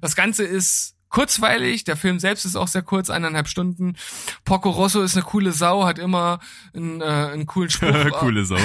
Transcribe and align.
Das 0.00 0.16
Ganze 0.16 0.44
ist 0.44 0.94
kurzweilig. 1.10 1.84
Der 1.84 1.96
Film 1.96 2.18
selbst 2.18 2.44
ist 2.44 2.56
auch 2.56 2.68
sehr 2.68 2.82
kurz, 2.82 3.10
eineinhalb 3.10 3.48
Stunden. 3.48 3.96
Porco 4.44 4.70
Rosso 4.70 5.02
ist 5.02 5.16
eine 5.16 5.24
coole 5.24 5.52
Sau, 5.52 5.84
hat 5.84 5.98
immer 5.98 6.38
einen, 6.74 7.00
äh, 7.00 7.04
einen 7.04 7.46
coolen 7.46 7.70
Spruch. 7.70 8.10
Coole 8.18 8.44
Sau. 8.44 8.56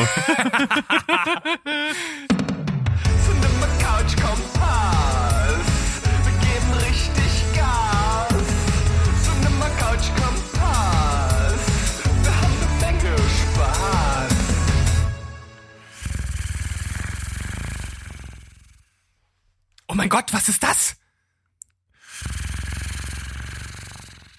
Oh 19.87 19.93
mein 19.97 20.09
Gott, 20.09 20.33
was 20.33 20.49
ist 20.49 20.61
das? 20.61 20.97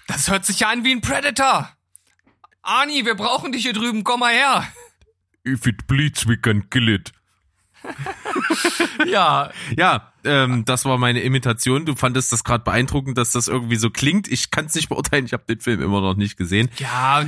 Das 0.07 0.29
hört 0.29 0.45
sich 0.45 0.61
ja 0.61 0.69
an 0.69 0.83
wie 0.83 0.91
ein 0.91 1.01
Predator. 1.01 1.69
Arnie, 2.61 3.05
wir 3.05 3.15
brauchen 3.15 3.51
dich 3.51 3.61
hier 3.63 3.73
drüben, 3.73 4.03
komm 4.03 4.21
mal 4.21 4.33
her. 4.33 4.67
If 5.45 5.65
it 5.65 5.87
bleeds, 5.87 6.27
we 6.27 6.37
can 6.37 6.69
kill 6.69 6.89
it. 6.89 7.11
Ja, 9.05 9.51
Ja, 9.77 10.11
ähm, 10.23 10.65
das 10.65 10.83
war 10.83 10.97
meine 10.97 11.21
Imitation. 11.21 11.85
Du 11.85 11.95
fandest 11.95 12.31
das 12.31 12.43
gerade 12.43 12.63
beeindruckend, 12.63 13.17
dass 13.17 13.31
das 13.31 13.47
irgendwie 13.47 13.75
so 13.75 13.89
klingt. 13.89 14.27
Ich 14.27 14.49
kann 14.51 14.65
es 14.65 14.75
nicht 14.75 14.89
beurteilen, 14.89 15.25
ich 15.25 15.33
habe 15.33 15.45
den 15.47 15.59
Film 15.61 15.81
immer 15.81 16.01
noch 16.01 16.15
nicht 16.15 16.35
gesehen. 16.37 16.69
ja, 16.77 17.23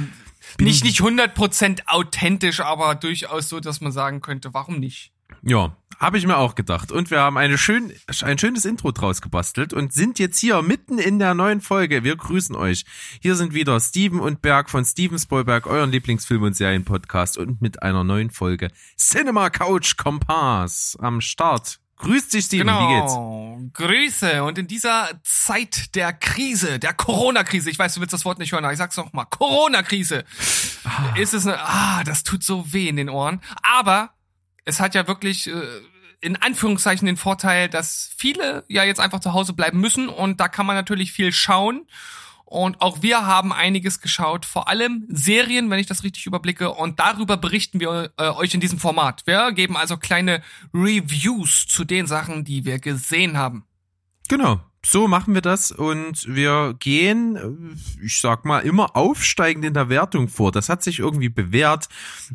nicht 0.60 0.84
nicht 0.84 1.00
100% 1.00 1.86
authentisch, 1.86 2.60
aber 2.60 2.96
durchaus 2.96 3.48
so, 3.50 3.60
dass 3.60 3.82
man 3.82 3.92
sagen 3.92 4.20
könnte, 4.22 4.54
warum 4.54 4.80
nicht? 4.80 5.12
Ja, 5.44 5.76
habe 6.00 6.18
ich 6.18 6.26
mir 6.26 6.38
auch 6.38 6.56
gedacht. 6.56 6.92
Und 6.92 7.12
wir 7.12 7.20
haben 7.20 7.38
eine 7.38 7.58
schön, 7.58 7.94
ein 8.22 8.38
schönes 8.38 8.66
Intro 8.66 8.92
draus 8.92 9.22
gebastelt 9.22 9.74
und 9.74 9.94
sind 9.94 10.18
jetzt 10.18 10.40
hier 10.40 10.62
mitten 10.62 10.98
in 10.98 11.20
der 11.20 11.34
neuen 11.34 11.62
Folge. 11.62 12.04
Wir 12.04 12.16
grüßen 12.16 12.56
euch. 12.56 12.86
Hier 13.22 13.36
sind 13.36 13.54
wieder 13.54 13.80
Steven 13.80 14.20
und 14.20 14.42
Berg 14.42 14.70
von 14.70 14.86
Steven 14.86 15.20
Spoilberg, 15.20 15.68
euren 15.68 15.92
Lieblingsfilm- 15.92 16.46
und 16.46 16.56
Serienpodcast 16.56 17.38
und 17.38 17.62
mit 17.62 17.84
einer 17.84 18.04
neuen 18.04 18.32
Folge 18.32 18.70
Cinema 18.98 19.50
Couch 19.50 19.98
Kompass 19.98 20.98
am 21.00 21.20
Start. 21.20 21.80
Grüß 21.98 22.30
dich, 22.30 22.46
Steven, 22.46 22.68
wie 22.68 22.96
geht's? 22.96 23.14
Genau. 23.14 23.60
Grüße. 23.74 24.44
Und 24.46 24.58
in 24.58 24.68
dieser 24.68 25.10
Zeit 25.24 25.96
der 25.96 26.14
Krise, 26.14 26.80
der 26.80 26.94
Corona-Krise, 26.94 27.70
ich 27.70 27.78
weiß, 27.78 27.96
du 27.96 28.00
willst 28.00 28.14
das 28.14 28.24
Wort 28.24 28.40
nicht 28.40 28.54
hören, 28.54 28.64
aber 28.64 28.72
ich 28.72 28.80
sag's 28.80 28.96
noch 28.96 29.12
mal, 29.12 29.26
Corona-Krise, 29.26 30.24
ist 31.18 31.34
es 31.34 31.46
eine, 31.46 31.60
ah, 31.60 32.06
das 32.06 32.24
tut 32.24 32.42
so 32.42 32.72
weh 32.72 32.88
in 32.88 32.96
den 32.96 33.10
Ohren. 33.10 33.42
Aber 33.64 34.12
es 34.64 34.80
hat 34.80 34.96
ja 34.96 35.08
wirklich 35.08 35.48
äh, 35.48 35.54
in 36.22 36.36
Anführungszeichen 36.36 37.06
den 37.06 37.18
Vorteil, 37.18 37.70
dass 37.70 38.12
viele 38.18 38.64
ja 38.68 38.84
jetzt 38.84 39.00
einfach 39.00 39.20
zu 39.20 39.34
Hause 39.34 39.54
bleiben 39.54 39.80
müssen 39.80 40.10
und 40.10 40.40
da 40.40 40.48
kann 40.48 40.66
man 40.66 40.76
natürlich 40.76 41.12
viel 41.12 41.32
schauen. 41.32 41.88
Und 42.50 42.82
auch 42.82 43.04
wir 43.04 43.28
haben 43.28 43.54
einiges 43.54 44.02
geschaut, 44.02 44.44
vor 44.44 44.68
allem 44.68 45.06
Serien, 45.08 45.70
wenn 45.70 45.78
ich 45.78 45.86
das 45.86 46.04
richtig 46.04 46.26
überblicke. 46.26 46.72
Und 46.72 47.00
darüber 47.00 47.38
berichten 47.38 47.80
wir 47.80 48.12
äh, 48.18 48.30
euch 48.30 48.56
in 48.56 48.60
diesem 48.60 48.80
Format. 48.80 49.22
Wir 49.28 49.52
geben 49.52 49.78
also 49.78 49.98
kleine 49.98 50.42
Reviews 50.74 51.68
zu 51.68 51.86
den 51.86 52.08
Sachen, 52.08 52.46
die 52.46 52.66
wir 52.66 52.80
gesehen 52.80 53.38
haben. 53.38 53.66
Genau. 54.30 54.62
So 54.84 55.08
machen 55.08 55.34
wir 55.34 55.42
das 55.42 55.72
und 55.72 56.26
wir 56.34 56.74
gehen, 56.80 57.36
äh, 57.36 58.04
ich 58.04 58.20
sag 58.20 58.46
mal, 58.46 58.62
immer 58.62 58.96
aufsteigend 58.96 59.66
in 59.66 59.74
der 59.76 59.90
Wertung 59.90 60.28
vor. 60.28 60.52
Das 60.52 60.70
hat 60.70 60.82
sich 60.82 61.00
irgendwie 61.00 61.30
bewährt 61.30 61.88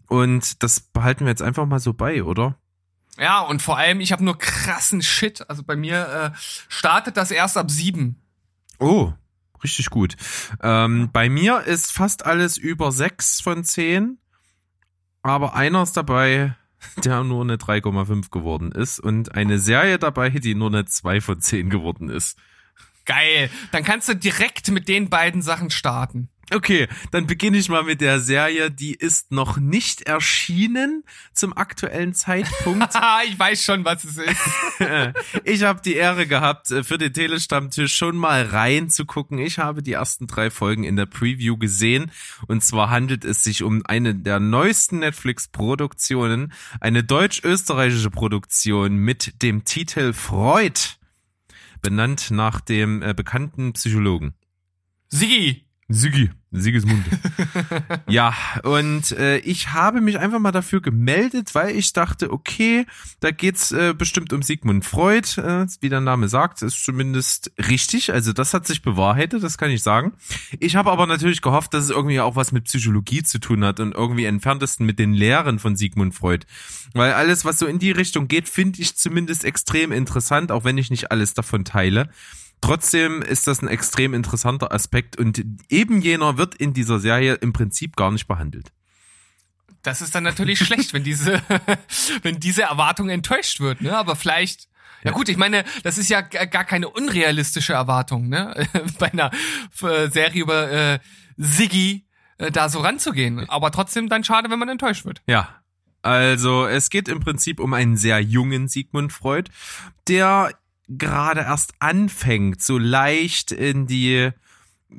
und 0.07 0.63
das 0.63 0.79
behalten 0.79 1.25
wir 1.25 1.31
jetzt 1.31 1.43
einfach 1.43 1.67
mal 1.67 1.81
so 1.81 1.93
bei, 1.93 2.23
oder? 2.23 2.57
Ja, 3.19 3.41
und 3.41 3.63
vor 3.63 3.79
allem, 3.79 4.01
ich 4.01 4.13
habe 4.13 4.25
nur 4.25 4.39
krassen 4.39 5.03
Shit. 5.03 5.49
Also 5.49 5.63
bei 5.63 5.77
mir 5.77 6.33
äh, 6.35 6.39
startet 6.69 7.17
das 7.17 7.31
erst 7.31 7.57
ab 7.57 7.71
sieben. 7.71 8.21
Oh, 8.79 9.13
richtig 9.63 9.91
gut. 9.91 10.17
Ähm, 10.63 11.11
bei 11.13 11.29
mir 11.29 11.61
ist 11.61 11.93
fast 11.93 12.27
alles 12.27 12.57
über 12.57 12.93
sechs 12.93 13.41
von 13.41 13.65
zehn, 13.65 14.19
aber 15.23 15.55
einer 15.55 15.83
ist 15.83 15.97
dabei, 15.97 16.57
der 17.05 17.23
nur 17.25 17.43
eine 17.43 17.57
3,5 17.57 18.31
geworden 18.31 18.73
ist 18.73 18.99
und 19.01 19.35
eine 19.35 19.59
Serie 19.59 19.99
dabei, 19.99 20.31
die 20.31 20.55
nur 20.55 20.69
eine 20.69 20.85
2 20.85 21.21
von 21.21 21.41
10 21.41 21.71
geworden 21.71 22.11
ist. 22.11 22.39
Geil. 23.05 23.51
Dann 23.71 23.85
kannst 23.85 24.09
du 24.09 24.17
direkt 24.17 24.71
mit 24.71 24.89
den 24.89 25.11
beiden 25.11 25.43
Sachen 25.43 25.71
starten. 25.71 26.31
Okay, 26.53 26.89
dann 27.11 27.27
beginne 27.27 27.57
ich 27.57 27.69
mal 27.69 27.85
mit 27.85 28.01
der 28.01 28.21
Serie, 28.21 28.71
die 28.71 28.95
ist 28.95 29.33
noch 29.33 29.57
nicht 29.57 30.03
erschienen 30.03 31.05
zum 31.33 31.57
aktuellen 31.57 32.15
Zeitpunkt. 32.15 32.95
Ich 33.27 33.39
weiß 33.39 33.63
schon, 33.63 33.85
was 33.85 34.05
es 34.05 34.19
ist. 34.19 34.41
ich 35.45 35.63
habe 35.63 35.81
die 35.83 35.95
Ehre 35.95 36.27
gehabt, 36.27 36.71
äh, 36.71 36.85
für 36.85 36.99
den 36.99 37.13
Telestammtisch 37.13 37.95
schon 37.97 38.17
mal 38.17 38.43
reinzugucken. 38.43 39.39
Ich 39.39 39.59
habe 39.59 39.83
die 39.83 39.93
ersten 39.93 40.27
drei 40.27 40.51
Folgen 40.51 40.85
in 40.85 40.97
der 40.97 41.07
Preview 41.07 41.57
gesehen. 41.57 42.11
Und 42.47 42.63
zwar 42.63 42.91
handelt 42.91 43.25
es 43.25 43.45
sich 43.45 43.63
um 43.63 43.83
eine 43.87 44.15
der 44.15 44.41
neuesten 44.41 45.01
Netflix-Produktionen, 45.01 46.53
eine 46.81 47.05
deutsch-österreichische 47.05 48.11
Produktion 48.11 48.97
mit 48.97 49.43
dem 49.43 49.65
Titel 49.65 50.13
Freud, 50.13 50.81
benannt 51.83 52.31
nach 52.31 52.61
dem 52.61 53.03
äh, 53.03 53.15
bekannten 53.15 53.73
Psychologen. 53.73 54.35
Sigi. 55.09 55.64
Sigi, 55.89 56.31
Sigismund. 56.51 57.05
ja, 58.09 58.35
und 58.63 59.13
äh, 59.13 59.37
ich 59.39 59.73
habe 59.73 60.01
mich 60.01 60.19
einfach 60.19 60.39
mal 60.39 60.51
dafür 60.51 60.81
gemeldet, 60.81 61.55
weil 61.55 61.77
ich 61.77 61.93
dachte, 61.93 62.33
okay, 62.33 62.87
da 63.21 63.31
geht's 63.31 63.71
äh, 63.71 63.93
bestimmt 63.93 64.33
um 64.33 64.43
Sigmund 64.43 64.87
Freud, 64.87 65.39
äh, 65.39 65.67
wie 65.81 65.91
der 65.91 66.01
Name 66.01 66.29
sagt, 66.29 66.63
ist 66.63 66.83
zumindest 66.83 67.53
richtig. 67.69 68.15
Also 68.15 68.33
das 68.33 68.55
hat 68.55 68.67
sich 68.67 68.81
bewahrheitet, 68.81 69.43
das 69.43 69.59
kann 69.59 69.71
ich 69.71 69.83
sagen. 69.83 70.15
Ich 70.59 70.75
habe 70.77 70.91
aber 70.91 71.07
natürlich 71.07 71.43
gehofft, 71.43 71.75
dass 71.75 71.85
es 71.85 71.91
irgendwie 71.91 72.21
auch 72.21 72.35
was 72.35 72.51
mit 72.51 72.65
Psychologie 72.65 73.23
zu 73.23 73.39
tun 73.39 73.63
hat 73.63 73.79
und 73.79 73.93
irgendwie 73.93 74.25
entferntesten 74.25 74.87
mit 74.87 74.99
den 74.99 75.13
Lehren 75.13 75.59
von 75.59 75.77
Sigmund 75.77 76.15
Freud. 76.15 76.47
Weil 76.95 77.13
alles, 77.13 77.45
was 77.45 77.59
so 77.59 77.67
in 77.67 77.79
die 77.79 77.91
Richtung 77.91 78.27
geht, 78.27 78.49
finde 78.49 78.81
ich 78.81 78.97
zumindest 78.97 79.45
extrem 79.45 79.93
interessant, 79.93 80.51
auch 80.51 80.65
wenn 80.65 80.79
ich 80.79 80.89
nicht 80.91 81.11
alles 81.11 81.35
davon 81.35 81.67
teile. 81.67 82.09
Trotzdem 82.65 83.21
ist 83.23 83.47
das 83.47 83.61
ein 83.63 83.69
extrem 83.69 84.15
interessanter 84.15 84.73
Aspekt 84.73 85.19
und 85.19 85.45
eben 85.69 86.01
jener 86.01 86.39
wird 86.39 86.55
in 86.55 86.73
dieser 86.73 86.99
Serie 86.99 87.35
im 87.35 87.53
Prinzip 87.53 87.97
gar 87.97 88.11
nicht 88.11 88.27
behandelt. 88.27 88.73
Das 89.83 90.01
ist 90.01 90.15
dann 90.15 90.25
natürlich 90.25 90.61
schlecht, 90.61 90.95
wenn 90.95 91.05
diese, 91.05 91.43
wenn 92.23 92.41
diese 92.41 92.63
Erwartung 92.63 93.11
enttäuscht 93.11 93.61
wird, 93.61 93.83
ne? 93.83 93.97
Aber 93.97 94.17
vielleicht, 94.17 94.69
ja 95.03 95.11
gut, 95.11 95.29
ich 95.29 95.37
meine, 95.37 95.65
das 95.83 95.99
ist 95.99 96.09
ja 96.09 96.23
gar 96.23 96.65
keine 96.65 96.89
unrealistische 96.89 97.75
Erwartung, 97.75 98.29
ne? 98.29 98.67
Bei 98.99 99.13
einer 99.13 99.31
Serie 99.79 100.41
über 100.41 100.71
äh, 100.71 100.99
Siggi 101.37 102.07
äh, 102.39 102.51
da 102.51 102.71
so 102.71 102.81
ranzugehen. 102.81 103.49
Aber 103.51 103.71
trotzdem 103.71 104.09
dann 104.09 104.25
schade, 104.25 104.51
wenn 104.51 104.59
man 104.59 104.71
enttäuscht 104.71 105.05
wird. 105.05 105.23
Ja. 105.27 105.61
Also 106.01 106.67
es 106.67 106.91
geht 106.91 107.09
im 107.09 107.21
Prinzip 107.21 107.61
um 107.61 107.73
einen 107.73 107.97
sehr 107.97 108.21
jungen 108.21 108.69
Sigmund 108.69 109.11
Freud, 109.11 109.51
der 110.07 110.51
gerade 110.89 111.41
erst 111.41 111.75
anfängt, 111.79 112.63
so 112.63 112.79
leicht 112.79 113.53
in 113.53 113.87
die 113.87 114.31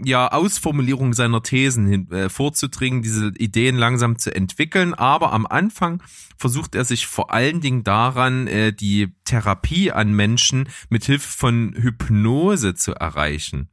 ja, 0.04 0.28
Ausformulierung 0.28 1.14
seiner 1.14 1.42
Thesen 1.42 1.88
hin, 1.88 2.12
äh, 2.12 2.30
vorzudringen, 2.30 3.02
diese 3.02 3.32
Ideen 3.38 3.76
langsam 3.78 4.18
zu 4.18 4.34
entwickeln. 4.36 4.94
Aber 4.94 5.32
am 5.32 5.46
Anfang 5.46 6.04
versucht 6.38 6.76
er 6.76 6.86
sich 6.86 7.08
vor 7.08 7.32
allen 7.32 7.62
Dingen 7.62 7.84
daran, 7.84 8.48
äh, 8.48 8.74
die 8.74 9.14
Therapie 9.26 9.92
an 9.92 10.14
Menschen 10.14 10.70
mit 10.90 11.04
Hilfe 11.06 11.28
von 11.28 11.74
Hypnose 11.76 12.76
zu 12.76 12.94
erreichen. 12.94 13.70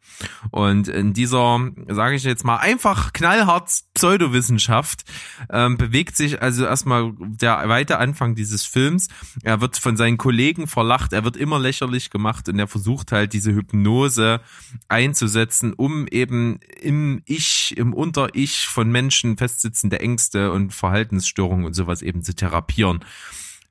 Und 0.51 0.89
in 0.89 1.13
dieser, 1.13 1.71
sage 1.89 2.17
ich 2.17 2.25
jetzt 2.25 2.45
mal, 2.45 2.57
einfach 2.57 3.13
knallhart 3.13 3.71
Pseudowissenschaft 3.95 5.05
ähm, 5.51 5.77
bewegt 5.77 6.17
sich 6.17 6.43
also 6.43 6.65
erstmal 6.65 7.13
der 7.19 7.69
weite 7.69 7.99
Anfang 7.99 8.35
dieses 8.35 8.65
Films. 8.65 9.09
Er 9.43 9.61
wird 9.61 9.77
von 9.77 9.97
seinen 9.97 10.19
Kollegen 10.19 10.67
verlacht, 10.67 11.13
er 11.13 11.25
wird 11.25 11.37
immer 11.37 11.59
lächerlich 11.59 12.11
gemacht 12.11 12.49
und 12.49 12.59
er 12.59 12.67
versucht 12.67 13.13
halt 13.13 13.33
diese 13.33 13.53
Hypnose 13.53 14.41
einzusetzen, 14.89 15.73
um 15.75 16.07
eben 16.09 16.59
im 16.81 17.23
Ich, 17.27 17.77
im 17.77 17.95
Unter-Ich 17.95 18.67
von 18.67 18.91
Menschen 18.91 19.37
festsitzende 19.37 20.01
Ängste 20.01 20.53
und 20.53 20.73
Verhaltensstörungen 20.73 21.67
und 21.67 21.75
sowas 21.75 22.03
eben 22.03 22.23
zu 22.23 22.35
therapieren. 22.35 23.05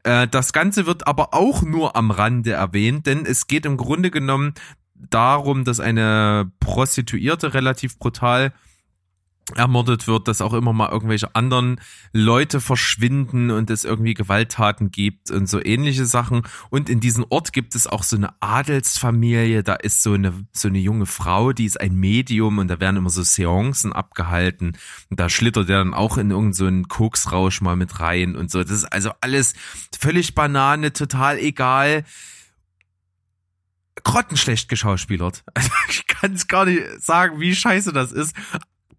Äh, 0.03 0.27
Das 0.27 0.53
Ganze 0.53 0.86
wird 0.86 1.07
aber 1.07 1.33
auch 1.33 1.62
nur 1.62 1.95
am 1.95 2.12
Rande 2.12 2.53
erwähnt, 2.53 3.06
denn 3.07 3.25
es 3.25 3.48
geht 3.48 3.65
im 3.65 3.77
Grunde 3.77 4.12
genommen 4.12 4.53
darum, 4.95 5.63
dass 5.63 5.80
eine 5.80 6.51
Prostituierte 6.59 7.53
relativ 7.53 7.98
brutal 7.98 8.53
ermordet 9.56 10.07
wird, 10.07 10.27
dass 10.27 10.42
auch 10.42 10.53
immer 10.53 10.74
mal 10.74 10.89
irgendwelche 10.89 11.36
anderen 11.36 11.80
Leute 12.12 12.62
verschwinden 12.62 13.51
und 13.51 13.69
es 13.69 13.86
irgendwie 13.86 14.13
Gewalttaten 14.13 14.92
gibt 14.92 15.31
und 15.31 15.48
so 15.48 15.63
ähnliche 15.63 16.06
Sachen. 16.06 16.44
Und 16.69 16.89
in 16.89 17.00
diesem 17.00 17.25
Ort 17.30 17.53
gibt 17.53 17.75
es 17.75 17.88
auch 17.88 18.03
so 18.03 18.15
eine 18.15 18.33
Adelsfamilie, 18.42 19.63
da 19.63 19.75
ist 19.75 20.03
so 20.03 20.13
eine, 20.13 20.45
so 20.53 20.68
eine 20.68 20.80
junge 20.80 21.06
Frau, 21.06 21.53
die 21.53 21.65
ist 21.65 21.80
ein 21.80 21.95
Medium 21.95 22.57
und 22.57 22.68
da 22.68 22.80
werden 22.80 22.98
immer 22.98 23.09
so 23.09 23.24
Seancen 23.24 23.94
abgehalten. 23.94 24.77
Und 25.09 25.19
da 25.19 25.30
schlittert 25.30 25.69
er 25.69 25.80
dann 25.80 25.94
auch 25.94 26.18
in 26.18 26.31
irgendeinen 26.31 26.83
so 26.83 26.88
Koksrausch 26.89 27.62
mal 27.62 27.75
mit 27.75 28.00
rein 28.00 28.36
und 28.36 28.51
so. 28.51 28.63
Das 28.63 28.71
ist 28.71 28.86
also 28.86 29.12
alles 29.21 29.53
völlig 29.98 30.36
Banane, 30.36 30.94
total 30.94 31.38
egal 31.38 32.03
grottenschlecht 34.03 34.69
geschauspielert. 34.69 35.44
Also 35.53 35.69
ich 35.89 36.07
kann 36.07 36.33
es 36.33 36.48
gar 36.48 36.65
nicht 36.65 36.83
sagen, 37.00 37.39
wie 37.39 37.56
scheiße 37.56 37.94
das 37.94 38.12
ist. 38.12 38.36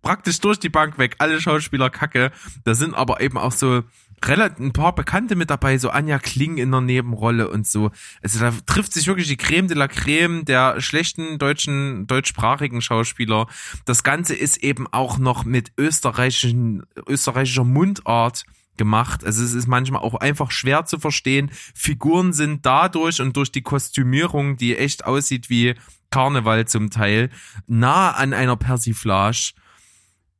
Praktisch 0.02 0.40
durch 0.40 0.58
die 0.58 0.68
Bank 0.68 0.98
weg, 0.98 1.16
alle 1.18 1.40
Schauspieler 1.40 1.88
kacke. 1.88 2.32
Da 2.64 2.74
sind 2.74 2.94
aber 2.94 3.20
eben 3.20 3.38
auch 3.38 3.52
so 3.52 3.84
relativ 4.24 4.58
ein 4.58 4.72
paar 4.72 4.94
Bekannte 4.94 5.36
mit 5.36 5.50
dabei, 5.50 5.78
so 5.78 5.90
Anja 5.90 6.18
Kling 6.18 6.58
in 6.58 6.70
der 6.70 6.80
Nebenrolle 6.80 7.48
und 7.48 7.66
so. 7.66 7.90
Also 8.22 8.40
da 8.40 8.52
trifft 8.66 8.92
sich 8.92 9.06
wirklich 9.06 9.28
die 9.28 9.36
Creme 9.36 9.68
de 9.68 9.76
la 9.76 9.88
Creme 9.88 10.44
der 10.44 10.80
schlechten 10.80 11.38
deutschen, 11.38 12.06
deutschsprachigen 12.06 12.80
Schauspieler. 12.82 13.46
Das 13.84 14.02
Ganze 14.02 14.34
ist 14.34 14.58
eben 14.58 14.86
auch 14.88 15.18
noch 15.18 15.44
mit 15.44 15.72
österreichischen, 15.78 16.84
österreichischer 17.06 17.64
Mundart 17.64 18.44
gemacht. 18.76 19.24
Also 19.24 19.44
es 19.44 19.52
ist 19.52 19.68
manchmal 19.68 20.02
auch 20.02 20.14
einfach 20.14 20.50
schwer 20.50 20.84
zu 20.84 20.98
verstehen. 20.98 21.50
Figuren 21.74 22.32
sind 22.32 22.64
dadurch 22.64 23.20
und 23.20 23.36
durch 23.36 23.52
die 23.52 23.62
Kostümierung, 23.62 24.56
die 24.56 24.76
echt 24.76 25.04
aussieht 25.04 25.50
wie 25.50 25.74
Karneval 26.10 26.66
zum 26.66 26.90
Teil, 26.90 27.30
nah 27.66 28.10
an 28.10 28.34
einer 28.34 28.56
Persiflage. 28.56 29.52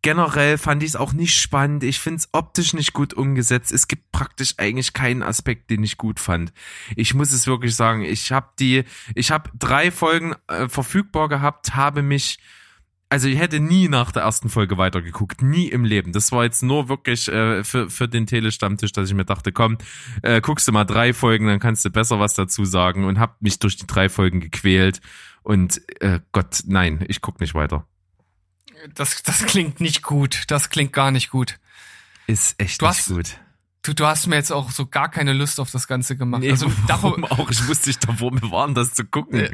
Generell 0.02 0.58
fand 0.58 0.82
ich 0.82 0.90
es 0.90 0.96
auch 0.96 1.12
nicht 1.12 1.38
spannend. 1.38 1.84
Ich 1.84 2.00
finde 2.00 2.18
es 2.18 2.28
optisch 2.32 2.74
nicht 2.74 2.92
gut 2.92 3.14
umgesetzt. 3.14 3.70
Es 3.70 3.86
gibt 3.86 4.10
praktisch 4.10 4.54
eigentlich 4.58 4.92
keinen 4.92 5.22
Aspekt, 5.22 5.70
den 5.70 5.84
ich 5.84 5.96
gut 5.96 6.18
fand. 6.18 6.52
Ich 6.96 7.14
muss 7.14 7.32
es 7.32 7.46
wirklich 7.46 7.76
sagen. 7.76 8.02
Ich 8.02 8.32
habe 8.32 8.48
die, 8.58 8.84
ich 9.14 9.30
habe 9.30 9.50
drei 9.56 9.92
Folgen 9.92 10.34
äh, 10.48 10.68
verfügbar 10.68 11.28
gehabt, 11.28 11.76
habe 11.76 12.02
mich 12.02 12.38
also 13.12 13.28
ich 13.28 13.38
hätte 13.38 13.60
nie 13.60 13.88
nach 13.88 14.10
der 14.10 14.22
ersten 14.22 14.48
Folge 14.48 14.78
weitergeguckt, 14.78 15.42
nie 15.42 15.68
im 15.68 15.84
Leben. 15.84 16.12
Das 16.12 16.32
war 16.32 16.44
jetzt 16.44 16.62
nur 16.62 16.88
wirklich 16.88 17.28
äh, 17.28 17.62
für, 17.62 17.90
für 17.90 18.08
den 18.08 18.26
Telestammtisch, 18.26 18.92
dass 18.92 19.06
ich 19.06 19.14
mir 19.14 19.26
dachte, 19.26 19.52
komm, 19.52 19.76
äh, 20.22 20.40
guckst 20.40 20.66
du 20.66 20.72
mal 20.72 20.84
drei 20.84 21.12
Folgen, 21.12 21.46
dann 21.46 21.60
kannst 21.60 21.84
du 21.84 21.90
besser 21.90 22.20
was 22.20 22.32
dazu 22.32 22.64
sagen 22.64 23.04
und 23.04 23.20
hab 23.20 23.42
mich 23.42 23.58
durch 23.58 23.76
die 23.76 23.86
drei 23.86 24.08
Folgen 24.08 24.40
gequält 24.40 25.02
und 25.42 25.82
äh, 26.00 26.20
Gott, 26.32 26.62
nein, 26.66 27.04
ich 27.06 27.20
guck 27.20 27.38
nicht 27.38 27.54
weiter. 27.54 27.86
Das, 28.94 29.22
das 29.22 29.44
klingt 29.46 29.80
nicht 29.80 30.02
gut. 30.02 30.44
Das 30.48 30.70
klingt 30.70 30.92
gar 30.92 31.10
nicht 31.10 31.30
gut. 31.30 31.58
Ist 32.26 32.54
echt 32.58 32.80
Du 32.80 32.86
nicht 32.86 32.98
hast- 32.98 33.08
gut. 33.08 33.38
Du, 33.82 33.94
du 33.94 34.06
hast 34.06 34.28
mir 34.28 34.36
jetzt 34.36 34.52
auch 34.52 34.70
so 34.70 34.86
gar 34.86 35.10
keine 35.10 35.32
Lust 35.32 35.58
auf 35.58 35.72
das 35.72 35.88
Ganze 35.88 36.16
gemacht. 36.16 36.42
Nee, 36.42 36.52
also 36.52 36.70
darum, 36.86 37.24
auch? 37.24 37.50
Ich 37.50 37.66
wusste 37.66 37.88
nicht 37.88 38.06
davor 38.06 38.30
bewahren, 38.30 38.74
das 38.74 38.94
zu 38.94 39.04
gucken. 39.04 39.48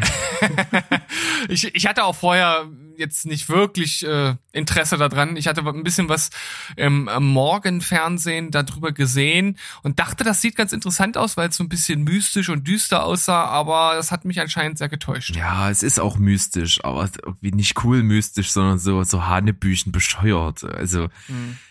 ich, 1.48 1.74
ich 1.74 1.86
hatte 1.86 2.04
auch 2.04 2.14
vorher 2.14 2.66
jetzt 2.98 3.24
nicht 3.24 3.48
wirklich 3.48 4.04
äh, 4.04 4.34
Interesse 4.52 4.98
daran. 4.98 5.36
Ich 5.36 5.46
hatte 5.46 5.66
ein 5.66 5.82
bisschen 5.82 6.10
was 6.10 6.28
im 6.76 7.08
äh, 7.08 7.20
Morgenfernsehen 7.20 8.50
darüber 8.50 8.92
gesehen 8.92 9.56
und 9.82 9.98
dachte, 9.98 10.24
das 10.24 10.42
sieht 10.42 10.56
ganz 10.56 10.74
interessant 10.74 11.16
aus, 11.16 11.38
weil 11.38 11.48
es 11.48 11.56
so 11.56 11.64
ein 11.64 11.70
bisschen 11.70 12.02
mystisch 12.02 12.50
und 12.50 12.66
düster 12.68 13.04
aussah, 13.04 13.46
aber 13.46 13.94
das 13.94 14.10
hat 14.10 14.26
mich 14.26 14.40
anscheinend 14.40 14.76
sehr 14.76 14.90
getäuscht. 14.90 15.36
Ja, 15.36 15.70
es 15.70 15.82
ist 15.82 16.00
auch 16.00 16.18
mystisch, 16.18 16.84
aber 16.84 17.08
irgendwie 17.22 17.52
nicht 17.52 17.82
cool 17.82 18.02
mystisch, 18.02 18.50
sondern 18.50 18.78
so, 18.78 19.02
so 19.04 19.26
Hanebüchen 19.26 19.90
bescheuert. 19.90 20.64
Also, 20.64 21.08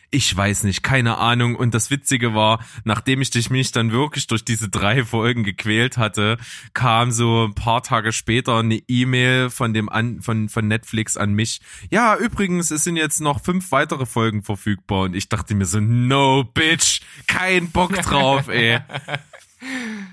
ich 0.10 0.36
weiß 0.36 0.64
nicht, 0.64 0.84
keine 0.84 1.18
Ahnung. 1.18 1.56
Und 1.56 1.74
das 1.74 1.92
Witzige 1.92 2.34
war, 2.34 2.64
nachdem 2.86 3.22
ich 3.22 3.30
dich 3.30 3.50
mich 3.50 3.72
dann 3.72 3.92
wirklich 3.92 4.28
durch 4.28 4.46
diese 4.46 4.70
drei 4.70 5.04
Folgen 5.04 5.44
gequält 5.44 5.98
hatte, 5.98 6.38
kam 6.74 7.12
so 7.12 7.46
ein 7.46 7.54
paar 7.56 7.84
Tage 7.84 8.14
später 8.14 8.60
eine 8.60 8.82
E-Mail 8.88 9.50
von 9.50 9.74
dem 9.74 9.90
an, 9.90 10.22
von, 10.22 10.48
von 10.50 10.68
Netflix 10.68 11.18
an 11.18 11.34
mich. 11.34 11.60
Ja, 11.90 12.16
übrigens, 12.16 12.72
es 12.72 12.84
sind 12.84 12.96
jetzt 12.96 13.20
noch 13.20 13.44
fünf 13.44 13.72
weitere 13.72 14.06
Folgen 14.06 14.44
verfügbar. 14.44 15.02
Und 15.02 15.16
ich 15.16 15.28
dachte 15.30 15.56
mir 15.56 15.66
so, 15.66 15.80
no, 15.80 16.44
bitch, 16.46 17.02
kein 17.28 17.70
Bock 17.72 17.94
drauf, 18.02 18.48
ey. 18.48 18.80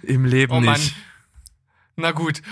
Im 0.03 0.25
Leben 0.25 0.53
Oh 0.53 0.61
Mann. 0.61 0.81
nicht. 0.81 0.95
Na 1.97 2.11
gut, 2.11 2.43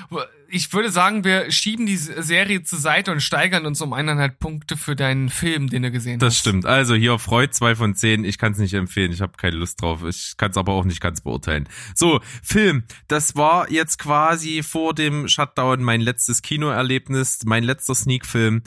ich 0.48 0.72
würde 0.72 0.90
sagen, 0.90 1.24
wir 1.24 1.50
schieben 1.50 1.84
die 1.86 1.96
Serie 1.96 2.62
zur 2.62 2.78
Seite 2.78 3.10
und 3.10 3.20
steigern 3.20 3.66
uns 3.66 3.80
um 3.80 3.92
eineinhalb 3.92 4.38
Punkte 4.38 4.76
für 4.76 4.94
deinen 4.94 5.30
Film, 5.30 5.68
den 5.68 5.82
du 5.82 5.90
gesehen 5.90 6.18
Das 6.20 6.34
hast. 6.34 6.40
stimmt. 6.40 6.64
Also 6.66 6.94
hier 6.94 7.18
Freud 7.18 7.52
2 7.52 7.74
von 7.74 7.94
10. 7.94 8.24
Ich 8.24 8.38
kann 8.38 8.52
es 8.52 8.58
nicht 8.58 8.74
empfehlen. 8.74 9.10
Ich 9.12 9.20
habe 9.20 9.32
keine 9.36 9.56
Lust 9.56 9.82
drauf. 9.82 10.04
Ich 10.04 10.36
kann 10.36 10.50
es 10.52 10.56
aber 10.56 10.72
auch 10.74 10.84
nicht 10.84 11.00
ganz 11.00 11.22
beurteilen. 11.22 11.68
So, 11.94 12.20
Film. 12.42 12.84
Das 13.08 13.34
war 13.34 13.70
jetzt 13.70 13.98
quasi 13.98 14.62
vor 14.62 14.94
dem 14.94 15.26
Shutdown 15.26 15.82
mein 15.82 16.00
letztes 16.00 16.42
Kinoerlebnis, 16.42 17.40
mein 17.44 17.64
letzter 17.64 17.94
Sneak-Film. 17.94 18.62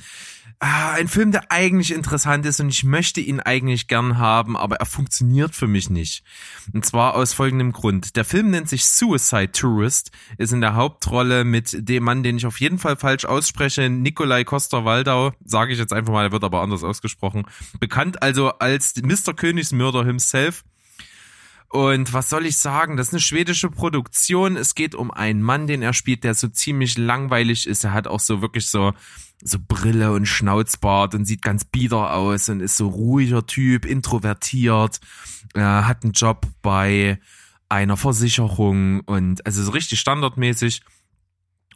Ah, 0.59 0.93
ein 0.93 1.09
Film, 1.09 1.31
der 1.31 1.51
eigentlich 1.51 1.91
interessant 1.91 2.45
ist 2.45 2.61
und 2.61 2.69
ich 2.69 2.85
möchte 2.85 3.19
ihn 3.19 3.41
eigentlich 3.41 3.87
gern 3.87 4.17
haben, 4.17 4.55
aber 4.55 4.77
er 4.77 4.85
funktioniert 4.85 5.53
für 5.53 5.67
mich 5.67 5.89
nicht. 5.89 6.23
Und 6.73 6.85
zwar 6.85 7.15
aus 7.15 7.33
folgendem 7.33 7.73
Grund. 7.73 8.15
Der 8.15 8.23
Film 8.23 8.51
nennt 8.51 8.69
sich 8.69 8.85
Suicide 8.85 9.51
Tourist, 9.51 10.11
ist 10.37 10.53
in 10.53 10.61
der 10.61 10.75
Hauptrolle 10.75 11.43
mit 11.43 11.87
dem 11.89 12.03
Mann, 12.03 12.23
den 12.23 12.37
ich 12.37 12.45
auf 12.45 12.61
jeden 12.61 12.79
Fall 12.79 12.95
falsch 12.95 13.25
ausspreche, 13.25 13.89
Nikolai 13.89 14.45
Coster-Waldau, 14.45 15.33
sage 15.43 15.73
ich 15.73 15.79
jetzt 15.79 15.91
einfach 15.91 16.13
mal, 16.13 16.25
er 16.25 16.31
wird 16.31 16.43
aber 16.43 16.61
anders 16.61 16.83
ausgesprochen. 16.83 17.45
Bekannt 17.79 18.23
also 18.23 18.49
als 18.49 18.93
Mr. 19.01 19.33
Königsmörder 19.33 20.05
himself. 20.05 20.63
Und 21.69 22.13
was 22.13 22.29
soll 22.29 22.45
ich 22.45 22.57
sagen? 22.57 22.95
Das 22.95 23.07
ist 23.07 23.13
eine 23.13 23.19
schwedische 23.19 23.69
Produktion. 23.69 24.55
Es 24.55 24.75
geht 24.75 24.95
um 24.95 25.11
einen 25.11 25.41
Mann, 25.41 25.67
den 25.67 25.81
er 25.81 25.93
spielt, 25.93 26.23
der 26.23 26.33
so 26.33 26.47
ziemlich 26.47 26.97
langweilig 26.97 27.67
ist. 27.67 27.83
Er 27.83 27.93
hat 27.93 28.07
auch 28.07 28.19
so 28.19 28.41
wirklich 28.41 28.69
so, 28.69 28.93
so 29.43 29.57
Brille 29.59 30.13
und 30.13 30.25
Schnauzbart 30.25 31.15
und 31.15 31.25
sieht 31.25 31.41
ganz 31.41 31.65
bieder 31.65 32.13
aus 32.13 32.49
und 32.49 32.61
ist 32.61 32.77
so 32.77 32.87
ruhiger 32.87 33.45
Typ, 33.45 33.85
introvertiert. 33.85 34.99
Er 35.53 35.87
hat 35.87 36.03
einen 36.03 36.13
Job 36.13 36.47
bei 36.61 37.19
einer 37.67 37.97
Versicherung 37.97 39.01
und 39.01 39.45
also 39.45 39.63
so 39.63 39.71
richtig 39.71 39.99
standardmäßig. 39.99 40.81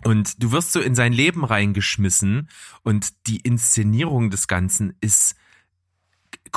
Und 0.06 0.42
du 0.42 0.52
wirst 0.52 0.72
so 0.72 0.80
in 0.80 0.96
sein 0.96 1.12
Leben 1.12 1.44
reingeschmissen 1.44 2.50
und 2.84 3.28
die 3.28 3.38
Inszenierung 3.38 4.30
des 4.30 4.48
Ganzen 4.48 4.94
ist 5.02 5.36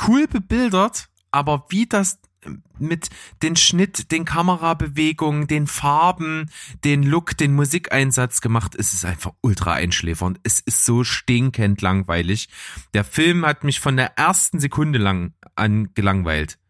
cool 0.07 0.27
bebildert, 0.27 1.09
aber 1.31 1.65
wie 1.69 1.85
das 1.85 2.19
mit 2.79 3.09
den 3.41 3.55
Schnitt, 3.55 4.11
den 4.11 4.25
Kamerabewegungen, 4.25 5.47
den 5.47 5.67
Farben, 5.67 6.49
den 6.83 7.03
Look, 7.03 7.37
den 7.37 7.53
Musikeinsatz 7.53 8.41
gemacht 8.41 8.75
ist, 8.75 8.93
ist 8.93 9.05
einfach 9.05 9.33
ultra 9.41 9.73
einschläfernd. 9.73 10.39
Es 10.43 10.59
ist 10.59 10.85
so 10.85 11.03
stinkend 11.03 11.81
langweilig. 11.81 12.49
Der 12.93 13.03
Film 13.03 13.45
hat 13.45 13.63
mich 13.63 13.79
von 13.79 13.97
der 13.97 14.17
ersten 14.17 14.59
Sekunde 14.59 14.99
lang 14.99 15.33
an 15.55 15.93
gelangweilt. 15.93 16.57
Das, 16.57 16.62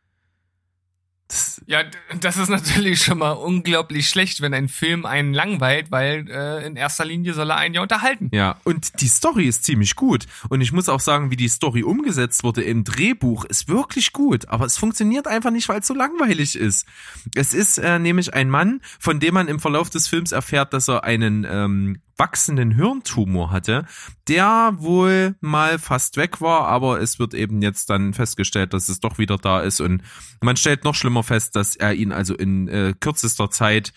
Ja, 1.65 1.83
das 2.19 2.37
ist 2.37 2.49
natürlich 2.49 3.03
schon 3.03 3.17
mal 3.19 3.31
unglaublich 3.31 4.07
schlecht, 4.09 4.41
wenn 4.41 4.53
ein 4.53 4.67
Film 4.67 5.05
einen 5.05 5.33
langweilt, 5.33 5.91
weil 5.91 6.29
äh, 6.29 6.65
in 6.65 6.75
erster 6.75 7.05
Linie 7.05 7.33
soll 7.33 7.49
er 7.49 7.57
einen 7.57 7.73
ja 7.73 7.81
unterhalten. 7.81 8.29
Ja, 8.31 8.59
und 8.63 9.01
die 9.01 9.07
Story 9.07 9.47
ist 9.47 9.63
ziemlich 9.63 9.95
gut. 9.95 10.25
Und 10.49 10.61
ich 10.61 10.71
muss 10.71 10.89
auch 10.89 10.99
sagen, 10.99 11.31
wie 11.31 11.35
die 11.35 11.47
Story 11.47 11.83
umgesetzt 11.83 12.43
wurde 12.43 12.63
im 12.63 12.83
Drehbuch, 12.83 13.45
ist 13.45 13.67
wirklich 13.67 14.13
gut. 14.13 14.49
Aber 14.49 14.65
es 14.65 14.77
funktioniert 14.77 15.27
einfach 15.27 15.51
nicht, 15.51 15.69
weil 15.69 15.79
es 15.79 15.87
so 15.87 15.93
langweilig 15.93 16.55
ist. 16.55 16.85
Es 17.33 17.53
ist 17.53 17.77
äh, 17.77 17.97
nämlich 17.97 18.33
ein 18.33 18.49
Mann, 18.49 18.81
von 18.99 19.19
dem 19.19 19.33
man 19.33 19.47
im 19.47 19.59
Verlauf 19.59 19.89
des 19.89 20.07
Films 20.07 20.31
erfährt, 20.31 20.73
dass 20.73 20.87
er 20.87 21.03
einen 21.03 21.47
ähm, 21.49 22.01
wachsenden 22.17 22.71
Hirntumor 22.71 23.51
hatte, 23.51 23.85
der 24.27 24.73
wohl 24.77 25.35
mal 25.41 25.79
fast 25.79 26.17
weg 26.17 26.41
war, 26.41 26.67
aber 26.67 27.01
es 27.01 27.19
wird 27.19 27.33
eben 27.33 27.61
jetzt 27.61 27.89
dann 27.89 28.13
festgestellt, 28.13 28.73
dass 28.73 28.89
es 28.89 28.99
doch 28.99 29.17
wieder 29.17 29.37
da 29.37 29.61
ist. 29.61 29.81
Und 29.81 30.03
man 30.41 30.57
stellt 30.57 30.83
noch 30.83 30.95
schlimmer 30.95 31.23
fest, 31.23 31.55
dass 31.55 31.75
er 31.75 31.93
ihn 31.93 32.11
also 32.11 32.35
in 32.35 32.67
äh, 32.67 32.93
kürzester 32.99 33.49
Zeit 33.49 33.93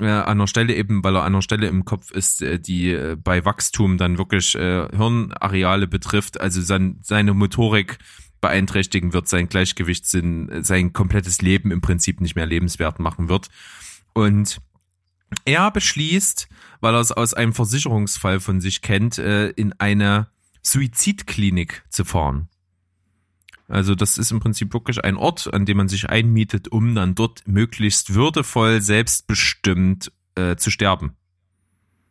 äh, 0.00 0.06
an 0.06 0.24
einer 0.24 0.46
Stelle 0.46 0.74
eben, 0.74 1.04
weil 1.04 1.16
er 1.16 1.22
an 1.22 1.34
einer 1.34 1.42
Stelle 1.42 1.68
im 1.68 1.84
Kopf 1.84 2.10
ist, 2.10 2.42
äh, 2.42 2.58
die 2.58 2.90
äh, 2.90 3.16
bei 3.16 3.44
Wachstum 3.44 3.96
dann 3.96 4.18
wirklich 4.18 4.54
äh, 4.54 4.88
Hirnareale 4.90 5.86
betrifft, 5.86 6.40
also 6.40 6.60
sein, 6.60 6.98
seine 7.02 7.34
Motorik 7.34 7.98
beeinträchtigen 8.40 9.14
wird, 9.14 9.26
sein 9.26 9.48
Gleichgewichtssinn, 9.48 10.62
sein 10.62 10.92
komplettes 10.92 11.40
Leben 11.40 11.70
im 11.70 11.80
Prinzip 11.80 12.20
nicht 12.20 12.36
mehr 12.36 12.44
lebenswert 12.44 12.98
machen 12.98 13.30
wird. 13.30 13.48
Und 14.12 14.60
er 15.44 15.70
beschließt, 15.70 16.48
weil 16.84 16.94
er 16.94 17.00
es 17.00 17.12
aus 17.12 17.32
einem 17.32 17.54
Versicherungsfall 17.54 18.40
von 18.40 18.60
sich 18.60 18.82
kennt, 18.82 19.16
äh, 19.16 19.48
in 19.48 19.72
eine 19.80 20.28
Suizidklinik 20.60 21.82
zu 21.88 22.04
fahren. 22.04 22.48
Also 23.68 23.94
das 23.94 24.18
ist 24.18 24.30
im 24.30 24.40
Prinzip 24.40 24.74
wirklich 24.74 25.02
ein 25.02 25.16
Ort, 25.16 25.52
an 25.52 25.64
dem 25.64 25.78
man 25.78 25.88
sich 25.88 26.10
einmietet, 26.10 26.68
um 26.68 26.94
dann 26.94 27.14
dort 27.14 27.48
möglichst 27.48 28.12
würdevoll, 28.12 28.82
selbstbestimmt 28.82 30.12
äh, 30.34 30.56
zu 30.56 30.70
sterben. 30.70 31.16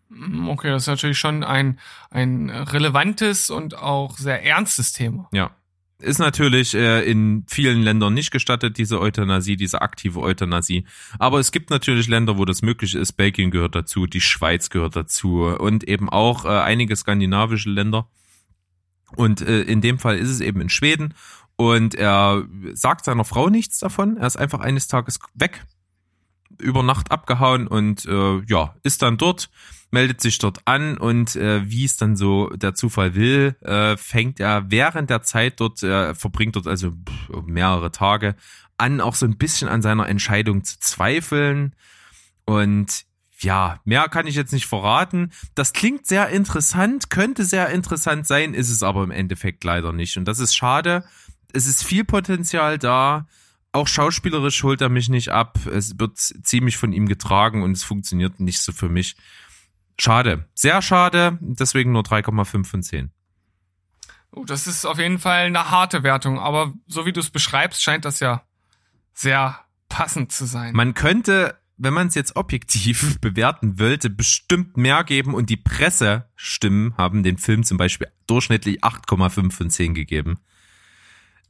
Mm, 0.10 0.50
Okay, 0.50 0.72
das 0.72 0.84
ist 0.84 0.88
natürlich 0.88 1.20
schon 1.20 1.44
ein, 1.44 1.80
ein 2.10 2.50
relevantes 2.50 3.52
und 3.52 3.78
auch 3.78 4.18
sehr 4.18 4.44
ernstes 4.44 4.92
Thema. 4.92 5.30
Ja. 5.32 5.52
Ist 6.00 6.20
natürlich 6.20 6.74
äh, 6.74 7.10
in 7.10 7.46
vielen 7.48 7.82
Ländern 7.82 8.14
nicht 8.14 8.32
gestattet, 8.32 8.78
diese 8.78 9.00
Euthanasie, 9.00 9.56
diese 9.56 9.82
aktive 9.82 10.20
Euthanasie. 10.20 10.86
Aber 11.18 11.40
es 11.40 11.52
gibt 11.52 11.70
natürlich 11.70 12.08
Länder, 12.08 12.38
wo 12.38 12.46
das 12.46 12.62
möglich 12.62 12.96
ist. 12.96 13.14
Belgien 13.14 13.52
gehört 13.52 13.76
dazu, 13.76 14.06
die 14.06 14.20
Schweiz 14.20 14.70
gehört 14.70 14.96
dazu 14.96 15.44
und 15.44 15.86
eben 15.86 16.10
auch 16.10 16.46
äh, 16.46 16.50
einige 16.50 16.96
skandinavische 16.96 17.70
Länder. 17.70 18.10
Und 19.16 19.42
äh, 19.42 19.62
in 19.62 19.82
dem 19.82 20.00
Fall 20.00 20.18
ist 20.18 20.30
es 20.30 20.42
eben 20.42 20.60
in 20.60 20.70
Schweden. 20.70 21.14
Und 21.56 21.96
er 21.96 22.46
sagt 22.74 23.06
seiner 23.06 23.26
Frau 23.26 23.50
nichts 23.50 23.80
davon. 23.80 24.18
Er 24.18 24.28
ist 24.28 24.38
einfach 24.38 24.60
eines 24.60 24.88
Tages 24.88 25.20
weg. 25.36 25.64
Über 26.64 26.84
Nacht 26.84 27.12
abgehauen 27.12 27.68
und 27.68 28.06
äh, 28.06 28.42
ja, 28.48 28.76
ist 28.84 29.02
dann 29.02 29.18
dort, 29.18 29.50
meldet 29.92 30.22
sich 30.22 30.40
dort 30.40 30.62
an 30.66 30.98
und 30.98 31.36
äh, 31.36 31.70
wie 31.70 31.86
es 31.86 31.98
dann 31.98 32.16
so 32.16 32.50
der 32.50 32.74
Zufall 32.74 33.14
will, 33.14 33.56
äh, 33.62 33.96
fängt 33.98 34.40
er 34.40 34.72
während 34.72 35.10
der 35.10 35.22
Zeit 35.22 35.60
dort, 35.60 35.84
äh, 35.84 36.16
verbringt 36.16 36.56
dort 36.56 36.68
also 36.68 36.92
mehrere 37.46 37.92
Tage 37.92 38.36
an, 38.78 39.02
auch 39.02 39.16
so 39.16 39.26
ein 39.26 39.38
bisschen 39.38 39.70
an 39.70 39.82
seiner 39.82 40.10
Entscheidung 40.10 40.64
zu 40.64 40.80
zweifeln. 40.80 41.76
Und 42.46 43.06
ja, 43.40 43.80
mehr 43.86 44.08
kann 44.10 44.28
ich 44.28 44.36
jetzt 44.36 44.54
nicht 44.54 44.66
verraten. 44.66 45.32
Das 45.56 45.74
klingt 45.74 46.08
sehr 46.08 46.30
interessant, 46.30 47.10
könnte 47.10 47.46
sehr 47.46 47.70
interessant 47.70 48.26
sein, 48.26 48.54
ist 48.54 48.70
es 48.70 48.84
aber 48.84 49.04
im 49.04 49.12
Endeffekt 49.12 49.64
leider 49.64 49.92
nicht. 49.94 50.18
Und 50.18 50.26
das 50.26 50.40
ist 50.40 50.56
schade. 50.56 51.04
Es 51.54 51.68
ist 51.68 51.84
viel 51.84 52.04
Potenzial 52.04 52.78
da. 52.78 53.28
Auch 53.74 53.88
schauspielerisch 53.88 54.62
holt 54.64 54.82
er 54.82 54.90
mich 54.90 55.10
nicht 55.10 55.30
ab. 55.30 55.58
Es 55.66 56.00
wird 56.00 56.18
ziemlich 56.18 56.78
von 56.78 56.94
ihm 56.94 57.08
getragen 57.08 57.64
und 57.64 57.72
es 57.72 57.84
funktioniert 57.84 58.40
nicht 58.40 58.62
so 58.62 58.72
für 58.72 58.88
mich. 58.88 59.16
Schade. 60.00 60.48
Sehr 60.54 60.82
schade. 60.84 61.40
Deswegen 61.42 61.92
nur 61.92 62.04
3,5 62.04 62.66
von 62.66 62.84
10. 62.84 63.12
Oh, 64.32 64.46
das 64.46 64.68
ist 64.68 64.86
auf 64.86 65.00
jeden 65.00 65.20
Fall 65.20 65.46
eine 65.46 65.72
harte 65.72 66.04
Wertung, 66.04 66.40
aber 66.40 66.74
so 66.88 67.06
wie 67.06 67.14
du 67.14 67.20
es 67.20 67.30
beschreibst, 67.30 67.84
scheint 67.84 68.06
das 68.06 68.20
ja 68.20 68.44
sehr 69.14 69.60
passend 69.90 70.32
zu 70.32 70.46
sein. 70.46 70.76
Man 70.76 70.94
könnte, 70.96 71.60
wenn 71.78 71.94
man 71.94 72.08
es 72.08 72.16
jetzt 72.16 72.36
objektiv 72.36 73.20
bewerten 73.22 73.80
wollte, 73.80 74.10
bestimmt 74.10 74.78
mehr 74.78 75.04
geben 75.04 75.34
und 75.34 75.50
die 75.50 75.58
Pressestimmen 75.58 76.96
haben 76.98 77.24
den 77.24 77.38
Film 77.38 77.64
zum 77.64 77.78
Beispiel 77.78 78.08
durchschnittlich 78.28 78.84
8,5 78.84 79.52
von 79.52 79.70
10 79.70 79.94
gegeben. 79.94 80.40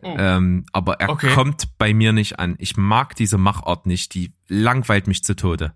Oh. 0.04 0.16
Ähm, 0.18 0.66
aber 0.72 1.00
er 1.00 1.10
Okay. 1.10 1.34
kommt 1.34 1.78
bei 1.78 1.94
mir 1.94 2.12
nicht 2.14 2.40
an. 2.40 2.56
Ich 2.60 2.78
mag 2.78 3.16
diese 3.16 3.38
Machart 3.38 3.86
nicht, 3.86 4.14
die 4.14 4.34
langweilt 4.48 5.08
mich 5.08 5.24
zu 5.24 5.36
Tode. 5.36 5.74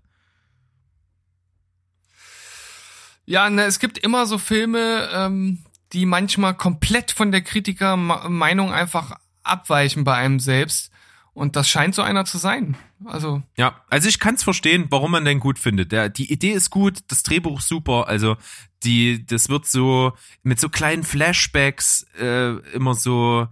Ja, 3.24 3.50
ne, 3.50 3.64
es 3.64 3.78
gibt 3.78 3.98
immer 3.98 4.26
so 4.26 4.38
Filme, 4.38 5.08
ähm, 5.12 5.58
die 5.92 6.06
manchmal 6.06 6.54
komplett 6.54 7.10
von 7.12 7.30
der 7.32 7.42
Kritikermeinung 7.42 8.72
einfach 8.72 9.12
abweichen 9.42 10.04
bei 10.04 10.14
einem 10.14 10.40
selbst. 10.40 10.90
Und 11.34 11.54
das 11.54 11.68
scheint 11.68 11.94
so 11.94 12.02
einer 12.02 12.24
zu 12.24 12.36
sein. 12.36 12.76
Also, 13.04 13.42
Ja, 13.56 13.82
also 13.88 14.08
ich 14.08 14.18
kann 14.18 14.34
es 14.34 14.42
verstehen, 14.42 14.86
warum 14.90 15.12
man 15.12 15.24
den 15.24 15.38
gut 15.38 15.58
findet. 15.58 15.92
Der, 15.92 16.08
die 16.08 16.32
Idee 16.32 16.50
ist 16.50 16.70
gut, 16.70 16.98
das 17.08 17.22
Drehbuch 17.22 17.60
super, 17.60 18.08
also 18.08 18.36
die, 18.82 19.24
das 19.24 19.48
wird 19.48 19.66
so 19.66 20.14
mit 20.42 20.58
so 20.58 20.68
kleinen 20.68 21.04
Flashbacks 21.04 22.06
äh, 22.18 22.56
immer 22.74 22.94
so 22.94 23.46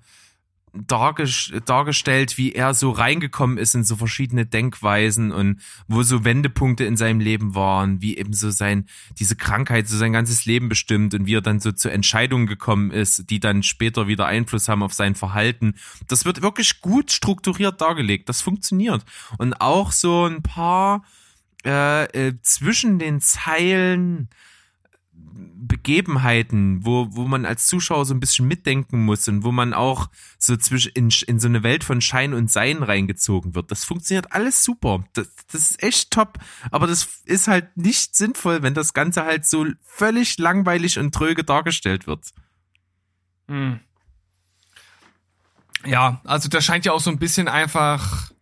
dargestellt, 0.86 2.38
wie 2.38 2.52
er 2.52 2.74
so 2.74 2.90
reingekommen 2.90 3.58
ist 3.58 3.74
in 3.74 3.84
so 3.84 3.96
verschiedene 3.96 4.46
Denkweisen 4.46 5.32
und 5.32 5.60
wo 5.88 6.02
so 6.02 6.24
Wendepunkte 6.24 6.84
in 6.84 6.96
seinem 6.96 7.20
Leben 7.20 7.54
waren, 7.54 8.02
wie 8.02 8.16
eben 8.16 8.32
so 8.32 8.50
sein, 8.50 8.86
diese 9.18 9.36
Krankheit 9.36 9.88
so 9.88 9.96
sein 9.96 10.12
ganzes 10.12 10.44
Leben 10.44 10.68
bestimmt 10.68 11.14
und 11.14 11.26
wie 11.26 11.34
er 11.34 11.42
dann 11.42 11.60
so 11.60 11.72
zu 11.72 11.88
Entscheidungen 11.88 12.46
gekommen 12.46 12.90
ist, 12.90 13.30
die 13.30 13.40
dann 13.40 13.62
später 13.62 14.06
wieder 14.06 14.26
Einfluss 14.26 14.68
haben 14.68 14.82
auf 14.82 14.92
sein 14.92 15.14
Verhalten. 15.14 15.74
Das 16.08 16.24
wird 16.24 16.42
wirklich 16.42 16.80
gut 16.80 17.10
strukturiert 17.10 17.80
dargelegt. 17.80 18.28
Das 18.28 18.40
funktioniert. 18.40 19.04
Und 19.38 19.60
auch 19.60 19.92
so 19.92 20.24
ein 20.26 20.42
paar 20.42 21.04
äh, 21.64 22.04
äh, 22.04 22.34
zwischen 22.42 22.98
den 22.98 23.20
Zeilen 23.20 24.28
Begebenheiten, 25.36 26.84
wo, 26.84 27.08
wo 27.10 27.26
man 27.26 27.44
als 27.44 27.66
Zuschauer 27.66 28.04
so 28.04 28.14
ein 28.14 28.20
bisschen 28.20 28.46
mitdenken 28.46 29.04
muss 29.04 29.28
und 29.28 29.44
wo 29.44 29.52
man 29.52 29.74
auch 29.74 30.08
so 30.38 30.56
zwischen 30.56 30.92
in, 30.92 31.10
in 31.26 31.40
so 31.40 31.48
eine 31.48 31.62
Welt 31.62 31.84
von 31.84 32.00
Schein 32.00 32.34
und 32.34 32.50
Sein 32.50 32.82
reingezogen 32.82 33.54
wird. 33.54 33.70
Das 33.70 33.84
funktioniert 33.84 34.32
alles 34.32 34.64
super. 34.64 35.04
Das, 35.12 35.28
das 35.52 35.70
ist 35.70 35.82
echt 35.82 36.10
top. 36.10 36.38
Aber 36.70 36.86
das 36.86 37.22
ist 37.24 37.48
halt 37.48 37.76
nicht 37.76 38.14
sinnvoll, 38.14 38.62
wenn 38.62 38.74
das 38.74 38.94
Ganze 38.94 39.24
halt 39.24 39.46
so 39.46 39.66
völlig 39.82 40.38
langweilig 40.38 40.98
und 40.98 41.14
tröge 41.14 41.44
dargestellt 41.44 42.06
wird. 42.06 42.24
hm. 43.48 43.80
ja, 45.84 46.20
also 46.24 46.48
das 46.48 46.64
scheint 46.64 46.84
ja 46.84 46.92
auch 46.92 47.00
so 47.00 47.10
ein 47.10 47.18
bisschen 47.18 47.48
einfach 47.48 48.32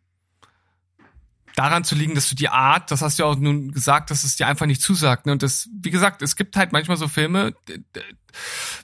daran 1.54 1.84
zu 1.84 1.94
liegen, 1.94 2.14
dass 2.14 2.28
du 2.28 2.34
die 2.34 2.48
Art, 2.48 2.90
das 2.90 3.00
hast 3.02 3.18
du 3.18 3.22
ja 3.22 3.28
auch 3.28 3.36
nun 3.36 3.70
gesagt, 3.72 4.10
dass 4.10 4.24
es 4.24 4.36
dir 4.36 4.46
einfach 4.48 4.66
nicht 4.66 4.82
zusagt. 4.82 5.26
Ne? 5.26 5.32
Und 5.32 5.42
das, 5.42 5.68
wie 5.80 5.90
gesagt, 5.90 6.20
es 6.22 6.36
gibt 6.36 6.56
halt 6.56 6.72
manchmal 6.72 6.96
so 6.96 7.06
Filme, 7.08 7.54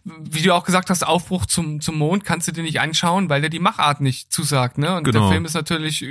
wie 0.05 0.43
du 0.43 0.55
auch 0.55 0.65
gesagt 0.65 0.91
hast, 0.91 1.05
Aufbruch 1.05 1.47
zum, 1.47 1.81
zum 1.81 1.99
Mond 1.99 2.25
kannst 2.25 2.47
du 2.47 2.53
dir 2.53 2.63
nicht 2.63 2.81
anschauen, 2.81 3.29
weil 3.29 3.41
der 3.41 3.51
die 3.51 3.59
Machart 3.59 4.01
nicht 4.01 4.33
zusagt. 4.33 4.79
Ne? 4.79 4.95
Und 4.97 5.05
Genau. 5.05 5.23
der 5.23 5.29
Film 5.31 5.45
ist 5.45 5.55
natürlich 5.55 6.03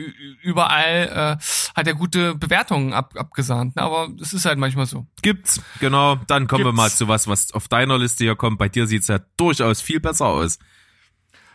überall, 0.41 1.37
äh, 1.39 1.43
hat 1.75 1.87
er 1.87 1.93
gute 1.93 2.35
Bewertungen 2.35 2.91
ab, 2.93 3.13
abgesahnt. 3.15 3.77
Ne? 3.77 3.81
Aber 3.81 4.09
es 4.21 4.33
ist 4.33 4.45
halt 4.45 4.59
manchmal 4.59 4.85
so. 4.85 5.07
Gibt's, 5.21 5.61
genau. 5.79 6.17
Dann 6.27 6.47
kommen 6.47 6.65
wir 6.65 6.71
Gibt's. 6.71 6.77
mal 6.77 6.91
zu 6.91 7.07
was, 7.07 7.27
was 7.27 7.53
auf 7.53 7.69
deiner 7.69 7.97
Liste 7.97 8.25
hier 8.25 8.35
kommt. 8.35 8.57
Bei 8.59 8.67
dir 8.67 8.85
sieht's 8.87 9.07
ja 9.07 9.19
durchaus 9.37 9.79
viel 9.81 10.01
besser 10.01 10.25
aus. 10.25 10.59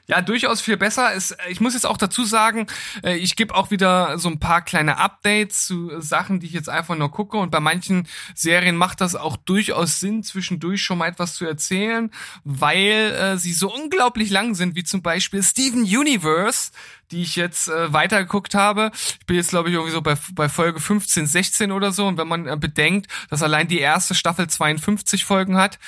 Ja, 0.06 0.20
durchaus 0.20 0.60
viel 0.60 0.76
besser. 0.76 1.14
Es, 1.14 1.34
ich 1.48 1.62
muss 1.62 1.72
jetzt 1.72 1.86
auch 1.86 1.96
dazu 1.96 2.24
sagen, 2.26 2.66
äh, 3.02 3.16
ich 3.16 3.36
gebe 3.36 3.54
auch 3.54 3.70
wieder 3.70 4.18
so 4.18 4.28
ein 4.28 4.38
paar 4.38 4.60
kleine 4.60 4.98
Updates 4.98 5.66
zu 5.66 5.98
Sachen, 5.98 6.40
die 6.40 6.46
ich 6.46 6.52
jetzt 6.52 6.68
einfach 6.68 6.94
nur 6.94 7.10
gucke. 7.10 7.38
Und 7.38 7.50
bei 7.50 7.60
manchen 7.60 8.06
Serien 8.34 8.76
macht 8.76 9.00
das 9.00 9.16
auch 9.16 9.38
durchaus 9.38 10.00
Sinn, 10.00 10.22
zwischendurch 10.22 10.82
schon 10.82 10.98
mal 10.98 11.08
etwas 11.08 11.36
zu 11.36 11.46
erzählen, 11.46 12.10
weil 12.44 13.14
äh, 13.14 13.38
sie 13.38 13.54
so 13.54 13.74
unglaublich 13.74 14.28
lang 14.28 14.54
sind, 14.54 14.76
wie 14.76 14.84
zum 14.84 15.00
Beispiel 15.00 15.42
Steven 15.42 15.84
Universe, 15.84 16.72
die 17.10 17.22
ich 17.22 17.34
jetzt 17.36 17.68
äh, 17.68 17.90
weitergeguckt 17.90 18.54
habe. 18.54 18.90
Ich 19.20 19.24
bin 19.24 19.36
jetzt, 19.36 19.50
glaube 19.50 19.70
ich, 19.70 19.74
irgendwie 19.74 19.92
so 19.92 20.02
bei, 20.02 20.16
bei 20.32 20.50
Folge 20.50 20.80
15, 20.80 21.26
16 21.26 21.72
oder 21.72 21.92
so. 21.92 22.06
Und 22.06 22.18
wenn 22.18 22.28
man 22.28 22.46
äh, 22.46 22.58
bedenkt, 22.58 23.10
dass 23.30 23.42
allein 23.42 23.68
die 23.68 23.78
erste 23.78 24.14
Staffel 24.14 24.48
52 24.48 25.24
Folgen 25.24 25.56
hat, 25.56 25.78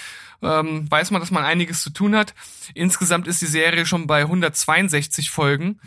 ähm, 0.43 0.90
weiß 0.90 1.11
man, 1.11 1.21
dass 1.21 1.31
man 1.31 1.45
einiges 1.45 1.83
zu 1.83 1.90
tun 1.90 2.14
hat. 2.14 2.35
Insgesamt 2.75 3.26
ist 3.26 3.43
die 3.43 3.47
Serie 3.47 3.87
schon 3.87 4.07
bei 4.07 4.23
162 4.23 5.31
Folgen. 5.31 5.81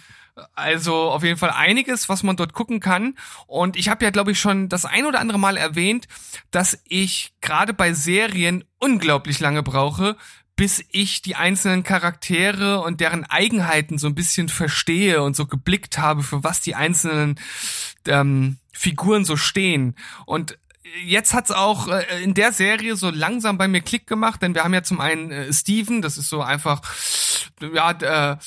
Also 0.55 1.11
auf 1.11 1.23
jeden 1.23 1.37
Fall 1.37 1.51
einiges, 1.51 2.07
was 2.09 2.23
man 2.23 2.37
dort 2.37 2.53
gucken 2.53 2.79
kann. 2.79 3.15
Und 3.47 3.75
ich 3.75 3.89
habe 3.89 4.05
ja, 4.05 4.11
glaube 4.11 4.31
ich, 4.31 4.39
schon 4.39 4.69
das 4.69 4.85
ein 4.85 5.05
oder 5.05 5.19
andere 5.19 5.39
Mal 5.39 5.57
erwähnt, 5.57 6.07
dass 6.51 6.79
ich 6.85 7.33
gerade 7.41 7.73
bei 7.73 7.93
Serien 7.93 8.63
unglaublich 8.79 9.39
lange 9.39 9.63
brauche, 9.63 10.15
bis 10.55 10.83
ich 10.91 11.21
die 11.21 11.35
einzelnen 11.35 11.83
Charaktere 11.83 12.81
und 12.81 12.99
deren 12.99 13.23
Eigenheiten 13.23 13.97
so 13.97 14.07
ein 14.07 14.15
bisschen 14.15 14.49
verstehe 14.49 15.21
und 15.21 15.35
so 15.35 15.45
geblickt 15.45 15.97
habe, 15.97 16.21
für 16.21 16.43
was 16.43 16.59
die 16.61 16.75
einzelnen 16.75 17.39
ähm, 18.05 18.57
Figuren 18.73 19.23
so 19.23 19.37
stehen. 19.37 19.95
Und 20.25 20.57
jetzt 21.05 21.33
hat's 21.33 21.51
auch 21.51 21.87
äh, 21.87 22.23
in 22.23 22.33
der 22.33 22.51
Serie 22.51 22.95
so 22.95 23.09
langsam 23.09 23.57
bei 23.57 23.67
mir 23.67 23.81
Klick 23.81 24.07
gemacht, 24.07 24.41
denn 24.41 24.53
wir 24.55 24.63
haben 24.63 24.73
ja 24.73 24.83
zum 24.83 24.99
einen 25.01 25.31
äh, 25.31 25.53
Steven, 25.53 26.01
das 26.01 26.17
ist 26.17 26.29
so 26.29 26.41
einfach 26.41 26.81
ja 27.73 27.91
äh, 27.91 28.37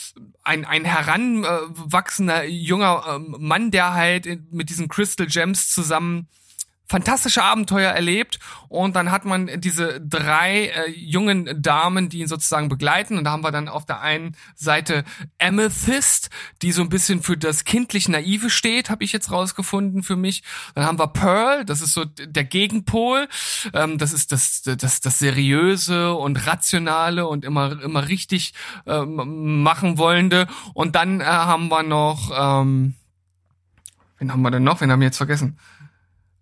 ein 0.42 0.64
ein 0.64 0.84
heranwachsender 0.84 2.44
junger 2.44 3.04
ähm, 3.08 3.37
Mann, 3.38 3.70
der 3.70 3.94
halt 3.94 4.26
in- 4.26 4.46
mit 4.50 4.70
diesen 4.70 4.88
Crystal 4.88 5.26
Gems 5.26 5.70
zusammen 5.70 6.28
fantastische 6.92 7.42
Abenteuer 7.42 7.90
erlebt 7.90 8.38
und 8.68 8.96
dann 8.96 9.11
hat 9.11 9.25
man 9.25 9.49
diese 9.62 9.99
drei 9.99 10.66
äh, 10.66 10.90
jungen 10.90 11.62
Damen, 11.62 12.11
die 12.11 12.18
ihn 12.18 12.28
sozusagen 12.28 12.68
begleiten 12.68 13.16
und 13.16 13.25
da 13.25 13.30
haben 13.30 13.42
wir 13.42 13.50
dann 13.50 13.68
auf 13.68 13.87
der 13.87 14.02
einen 14.02 14.37
Seite 14.56 15.04
Amethyst, 15.40 16.28
die 16.61 16.70
so 16.70 16.82
ein 16.82 16.90
bisschen 16.90 17.22
für 17.22 17.38
das 17.38 17.64
kindlich 17.64 18.11
naive 18.11 18.50
steht, 18.50 18.90
habe 18.90 19.04
ich 19.04 19.12
jetzt 19.12 19.30
rausgefunden 19.30 20.02
für 20.02 20.16
mich. 20.16 20.42
Dann 20.75 20.84
haben 20.84 20.99
wir 20.99 21.06
Pearl, 21.06 21.64
das 21.64 21.80
ist 21.80 21.94
so 21.94 22.04
der 22.04 22.44
Gegenpol, 22.44 23.26
ähm, 23.72 23.96
das 23.96 24.12
ist 24.12 24.30
das 24.30 24.61
das 24.61 25.00
das 25.00 25.18
seriöse 25.18 26.12
und 26.12 26.46
rationale 26.46 27.26
und 27.26 27.46
immer 27.46 27.80
immer 27.82 28.06
richtig 28.08 28.52
ähm, 28.87 29.62
machen 29.62 29.96
wollende 29.96 30.46
und 30.75 30.94
dann 30.94 31.22
äh, 31.22 31.25
haben 31.25 31.68
wir 31.68 31.84
noch 31.84 32.30
ähm, 32.38 32.96
wen 34.18 34.30
haben 34.30 34.42
wir 34.42 34.50
denn 34.50 34.62
noch? 34.62 34.82
Wen 34.82 34.92
haben 34.92 35.00
wir 35.00 35.06
jetzt 35.06 35.16
vergessen? 35.16 35.56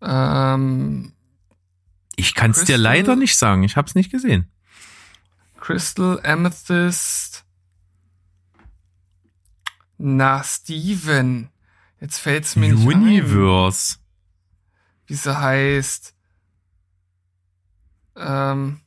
Ähm, 0.03 1.13
Ich 2.17 2.35
kann's 2.35 2.59
dir 2.61 2.75
Crystal? 2.75 2.81
leider 2.81 3.17
nicht 3.17 3.37
sagen. 3.37 3.63
Ich 3.65 3.77
hab's 3.77 3.95
nicht 3.95 4.11
gesehen. 4.11 4.51
Crystal 5.59 6.21
Amethyst. 6.25 7.45
Na, 9.99 10.43
Steven. 10.43 11.51
Jetzt 12.01 12.19
fällt's 12.19 12.57
mir 12.57 12.73
nicht 12.75 12.81
ein, 12.89 13.03
Universe. 13.03 13.97
wie 15.07 15.15
sie 15.15 15.39
heißt. 15.39 16.15
Ähm, 18.17 18.81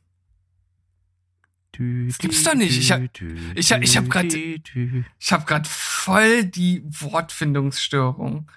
Das 1.76 2.18
gibt's 2.18 2.42
doch 2.44 2.54
nicht. 2.54 2.78
Ich 2.78 2.92
hab- 2.92 3.00
ich 3.54 3.72
hab- 3.72 3.82
ich 3.82 3.96
hab 3.96 4.08
grad- 4.08 4.32
ich 4.32 5.32
habe 5.32 5.44
gerade 5.44 5.68
voll 5.68 6.44
die 6.44 6.82
Wortfindungsstörung. 6.86 8.48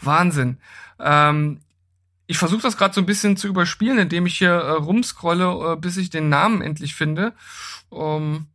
Wahnsinn. 0.00 0.58
Ähm, 0.98 1.60
ich 2.28 2.36
versuche 2.36 2.60
das 2.60 2.76
gerade 2.76 2.94
so 2.94 3.00
ein 3.00 3.06
bisschen 3.06 3.36
zu 3.36 3.48
überspielen, 3.48 3.98
indem 3.98 4.26
ich 4.26 4.36
hier 4.36 4.52
äh, 4.52 4.72
rumscrolle, 4.72 5.72
äh, 5.72 5.76
bis 5.76 5.96
ich 5.96 6.10
den 6.10 6.28
Namen 6.28 6.60
endlich 6.60 6.94
finde. 6.94 7.32
Ähm, 7.90 8.46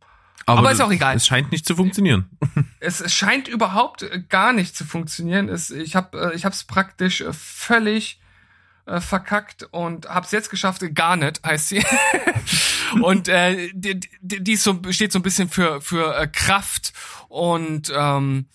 Aber 0.46 0.70
ist 0.70 0.80
auch 0.80 0.92
egal. 0.92 1.16
Es 1.16 1.26
scheint 1.26 1.50
nicht 1.50 1.66
zu 1.66 1.76
funktionieren. 1.76 2.30
Es, 2.80 3.00
es 3.00 3.14
scheint 3.14 3.48
überhaupt 3.48 4.02
äh, 4.02 4.22
gar 4.28 4.52
nicht 4.52 4.76
zu 4.76 4.84
funktionieren. 4.84 5.48
Es, 5.48 5.70
ich 5.70 5.96
habe 5.96 6.32
äh, 6.32 6.36
ich 6.36 6.44
habe 6.44 6.54
es 6.54 6.64
praktisch 6.64 7.22
äh, 7.22 7.32
völlig 7.32 8.20
äh, 8.86 9.00
verkackt 9.00 9.66
und 9.70 10.06
hab's 10.06 10.30
jetzt 10.30 10.50
geschafft. 10.50 10.84
Garnet 10.94 11.40
heißt 11.44 11.70
sie. 11.70 11.84
und 13.02 13.28
äh, 13.28 13.70
die, 13.72 13.98
die, 14.20 14.44
die 14.44 14.56
so, 14.56 14.78
steht 14.90 15.12
so 15.12 15.18
ein 15.18 15.22
bisschen 15.22 15.48
für 15.48 15.80
für 15.80 16.14
äh, 16.16 16.26
Kraft 16.28 16.92
und 17.28 17.90
ähm, 17.96 18.46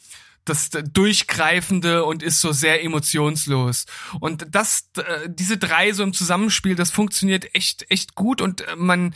das 0.50 0.70
Durchgreifende 0.70 2.04
und 2.04 2.24
ist 2.24 2.42
so 2.42 2.52
sehr 2.52 2.84
emotionslos. 2.84 3.86
Und 4.20 4.48
das, 4.50 4.90
äh, 4.98 5.30
diese 5.30 5.58
drei 5.58 5.94
so 5.94 6.04
im 6.04 6.14
Zusammenspiel, 6.14 6.76
das 6.76 6.92
funktioniert 6.92 7.56
echt, 7.56 7.86
echt 7.90 8.16
gut 8.16 8.42
und 8.42 8.62
äh, 8.62 8.76
man 8.76 9.16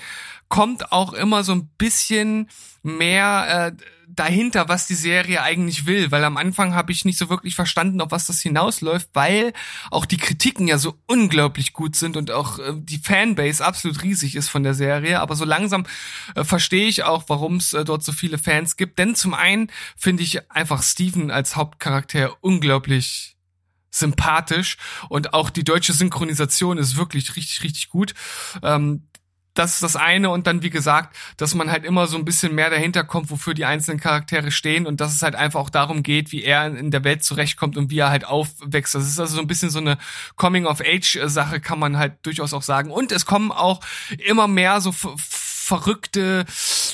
kommt 0.50 0.92
auch 0.92 1.14
immer 1.14 1.44
so 1.44 1.54
ein 1.54 1.70
bisschen 1.78 2.50
mehr 2.84 3.74
äh, 3.74 3.84
dahinter, 4.16 4.70
was 4.70 4.88
die 4.88 4.96
Serie 4.96 5.42
eigentlich 5.42 5.86
will, 5.86 6.12
weil 6.12 6.24
am 6.24 6.38
Anfang 6.38 6.74
habe 6.74 6.92
ich 6.92 7.06
nicht 7.06 7.18
so 7.18 7.30
wirklich 7.30 7.56
verstanden, 7.56 8.02
auf 8.02 8.12
was 8.12 8.28
das 8.28 8.42
hinausläuft, 8.42 9.10
weil 9.14 9.54
auch 9.92 10.06
die 10.06 10.18
Kritiken 10.18 10.68
ja 10.68 10.78
so 10.78 10.98
unglaublich 11.08 11.74
gut 11.74 11.96
sind 11.96 12.18
und 12.18 12.32
auch 12.32 12.60
äh, 12.60 12.74
die 12.76 12.98
Fanbase 12.98 13.66
absolut 13.66 14.04
riesig 14.04 14.36
ist 14.36 14.50
von 14.50 14.64
der 14.64 14.74
Serie, 14.74 15.20
aber 15.20 15.36
so 15.36 15.46
langsam 15.46 15.86
äh, 16.36 16.44
verstehe 16.44 16.88
ich 16.88 17.04
auch, 17.04 17.26
warum 17.28 17.58
es 17.58 17.74
äh, 17.74 17.84
dort 17.86 18.04
so 18.04 18.12
viele 18.12 18.38
Fans 18.38 18.78
gibt, 18.78 19.00
denn 19.00 19.16
zum 19.16 19.34
einen 19.34 19.70
finde 19.98 20.24
ich 20.24 20.52
einfach 20.52 20.84
Steven 20.84 21.32
als 21.32 21.56
Hauptcharakter 21.56 22.38
unglaublich 22.42 23.38
sympathisch 23.94 24.78
und 25.10 25.34
auch 25.34 25.50
die 25.50 25.64
deutsche 25.64 25.94
Synchronisation 25.94 26.78
ist 26.78 26.98
wirklich 26.98 27.36
richtig, 27.36 27.64
richtig 27.64 27.90
gut. 27.90 28.14
Ähm, 28.64 29.08
das 29.54 29.76
ist 29.76 29.84
das 29.84 29.96
eine 29.96 30.30
und 30.30 30.48
dann 30.48 30.64
wie 30.64 30.70
gesagt, 30.70 31.16
dass 31.38 31.54
man 31.54 31.72
halt 31.72 31.86
immer 31.86 32.08
so 32.08 32.18
ein 32.18 32.26
bisschen 32.26 32.56
mehr 32.56 32.70
dahinter 32.70 33.04
kommt, 33.04 33.30
wofür 33.30 33.54
die 33.54 33.66
einzelnen 33.66 34.00
Charaktere 34.00 34.52
stehen 34.52 34.88
und 34.88 35.00
dass 35.00 35.14
es 35.14 35.22
halt 35.22 35.36
einfach 35.36 35.60
auch 35.60 35.70
darum 35.70 36.02
geht, 36.02 36.32
wie 36.32 36.44
er 36.44 36.66
in 36.66 36.92
der 36.92 37.04
Welt 37.04 37.24
zurechtkommt 37.24 37.78
und 37.78 37.92
wie 37.92 38.00
er 38.00 38.10
halt 38.10 38.26
aufwächst. 38.26 38.96
Das 38.96 39.08
ist 39.08 39.20
also 39.20 39.36
so 39.36 39.42
ein 39.42 39.48
bisschen 39.48 39.70
so 39.70 39.80
eine 39.80 39.98
Coming 40.36 40.66
of 40.66 40.82
Age 40.82 41.20
Sache, 41.26 41.60
kann 41.60 41.80
man 41.80 41.98
halt 41.98 42.14
durchaus 42.24 42.54
auch 42.54 42.64
sagen. 42.64 42.90
Und 42.90 43.12
es 43.12 43.26
kommen 43.26 43.52
auch 43.52 43.82
immer 44.18 44.48
mehr 44.48 44.82
so 44.82 44.92
verrückte 44.92 46.46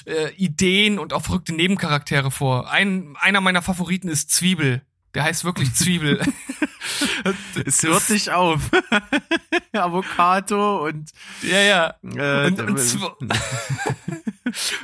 äh, 0.06 0.34
Ideen 0.36 1.00
und 1.00 1.14
auch 1.14 1.24
verrückte 1.24 1.54
Nebencharaktere 1.54 2.30
vor. 2.30 2.70
Ein, 2.70 3.16
einer 3.20 3.42
meiner 3.42 3.62
Favoriten 3.62 4.10
ist 4.10 4.32
Zwiebel. 4.32 4.84
Der 5.16 5.24
heißt 5.24 5.44
wirklich 5.44 5.74
Zwiebel. 5.74 6.22
es 7.66 7.84
hört 7.84 8.10
nicht 8.10 8.32
auf. 8.32 8.70
Avocado 9.74 10.86
und 10.86 11.12
ja 11.42 11.60
ja. 11.62 11.94
Äh, 12.04 12.48
und, 12.48 12.60
und 12.62 12.80
Zwiebel. 12.80 13.12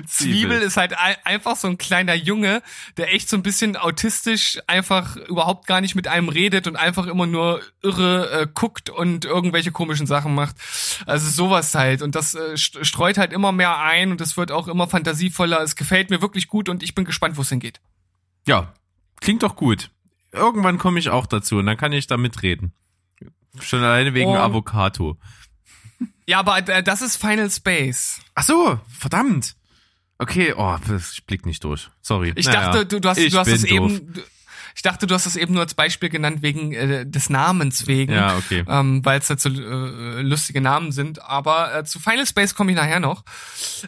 Zwiebel 0.08 0.62
ist 0.62 0.78
halt 0.78 0.94
einfach 1.24 1.56
so 1.56 1.68
ein 1.68 1.78
kleiner 1.78 2.14
Junge, 2.14 2.62
der 2.98 3.14
echt 3.14 3.30
so 3.30 3.38
ein 3.38 3.44
bisschen 3.44 3.78
autistisch 3.78 4.60
einfach 4.68 5.16
überhaupt 5.16 5.68
gar 5.68 5.82
nicht 5.82 5.96
mit 5.96 6.08
einem 6.08 6.30
redet 6.30 6.68
und 6.68 6.76
einfach 6.76 7.08
immer 7.08 7.26
nur 7.26 7.62
irre 7.82 8.42
äh, 8.42 8.48
guckt 8.54 8.90
und 8.90 9.26
irgendwelche 9.26 9.72
komischen 9.72 10.08
Sachen 10.08 10.36
macht. 10.36 10.56
Also 11.06 11.30
sowas 11.30 11.74
halt 11.76 12.02
und 12.02 12.16
das 12.16 12.36
äh, 12.36 12.58
streut 12.58 13.18
halt 13.18 13.34
immer 13.34 13.52
mehr 13.52 13.80
ein 13.80 14.12
und 14.12 14.22
es 14.22 14.38
wird 14.38 14.52
auch 14.52 14.68
immer 14.68 14.88
fantasievoller. 14.88 15.62
Es 15.62 15.76
gefällt 15.76 16.10
mir 16.10 16.22
wirklich 16.22 16.48
gut 16.48 16.70
und 16.70 16.84
ich 16.84 16.96
bin 16.96 17.06
gespannt, 17.06 17.38
wo 17.38 17.42
es 17.42 17.50
hingeht. 17.50 17.82
Ja, 18.46 18.74
klingt 19.22 19.44
doch 19.44 19.56
gut. 19.56 19.90
Irgendwann 20.36 20.78
komme 20.78 21.00
ich 21.00 21.10
auch 21.10 21.26
dazu 21.26 21.58
und 21.58 21.66
dann 21.66 21.78
kann 21.78 21.94
ich 21.94 22.08
da 22.08 22.18
mitreden. 22.18 22.74
Schon 23.60 23.82
alleine 23.82 24.14
wegen 24.14 24.32
oh. 24.32 24.36
Avocado. 24.36 25.18
Ja, 26.28 26.40
aber 26.40 26.58
äh, 26.68 26.84
das 26.84 27.02
ist 27.02 27.18
Final 27.18 27.50
Space. 27.50 28.20
Ach 28.34 28.44
so, 28.44 28.80
verdammt. 28.88 29.56
Okay, 30.18 30.54
oh, 30.56 30.78
ich 30.98 31.26
blick 31.26 31.46
nicht 31.46 31.64
durch. 31.64 31.90
Sorry. 32.02 32.34
Ich 32.36 32.46
naja, 32.46 32.72
dachte, 32.72 32.86
du, 32.86 33.02
du 33.02 33.10
hast, 33.10 33.20
du 33.20 33.38
hast 33.38 33.48
es 33.48 33.64
eben, 33.66 34.14
du, 34.14 34.22
ich 34.76 34.82
dachte, 34.82 35.08
du 35.08 35.16
hast 35.16 35.26
es 35.26 35.38
eben 35.38 35.54
nur 35.54 35.64
als 35.64 35.74
Beispiel 35.74 36.10
genannt 36.10 36.42
wegen 36.42 36.74
äh, 36.74 37.06
des 37.06 37.30
Namens 37.30 37.88
wegen. 37.88 38.12
Ja, 38.14 38.36
okay. 38.36 38.66
Ähm, 38.68 39.06
Weil 39.06 39.20
es 39.20 39.30
halt 39.30 39.40
so 39.40 39.50
äh, 39.50 40.22
lustige 40.22 40.60
Namen 40.60 40.92
sind. 40.92 41.24
Aber 41.24 41.74
äh, 41.74 41.86
zu 41.86 41.98
Final 41.98 42.28
Space 42.28 42.56
komme 42.56 42.72
ich 42.72 42.78
nachher 42.78 43.00
noch. 43.00 43.24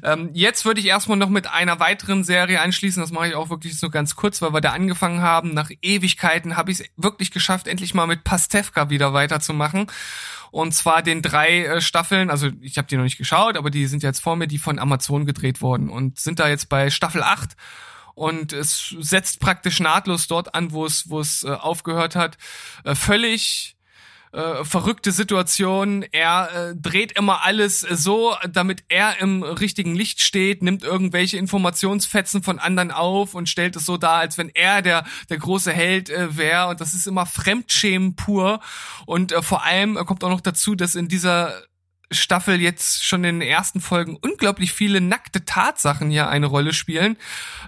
Ähm, 0.02 0.30
jetzt 0.32 0.64
würde 0.64 0.80
ich 0.80 0.86
erstmal 0.86 1.18
noch 1.18 1.28
mit 1.28 1.52
einer 1.52 1.82
weiteren 1.82 2.24
Serie 2.24 2.62
anschließen. 2.62 3.02
Das 3.02 3.12
mache 3.12 3.28
ich 3.28 3.36
auch 3.36 3.50
wirklich 3.50 3.78
so 3.78 3.90
ganz 3.90 4.16
kurz, 4.16 4.42
weil 4.42 4.54
wir 4.54 4.62
da 4.62 4.72
angefangen 4.72 5.22
haben. 5.22 5.54
Nach 5.54 5.70
Ewigkeiten 5.82 6.56
habe 6.56 6.72
ich 6.72 6.80
es 6.80 6.86
wirklich 6.96 7.32
geschafft, 7.32 7.68
endlich 7.68 7.94
mal 7.94 8.08
mit 8.08 8.24
Pastewka 8.24 8.90
wieder 8.90 9.12
weiterzumachen. 9.12 9.88
Und 10.52 10.74
zwar 10.74 11.04
den 11.04 11.22
drei 11.22 11.66
äh, 11.66 11.82
Staffeln, 11.82 12.30
also 12.30 12.50
ich 12.62 12.78
habe 12.78 12.88
die 12.88 12.96
noch 12.96 13.04
nicht 13.04 13.18
geschaut, 13.18 13.58
aber 13.58 13.70
die 13.70 13.88
sind 13.88 14.04
jetzt 14.04 14.22
vor 14.22 14.38
mir, 14.38 14.48
die 14.48 14.58
von 14.58 14.80
Amazon 14.80 15.26
gedreht 15.26 15.62
wurden 15.62 15.90
und 15.90 16.18
sind 16.18 16.40
da 16.40 16.48
jetzt 16.48 16.70
bei 16.70 16.90
Staffel 16.90 17.24
8 17.24 17.58
und 18.18 18.52
es 18.52 18.96
setzt 19.00 19.40
praktisch 19.40 19.80
nahtlos 19.80 20.28
dort 20.28 20.56
an, 20.56 20.72
wo 20.72 20.88
es 20.88 21.08
wo 21.08 21.20
es 21.20 21.44
äh, 21.44 21.52
aufgehört 21.52 22.16
hat. 22.16 22.40
Äh, 22.84 22.96
völlig 22.96 23.78
äh, 24.32 24.66
verrückte 24.66 25.12
Situation. 25.12 26.04
Er 26.12 26.50
äh, 26.72 26.76
dreht 26.76 27.12
immer 27.12 27.46
alles 27.46 27.82
so, 27.82 28.36
damit 28.52 28.84
er 28.88 29.20
im 29.22 29.44
richtigen 29.44 29.94
Licht 29.94 30.22
steht, 30.22 30.64
nimmt 30.64 30.84
irgendwelche 30.84 31.38
Informationsfetzen 31.38 32.42
von 32.42 32.58
anderen 32.58 32.90
auf 32.90 33.36
und 33.36 33.50
stellt 33.50 33.76
es 33.76 33.86
so 33.86 33.98
dar, 33.98 34.16
als 34.16 34.40
wenn 34.40 34.50
er 34.50 34.82
der 34.82 35.06
der 35.30 35.38
große 35.38 35.72
Held 35.72 36.10
äh, 36.10 36.36
wäre. 36.36 36.70
Und 36.70 36.82
das 36.82 36.96
ist 36.96 37.06
immer 37.06 37.28
Fremdschämen 37.28 38.16
pur. 38.16 38.62
Und 39.06 39.32
äh, 39.32 39.44
vor 39.44 39.64
allem 39.64 39.96
äh, 39.96 40.06
kommt 40.06 40.24
auch 40.24 40.30
noch 40.30 40.42
dazu, 40.42 40.74
dass 40.74 40.96
in 40.96 41.08
dieser 41.08 41.54
Staffel 42.12 42.62
jetzt 42.62 43.04
schon 43.04 43.24
in 43.24 43.40
den 43.40 43.48
ersten 43.48 43.82
Folgen 43.82 44.16
unglaublich 44.16 44.72
viele 44.72 45.02
nackte 45.02 45.46
Tatsachen 45.46 46.10
hier 46.10 46.30
eine 46.30 46.46
Rolle 46.46 46.74
spielen, 46.74 47.18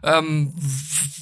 ähm, 0.03 0.53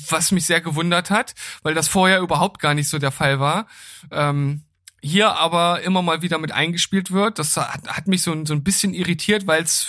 was 0.09 0.31
mich 0.31 0.45
sehr 0.45 0.61
gewundert 0.61 1.09
hat, 1.09 1.33
weil 1.63 1.73
das 1.73 1.87
vorher 1.87 2.19
überhaupt 2.19 2.59
gar 2.59 2.73
nicht 2.73 2.89
so 2.89 2.99
der 2.99 3.11
Fall 3.11 3.39
war. 3.39 3.67
Ähm, 4.11 4.63
hier 5.01 5.33
aber 5.33 5.81
immer 5.81 6.01
mal 6.01 6.21
wieder 6.21 6.37
mit 6.37 6.51
eingespielt 6.51 7.11
wird. 7.11 7.39
Das 7.39 7.55
hat, 7.57 7.87
hat 7.87 8.07
mich 8.07 8.21
so, 8.21 8.45
so 8.45 8.53
ein 8.53 8.63
bisschen 8.63 8.93
irritiert, 8.93 9.47
weil 9.47 9.63
es 9.63 9.87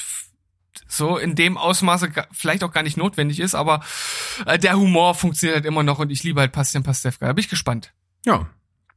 so 0.87 1.19
in 1.19 1.35
dem 1.35 1.59
Ausmaße 1.59 2.11
vielleicht 2.33 2.65
auch 2.65 2.73
gar 2.73 2.83
nicht 2.83 2.97
notwendig 2.97 3.41
ist, 3.41 3.55
aber 3.55 3.83
äh, 4.47 4.59
der 4.59 4.77
Humor 4.79 5.15
funktioniert 5.15 5.57
halt 5.57 5.67
immer 5.67 5.83
noch 5.83 5.99
und 5.99 6.11
ich 6.11 6.23
liebe 6.23 6.41
halt 6.41 6.53
Bastian 6.53 6.83
Pastewka. 6.83 7.27
Da 7.27 7.33
bin 7.33 7.45
ich 7.45 7.51
gespannt. 7.51 7.93
Ja, 8.25 8.49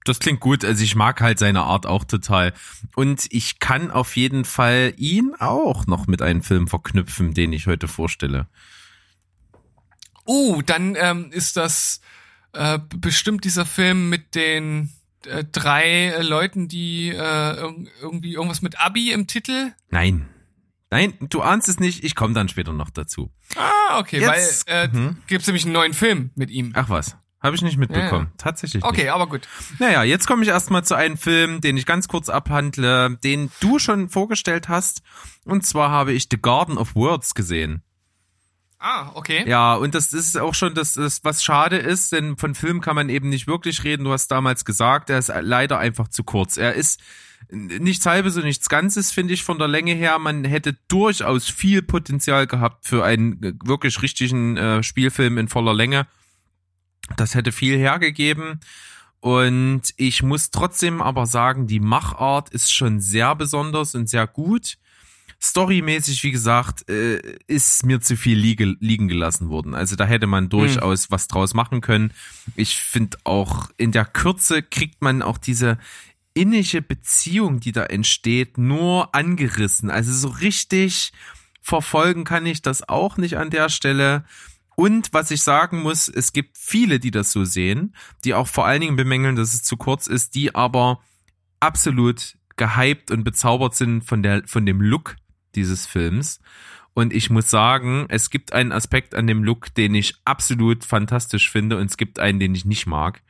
das 0.05 0.19
klingt 0.19 0.39
gut. 0.39 0.65
Also 0.65 0.83
ich 0.83 0.95
mag 0.95 1.21
halt 1.21 1.39
seine 1.39 1.61
Art 1.61 1.85
auch 1.85 2.03
total. 2.03 2.53
Und 2.95 3.27
ich 3.29 3.59
kann 3.59 3.91
auf 3.91 4.15
jeden 4.15 4.45
Fall 4.45 4.93
ihn 4.97 5.33
auch 5.39 5.87
noch 5.87 6.07
mit 6.07 6.21
einem 6.21 6.41
Film 6.41 6.67
verknüpfen, 6.67 7.33
den 7.33 7.53
ich 7.53 7.67
heute 7.67 7.87
vorstelle. 7.87 8.47
Uh, 10.27 10.61
dann 10.61 10.95
ähm, 10.99 11.31
ist 11.31 11.57
das 11.57 12.01
äh, 12.53 12.79
bestimmt 12.95 13.43
dieser 13.43 13.65
Film 13.65 14.09
mit 14.09 14.35
den 14.35 14.91
äh, 15.25 15.43
drei 15.43 16.07
äh, 16.07 16.21
Leuten, 16.21 16.67
die 16.67 17.09
äh, 17.09 17.73
irgendwie 18.01 18.33
irgendwas 18.33 18.61
mit 18.61 18.79
Abi 18.79 19.11
im 19.11 19.27
Titel? 19.27 19.73
Nein. 19.89 20.27
Nein, 20.89 21.13
du 21.21 21.41
ahnst 21.41 21.69
es 21.69 21.79
nicht, 21.79 22.03
ich 22.03 22.15
komme 22.15 22.33
dann 22.33 22.49
später 22.49 22.73
noch 22.73 22.89
dazu. 22.89 23.31
Ah, 23.55 23.99
okay, 23.99 24.19
Jetzt, 24.19 24.67
weil 24.67 24.83
äh, 24.83 24.87
mhm. 24.89 25.17
gibt 25.27 25.47
nämlich 25.47 25.63
einen 25.63 25.73
neuen 25.73 25.93
Film 25.93 26.31
mit 26.35 26.51
ihm. 26.51 26.73
Ach 26.75 26.89
was. 26.89 27.15
Habe 27.41 27.55
ich 27.55 27.63
nicht 27.63 27.77
mitbekommen. 27.77 28.27
Ja, 28.31 28.37
Tatsächlich. 28.37 28.83
Okay, 28.83 29.03
nicht. 29.03 29.11
aber 29.11 29.27
gut. 29.27 29.47
Naja, 29.79 30.03
jetzt 30.03 30.27
komme 30.27 30.43
ich 30.43 30.49
erstmal 30.49 30.83
zu 30.83 30.93
einem 30.93 31.17
Film, 31.17 31.59
den 31.59 31.75
ich 31.75 31.87
ganz 31.87 32.07
kurz 32.07 32.29
abhandle, 32.29 33.17
den 33.23 33.51
du 33.59 33.79
schon 33.79 34.09
vorgestellt 34.09 34.69
hast. 34.69 35.01
Und 35.45 35.65
zwar 35.65 35.89
habe 35.89 36.13
ich 36.13 36.27
The 36.29 36.39
Garden 36.39 36.77
of 36.77 36.95
Words 36.95 37.33
gesehen. 37.33 37.81
Ah, 38.77 39.11
okay. 39.13 39.43
Ja, 39.47 39.75
und 39.75 39.93
das 39.95 40.13
ist 40.13 40.37
auch 40.37 40.55
schon 40.55 40.73
das, 40.73 40.93
das, 40.93 41.23
was 41.23 41.43
schade 41.43 41.77
ist, 41.77 42.11
denn 42.11 42.37
von 42.37 42.55
Film 42.55 42.81
kann 42.81 42.95
man 42.95 43.09
eben 43.09 43.29
nicht 43.29 43.47
wirklich 43.47 43.83
reden. 43.83 44.05
Du 44.05 44.11
hast 44.11 44.29
damals 44.29 44.65
gesagt, 44.65 45.09
er 45.09 45.19
ist 45.19 45.31
leider 45.41 45.77
einfach 45.77 46.07
zu 46.07 46.23
kurz. 46.23 46.57
Er 46.57 46.73
ist 46.73 46.99
nichts 47.49 48.05
halbes 48.05 48.37
und 48.37 48.43
nichts 48.43 48.69
Ganzes, 48.69 49.11
finde 49.11 49.33
ich, 49.33 49.43
von 49.43 49.59
der 49.59 49.67
Länge 49.67 49.93
her. 49.93 50.17
Man 50.19 50.43
hätte 50.45 50.77
durchaus 50.87 51.49
viel 51.49 51.81
Potenzial 51.81 52.47
gehabt 52.47 52.87
für 52.87 53.03
einen 53.03 53.57
wirklich 53.63 54.01
richtigen 54.01 54.57
äh, 54.57 54.83
Spielfilm 54.83 55.37
in 55.37 55.47
voller 55.47 55.73
Länge. 55.73 56.07
Das 57.17 57.35
hätte 57.35 57.51
viel 57.51 57.77
hergegeben. 57.77 58.59
Und 59.19 59.93
ich 59.97 60.23
muss 60.23 60.49
trotzdem 60.49 61.01
aber 61.01 61.27
sagen, 61.27 61.67
die 61.67 61.79
Machart 61.79 62.49
ist 62.49 62.73
schon 62.73 62.99
sehr 62.99 63.35
besonders 63.35 63.93
und 63.93 64.09
sehr 64.09 64.25
gut. 64.25 64.77
Storymäßig, 65.39 66.23
wie 66.23 66.31
gesagt, 66.31 66.89
äh, 66.89 67.19
ist 67.47 67.83
mir 67.85 68.01
zu 68.01 68.15
viel 68.15 68.37
liegen 68.37 69.07
gelassen 69.07 69.49
worden. 69.49 69.73
Also 69.73 69.95
da 69.95 70.05
hätte 70.05 70.27
man 70.27 70.49
durchaus 70.49 71.03
hm. 71.03 71.07
was 71.11 71.27
draus 71.27 71.53
machen 71.53 71.81
können. 71.81 72.13
Ich 72.55 72.77
finde 72.77 73.17
auch 73.23 73.69
in 73.77 73.91
der 73.91 74.05
Kürze 74.05 74.61
kriegt 74.61 75.01
man 75.01 75.21
auch 75.21 75.37
diese 75.37 75.77
innige 76.33 76.81
Beziehung, 76.81 77.59
die 77.59 77.71
da 77.71 77.83
entsteht, 77.83 78.57
nur 78.57 79.13
angerissen. 79.13 79.89
Also 79.89 80.13
so 80.13 80.29
richtig 80.29 81.11
verfolgen 81.61 82.23
kann 82.23 82.45
ich 82.45 82.61
das 82.61 82.87
auch 82.87 83.17
nicht 83.17 83.37
an 83.37 83.49
der 83.49 83.69
Stelle. 83.69 84.23
Und 84.81 85.13
was 85.13 85.29
ich 85.29 85.43
sagen 85.43 85.83
muss, 85.83 86.07
es 86.07 86.33
gibt 86.33 86.57
viele, 86.57 86.99
die 86.99 87.11
das 87.11 87.31
so 87.31 87.45
sehen, 87.45 87.95
die 88.23 88.33
auch 88.33 88.47
vor 88.47 88.65
allen 88.65 88.81
Dingen 88.81 88.95
bemängeln, 88.95 89.35
dass 89.35 89.53
es 89.53 89.61
zu 89.61 89.77
kurz 89.77 90.07
ist, 90.07 90.33
die 90.33 90.55
aber 90.55 91.01
absolut 91.59 92.35
gehypt 92.55 93.11
und 93.11 93.23
bezaubert 93.23 93.75
sind 93.75 94.03
von 94.03 94.23
der, 94.23 94.41
von 94.47 94.65
dem 94.65 94.81
Look 94.81 95.17
dieses 95.53 95.85
Films. 95.85 96.39
Und 96.95 97.13
ich 97.13 97.29
muss 97.29 97.51
sagen, 97.51 98.07
es 98.09 98.31
gibt 98.31 98.53
einen 98.53 98.71
Aspekt 98.71 99.13
an 99.13 99.27
dem 99.27 99.43
Look, 99.43 99.71
den 99.75 99.93
ich 99.93 100.15
absolut 100.25 100.83
fantastisch 100.83 101.51
finde 101.51 101.77
und 101.77 101.85
es 101.85 101.97
gibt 101.97 102.17
einen, 102.17 102.39
den 102.39 102.55
ich 102.55 102.65
nicht 102.65 102.87
mag. 102.87 103.21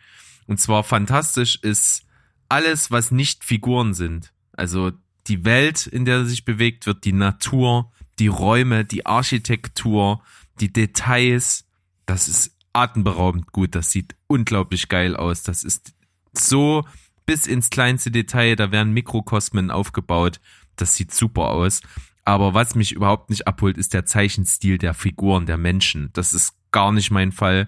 Und 0.47 0.57
zwar 0.57 0.85
fantastisch 0.85 1.57
ist 1.61 2.05
alles, 2.47 2.91
was 2.91 3.11
nicht 3.11 3.43
Figuren 3.43 3.93
sind. 3.93 4.31
Also 4.53 4.93
die 5.27 5.43
Welt, 5.43 5.85
in 5.85 6.05
der 6.05 6.19
er 6.19 6.25
sich 6.25 6.45
bewegt 6.45 6.85
wird, 6.85 7.03
die 7.03 7.11
Natur, 7.11 7.91
die 8.19 8.27
Räume, 8.27 8.85
die 8.85 9.05
Architektur, 9.05 10.23
die 10.61 10.71
Details. 10.71 11.65
Das 12.05 12.27
ist 12.27 12.55
atemberaubend 12.73 13.51
gut. 13.51 13.75
Das 13.75 13.91
sieht 13.91 14.15
unglaublich 14.27 14.89
geil 14.89 15.15
aus. 15.15 15.43
Das 15.43 15.63
ist 15.63 15.93
so 16.33 16.85
bis 17.25 17.47
ins 17.47 17.69
kleinste 17.69 18.11
Detail. 18.11 18.55
Da 18.55 18.71
werden 18.71 18.93
Mikrokosmen 18.93 19.71
aufgebaut. 19.71 20.39
Das 20.75 20.95
sieht 20.95 21.13
super 21.13 21.49
aus. 21.49 21.81
Aber 22.23 22.53
was 22.53 22.75
mich 22.75 22.91
überhaupt 22.93 23.29
nicht 23.29 23.47
abholt, 23.47 23.77
ist 23.77 23.93
der 23.93 24.05
Zeichenstil 24.05 24.77
der 24.77 24.93
Figuren, 24.93 25.45
der 25.45 25.57
Menschen. 25.57 26.11
Das 26.13 26.33
ist 26.33 26.53
gar 26.71 26.91
nicht 26.91 27.11
mein 27.11 27.31
Fall. 27.31 27.67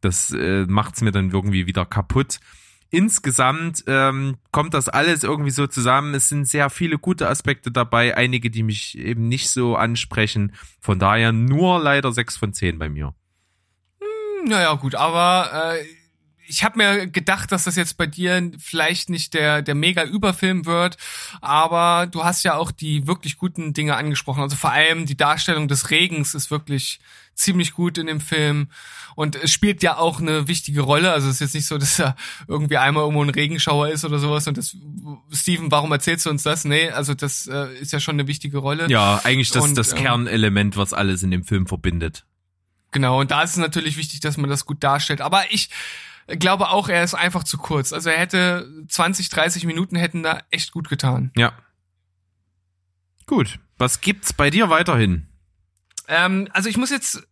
Das 0.00 0.30
äh, 0.30 0.66
macht's 0.68 1.00
mir 1.00 1.12
dann 1.12 1.30
irgendwie 1.30 1.66
wieder 1.66 1.86
kaputt. 1.86 2.38
Insgesamt 2.90 3.84
ähm, 3.86 4.36
kommt 4.52 4.74
das 4.74 4.88
alles 4.88 5.24
irgendwie 5.24 5.50
so 5.50 5.66
zusammen. 5.66 6.14
Es 6.14 6.28
sind 6.28 6.46
sehr 6.46 6.70
viele 6.70 6.98
gute 6.98 7.28
Aspekte 7.28 7.70
dabei, 7.70 8.16
einige, 8.16 8.50
die 8.50 8.62
mich 8.62 8.96
eben 8.98 9.28
nicht 9.28 9.50
so 9.50 9.76
ansprechen. 9.76 10.54
Von 10.80 10.98
daher 10.98 11.32
nur 11.32 11.80
leider 11.80 12.12
sechs 12.12 12.36
von 12.36 12.52
zehn 12.52 12.78
bei 12.78 12.88
mir. 12.88 13.14
Naja, 14.44 14.74
gut, 14.74 14.94
aber 14.94 15.74
äh, 15.74 15.84
ich 16.48 16.64
habe 16.64 16.78
mir 16.78 17.06
gedacht, 17.06 17.52
dass 17.52 17.64
das 17.64 17.76
jetzt 17.76 17.96
bei 17.96 18.06
dir 18.06 18.52
vielleicht 18.58 19.10
nicht 19.10 19.34
der, 19.34 19.62
der 19.62 19.74
mega 19.74 20.04
Überfilm 20.04 20.66
wird, 20.66 20.96
aber 21.40 22.06
du 22.06 22.24
hast 22.24 22.44
ja 22.44 22.54
auch 22.54 22.70
die 22.70 23.06
wirklich 23.06 23.36
guten 23.36 23.72
Dinge 23.72 23.96
angesprochen. 23.96 24.42
Also 24.42 24.56
vor 24.56 24.70
allem 24.70 25.06
die 25.06 25.16
Darstellung 25.16 25.68
des 25.68 25.90
Regens 25.90 26.34
ist 26.34 26.50
wirklich 26.50 27.00
ziemlich 27.36 27.74
gut 27.74 27.98
in 27.98 28.06
dem 28.06 28.20
Film 28.20 28.68
und 29.14 29.36
es 29.36 29.52
spielt 29.52 29.82
ja 29.82 29.98
auch 29.98 30.20
eine 30.20 30.48
wichtige 30.48 30.80
Rolle. 30.80 31.12
Also 31.12 31.28
es 31.28 31.34
ist 31.34 31.40
jetzt 31.40 31.54
nicht 31.54 31.66
so, 31.66 31.78
dass 31.78 31.98
er 31.98 32.16
irgendwie 32.48 32.78
einmal 32.78 33.04
irgendwo 33.04 33.22
ein 33.22 33.30
Regenschauer 33.30 33.88
ist 33.88 34.04
oder 34.04 34.18
sowas 34.18 34.48
und 34.48 34.56
das, 34.58 34.76
Steven, 35.30 35.70
warum 35.70 35.92
erzählst 35.92 36.26
du 36.26 36.30
uns 36.30 36.42
das? 36.42 36.64
Nee, 36.64 36.90
also 36.90 37.14
das 37.14 37.46
äh, 37.46 37.74
ist 37.78 37.92
ja 37.92 38.00
schon 38.00 38.16
eine 38.16 38.26
wichtige 38.26 38.58
Rolle. 38.58 38.88
Ja, 38.88 39.20
eigentlich 39.22 39.50
das, 39.50 39.64
Und, 39.64 39.76
das 39.76 39.92
ähm, 39.92 39.98
Kernelement, 39.98 40.76
was 40.76 40.92
alles 40.92 41.22
in 41.22 41.30
dem 41.30 41.44
Film 41.44 41.66
verbindet. 41.66 42.24
Genau, 42.90 43.20
und 43.20 43.30
da 43.30 43.42
ist 43.42 43.50
es 43.50 43.56
natürlich 43.58 43.96
wichtig, 43.96 44.20
dass 44.20 44.38
man 44.38 44.48
das 44.48 44.64
gut 44.64 44.82
darstellt. 44.82 45.20
Aber 45.20 45.44
ich 45.50 45.68
glaube 46.26 46.70
auch, 46.70 46.88
er 46.88 47.04
ist 47.04 47.14
einfach 47.14 47.44
zu 47.44 47.58
kurz. 47.58 47.92
Also 47.92 48.10
er 48.10 48.18
hätte 48.18 48.68
20, 48.88 49.28
30 49.28 49.64
Minuten 49.64 49.96
hätten 49.96 50.22
da 50.22 50.40
echt 50.50 50.72
gut 50.72 50.88
getan. 50.88 51.30
Ja. 51.36 51.52
Gut. 53.26 53.58
Was 53.78 54.00
gibt's 54.00 54.32
bei 54.32 54.50
dir 54.50 54.70
weiterhin? 54.70 55.26
Ähm, 56.08 56.48
also 56.52 56.68
ich 56.68 56.76
muss 56.76 56.90
jetzt 56.90 57.26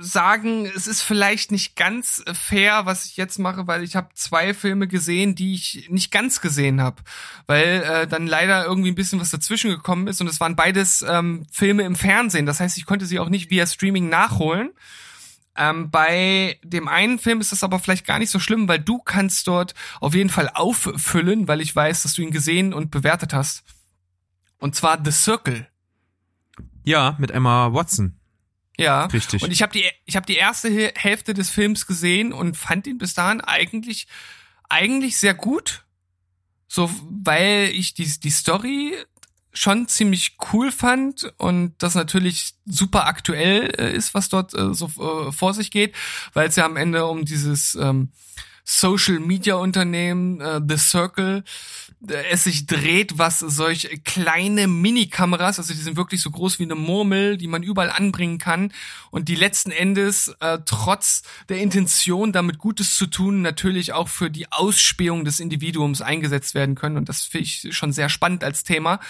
sagen, 0.00 0.66
es 0.66 0.86
ist 0.86 1.02
vielleicht 1.02 1.50
nicht 1.50 1.76
ganz 1.76 2.22
fair, 2.32 2.86
was 2.86 3.06
ich 3.06 3.16
jetzt 3.16 3.38
mache, 3.38 3.66
weil 3.66 3.82
ich 3.82 3.96
habe 3.96 4.10
zwei 4.14 4.54
Filme 4.54 4.86
gesehen, 4.86 5.34
die 5.34 5.54
ich 5.54 5.88
nicht 5.90 6.10
ganz 6.10 6.40
gesehen 6.40 6.80
habe, 6.80 7.02
weil 7.46 7.82
äh, 7.82 8.06
dann 8.06 8.26
leider 8.26 8.64
irgendwie 8.64 8.90
ein 8.90 8.94
bisschen 8.94 9.20
was 9.20 9.30
dazwischen 9.30 9.70
gekommen 9.70 10.06
ist 10.06 10.20
und 10.20 10.28
es 10.28 10.40
waren 10.40 10.56
beides 10.56 11.02
ähm, 11.02 11.46
Filme 11.50 11.82
im 11.82 11.96
Fernsehen. 11.96 12.46
Das 12.46 12.60
heißt, 12.60 12.78
ich 12.78 12.86
konnte 12.86 13.06
sie 13.06 13.18
auch 13.18 13.28
nicht 13.28 13.50
via 13.50 13.66
Streaming 13.66 14.08
nachholen. 14.08 14.70
Ähm, 15.56 15.90
bei 15.90 16.58
dem 16.62 16.86
einen 16.86 17.18
Film 17.18 17.40
ist 17.40 17.50
das 17.50 17.64
aber 17.64 17.80
vielleicht 17.80 18.06
gar 18.06 18.20
nicht 18.20 18.30
so 18.30 18.38
schlimm, 18.38 18.68
weil 18.68 18.78
du 18.78 18.98
kannst 18.98 19.48
dort 19.48 19.74
auf 20.00 20.14
jeden 20.14 20.30
Fall 20.30 20.48
auffüllen, 20.54 21.48
weil 21.48 21.60
ich 21.60 21.74
weiß, 21.74 22.04
dass 22.04 22.12
du 22.12 22.22
ihn 22.22 22.30
gesehen 22.30 22.72
und 22.72 22.92
bewertet 22.92 23.34
hast. 23.34 23.64
Und 24.58 24.76
zwar 24.76 25.00
The 25.04 25.10
Circle. 25.10 25.66
Ja, 26.84 27.16
mit 27.18 27.32
Emma 27.32 27.72
Watson. 27.72 28.17
Ja, 28.78 29.06
Richtig. 29.06 29.42
Und 29.42 29.50
ich 29.50 29.62
habe 29.62 29.72
die, 29.72 29.84
ich 30.04 30.14
habe 30.16 30.26
die 30.26 30.36
erste 30.36 30.68
Hä- 30.68 30.92
Hälfte 30.96 31.34
des 31.34 31.50
Films 31.50 31.86
gesehen 31.86 32.32
und 32.32 32.56
fand 32.56 32.86
ihn 32.86 32.98
bis 32.98 33.12
dahin 33.14 33.40
eigentlich, 33.40 34.06
eigentlich 34.68 35.18
sehr 35.18 35.34
gut. 35.34 35.84
So, 36.68 36.90
weil 37.10 37.70
ich 37.74 37.94
die, 37.94 38.06
die 38.20 38.30
Story 38.30 38.94
schon 39.52 39.88
ziemlich 39.88 40.36
cool 40.52 40.70
fand 40.70 41.32
und 41.38 41.74
das 41.78 41.94
natürlich 41.96 42.52
super 42.66 43.06
aktuell 43.06 43.72
äh, 43.78 43.92
ist, 43.96 44.14
was 44.14 44.28
dort 44.28 44.54
äh, 44.54 44.72
so 44.74 44.86
äh, 45.28 45.32
vor 45.32 45.54
sich 45.54 45.70
geht, 45.72 45.96
weil 46.34 46.48
es 46.48 46.56
ja 46.56 46.64
am 46.64 46.76
Ende 46.76 47.06
um 47.06 47.24
dieses 47.24 47.74
ähm, 47.74 48.12
Social 48.64 49.18
Media 49.18 49.54
Unternehmen 49.54 50.40
The 50.68 50.76
Circle 50.76 51.42
es 52.06 52.44
sich 52.44 52.66
dreht, 52.66 53.18
was 53.18 53.40
solch 53.40 54.02
kleine 54.04 54.68
Minikameras, 54.68 55.58
also 55.58 55.74
die 55.74 55.80
sind 55.80 55.96
wirklich 55.96 56.22
so 56.22 56.30
groß 56.30 56.60
wie 56.60 56.62
eine 56.64 56.76
Murmel, 56.76 57.36
die 57.36 57.48
man 57.48 57.64
überall 57.64 57.90
anbringen 57.90 58.38
kann 58.38 58.72
und 59.10 59.28
die 59.28 59.34
letzten 59.34 59.72
Endes 59.72 60.28
äh, 60.40 60.58
trotz 60.64 61.22
der 61.48 61.58
Intention 61.58 62.32
damit 62.32 62.58
Gutes 62.58 62.94
zu 62.94 63.06
tun 63.06 63.42
natürlich 63.42 63.92
auch 63.94 64.08
für 64.08 64.30
die 64.30 64.50
Ausspähung 64.52 65.24
des 65.24 65.40
Individuums 65.40 66.00
eingesetzt 66.00 66.54
werden 66.54 66.76
können 66.76 66.96
und 66.98 67.08
das 67.08 67.24
finde 67.24 67.44
ich 67.44 67.68
schon 67.76 67.92
sehr 67.92 68.08
spannend 68.08 68.44
als 68.44 68.62
Thema. 68.62 69.00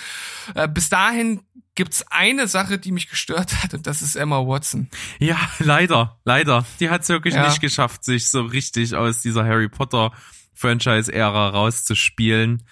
Äh, 0.54 0.66
bis 0.66 0.88
dahin 0.88 1.42
gibt's 1.74 2.04
eine 2.10 2.48
Sache, 2.48 2.78
die 2.78 2.90
mich 2.90 3.08
gestört 3.10 3.62
hat 3.62 3.74
und 3.74 3.86
das 3.86 4.00
ist 4.02 4.16
Emma 4.16 4.38
Watson. 4.46 4.88
Ja, 5.18 5.38
leider, 5.58 6.18
leider. 6.24 6.64
Die 6.80 6.88
hat's 6.88 7.08
wirklich 7.10 7.34
Ja. 7.34 7.46
nicht 7.46 7.60
geschafft, 7.60 8.02
sich 8.02 8.30
so 8.30 8.42
richtig 8.42 8.94
aus 8.94 9.20
dieser 9.20 9.44
Harry 9.44 9.68
Potter 9.68 10.10
Franchise-Ära 10.58 11.50
rauszuspielen. 11.50 12.64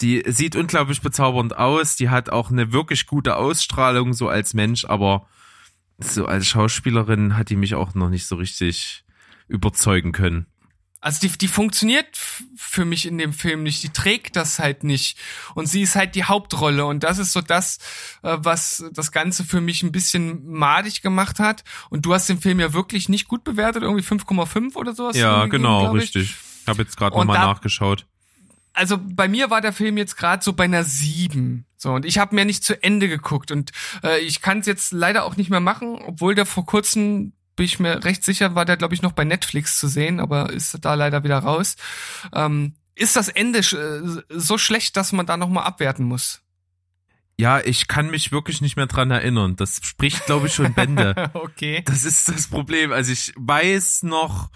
Die 0.00 0.22
sieht 0.26 0.56
unglaublich 0.56 1.00
bezaubernd 1.00 1.56
aus. 1.56 1.96
Die 1.96 2.10
hat 2.10 2.30
auch 2.30 2.50
eine 2.50 2.72
wirklich 2.72 3.06
gute 3.06 3.36
Ausstrahlung 3.36 4.12
so 4.12 4.28
als 4.28 4.54
Mensch, 4.54 4.84
aber 4.84 5.26
so 5.98 6.26
als 6.26 6.46
Schauspielerin 6.46 7.36
hat 7.36 7.50
die 7.50 7.56
mich 7.56 7.74
auch 7.74 7.94
noch 7.94 8.10
nicht 8.10 8.26
so 8.26 8.36
richtig 8.36 9.04
überzeugen 9.48 10.12
können. 10.12 10.46
Also 11.02 11.20
die, 11.26 11.38
die 11.38 11.48
funktioniert 11.48 12.08
für 12.56 12.84
mich 12.84 13.06
in 13.06 13.16
dem 13.16 13.32
Film 13.32 13.62
nicht. 13.62 13.82
Die 13.82 13.88
trägt 13.88 14.36
das 14.36 14.58
halt 14.58 14.84
nicht. 14.84 15.18
Und 15.54 15.66
sie 15.66 15.80
ist 15.80 15.96
halt 15.96 16.14
die 16.14 16.24
Hauptrolle. 16.24 16.84
Und 16.84 17.04
das 17.04 17.18
ist 17.18 17.32
so 17.32 17.40
das, 17.40 17.78
äh, 18.22 18.36
was 18.38 18.84
das 18.92 19.10
Ganze 19.10 19.44
für 19.44 19.62
mich 19.62 19.82
ein 19.82 19.92
bisschen 19.92 20.46
madig 20.46 21.00
gemacht 21.00 21.38
hat. 21.38 21.64
Und 21.88 22.04
du 22.04 22.12
hast 22.12 22.28
den 22.28 22.38
Film 22.38 22.60
ja 22.60 22.74
wirklich 22.74 23.08
nicht 23.08 23.28
gut 23.28 23.44
bewertet, 23.44 23.82
irgendwie 23.82 24.04
5,5 24.04 24.76
oder 24.76 24.94
sowas. 24.94 25.16
Ja, 25.16 25.46
genau, 25.46 25.90
richtig. 25.92 26.36
Ich 26.62 26.68
habe 26.68 26.82
jetzt 26.82 26.96
gerade 26.96 27.16
nochmal 27.16 27.38
nachgeschaut. 27.38 28.06
also 28.72 28.98
bei 28.98 29.28
mir 29.28 29.50
war 29.50 29.60
der 29.60 29.72
Film 29.72 29.96
jetzt 29.96 30.16
gerade 30.16 30.42
so 30.42 30.52
bei 30.52 30.64
einer 30.64 30.84
sieben. 30.84 31.66
So, 31.76 31.92
und 31.92 32.04
ich 32.04 32.18
habe 32.18 32.34
mir 32.34 32.44
nicht 32.44 32.62
zu 32.62 32.82
Ende 32.82 33.08
geguckt. 33.08 33.50
Und 33.50 33.72
äh, 34.04 34.20
ich 34.20 34.42
kann 34.42 34.60
es 34.60 34.66
jetzt 34.66 34.92
leider 34.92 35.24
auch 35.24 35.36
nicht 35.36 35.50
mehr 35.50 35.60
machen, 35.60 35.98
obwohl 36.04 36.34
der 36.34 36.46
vor 36.46 36.66
kurzem, 36.66 37.32
bin 37.56 37.64
ich 37.64 37.80
mir 37.80 38.04
recht 38.04 38.22
sicher, 38.22 38.54
war 38.54 38.64
der, 38.64 38.76
glaube 38.76 38.94
ich, 38.94 39.02
noch 39.02 39.12
bei 39.12 39.24
Netflix 39.24 39.78
zu 39.78 39.88
sehen, 39.88 40.20
aber 40.20 40.50
ist 40.50 40.76
da 40.82 40.94
leider 40.94 41.24
wieder 41.24 41.38
raus. 41.38 41.76
Ähm, 42.34 42.74
ist 42.94 43.16
das 43.16 43.28
Ende 43.28 43.60
äh, 43.60 44.22
so 44.28 44.58
schlecht, 44.58 44.96
dass 44.96 45.12
man 45.12 45.26
da 45.26 45.36
nochmal 45.38 45.64
abwerten 45.64 46.04
muss? 46.04 46.42
Ja, 47.38 47.58
ich 47.58 47.88
kann 47.88 48.10
mich 48.10 48.32
wirklich 48.32 48.60
nicht 48.60 48.76
mehr 48.76 48.86
dran 48.86 49.10
erinnern. 49.10 49.56
Das 49.56 49.80
spricht, 49.82 50.26
glaube 50.26 50.48
ich, 50.48 50.54
schon 50.54 50.74
Bände. 50.74 51.30
okay. 51.32 51.82
Das 51.86 52.04
ist 52.04 52.28
das 52.28 52.48
Problem. 52.48 52.92
Also 52.92 53.12
ich 53.12 53.32
weiß 53.36 54.02
noch 54.02 54.50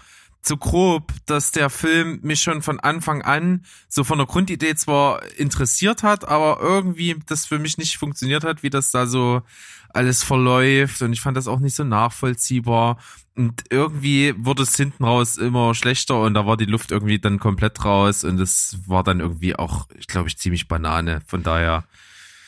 zu 0.45 0.57
grob, 0.57 1.11
dass 1.25 1.51
der 1.51 1.71
Film 1.71 2.19
mich 2.21 2.41
schon 2.41 2.61
von 2.61 2.79
Anfang 2.79 3.23
an 3.23 3.65
so 3.89 4.03
von 4.03 4.19
der 4.19 4.27
Grundidee 4.27 4.75
zwar 4.75 5.23
interessiert 5.37 6.03
hat, 6.03 6.27
aber 6.27 6.59
irgendwie 6.61 7.15
das 7.25 7.47
für 7.47 7.57
mich 7.57 7.79
nicht 7.79 7.97
funktioniert 7.97 8.43
hat, 8.43 8.61
wie 8.61 8.69
das 8.69 8.91
da 8.91 9.07
so 9.07 9.41
alles 9.89 10.23
verläuft. 10.23 11.01
Und 11.01 11.13
ich 11.13 11.21
fand 11.21 11.35
das 11.35 11.47
auch 11.47 11.59
nicht 11.59 11.75
so 11.75 11.83
nachvollziehbar. 11.83 12.99
Und 13.35 13.63
irgendwie 13.71 14.35
wurde 14.37 14.63
es 14.63 14.75
hinten 14.75 15.03
raus 15.03 15.37
immer 15.37 15.73
schlechter 15.73 16.21
und 16.21 16.35
da 16.35 16.45
war 16.45 16.57
die 16.57 16.65
Luft 16.65 16.91
irgendwie 16.91 17.19
dann 17.19 17.39
komplett 17.39 17.83
raus. 17.83 18.23
Und 18.23 18.39
es 18.39 18.77
war 18.85 19.03
dann 19.03 19.21
irgendwie 19.21 19.55
auch, 19.55 19.87
ich 19.97 20.07
glaube 20.07 20.27
ich, 20.27 20.37
ziemlich 20.37 20.67
Banane. 20.67 21.21
Von 21.25 21.41
daher, 21.41 21.85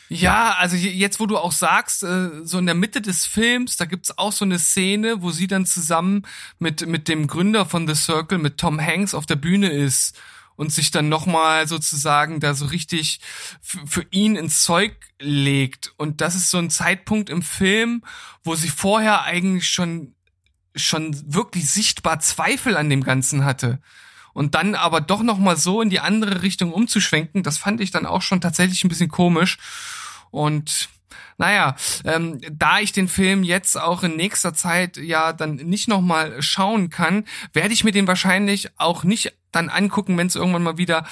Ja, 0.09 0.55
also 0.57 0.75
je- 0.77 0.91
jetzt, 0.91 1.19
wo 1.19 1.25
du 1.25 1.37
auch 1.37 1.51
sagst, 1.51 2.03
äh, 2.03 2.29
so 2.43 2.59
in 2.59 2.65
der 2.65 2.75
Mitte 2.75 3.01
des 3.01 3.25
Films, 3.25 3.75
da 3.77 3.85
gibt's 3.85 4.17
auch 4.17 4.31
so 4.31 4.45
eine 4.45 4.57
Szene, 4.59 5.21
wo 5.21 5.31
sie 5.31 5.47
dann 5.47 5.65
zusammen 5.65 6.23
mit, 6.59 6.87
mit 6.87 7.07
dem 7.09 7.27
Gründer 7.27 7.65
von 7.65 7.87
The 7.87 7.95
Circle, 7.95 8.37
mit 8.37 8.57
Tom 8.57 8.79
Hanks, 8.79 9.13
auf 9.13 9.25
der 9.25 9.35
Bühne 9.35 9.69
ist 9.69 10.17
und 10.55 10.71
sich 10.71 10.91
dann 10.91 11.09
nochmal 11.09 11.67
sozusagen 11.67 12.39
da 12.39 12.53
so 12.53 12.65
richtig 12.65 13.19
für 13.61 14.05
ihn 14.09 14.35
ins 14.37 14.63
Zeug 14.63 14.95
legt. 15.19 15.93
Und 15.97 16.21
das 16.21 16.35
ist 16.35 16.49
so 16.49 16.57
ein 16.57 16.69
Zeitpunkt 16.69 17.29
im 17.29 17.41
Film, 17.41 18.03
wo 18.43 18.55
sie 18.55 18.69
vorher 18.69 19.23
eigentlich 19.23 19.67
schon, 19.67 20.15
schon 20.75 21.33
wirklich 21.33 21.69
sichtbar 21.69 22.19
Zweifel 22.21 22.77
an 22.77 22.89
dem 22.89 23.03
Ganzen 23.03 23.43
hatte. 23.45 23.79
Und 24.33 24.53
dann 24.55 24.75
aber 24.75 25.01
doch 25.01 25.23
nochmal 25.23 25.57
so 25.57 25.81
in 25.81 25.89
die 25.89 25.99
andere 25.99 26.43
Richtung 26.43 26.71
umzuschwenken, 26.71 27.41
das 27.43 27.57
fand 27.57 27.81
ich 27.81 27.89
dann 27.91 28.05
auch 28.05 28.21
schon 28.21 28.39
tatsächlich 28.39 28.83
ein 28.83 28.89
bisschen 28.89 29.09
komisch. 29.09 29.57
Und 30.31 30.89
naja, 31.37 31.75
ähm, 32.03 32.41
da 32.51 32.79
ich 32.79 32.91
den 32.91 33.07
Film 33.07 33.43
jetzt 33.43 33.79
auch 33.79 34.03
in 34.03 34.15
nächster 34.15 34.53
Zeit 34.53 34.97
ja 34.97 35.33
dann 35.33 35.55
nicht 35.55 35.87
nochmal 35.87 36.41
schauen 36.41 36.89
kann, 36.89 37.25
werde 37.53 37.73
ich 37.73 37.83
mir 37.83 37.91
den 37.91 38.07
wahrscheinlich 38.07 38.71
auch 38.77 39.03
nicht 39.03 39.33
dann 39.51 39.69
angucken, 39.69 40.17
wenn 40.17 40.27
es 40.27 40.35
irgendwann 40.35 40.63
mal 40.63 40.77
wieder 40.77 41.05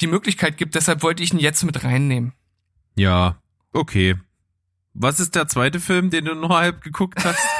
die 0.00 0.06
Möglichkeit 0.06 0.56
gibt. 0.56 0.74
Deshalb 0.74 1.02
wollte 1.02 1.22
ich 1.22 1.32
ihn 1.32 1.38
jetzt 1.38 1.64
mit 1.64 1.84
reinnehmen. 1.84 2.32
ja, 2.96 3.36
okay. 3.72 4.16
Was 4.94 5.20
ist 5.20 5.36
der 5.36 5.46
zweite 5.46 5.78
Film, 5.78 6.10
den 6.10 6.24
du 6.24 6.34
nur 6.34 6.56
halb 6.58 6.82
geguckt 6.82 7.24
hast? 7.24 7.38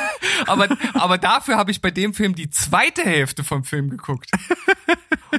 Aber, 0.48 0.68
aber 0.94 1.18
dafür 1.18 1.56
habe 1.56 1.70
ich 1.70 1.80
bei 1.80 1.90
dem 1.90 2.14
Film 2.14 2.34
die 2.34 2.50
zweite 2.50 3.02
Hälfte 3.02 3.44
vom 3.44 3.64
Film 3.64 3.90
geguckt. 3.90 4.30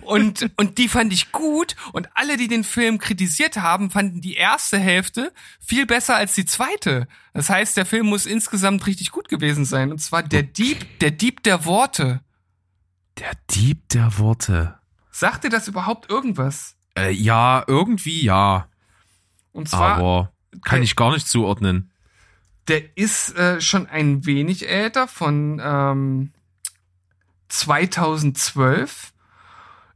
Und, 0.02 0.52
und 0.58 0.78
die 0.78 0.88
fand 0.88 1.12
ich 1.14 1.32
gut 1.32 1.76
und 1.94 2.10
alle, 2.14 2.38
die 2.38 2.48
den 2.48 2.64
Film 2.64 3.00
kritisiert 3.00 3.58
haben, 3.58 3.90
fanden 3.90 4.22
die 4.22 4.36
erste 4.36 4.78
Hälfte 4.78 5.34
viel 5.60 5.86
besser 5.86 6.16
als 6.16 6.36
die 6.36 6.46
zweite. 6.46 7.08
Das 7.34 7.50
heißt, 7.50 7.76
der 7.76 7.86
Film 7.86 8.08
muss 8.08 8.26
insgesamt 8.26 8.86
richtig 8.86 9.12
gut 9.12 9.30
gewesen 9.30 9.66
sein. 9.66 9.92
Und 9.92 10.00
zwar 10.00 10.24
der 10.24 10.44
Dieb, 10.44 11.00
der 11.00 11.12
Dieb 11.12 11.44
der 11.44 11.66
Worte. 11.66 12.22
Der 13.18 13.32
Dieb 13.50 13.90
der 13.90 14.18
Worte. 14.18 14.78
Sagt 15.12 15.44
dir 15.44 15.50
das 15.50 15.68
überhaupt 15.68 16.10
irgendwas? 16.10 16.76
Äh, 16.96 17.12
ja, 17.12 17.64
irgendwie 17.68 18.22
ja. 18.22 18.68
Und 19.52 19.70
zwar, 19.70 19.98
Aber 19.98 20.32
kann 20.64 20.84
ich 20.84 20.96
gar 20.96 21.12
nicht 21.12 21.28
zuordnen. 21.28 21.89
Der 22.70 22.98
ist 22.98 23.36
äh, 23.36 23.60
schon 23.60 23.88
ein 23.88 24.26
wenig 24.26 24.70
älter, 24.70 25.08
von 25.08 25.60
ähm, 25.64 26.32
2012. 27.50 29.14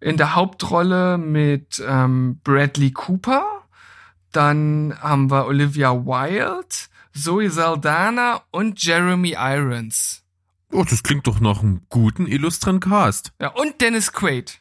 In 0.01 0.17
der 0.17 0.35
Hauptrolle 0.35 1.17
mit 1.17 1.81
ähm, 1.87 2.41
Bradley 2.43 2.91
Cooper. 2.91 3.45
Dann 4.33 4.97
haben 4.99 5.31
wir 5.31 5.45
Olivia 5.45 5.93
Wilde, 5.93 6.75
Zoe 7.13 7.49
Saldana 7.49 8.41
und 8.51 8.83
Jeremy 8.83 9.35
Irons. 9.37 10.23
Oh, 10.71 10.83
das 10.83 11.03
klingt 11.03 11.27
doch 11.27 11.39
nach 11.39 11.61
einem 11.61 11.83
guten, 11.87 12.25
illustren 12.25 12.79
Cast. 12.79 13.31
Ja, 13.39 13.49
und 13.49 13.79
Dennis 13.79 14.11
Quaid. 14.11 14.59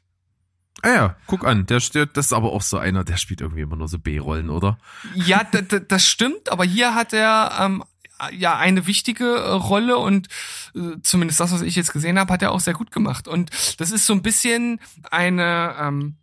Ah 0.82 0.88
ja, 0.88 1.16
guck 1.26 1.46
an, 1.46 1.64
der 1.66 1.80
steht, 1.80 2.16
das 2.16 2.26
ist 2.26 2.32
aber 2.32 2.52
auch 2.52 2.62
so 2.62 2.76
einer, 2.76 3.04
der 3.04 3.16
spielt 3.16 3.40
irgendwie 3.40 3.62
immer 3.62 3.76
nur 3.76 3.88
so 3.88 3.98
B-Rollen, 3.98 4.50
oder? 4.50 4.78
Ja, 5.14 5.42
das 5.44 6.06
stimmt, 6.06 6.50
aber 6.50 6.64
hier 6.64 6.94
hat 6.94 7.12
er 7.12 7.52
ähm, 7.60 7.84
ja 8.30 8.56
eine 8.56 8.86
wichtige 8.86 9.24
äh, 9.24 9.50
Rolle 9.50 9.98
und 9.98 10.28
äh, 10.74 11.00
zumindest 11.02 11.40
das, 11.40 11.52
was 11.52 11.62
ich 11.62 11.76
jetzt 11.76 11.92
gesehen 11.92 12.18
habe, 12.18 12.32
hat 12.32 12.42
er 12.42 12.52
auch 12.52 12.60
sehr 12.60 12.74
gut 12.74 12.92
gemacht. 12.92 13.28
Und 13.28 13.50
das 13.78 13.90
ist 13.90 14.06
so 14.06 14.12
ein 14.12 14.22
bisschen 14.22 14.80
eine 15.10 15.74
ähm, 15.78 16.16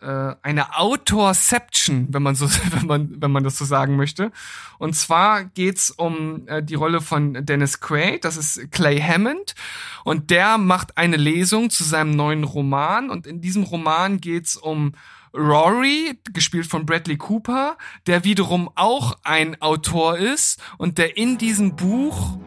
äh, 0.00 0.34
eine 0.42 0.78
Autorception, 0.78 2.06
wenn 2.10 2.22
man 2.22 2.34
so 2.34 2.48
wenn 2.72 2.86
man 2.86 3.20
wenn 3.20 3.30
man 3.30 3.44
das 3.44 3.58
so 3.58 3.64
sagen 3.64 3.96
möchte. 3.96 4.30
Und 4.78 4.94
zwar 4.94 5.44
geht's 5.44 5.90
um 5.90 6.46
äh, 6.46 6.62
die 6.62 6.76
Rolle 6.76 7.00
von 7.00 7.44
Dennis 7.44 7.80
Quaid, 7.80 8.24
das 8.24 8.36
ist 8.36 8.70
Clay 8.70 9.00
Hammond 9.00 9.54
und 10.04 10.30
der 10.30 10.58
macht 10.58 10.96
eine 10.96 11.16
Lesung 11.16 11.70
zu 11.70 11.84
seinem 11.84 12.12
neuen 12.14 12.44
Roman 12.44 13.10
und 13.10 13.26
in 13.26 13.40
diesem 13.40 13.64
Roman 13.64 14.20
geht's 14.20 14.56
um 14.56 14.92
Rory, 15.34 16.18
gespielt 16.32 16.66
von 16.66 16.86
Bradley 16.86 17.16
Cooper, 17.16 17.76
der 18.06 18.24
wiederum 18.24 18.70
auch 18.74 19.18
ein 19.24 19.60
Autor 19.62 20.18
ist 20.18 20.60
und 20.78 20.98
der 20.98 21.16
in 21.16 21.38
diesem 21.38 21.76
Buch 21.76 22.38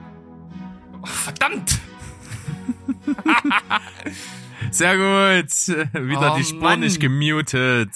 oh, 1.02 1.06
verdammt 1.06 1.80
Sehr 4.72 4.96
gut. 4.96 5.52
Wieder 5.94 6.34
Oh, 6.34 6.38
die 6.38 6.44
Spur 6.44 6.76
nicht 6.78 7.00
gemutet. 7.00 7.90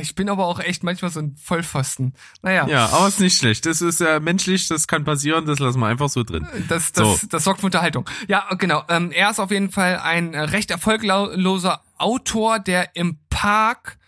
ich 0.00 0.14
bin 0.14 0.28
aber 0.28 0.46
auch 0.46 0.58
echt 0.58 0.82
manchmal 0.82 1.10
so 1.10 1.20
ein 1.20 1.36
Vollpfosten. 1.36 2.14
Naja, 2.42 2.66
Ja, 2.66 2.86
aber 2.86 3.08
ist 3.08 3.20
nicht 3.20 3.38
schlecht. 3.38 3.66
Das 3.66 3.80
ist 3.82 4.00
ja 4.00 4.20
menschlich, 4.20 4.68
das 4.68 4.86
kann 4.86 5.04
passieren, 5.04 5.46
das 5.46 5.58
lassen 5.58 5.80
wir 5.80 5.86
einfach 5.86 6.08
so 6.08 6.22
drin. 6.22 6.46
Das, 6.68 6.92
das, 6.92 7.20
So. 7.20 7.26
das 7.30 7.44
sorgt 7.44 7.60
für 7.60 7.66
Unterhaltung. 7.66 8.08
Ja, 8.26 8.48
genau. 8.58 8.82
Ähm, 8.88 9.10
er 9.12 9.30
ist 9.30 9.38
auf 9.40 9.50
jeden 9.50 9.70
Fall 9.70 9.98
ein 9.98 10.34
äh, 10.34 10.40
recht 10.40 10.70
erfolgloser 10.70 11.82
Autor, 11.98 12.58
der 12.58 12.96
im 12.96 13.18
Park 13.44 13.98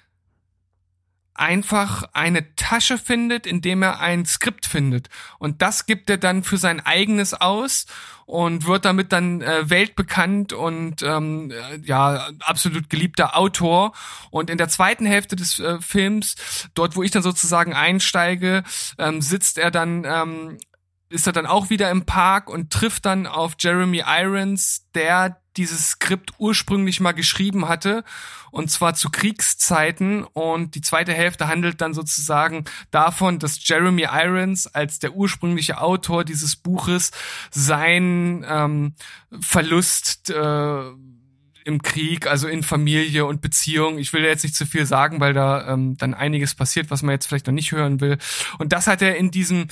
einfach 1.34 2.04
eine 2.14 2.56
Tasche 2.56 2.96
findet, 2.96 3.46
indem 3.46 3.82
er 3.82 4.00
ein 4.00 4.24
Skript 4.24 4.64
findet. 4.64 5.10
Und 5.38 5.60
das 5.60 5.84
gibt 5.84 6.08
er 6.08 6.16
dann 6.16 6.42
für 6.42 6.56
sein 6.56 6.80
eigenes 6.80 7.34
aus 7.34 7.84
und 8.24 8.66
wird 8.66 8.86
damit 8.86 9.12
dann 9.12 9.42
äh, 9.42 9.68
weltbekannt 9.68 10.54
und 10.54 11.02
ähm, 11.02 11.50
äh, 11.50 11.76
ja, 11.82 12.30
absolut 12.40 12.88
geliebter 12.88 13.36
Autor. 13.36 13.92
Und 14.30 14.48
in 14.48 14.56
der 14.56 14.70
zweiten 14.70 15.04
Hälfte 15.04 15.36
des 15.36 15.58
äh, 15.58 15.82
Films, 15.82 16.36
dort 16.72 16.96
wo 16.96 17.02
ich 17.02 17.10
dann 17.10 17.22
sozusagen 17.22 17.74
einsteige, 17.74 18.64
ähm, 18.96 19.20
sitzt 19.20 19.58
er 19.58 19.70
dann 19.70 20.04
ähm, 20.06 20.58
ist 21.08 21.26
er 21.26 21.32
dann 21.32 21.46
auch 21.46 21.70
wieder 21.70 21.90
im 21.90 22.04
Park 22.04 22.50
und 22.50 22.72
trifft 22.72 23.06
dann 23.06 23.26
auf 23.26 23.54
Jeremy 23.58 24.02
Irons, 24.06 24.86
der 24.94 25.40
dieses 25.56 25.90
Skript 25.90 26.32
ursprünglich 26.38 27.00
mal 27.00 27.12
geschrieben 27.12 27.68
hatte, 27.68 28.04
und 28.50 28.70
zwar 28.70 28.94
zu 28.94 29.10
Kriegszeiten. 29.10 30.24
Und 30.24 30.74
die 30.74 30.80
zweite 30.80 31.12
Hälfte 31.12 31.48
handelt 31.48 31.80
dann 31.80 31.94
sozusagen 31.94 32.64
davon, 32.90 33.38
dass 33.38 33.66
Jeremy 33.66 34.06
Irons 34.10 34.66
als 34.66 34.98
der 34.98 35.14
ursprüngliche 35.14 35.80
Autor 35.80 36.24
dieses 36.24 36.56
Buches 36.56 37.10
sein 37.50 38.44
ähm, 38.48 38.94
Verlust 39.40 40.30
äh, 40.30 40.90
im 41.64 41.82
Krieg, 41.82 42.28
also 42.28 42.46
in 42.46 42.62
Familie 42.62 43.26
und 43.26 43.40
Beziehung. 43.40 43.98
Ich 43.98 44.12
will 44.12 44.22
jetzt 44.22 44.44
nicht 44.44 44.54
zu 44.54 44.66
viel 44.66 44.86
sagen, 44.86 45.18
weil 45.20 45.32
da 45.32 45.72
ähm, 45.72 45.96
dann 45.96 46.14
einiges 46.14 46.54
passiert, 46.54 46.90
was 46.90 47.02
man 47.02 47.14
jetzt 47.14 47.26
vielleicht 47.26 47.46
noch 47.46 47.54
nicht 47.54 47.72
hören 47.72 48.00
will. 48.00 48.18
Und 48.58 48.72
das 48.72 48.86
hat 48.86 49.02
er 49.02 49.16
in 49.16 49.30
diesem 49.32 49.66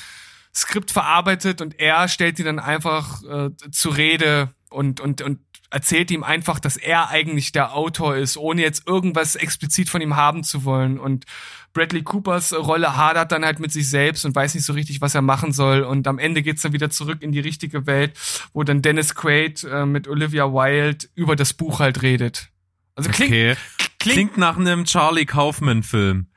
Skript 0.54 0.90
verarbeitet 0.90 1.60
und 1.60 1.80
er 1.80 2.08
stellt 2.08 2.38
ihn 2.38 2.44
dann 2.44 2.58
einfach 2.58 3.22
äh, 3.24 3.50
zur 3.70 3.96
Rede 3.96 4.50
und, 4.70 5.00
und, 5.00 5.20
und 5.22 5.40
erzählt 5.70 6.12
ihm 6.12 6.22
einfach, 6.22 6.60
dass 6.60 6.76
er 6.76 7.08
eigentlich 7.08 7.50
der 7.50 7.74
Autor 7.74 8.16
ist, 8.16 8.36
ohne 8.36 8.62
jetzt 8.62 8.86
irgendwas 8.86 9.34
explizit 9.34 9.88
von 9.88 10.00
ihm 10.00 10.14
haben 10.14 10.44
zu 10.44 10.64
wollen. 10.64 11.00
Und 11.00 11.24
Bradley 11.72 12.02
Coopers 12.02 12.52
Rolle 12.52 12.96
hadert 12.96 13.32
dann 13.32 13.44
halt 13.44 13.58
mit 13.58 13.72
sich 13.72 13.90
selbst 13.90 14.24
und 14.24 14.36
weiß 14.36 14.54
nicht 14.54 14.64
so 14.64 14.72
richtig, 14.72 15.00
was 15.00 15.16
er 15.16 15.22
machen 15.22 15.52
soll. 15.52 15.82
Und 15.82 16.06
am 16.06 16.20
Ende 16.20 16.42
geht's 16.42 16.62
dann 16.62 16.72
wieder 16.72 16.90
zurück 16.90 17.22
in 17.22 17.32
die 17.32 17.40
richtige 17.40 17.86
Welt, 17.86 18.12
wo 18.52 18.62
dann 18.62 18.82
Dennis 18.82 19.16
Quaid 19.16 19.64
äh, 19.64 19.84
mit 19.84 20.06
Olivia 20.06 20.52
Wilde 20.52 21.08
über 21.16 21.34
das 21.34 21.52
Buch 21.52 21.80
halt 21.80 22.02
redet. 22.02 22.50
Also 22.94 23.10
klingt, 23.10 23.32
Okay. 23.32 23.56
Klingt, 24.04 24.32
Klingt 24.32 24.36
nach 24.38 24.56
einem 24.56 24.84
Charlie 24.84 25.26
Kaufman-Film. 25.26 26.28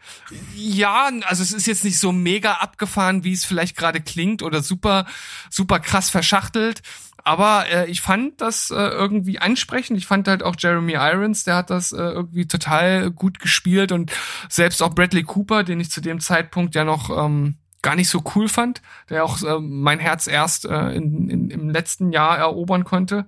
ja, 0.56 1.10
also 1.26 1.44
es 1.44 1.54
ist 1.54 1.68
jetzt 1.68 1.84
nicht 1.84 2.00
so 2.00 2.12
mega 2.12 2.54
abgefahren, 2.54 3.24
wie 3.24 3.34
es 3.34 3.46
vielleicht 3.46 3.78
gerade 3.78 4.02
klingt 4.02 4.42
oder 4.42 4.62
super, 4.62 5.06
super 5.50 5.80
krass 5.80 6.10
verschachtelt. 6.10 6.82
Aber 7.24 7.68
äh, 7.68 7.90
ich 7.92 8.00
fand 8.02 8.40
das 8.40 8.72
äh, 8.72 8.76
irgendwie 8.76 9.40
ansprechend. 9.40 9.98
Ich 9.98 10.08
fand 10.08 10.30
halt 10.30 10.44
auch 10.44 10.56
Jeremy 10.58 10.94
Irons, 10.94 11.44
der 11.44 11.58
hat 11.58 11.70
das 11.70 11.92
äh, 11.92 11.98
irgendwie 11.98 12.48
total 12.48 13.12
gut 13.12 13.40
gespielt 13.40 13.92
und 13.92 14.14
selbst 14.48 14.82
auch 14.82 14.96
Bradley 14.96 15.24
Cooper, 15.24 15.64
den 15.64 15.82
ich 15.82 15.92
zu 15.92 16.00
dem 16.00 16.22
Zeitpunkt 16.22 16.74
ja 16.74 16.86
noch 16.86 17.10
ähm, 17.10 17.58
gar 17.82 17.96
nicht 17.96 18.10
so 18.10 18.24
cool 18.36 18.48
fand, 18.48 18.82
der 19.10 19.26
auch 19.26 19.44
äh, 19.44 19.60
mein 19.60 20.00
Herz 20.00 20.28
erst 20.28 20.66
äh, 20.66 20.92
in, 20.92 21.30
in, 21.30 21.50
im 21.50 21.70
letzten 21.70 22.14
Jahr 22.14 22.38
erobern 22.38 22.86
konnte 22.86 23.26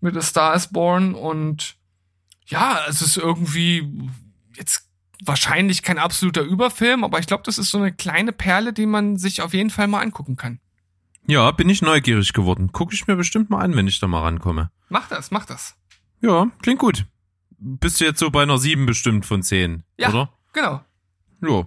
mit 0.00 0.16
A 0.16 0.22
Star 0.22 0.54
is 0.54 0.68
Born 0.68 1.14
und 1.14 1.76
ja, 2.46 2.80
es 2.88 3.02
ist 3.02 3.16
irgendwie 3.16 4.10
jetzt 4.56 4.88
wahrscheinlich 5.24 5.82
kein 5.82 5.98
absoluter 5.98 6.42
Überfilm, 6.42 7.04
aber 7.04 7.18
ich 7.18 7.26
glaube, 7.26 7.42
das 7.44 7.58
ist 7.58 7.70
so 7.70 7.78
eine 7.78 7.92
kleine 7.92 8.32
Perle, 8.32 8.72
die 8.72 8.86
man 8.86 9.16
sich 9.16 9.40
auf 9.42 9.54
jeden 9.54 9.70
Fall 9.70 9.88
mal 9.88 10.00
angucken 10.00 10.36
kann. 10.36 10.60
Ja, 11.26 11.50
bin 11.52 11.68
ich 11.70 11.80
neugierig 11.80 12.32
geworden. 12.34 12.72
Gucke 12.72 12.94
ich 12.94 13.06
mir 13.06 13.16
bestimmt 13.16 13.48
mal 13.48 13.60
an, 13.62 13.74
wenn 13.76 13.86
ich 13.86 13.98
da 14.00 14.06
mal 14.06 14.20
rankomme. 14.20 14.70
Mach 14.90 15.08
das, 15.08 15.30
mach 15.30 15.46
das. 15.46 15.74
Ja, 16.20 16.48
klingt 16.60 16.80
gut. 16.80 17.06
Bist 17.58 18.00
du 18.00 18.04
jetzt 18.04 18.18
so 18.18 18.30
bei 18.30 18.42
einer 18.42 18.58
7 18.58 18.84
bestimmt 18.84 19.24
von 19.24 19.42
10, 19.42 19.84
Ja. 19.98 20.10
oder? 20.10 20.32
Genau. 20.52 20.84
Ja. 21.42 21.66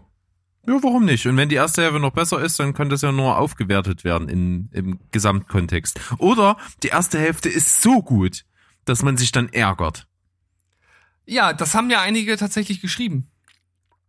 Ja, 0.68 0.84
warum 0.84 1.06
nicht? 1.06 1.26
Und 1.26 1.38
wenn 1.38 1.50
die 1.50 1.56
erste 1.56 1.82
Hälfte 1.82 2.00
noch 2.00 2.12
besser 2.12 2.40
ist, 2.42 2.60
dann 2.60 2.74
kann 2.74 2.90
das 2.90 3.02
ja 3.02 3.12
nur 3.14 3.38
aufgewertet 3.38 4.04
werden 4.04 4.28
in, 4.28 4.70
im 4.74 5.00
Gesamtkontext. 5.12 6.00
Oder 6.18 6.58
die 6.84 6.90
erste 6.90 7.18
Hälfte 7.18 7.48
ist 7.50 7.82
so 7.82 8.02
gut, 8.04 8.44
dass 8.86 9.02
man 9.02 9.16
sich 9.18 9.32
dann 9.32 9.48
ärgert. 9.50 10.08
Ja, 11.28 11.54
das 11.54 11.76
haben 11.76 11.90
ja 11.90 12.02
einige 12.02 12.38
tatsächlich 12.38 12.82
geschrieben. 12.82 13.30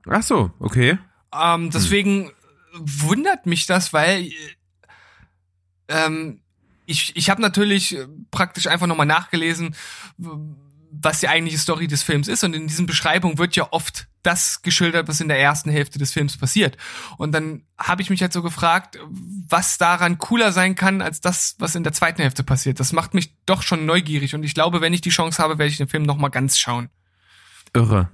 Ach 0.09 0.23
so, 0.23 0.53
okay. 0.61 0.99
Ähm, 1.35 1.71
deswegen 1.71 2.31
wundert 2.73 3.45
mich 3.45 3.67
das, 3.67 3.93
weil 3.93 4.23
äh, 4.23 4.33
ähm, 5.89 6.41
ich, 6.87 7.15
ich 7.17 7.29
habe 7.29 7.43
natürlich 7.43 7.97
praktisch 8.31 8.67
einfach 8.67 8.87
nochmal 8.87 9.07
nachgelesen, 9.07 9.75
was 10.91 11.21
die 11.21 11.29
eigentliche 11.29 11.59
Story 11.59 11.87
des 11.87 12.03
Films 12.03 12.29
ist. 12.29 12.45
Und 12.45 12.55
in 12.55 12.67
diesen 12.67 12.87
Beschreibungen 12.87 13.37
wird 13.37 13.57
ja 13.57 13.69
oft 13.73 14.09
das 14.23 14.63
geschildert, 14.63 15.09
was 15.09 15.21
in 15.21 15.29
der 15.29 15.39
ersten 15.39 15.71
Hälfte 15.71 15.99
des 15.99 16.13
Films 16.13 16.37
passiert. 16.37 16.77
Und 17.19 17.33
dann 17.33 17.65
habe 17.77 18.01
ich 18.01 18.11
mich 18.11 18.23
halt 18.23 18.33
so 18.33 18.43
gefragt, 18.43 18.99
was 19.49 19.77
daran 19.77 20.19
cooler 20.19 20.53
sein 20.53 20.77
kann, 20.77 21.03
als 21.03 21.21
das, 21.21 21.57
was 21.59 21.75
in 21.75 21.85
der 21.85 21.93
zweiten 21.93 22.23
Hälfte 22.23 22.43
passiert. 22.43 22.81
Das 22.81 22.93
macht 22.93 23.13
mich 23.13 23.35
doch 23.45 23.63
schon 23.63 23.85
neugierig. 23.85 24.35
Und 24.35 24.43
ich 24.45 24.55
glaube, 24.55 24.81
wenn 24.81 24.95
ich 24.95 25.01
die 25.01 25.11
Chance 25.11 25.43
habe, 25.43 25.59
werde 25.59 25.71
ich 25.71 25.77
den 25.77 25.89
Film 25.89 26.05
nochmal 26.05 26.31
ganz 26.31 26.59
schauen. 26.59 26.89
Irre. 27.75 28.11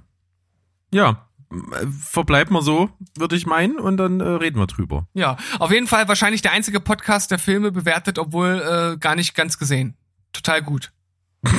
Ja, 0.91 1.27
äh, 1.51 1.87
verbleibt 1.87 2.51
mal 2.51 2.61
so, 2.61 2.89
würde 3.17 3.35
ich 3.35 3.45
meinen, 3.45 3.79
und 3.79 3.97
dann 3.97 4.19
äh, 4.19 4.23
reden 4.23 4.59
wir 4.59 4.67
drüber. 4.67 5.07
Ja, 5.13 5.37
auf 5.59 5.71
jeden 5.71 5.87
Fall 5.87 6.07
wahrscheinlich 6.07 6.41
der 6.41 6.51
einzige 6.51 6.79
Podcast, 6.79 7.31
der 7.31 7.39
Filme 7.39 7.71
bewertet, 7.71 8.19
obwohl 8.19 8.61
äh, 8.61 8.97
gar 8.97 9.15
nicht 9.15 9.35
ganz 9.35 9.57
gesehen. 9.57 9.95
Total 10.33 10.61
gut. 10.61 10.91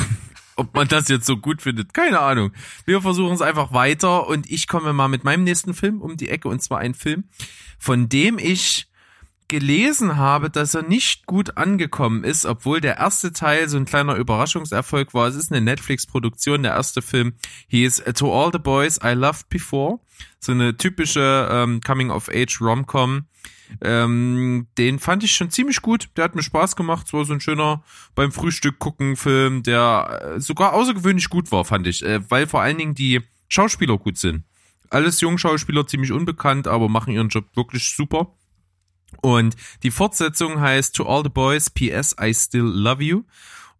Ob 0.57 0.75
man 0.75 0.89
das 0.89 1.09
jetzt 1.09 1.27
so 1.27 1.37
gut 1.37 1.61
findet, 1.61 1.93
keine 1.93 2.21
Ahnung. 2.21 2.51
Wir 2.87 3.03
versuchen 3.03 3.35
es 3.35 3.43
einfach 3.43 3.75
weiter 3.75 4.27
und 4.27 4.51
ich 4.51 4.69
komme 4.69 4.95
mal 4.95 5.09
mit 5.09 5.23
meinem 5.23 5.45
nächsten 5.45 5.75
Film 5.75 6.01
um 6.01 6.17
die 6.17 6.31
Ecke 6.31 6.49
und 6.49 6.63
zwar 6.63 6.79
ein 6.79 6.95
Film, 6.95 7.25
von 7.79 8.09
dem 8.09 8.39
ich 8.39 8.89
gelesen 9.49 10.17
habe, 10.17 10.51
dass 10.51 10.75
er 10.75 10.83
nicht 10.83 11.27
gut 11.27 11.57
angekommen 11.57 12.25
ist, 12.25 12.47
obwohl 12.47 12.81
der 12.81 12.97
erste 12.99 13.33
Teil 13.33 13.69
so 13.69 13.77
ein 13.77 13.85
kleiner 13.85 14.17
Überraschungserfolg 14.17 15.15
war. 15.15 15.29
Es 15.29 15.37
ist 15.37 15.53
eine 15.53 15.61
Netflix-Produktion. 15.61 16.63
Der 16.63 16.73
erste 16.73 17.03
Film 17.03 17.35
hieß 17.69 18.05
To 18.17 18.33
All 18.33 18.51
the 18.53 18.59
Boys 18.59 18.99
I 19.03 19.13
Loved 19.13 19.49
Before. 19.49 20.01
So 20.41 20.53
eine 20.53 20.77
typische 20.77 21.49
ähm, 21.51 21.81
Coming-of-Age-Rom-Com. 21.81 23.27
Ähm, 23.81 24.67
den 24.79 24.99
fand 24.99 25.25
ich 25.25 25.33
schon 25.33 25.51
ziemlich 25.51 25.83
gut. 25.83 26.09
Der 26.17 26.25
hat 26.25 26.35
mir 26.35 26.43
Spaß 26.43 26.77
gemacht. 26.77 27.07
Es 27.07 27.13
war 27.13 27.25
so 27.25 27.33
ein 27.33 27.41
schöner 27.41 27.83
beim 28.15 28.33
Frühstück 28.33 28.79
gucken 28.79 29.17
Film, 29.17 29.63
der 29.63 30.35
äh, 30.37 30.41
sogar 30.41 30.73
außergewöhnlich 30.73 31.29
gut 31.29 31.53
war, 31.53 31.65
fand 31.65 31.87
ich, 31.87 32.05
äh, 32.05 32.21
weil 32.31 32.47
vor 32.47 32.63
allen 32.63 32.79
Dingen 32.79 32.95
die 32.95 33.23
Schauspieler 33.49 33.99
gut 33.99 34.19
sind. 34.19 34.45
Alles 34.91 35.21
Jungschauspieler, 35.21 35.87
ziemlich 35.87 36.13
unbekannt, 36.13 36.69
aber 36.69 36.89
machen 36.89 37.13
ihren 37.13 37.29
Job 37.29 37.45
wirklich 37.57 37.95
super. 37.95 38.33
Und 39.23 39.57
die 39.83 39.90
Fortsetzung 39.90 40.61
heißt 40.61 40.95
To 40.97 41.07
All 41.07 41.23
the 41.23 41.29
Boys, 41.29 41.71
PS, 41.71 42.16
I 42.21 42.33
Still 42.35 42.62
Love 42.62 43.03
You. 43.03 43.23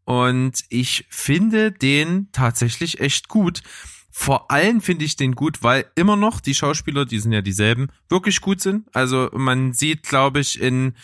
Und 0.05 0.65
ich 0.69 1.07
finde 1.11 1.73
den 1.73 2.29
tatsächlich 2.33 3.01
echt 3.01 3.29
gut. 3.29 3.63
Vor 4.11 4.51
allem 4.51 4.81
finde 4.81 5.05
ich 5.05 5.17
den 5.17 5.35
gut, 5.35 5.63
weil 5.63 5.85
immer 5.95 6.17
noch 6.17 6.41
die 6.41 6.55
Schauspieler, 6.55 7.05
die 7.05 7.19
sind 7.19 7.33
ja 7.33 7.43
dieselben, 7.43 7.89
wirklich 8.09 8.41
gut 8.41 8.61
sind. 8.61 8.89
Also 8.95 9.29
man 9.35 9.73
sieht, 9.73 10.05
glaube 10.05 10.41
ich, 10.41 10.61
in 10.61 10.95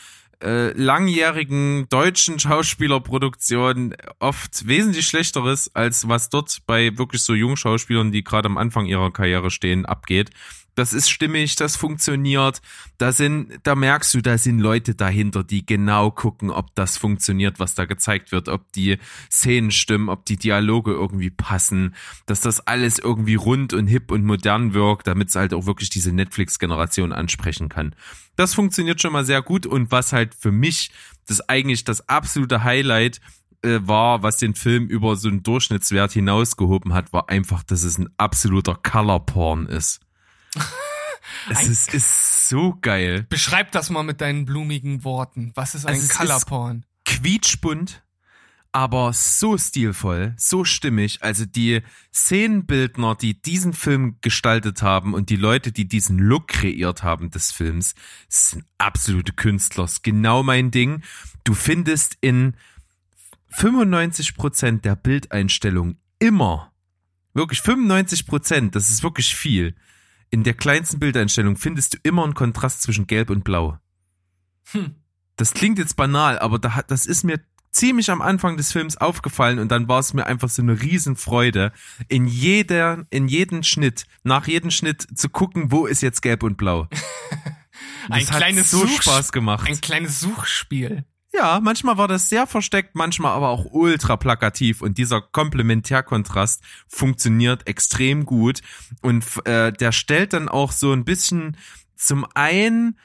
äh, 0.42 0.72
langjährigen 0.72 1.88
deutschen 1.88 2.38
Schauspielerproduktionen 2.38 3.94
oft 4.18 4.66
wesentlich 4.66 5.06
schlechteres, 5.06 5.74
als 5.74 6.08
was 6.08 6.30
dort 6.30 6.58
bei 6.66 6.96
wirklich 6.96 7.22
so 7.22 7.35
jungen 7.35 7.56
Schauspielern, 7.56 8.12
die 8.12 8.24
gerade 8.24 8.46
am 8.46 8.56
Anfang 8.56 8.87
ihrer 8.87 9.12
Karriere 9.12 9.50
stehen, 9.50 9.85
abgeht 9.85 10.30
das 10.74 10.92
ist 10.92 11.11
stimmig, 11.11 11.56
das 11.56 11.76
funktioniert. 11.76 12.62
Da 12.98 13.12
sind, 13.12 13.61
da 13.62 13.74
merkst 13.74 14.14
du, 14.14 14.22
da 14.22 14.38
sind 14.38 14.58
Leute 14.58 14.94
dahinter, 14.94 15.44
die 15.44 15.66
genau 15.66 16.11
gucken, 16.11 16.50
ob 16.50 16.74
das 16.74 16.96
funktioniert, 16.96 17.61
was 17.61 17.74
da 17.74 17.85
gezeigt 17.85 18.32
wird, 18.32 18.48
ob 18.48 18.72
die 18.72 18.98
Szenen 19.30 19.70
stimmen, 19.70 20.08
ob 20.08 20.24
die 20.24 20.37
Dialoge 20.37 20.92
irgendwie 20.92 21.30
passen, 21.30 21.94
dass 22.26 22.40
das 22.40 22.66
alles 22.66 22.98
irgendwie 22.98 23.35
rund 23.35 23.74
und 23.74 23.87
hip 23.87 24.11
und 24.11 24.24
modern 24.24 24.72
wirkt, 24.72 25.06
damit 25.06 25.28
es 25.28 25.35
halt 25.35 25.52
auch 25.52 25.66
wirklich 25.66 25.90
diese 25.90 26.12
Netflix-Generation 26.12 27.12
ansprechen 27.12 27.68
kann. 27.68 27.94
Das 28.37 28.54
funktioniert 28.54 29.02
schon 29.02 29.12
mal 29.12 29.26
sehr 29.26 29.42
gut 29.42 29.66
und 29.66 29.90
was 29.90 30.12
halt 30.12 30.35
für 30.35 30.52
mich 30.52 30.90
das 31.26 31.48
eigentlich 31.48 31.85
das 31.85 32.08
absolute 32.08 32.64
Highlight 32.64 33.20
äh, 33.62 33.80
war, 33.82 34.22
was 34.22 34.38
den 34.38 34.54
Film 34.54 34.87
über 34.87 35.16
so 35.16 35.28
einen 35.28 35.42
Durchschnittswert 35.42 36.12
hinausgehoben 36.12 36.94
hat, 36.94 37.12
war 37.12 37.28
einfach, 37.28 37.62
dass 37.62 37.82
es 37.82 37.98
ein 37.98 38.08
absoluter 38.16 38.74
Color 38.74 39.26
Porn 39.26 39.66
ist. 39.66 40.00
Es 41.50 41.66
ist, 41.66 41.92
ist 41.94 42.48
so 42.48 42.76
geil. 42.80 43.26
Beschreib 43.28 43.72
das 43.72 43.90
mal 43.90 44.02
mit 44.04 44.20
deinen 44.20 44.44
blumigen 44.44 45.02
Worten. 45.04 45.52
Was 45.54 45.74
ist 45.74 45.86
ein 45.86 45.94
Also 45.94 46.06
es 46.06 46.16
Color 46.16 46.36
ist- 46.36 46.46
Porn? 46.46 46.86
Quietschbunt, 47.04 48.02
aber 48.70 49.12
so 49.12 49.58
stilvoll, 49.58 50.34
so 50.38 50.64
stimmig. 50.64 51.18
Also 51.22 51.44
die 51.44 51.82
Szenenbildner, 52.14 53.16
die 53.16 53.40
diesen 53.42 53.72
Film 53.72 54.18
gestaltet 54.20 54.82
haben 54.82 55.14
und 55.14 55.30
die 55.30 55.36
Leute, 55.36 55.72
die 55.72 55.86
diesen 55.88 56.18
Look 56.18 56.48
kreiert 56.48 57.02
haben 57.02 57.30
des 57.30 57.50
Films, 57.50 57.94
sind 58.28 58.64
absolute 58.78 59.32
Künstler. 59.32 59.84
Ist 59.84 60.02
genau 60.04 60.42
mein 60.42 60.70
Ding. 60.70 61.02
Du 61.44 61.54
findest 61.54 62.16
in 62.20 62.54
95% 63.52 64.80
der 64.82 64.96
Bildeinstellung 64.96 65.96
immer, 66.18 66.72
wirklich 67.34 67.60
95%, 67.60 68.70
das 68.70 68.88
ist 68.90 69.02
wirklich 69.02 69.34
viel, 69.34 69.74
in 70.32 70.42
der 70.42 70.54
kleinsten 70.54 70.98
Bildeinstellung 70.98 71.54
findest 71.56 71.94
du 71.94 71.98
immer 72.02 72.24
einen 72.24 72.34
Kontrast 72.34 72.82
zwischen 72.82 73.06
Gelb 73.06 73.30
und 73.30 73.44
Blau. 73.44 73.78
Hm. 74.72 74.96
Das 75.36 75.54
klingt 75.54 75.78
jetzt 75.78 75.94
banal, 75.94 76.38
aber 76.40 76.58
da, 76.58 76.74
hat- 76.74 76.90
das 76.90 77.06
ist 77.06 77.22
mir 77.22 77.38
ziemlich 77.70 78.10
am 78.10 78.20
Anfang 78.20 78.56
des 78.56 78.72
Films 78.72 78.96
aufgefallen 78.96 79.58
und 79.58 79.68
dann 79.70 79.88
war 79.88 79.98
es 80.00 80.12
mir 80.14 80.26
einfach 80.26 80.48
so 80.48 80.60
eine 80.62 80.80
Riesenfreude, 80.82 81.72
in 82.08 82.26
jeder, 82.26 83.06
in 83.10 83.28
jeden 83.28 83.62
Schnitt, 83.62 84.04
nach 84.24 84.46
jedem 84.46 84.70
Schnitt 84.70 85.06
zu 85.18 85.28
gucken, 85.30 85.70
wo 85.70 85.86
ist 85.86 86.02
jetzt 86.02 86.20
Gelb 86.22 86.42
und 86.42 86.56
Blau. 86.56 86.88
Ein 88.10 88.26
kleines 88.26 88.70
so 88.70 88.86
Such- 88.86 89.02
Spaß 89.02 89.32
gemacht. 89.32 89.68
Ein 89.68 89.80
kleines 89.80 90.20
Suchspiel. 90.20 91.04
Ja, 91.34 91.60
manchmal 91.62 91.96
war 91.96 92.08
das 92.08 92.28
sehr 92.28 92.46
versteckt, 92.46 92.94
manchmal 92.94 93.32
aber 93.32 93.48
auch 93.48 93.64
ultra 93.70 94.16
plakativ 94.16 94.82
und 94.82 94.98
dieser 94.98 95.22
Komplementärkontrast 95.22 96.62
funktioniert 96.88 97.66
extrem 97.66 98.26
gut 98.26 98.60
und 99.00 99.24
äh, 99.46 99.72
der 99.72 99.92
stellt 99.92 100.34
dann 100.34 100.50
auch 100.50 100.72
so 100.72 100.92
ein 100.92 101.04
bisschen 101.04 101.56
zum 101.96 102.26
einen 102.34 102.98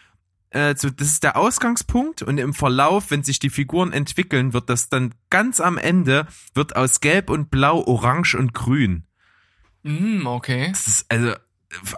äh, 0.50 0.76
so, 0.76 0.90
das 0.90 1.08
ist 1.08 1.24
der 1.24 1.38
Ausgangspunkt 1.38 2.22
und 2.22 2.38
im 2.38 2.54
Verlauf, 2.54 3.12
wenn 3.12 3.24
sich 3.24 3.40
die 3.40 3.50
Figuren 3.50 3.94
entwickeln, 3.94 4.54
wird 4.54 4.70
das 4.70 4.90
dann 4.90 5.14
ganz 5.30 5.62
am 5.62 5.78
Ende 5.78 6.28
wird 6.54 6.76
aus 6.76 7.00
Gelb 7.00 7.30
und 7.30 7.50
Blau 7.50 7.86
Orange 7.86 8.36
und 8.36 8.54
Grün. 8.54 9.04
Mm, 9.84 10.26
okay. 10.26 10.70
Das 10.70 10.88
ist 10.88 11.06
also 11.10 11.34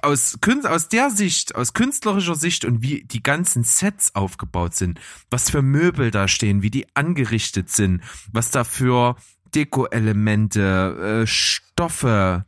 aus, 0.01 0.38
aus 0.63 0.89
der 0.89 1.10
Sicht, 1.10 1.55
aus 1.55 1.73
künstlerischer 1.73 2.36
Sicht 2.36 2.65
und 2.65 2.82
wie 2.82 3.03
die 3.03 3.23
ganzen 3.23 3.63
Sets 3.63 4.15
aufgebaut 4.15 4.75
sind, 4.75 4.99
was 5.29 5.49
für 5.49 5.62
Möbel 5.62 6.12
da 6.12 6.27
stehen, 6.27 6.62
wie 6.62 6.71
die 6.71 6.88
angerichtet 6.95 7.69
sind, 7.69 8.01
was 8.32 8.51
da 8.51 8.63
für 8.63 9.15
Deko-Elemente, 9.55 11.21
äh, 11.23 11.27
Stoffe, 11.27 12.45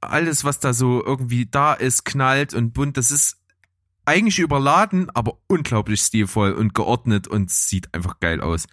alles, 0.00 0.44
was 0.44 0.60
da 0.60 0.72
so 0.72 1.04
irgendwie 1.04 1.46
da 1.46 1.74
ist, 1.74 2.04
knallt 2.04 2.54
und 2.54 2.72
bunt, 2.72 2.96
das 2.96 3.10
ist 3.10 3.38
eigentlich 4.04 4.38
überladen, 4.38 5.10
aber 5.10 5.38
unglaublich 5.48 6.00
stilvoll 6.00 6.52
und 6.52 6.74
geordnet 6.74 7.28
und 7.28 7.50
sieht 7.50 7.92
einfach 7.94 8.20
geil 8.20 8.40
aus. 8.40 8.66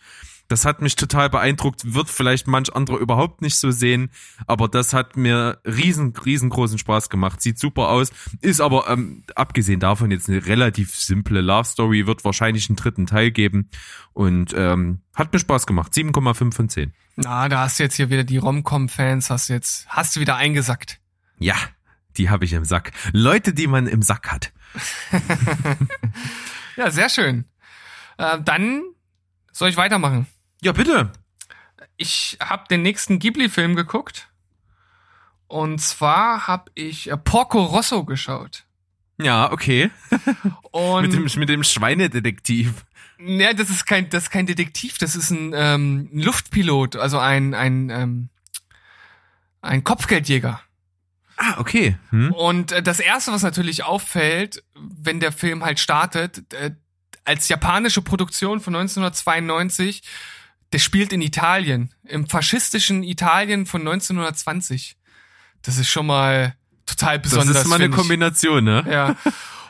Das 0.47 0.65
hat 0.65 0.81
mich 0.81 0.95
total 0.95 1.29
beeindruckt, 1.29 1.93
wird 1.93 2.09
vielleicht 2.09 2.47
manch 2.47 2.73
anderer 2.75 2.97
überhaupt 2.97 3.41
nicht 3.41 3.55
so 3.55 3.71
sehen, 3.71 4.11
aber 4.47 4.67
das 4.67 4.93
hat 4.93 5.17
mir 5.17 5.59
riesen, 5.65 6.13
riesengroßen 6.15 6.77
Spaß 6.77 7.09
gemacht. 7.09 7.41
Sieht 7.41 7.59
super 7.59 7.89
aus, 7.89 8.11
ist 8.41 8.61
aber 8.61 8.89
ähm, 8.89 9.23
abgesehen 9.35 9.79
davon 9.79 10.11
jetzt 10.11 10.29
eine 10.29 10.45
relativ 10.45 10.95
simple 10.95 11.41
Love 11.41 11.65
Story, 11.65 12.07
wird 12.07 12.23
wahrscheinlich 12.23 12.69
einen 12.69 12.75
dritten 12.75 13.07
Teil 13.07 13.31
geben 13.31 13.69
und 14.13 14.53
ähm, 14.55 15.01
hat 15.13 15.33
mir 15.33 15.39
Spaß 15.39 15.65
gemacht. 15.65 15.93
7,5 15.93 16.53
von 16.53 16.69
10. 16.69 16.93
Na, 17.15 17.49
da 17.49 17.61
hast 17.61 17.79
du 17.79 17.83
jetzt 17.83 17.95
hier 17.95 18.09
wieder 18.09 18.23
die 18.23 18.37
Rom-Com-Fans, 18.37 19.29
hast 19.29 19.49
du 19.49 19.53
jetzt, 19.53 19.87
hast 19.87 20.15
du 20.15 20.19
wieder 20.19 20.35
eingesackt. 20.35 20.99
Ja, 21.39 21.55
die 22.17 22.29
habe 22.29 22.45
ich 22.45 22.53
im 22.53 22.65
Sack. 22.65 22.91
Leute, 23.11 23.53
die 23.53 23.67
man 23.67 23.87
im 23.87 24.01
Sack 24.01 24.31
hat. 24.31 24.53
Ja, 26.75 26.91
sehr 26.91 27.09
schön. 27.09 27.45
Äh, 28.17 28.39
dann 28.43 28.83
soll 29.51 29.69
ich 29.69 29.77
weitermachen. 29.77 30.27
Ja, 30.61 30.71
bitte. 30.71 31.11
Ich 31.97 32.37
habe 32.41 32.65
den 32.69 32.81
nächsten 32.81 33.19
Ghibli-Film 33.19 33.75
geguckt. 33.75 34.29
Und 35.47 35.79
zwar 35.79 36.47
habe 36.47 36.71
ich 36.73 37.09
äh, 37.09 37.17
Porco 37.17 37.63
Rosso 37.63 38.03
geschaut. 38.03 38.65
Ja, 39.17 39.51
okay. 39.51 39.91
Und 40.71 41.03
Mit 41.03 41.13
dem, 41.13 41.39
mit 41.39 41.49
dem 41.49 41.63
Schweinedetektiv. 41.63 42.85
ja, 43.19 43.53
das 43.53 43.69
ist 43.69 43.85
kein, 43.85 44.09
das 44.09 44.23
ist 44.23 44.29
kein 44.31 44.45
Detektiv, 44.45 44.97
das 44.97 45.15
ist 45.15 45.29
ein, 45.29 45.53
ähm, 45.55 46.09
ein 46.13 46.19
Luftpilot, 46.21 46.97
also 46.97 47.19
ein, 47.19 47.53
ein, 47.53 47.89
ähm, 47.89 48.29
ein 49.61 49.83
Kopfgeldjäger. 49.83 50.59
Ah, 51.37 51.59
okay. 51.59 51.97
Hm? 52.09 52.31
Und 52.33 52.71
äh, 52.71 52.83
das 52.83 52.99
erste, 52.99 53.31
was 53.31 53.43
natürlich 53.43 53.83
auffällt, 53.83 54.63
wenn 54.75 55.19
der 55.19 55.31
Film 55.31 55.63
halt 55.63 55.79
startet, 55.79 56.53
äh, 56.53 56.71
als 57.23 57.47
japanische 57.47 58.01
Produktion 58.01 58.59
von 58.59 58.75
1992, 58.75 60.03
der 60.75 60.83
spielt 60.83 61.13
in 61.13 61.21
Italien, 61.21 61.93
im 62.03 62.27
faschistischen 62.27 63.01
Italien 63.01 63.65
von 63.65 63.79
1920. 63.79 64.97
Das 65.61 65.77
ist 65.77 65.87
schon 65.87 66.05
mal 66.05 66.53
total 66.85 67.17
besonders. 67.17 67.53
Das 67.53 67.63
ist 67.63 67.69
mal 67.69 67.77
eine. 67.81 67.89
Kombination, 67.89 68.65
ne? 68.65 68.83
Ja. 68.85 69.15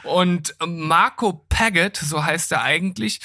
Und 0.03 0.55
Marco 0.65 1.45
Paget, 1.47 1.97
so 1.97 2.25
heißt 2.25 2.51
er 2.53 2.63
eigentlich, 2.63 3.19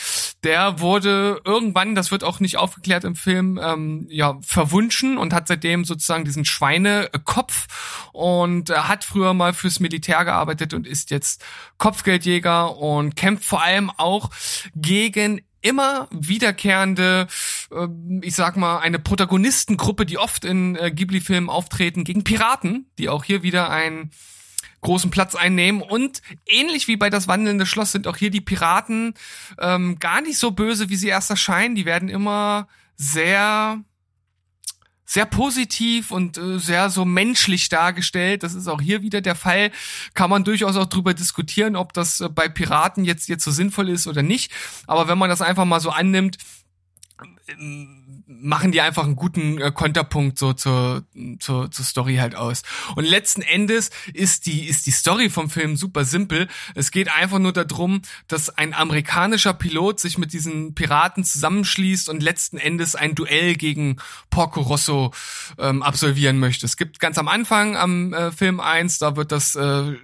der 0.45 0.81
wurde 0.81 1.41
irgendwann, 1.43 1.95
das 1.95 2.11
wird 2.11 2.23
auch 2.23 2.39
nicht 2.39 2.59
aufgeklärt 2.59 3.05
im 3.05 3.17
Film, 3.17 3.59
ähm, 3.63 4.07
ja, 4.11 4.37
verwunschen 4.43 5.17
und 5.17 5.33
hat 5.33 5.49
seitdem 5.49 5.87
sozusagen 5.87 6.27
diesen 6.27 6.45
Schweinekopf 6.45 8.11
und 8.13 8.69
hat 8.69 9.05
früher 9.05 9.33
mal 9.33 9.55
fürs 9.55 9.81
Militär 9.81 10.23
gearbeitet 10.27 10.75
und 10.75 10.87
ist 10.87 11.11
jetzt 11.11 11.43
Kopfgeldjäger 11.79 12.77
und 12.77 13.17
kämpft 13.17 13.47
vor 13.47 13.63
allem 13.63 13.91
auch 13.97 14.29
gegen 14.75 15.41
immer 15.63 16.09
wiederkehrende, 16.11 17.27
äh, 17.73 17.87
ich 18.23 18.35
sag 18.35 18.57
mal, 18.57 18.79
eine 18.79 18.99
Protagonistengruppe, 18.99 20.07
die 20.07 20.19
oft 20.19 20.45
in 20.45 20.77
äh, 20.77 20.91
Ghibli-Filmen 20.91 21.51
auftreten, 21.51 22.05
gegen 22.05 22.25
Piraten, 22.25 22.87
die 22.99 23.09
auch 23.09 23.25
hier 23.25 23.43
wieder 23.43 23.71
ein 23.71 24.11
großen 24.81 25.11
Platz 25.11 25.35
einnehmen. 25.35 25.83
Und 25.83 26.23
ähnlich 26.47 26.89
wie 26.89 26.97
bei 26.97 27.11
das 27.11 27.29
wandelnde 27.29 27.67
Schloss 27.67 27.93
sind 27.93 28.07
auch 28.07 28.17
hier 28.17 28.31
die 28.31 28.41
Piraten 28.41 29.15
ähm, 29.59 29.99
gar 29.99 30.21
nicht 30.23 30.39
so 30.39 30.53
böse, 30.53 30.89
wie 30.89 30.97
sie 30.97 31.09
erst 31.09 31.31
erscheinen. 31.31 31.75
Die 31.75 31.85
werden 31.85 32.09
immer 32.09 32.69
sehr 32.97 33.83
sehr 35.11 35.27
positiv 35.27 36.13
und 36.13 36.39
äh, 36.39 36.61
sehr 36.61 36.89
so 36.89 37.05
menschlich 37.05 37.69
dargestellt. 37.69 38.45
Das 38.45 38.55
ist 38.55 38.69
auch 38.69 38.81
hier 38.81 39.03
wieder 39.03 39.21
der 39.21 39.35
Fall. 39.35 39.73
Kann 40.15 40.31
man 40.31 40.45
durchaus 40.45 40.77
auch 40.77 40.87
drüber 40.87 41.15
diskutieren, 41.15 41.75
ob 41.75 41.93
das 41.95 42.21
äh, 42.21 42.29
bei 42.29 42.49
Piraten 42.49 43.05
jetzt 43.05 43.29
jetzt 43.29 43.43
so 43.43 43.51
sinnvoll 43.51 43.89
ist 43.89 44.07
oder 44.07 44.23
nicht. 44.23 44.53
Aber 44.87 45.09
wenn 45.09 45.19
man 45.19 45.29
das 45.29 45.43
einfach 45.43 45.65
mal 45.65 45.81
so 45.81 45.91
annimmt, 45.91 46.37
machen 48.27 48.73
die 48.73 48.81
einfach 48.81 49.05
einen 49.05 49.17
guten 49.17 49.61
äh, 49.61 49.71
Konterpunkt 49.73 50.39
so 50.39 50.53
zur, 50.53 51.05
zur, 51.39 51.71
zur 51.71 51.85
Story 51.85 52.17
halt 52.17 52.35
aus. 52.35 52.63
Und 52.97 53.05
letzten 53.05 53.43
Endes 53.43 53.91
ist 54.13 54.47
die, 54.47 54.67
ist 54.67 54.87
die 54.87 54.93
Story 54.93 55.31
vom 55.31 55.51
Film 55.51 55.77
super 55.77 56.05
simpel. 56.05 56.49
Es 56.75 56.91
geht 56.91 57.13
einfach 57.13 57.39
nur 57.39 57.53
darum, 57.53 58.03
dass 58.29 58.51
ein 58.51 58.75
amerikanischer 58.75 59.53
Pilot 59.53 60.01
sich 60.01 60.19
mit 60.19 60.33
diesen 60.33 60.75
Piraten 60.75 61.25
zusammenschließt 61.25 62.09
und 62.09 62.23
letzten 62.23 62.57
Endes 62.59 62.95
ein 62.95 63.15
Duell 63.15 63.55
gegen 63.55 63.97
Porco 64.31 64.61
Rosso 64.61 65.13
ähm, 65.59 65.83
absolvieren 65.83 66.39
möchte. 66.39 66.67
Es 66.67 66.77
gibt 66.77 67.01
ganz 67.01 67.19
am 67.19 67.29
Anfang 67.29 67.77
am 67.77 68.13
äh, 68.13 68.33
Film 68.33 68.61
eins, 68.61 68.99
da 68.99 69.17
wird 69.17 69.33
das 69.33 69.55
äh, 69.55 69.97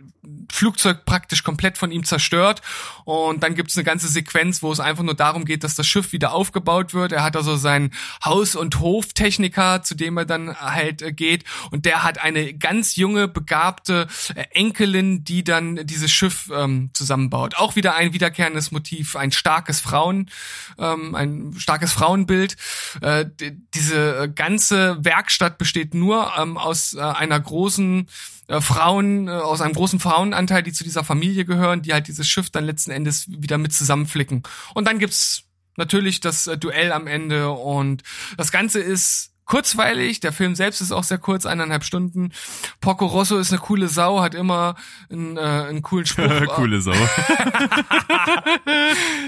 Flugzeug 0.51 1.05
praktisch 1.05 1.43
komplett 1.43 1.79
von 1.79 1.91
ihm 1.91 2.05
zerstört. 2.05 2.62
Und 3.05 3.43
dann 3.43 3.55
gibt's 3.55 3.77
eine 3.77 3.85
ganze 3.85 4.09
Sequenz, 4.09 4.62
wo 4.62 4.72
es 4.72 4.81
einfach 4.81 5.05
nur 5.05 5.14
darum 5.14 5.45
geht, 5.45 5.64
dass 5.64 5.74
das 5.74 5.87
Schiff 5.87 6.12
wieder 6.12 6.33
aufgebaut 6.33 6.95
wird. 6.95 7.12
Er 7.12 7.22
hat 7.22 7.37
also 7.37 7.57
seinen 7.57 7.93
Haus- 8.24 8.57
und 8.57 8.81
Hoftechniker, 8.81 9.83
zu 9.83 9.95
dem 9.95 10.16
er 10.16 10.24
dann 10.24 10.57
halt 10.57 11.03
äh, 11.03 11.12
geht. 11.12 11.45
Und 11.70 11.85
der 11.85 12.03
hat 12.03 12.22
eine 12.22 12.55
ganz 12.55 12.97
junge, 12.97 13.29
begabte 13.29 14.07
äh, 14.35 14.45
Enkelin, 14.53 15.24
die 15.24 15.45
dann 15.45 15.87
dieses 15.87 16.11
Schiff 16.11 16.51
ähm, 16.55 16.91
zusammenbaut. 16.93 17.57
Auch 17.57 17.77
wieder 17.77 17.95
ein 17.95 18.12
wiederkehrendes 18.12 18.70
Motiv, 18.70 19.16
ein 19.16 19.33
starkes 19.33 19.81
Frauen, 19.81 20.31
ähm, 20.79 21.14
ein 21.14 21.55
starkes 21.59 21.93
Frauenbild. 21.93 22.57
Äh, 23.01 23.27
diese 23.74 24.24
äh, 24.24 24.29
ganze 24.29 25.05
Werkstatt 25.05 25.59
besteht 25.59 25.95
nur 25.95 26.33
ähm, 26.39 26.57
aus 26.57 26.95
äh, 26.95 27.01
einer 27.01 27.39
großen 27.39 28.09
äh, 28.49 28.61
Frauen, 28.61 29.28
äh, 29.28 29.32
aus 29.32 29.61
einem 29.61 29.74
großen 29.74 29.99
Frauenanteil, 30.01 30.62
die 30.62 30.72
zu 30.72 30.84
dieser 30.84 31.05
Familie 31.05 31.44
gehören, 31.44 31.82
die 31.82 31.92
halt 31.92 32.09
dieses 32.09 32.28
Schiff 32.28 32.51
dann 32.51 32.64
letzten 32.64 32.90
Endes 32.90 33.26
wieder 33.28 33.59
mit 33.59 33.72
zusammenflicken. 33.72 34.42
Und 34.74 34.86
dann 34.86 34.99
gibt's 34.99 35.44
natürlich 35.76 36.20
das 36.20 36.47
äh, 36.47 36.57
Duell 36.57 36.92
am 36.92 37.07
Ende 37.07 37.51
und 37.51 38.03
das 38.36 38.53
Ganze 38.53 38.80
ist 38.80 39.32
kurzweilig. 39.47 40.20
Der 40.20 40.32
Film 40.32 40.55
selbst 40.55 40.80
ist 40.80 40.92
auch 40.92 41.05
sehr 41.05 41.18
kurz, 41.18 41.47
eineinhalb 41.47 41.84
Stunden. 41.84 42.32
Porco 42.80 43.07
Rosso 43.07 43.38
ist 43.38 43.53
eine 43.53 43.61
coole 43.61 43.88
Sau, 43.88 44.20
hat 44.20 44.34
immer 44.34 44.74
einen, 45.11 45.36
äh, 45.36 45.40
einen 45.40 45.82
coolen 45.82 46.07
Spruch. 46.07 46.47
Coole 46.55 46.80
Sau. 46.80 46.92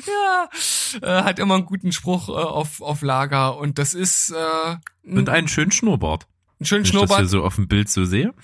ja, 0.07 0.49
äh, 1.03 1.23
hat 1.23 1.39
immer 1.39 1.55
einen 1.55 1.67
guten 1.67 1.93
Spruch 1.93 2.29
äh, 2.29 2.33
auf, 2.33 2.81
auf 2.83 3.03
Lager 3.03 3.57
und 3.59 3.79
das 3.79 3.95
ist 3.95 4.31
äh, 4.31 4.77
Und 5.09 5.29
einen 5.29 5.49
schönen 5.49 5.71
Schnurrbart. 5.71 6.27
ein 6.61 6.67
schönen 6.67 6.81
Wenn 6.81 6.87
ich 6.87 6.91
das 6.91 6.99
Schnurrbart. 6.99 7.21
hier 7.21 7.29
so 7.29 7.45
auf 7.45 7.55
dem 7.55 7.69
Bild 7.69 7.89
so 7.89 8.05
sehe. 8.05 8.35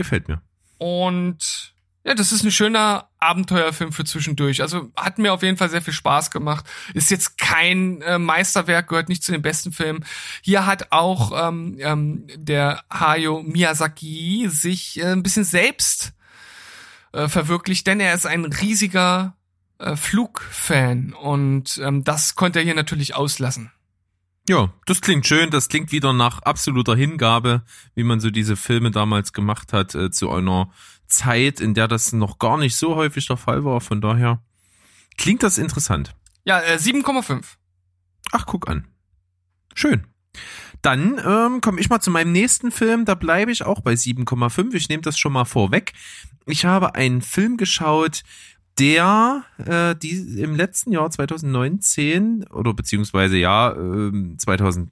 Gefällt 0.00 0.28
mir. 0.28 0.40
Und 0.78 1.74
ja, 2.04 2.14
das 2.14 2.32
ist 2.32 2.42
ein 2.42 2.50
schöner 2.50 3.10
Abenteuerfilm 3.18 3.92
für 3.92 4.04
zwischendurch. 4.04 4.62
Also 4.62 4.90
hat 4.96 5.18
mir 5.18 5.34
auf 5.34 5.42
jeden 5.42 5.58
Fall 5.58 5.68
sehr 5.68 5.82
viel 5.82 5.92
Spaß 5.92 6.30
gemacht. 6.30 6.64
Ist 6.94 7.10
jetzt 7.10 7.36
kein 7.36 8.00
äh, 8.00 8.18
Meisterwerk, 8.18 8.88
gehört 8.88 9.10
nicht 9.10 9.22
zu 9.22 9.30
den 9.30 9.42
besten 9.42 9.72
Filmen. 9.72 10.06
Hier 10.40 10.64
hat 10.64 10.90
auch 10.90 11.48
ähm, 11.48 11.76
ähm, 11.80 12.26
der 12.34 12.82
Hayao 12.90 13.42
Miyazaki 13.42 14.48
sich 14.48 14.98
äh, 14.98 15.12
ein 15.12 15.22
bisschen 15.22 15.44
selbst 15.44 16.14
äh, 17.12 17.28
verwirklicht, 17.28 17.86
denn 17.86 18.00
er 18.00 18.14
ist 18.14 18.24
ein 18.24 18.46
riesiger 18.46 19.36
äh, 19.76 19.96
Flugfan 19.96 21.12
und 21.12 21.78
ähm, 21.84 22.04
das 22.04 22.36
konnte 22.36 22.60
er 22.60 22.64
hier 22.64 22.74
natürlich 22.74 23.14
auslassen. 23.14 23.70
Ja, 24.48 24.72
das 24.86 25.00
klingt 25.00 25.26
schön. 25.26 25.50
Das 25.50 25.68
klingt 25.68 25.92
wieder 25.92 26.12
nach 26.12 26.42
absoluter 26.42 26.96
Hingabe, 26.96 27.62
wie 27.94 28.04
man 28.04 28.20
so 28.20 28.30
diese 28.30 28.56
Filme 28.56 28.90
damals 28.90 29.32
gemacht 29.32 29.72
hat, 29.72 29.94
äh, 29.94 30.10
zu 30.10 30.30
einer 30.30 30.72
Zeit, 31.06 31.60
in 31.60 31.74
der 31.74 31.88
das 31.88 32.12
noch 32.12 32.38
gar 32.38 32.56
nicht 32.56 32.76
so 32.76 32.96
häufig 32.96 33.26
der 33.26 33.36
Fall 33.36 33.64
war. 33.64 33.80
Von 33.80 34.00
daher 34.00 34.42
klingt 35.16 35.42
das 35.42 35.58
interessant. 35.58 36.14
Ja, 36.44 36.60
äh, 36.60 36.78
7,5. 36.78 37.44
Ach, 38.32 38.46
guck 38.46 38.68
an. 38.68 38.88
Schön. 39.74 40.06
Dann 40.82 41.20
ähm, 41.24 41.60
komme 41.60 41.80
ich 41.80 41.90
mal 41.90 42.00
zu 42.00 42.10
meinem 42.10 42.32
nächsten 42.32 42.70
Film. 42.70 43.04
Da 43.04 43.14
bleibe 43.14 43.52
ich 43.52 43.64
auch 43.64 43.82
bei 43.82 43.92
7,5. 43.92 44.74
Ich 44.74 44.88
nehme 44.88 45.02
das 45.02 45.18
schon 45.18 45.32
mal 45.32 45.44
vorweg. 45.44 45.92
Ich 46.46 46.64
habe 46.64 46.94
einen 46.94 47.20
Film 47.20 47.56
geschaut, 47.58 48.22
der 48.80 49.44
äh, 49.58 49.94
die 49.94 50.40
im 50.40 50.56
letzten 50.56 50.92
Jahr 50.92 51.10
2019 51.10 52.46
oder 52.50 52.72
beziehungsweise 52.72 53.36
ja 53.36 53.74
ähm, 53.74 54.36
2000 54.38 54.90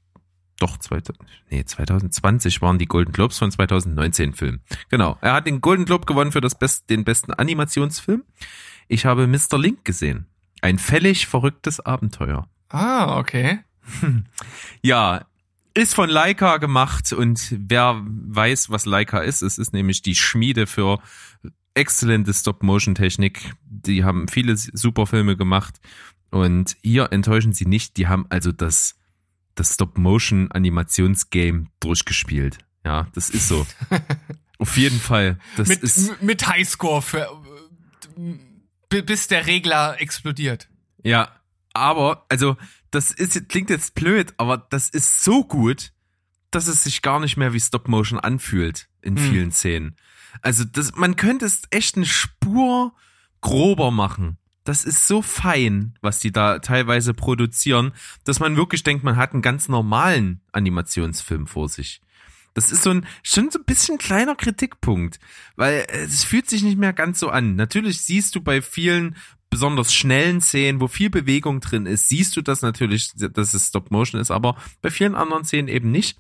doch 0.59 0.77
2000, 0.77 1.19
nee 1.51 1.65
2020 1.65 2.61
waren 2.61 2.79
die 2.79 2.87
Golden 2.87 3.13
Globes 3.13 3.39
von 3.39 3.51
2019 3.51 4.35
Film. 4.35 4.61
Genau, 4.91 5.17
er 5.21 5.35
hat 5.35 5.47
den 5.47 5.61
Golden 5.61 5.85
Globe 5.85 6.05
gewonnen 6.05 6.33
für 6.33 6.41
das 6.41 6.59
Best, 6.59 6.91
den 6.91 7.05
besten 7.05 7.33
Animationsfilm. 7.33 8.25
Ich 8.89 9.07
habe 9.07 9.29
Mr. 9.29 9.57
Link 9.57 9.85
gesehen. 9.85 10.27
Ein 10.61 10.79
völlig 10.79 11.29
verrücktes 11.29 11.81
Abenteuer. 11.81 12.49
Ah, 12.69 13.19
okay. 13.19 13.61
Ja, 14.83 15.25
ist 15.75 15.95
von 15.95 16.11
Leica 16.11 16.57
gemacht 16.57 17.13
und 17.13 17.55
wer 17.57 18.03
weiß, 18.05 18.69
was 18.71 18.85
Leica 18.85 19.21
ist, 19.21 19.43
es 19.43 19.59
ist 19.59 19.73
nämlich 19.73 20.03
die 20.03 20.17
Schmiede 20.17 20.67
für 20.67 20.99
exzellente 21.79 22.35
Stop-Motion-Technik. 22.35 23.55
Die 23.63 24.05
haben 24.05 24.29
viele 24.29 24.57
super 24.57 25.07
Filme 25.07 25.37
gemacht 25.37 25.81
und 26.31 26.77
hier 26.83 27.13
enttäuschen 27.13 27.53
sie 27.53 27.67
nicht. 27.67 27.97
Die 27.97 28.09
haben 28.09 28.27
also 28.29 28.53
das, 28.53 28.97
das 29.55 29.75
Stop-Motion-Animationsgame 29.75 31.67
durchgespielt. 31.81 32.59
Ja, 32.85 33.07
das 33.15 33.31
ist 33.31 33.49
so. 33.49 33.67
Auf 34.59 34.77
jeden 34.77 34.99
Fall. 34.99 35.39
Das 35.57 35.69
mit, 35.69 35.83
ist, 35.83 36.21
mit 36.21 36.47
Highscore 36.47 37.03
für 37.03 37.29
bis 38.89 39.29
der 39.29 39.47
Regler 39.47 40.01
explodiert. 40.01 40.69
Ja, 41.03 41.31
aber, 41.75 42.25
also, 42.29 42.57
das 42.91 43.11
ist, 43.11 43.49
klingt 43.49 43.71
jetzt 43.71 43.95
blöd, 43.95 44.35
aber 44.39 44.57
das 44.57 44.89
ist 44.89 45.23
so 45.23 45.45
gut, 45.45 45.93
dass 46.51 46.67
es 46.67 46.85
sich 46.85 47.03
gar 47.03 47.21
nicht 47.21 47.37
mehr 47.37 47.53
wie 47.53 47.61
Stop 47.61 47.87
Motion 47.87 48.19
anfühlt 48.19 48.89
in 49.03 49.17
Hm. 49.17 49.31
vielen 49.31 49.53
Szenen. 49.53 49.97
Also, 50.43 50.65
das, 50.65 50.95
man 50.97 51.17
könnte 51.17 51.47
es 51.47 51.63
echt 51.71 51.97
eine 51.97 52.07
Spur 52.07 52.95
grober 53.41 53.91
machen. 53.91 54.39
Das 54.65 54.85
ist 54.85 55.07
so 55.07 55.23
fein, 55.23 55.95
was 56.03 56.21
die 56.21 56.31
da 56.31 56.59
teilweise 56.59 57.15
produzieren, 57.15 57.93
dass 58.25 58.39
man 58.39 58.57
wirklich 58.57 58.83
denkt, 58.83 59.03
man 59.03 59.17
hat 59.17 59.33
einen 59.33 59.41
ganz 59.41 59.69
normalen 59.69 60.43
Animationsfilm 60.53 61.47
vor 61.47 61.69
sich. 61.71 62.03
Das 62.53 62.73
ist 62.73 62.83
so 62.83 62.91
ein 62.91 63.07
schon 63.23 63.51
so 63.51 63.61
ein 63.61 63.65
bisschen 63.65 63.99
kleiner 63.99 64.35
Kritikpunkt, 64.35 65.21
weil 65.57 65.87
äh, 65.89 66.03
es 66.03 66.25
fühlt 66.25 66.51
sich 66.51 66.63
nicht 66.63 66.77
mehr 66.77 66.93
ganz 66.93 67.21
so 67.21 67.31
an. 67.31 67.55
Natürlich 67.55 68.03
siehst 68.03 68.35
du 68.35 68.41
bei 68.41 68.61
vielen 68.61 69.17
besonders 69.51 69.93
schnellen 69.93 70.41
Szenen, 70.41 70.81
wo 70.81 70.89
viel 70.89 71.11
Bewegung 71.11 71.61
drin 71.61 71.87
ist, 71.87 72.09
siehst 72.09 72.37
du 72.37 72.43
das 72.43 72.63
natürlich, 72.63 73.13
dass 73.15 73.55
es 73.55 73.69
Stop 73.69 73.91
Motion 73.91 74.21
ist, 74.21 74.31
aber 74.31 74.57
bei 74.83 74.91
vielen 74.91 75.15
anderen 75.15 75.45
Szenen 75.45 75.69
eben 75.69 75.91
nicht. 75.91 76.19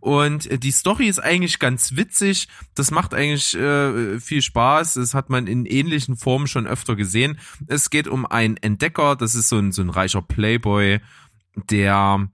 Und 0.00 0.46
äh, 0.46 0.58
die 0.58 0.70
Story 0.70 1.06
ist 1.08 1.18
eigentlich 1.18 1.58
ganz 1.58 1.96
witzig. 1.96 2.48
Das 2.74 2.90
macht 2.90 3.14
eigentlich 3.14 3.54
äh, 3.54 4.20
viel 4.20 4.42
Spaß. 4.42 4.94
Das 4.94 5.14
hat 5.14 5.30
man 5.30 5.46
in 5.46 5.66
ähnlichen 5.66 6.16
Formen 6.16 6.46
schon 6.46 6.66
öfter 6.66 6.96
gesehen. 6.96 7.38
Es 7.66 7.90
geht 7.90 8.08
um 8.08 8.26
einen 8.26 8.56
Entdecker. 8.56 9.16
Das 9.16 9.34
ist 9.34 9.48
so 9.48 9.58
ein 9.58 9.72
so 9.72 9.82
ein 9.82 9.90
reicher 9.90 10.22
Playboy, 10.22 11.00
der 11.70 12.28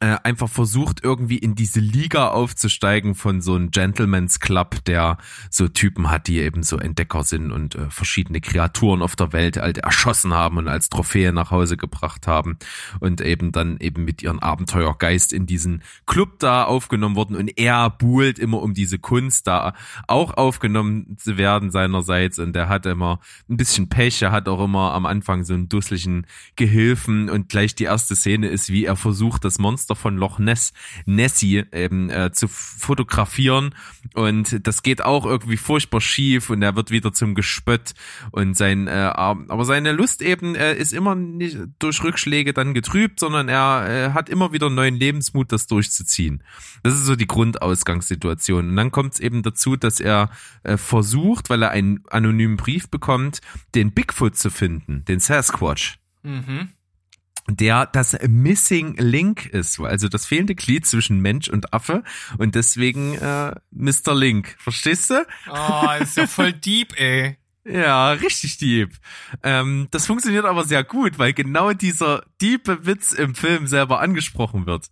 äh, 0.00 0.16
einfach 0.22 0.48
versucht, 0.48 1.02
irgendwie 1.02 1.38
in 1.38 1.54
diese 1.54 1.80
Liga 1.80 2.28
aufzusteigen 2.28 3.14
von 3.14 3.40
so 3.40 3.54
einem 3.54 3.70
Gentleman's 3.70 4.40
Club, 4.40 4.84
der 4.84 5.18
so 5.50 5.68
Typen 5.68 6.10
hat, 6.10 6.28
die 6.28 6.38
eben 6.38 6.62
so 6.62 6.78
Entdecker 6.78 7.24
sind 7.24 7.52
und 7.52 7.74
äh, 7.74 7.90
verschiedene 7.90 8.40
Kreaturen 8.40 9.02
auf 9.02 9.16
der 9.16 9.32
Welt 9.32 9.56
halt 9.56 9.78
erschossen 9.78 10.34
haben 10.34 10.58
und 10.58 10.68
als 10.68 10.88
Trophäe 10.88 11.32
nach 11.32 11.50
Hause 11.50 11.76
gebracht 11.76 12.26
haben 12.26 12.58
und 13.00 13.20
eben 13.20 13.52
dann 13.52 13.78
eben 13.78 14.04
mit 14.04 14.22
ihren 14.22 14.38
Abenteuergeist 14.38 15.32
in 15.32 15.46
diesen 15.46 15.82
Club 16.06 16.38
da 16.38 16.64
aufgenommen 16.64 17.16
wurden. 17.16 17.36
Und 17.36 17.58
er 17.58 17.90
buhlt 17.90 18.38
immer 18.38 18.62
um 18.62 18.74
diese 18.74 18.98
Kunst 18.98 19.46
da 19.46 19.74
auch 20.06 20.36
aufgenommen 20.36 21.16
zu 21.18 21.36
werden 21.36 21.70
seinerseits. 21.70 22.38
Und 22.38 22.54
der 22.54 22.68
hat 22.68 22.86
immer 22.86 23.20
ein 23.48 23.56
bisschen 23.56 23.88
Pech, 23.88 24.22
er 24.22 24.32
hat 24.32 24.48
auch 24.48 24.62
immer 24.62 24.94
am 24.94 25.06
Anfang 25.06 25.44
so 25.44 25.54
einen 25.54 25.68
dusseligen 25.68 26.26
Gehilfen. 26.56 27.28
Und 27.28 27.48
gleich 27.48 27.74
die 27.74 27.84
erste 27.84 28.14
Szene 28.16 28.48
ist, 28.48 28.70
wie 28.70 28.84
er 28.84 28.96
versucht, 28.96 29.44
das 29.44 29.58
Monster 29.58 29.77
von 29.86 30.16
Loch 30.16 30.38
Ness, 30.38 30.72
Nessie, 31.06 31.64
eben 31.72 32.10
äh, 32.10 32.32
zu 32.32 32.48
fotografieren 32.48 33.74
und 34.14 34.66
das 34.66 34.82
geht 34.82 35.02
auch 35.02 35.26
irgendwie 35.26 35.56
furchtbar 35.56 36.00
schief 36.00 36.50
und 36.50 36.62
er 36.62 36.76
wird 36.76 36.90
wieder 36.90 37.12
zum 37.12 37.34
Gespött 37.34 37.94
und 38.30 38.56
sein, 38.56 38.86
äh, 38.88 39.12
aber 39.14 39.64
seine 39.64 39.92
Lust 39.92 40.22
eben 40.22 40.54
äh, 40.54 40.74
ist 40.74 40.92
immer 40.92 41.14
nicht 41.14 41.58
durch 41.78 42.02
Rückschläge 42.02 42.52
dann 42.52 42.74
getrübt, 42.74 43.20
sondern 43.20 43.48
er 43.48 43.88
äh, 43.88 44.12
hat 44.12 44.28
immer 44.28 44.52
wieder 44.52 44.70
neuen 44.70 44.96
Lebensmut, 44.96 45.52
das 45.52 45.66
durchzuziehen. 45.66 46.42
Das 46.82 46.94
ist 46.94 47.04
so 47.04 47.16
die 47.16 47.26
Grundausgangssituation. 47.26 48.70
Und 48.70 48.76
dann 48.76 48.90
kommt 48.90 49.14
es 49.14 49.20
eben 49.20 49.42
dazu, 49.42 49.76
dass 49.76 50.00
er 50.00 50.30
äh, 50.62 50.76
versucht, 50.76 51.50
weil 51.50 51.62
er 51.62 51.70
einen 51.70 52.04
anonymen 52.10 52.56
Brief 52.56 52.88
bekommt, 52.88 53.40
den 53.74 53.92
Bigfoot 53.92 54.36
zu 54.36 54.50
finden, 54.50 55.04
den 55.06 55.20
Sasquatch. 55.20 55.98
Mhm. 56.22 56.70
Der 57.48 57.86
das 57.86 58.16
Missing 58.26 58.96
Link 58.98 59.46
ist, 59.46 59.80
also 59.80 60.08
das 60.08 60.26
fehlende 60.26 60.54
Glied 60.54 60.86
zwischen 60.86 61.20
Mensch 61.20 61.48
und 61.48 61.72
Affe 61.72 62.04
und 62.36 62.54
deswegen 62.54 63.14
äh, 63.14 63.54
Mr. 63.70 64.14
Link. 64.14 64.56
Verstehst 64.58 65.10
du? 65.10 65.26
Oh, 65.50 65.90
ist 66.00 66.16
ja 66.16 66.26
voll 66.26 66.52
deep, 66.64 66.98
ey. 67.00 67.38
Ja, 67.64 68.12
richtig 68.12 68.58
deep. 68.58 68.92
Ähm, 69.42 69.88
das 69.90 70.06
funktioniert 70.06 70.46
aber 70.46 70.64
sehr 70.64 70.84
gut, 70.84 71.18
weil 71.18 71.32
genau 71.34 71.72
dieser 71.72 72.24
diepe 72.40 72.86
Witz 72.86 73.12
im 73.12 73.34
Film 73.34 73.66
selber 73.66 74.00
angesprochen 74.00 74.66
wird. 74.66 74.90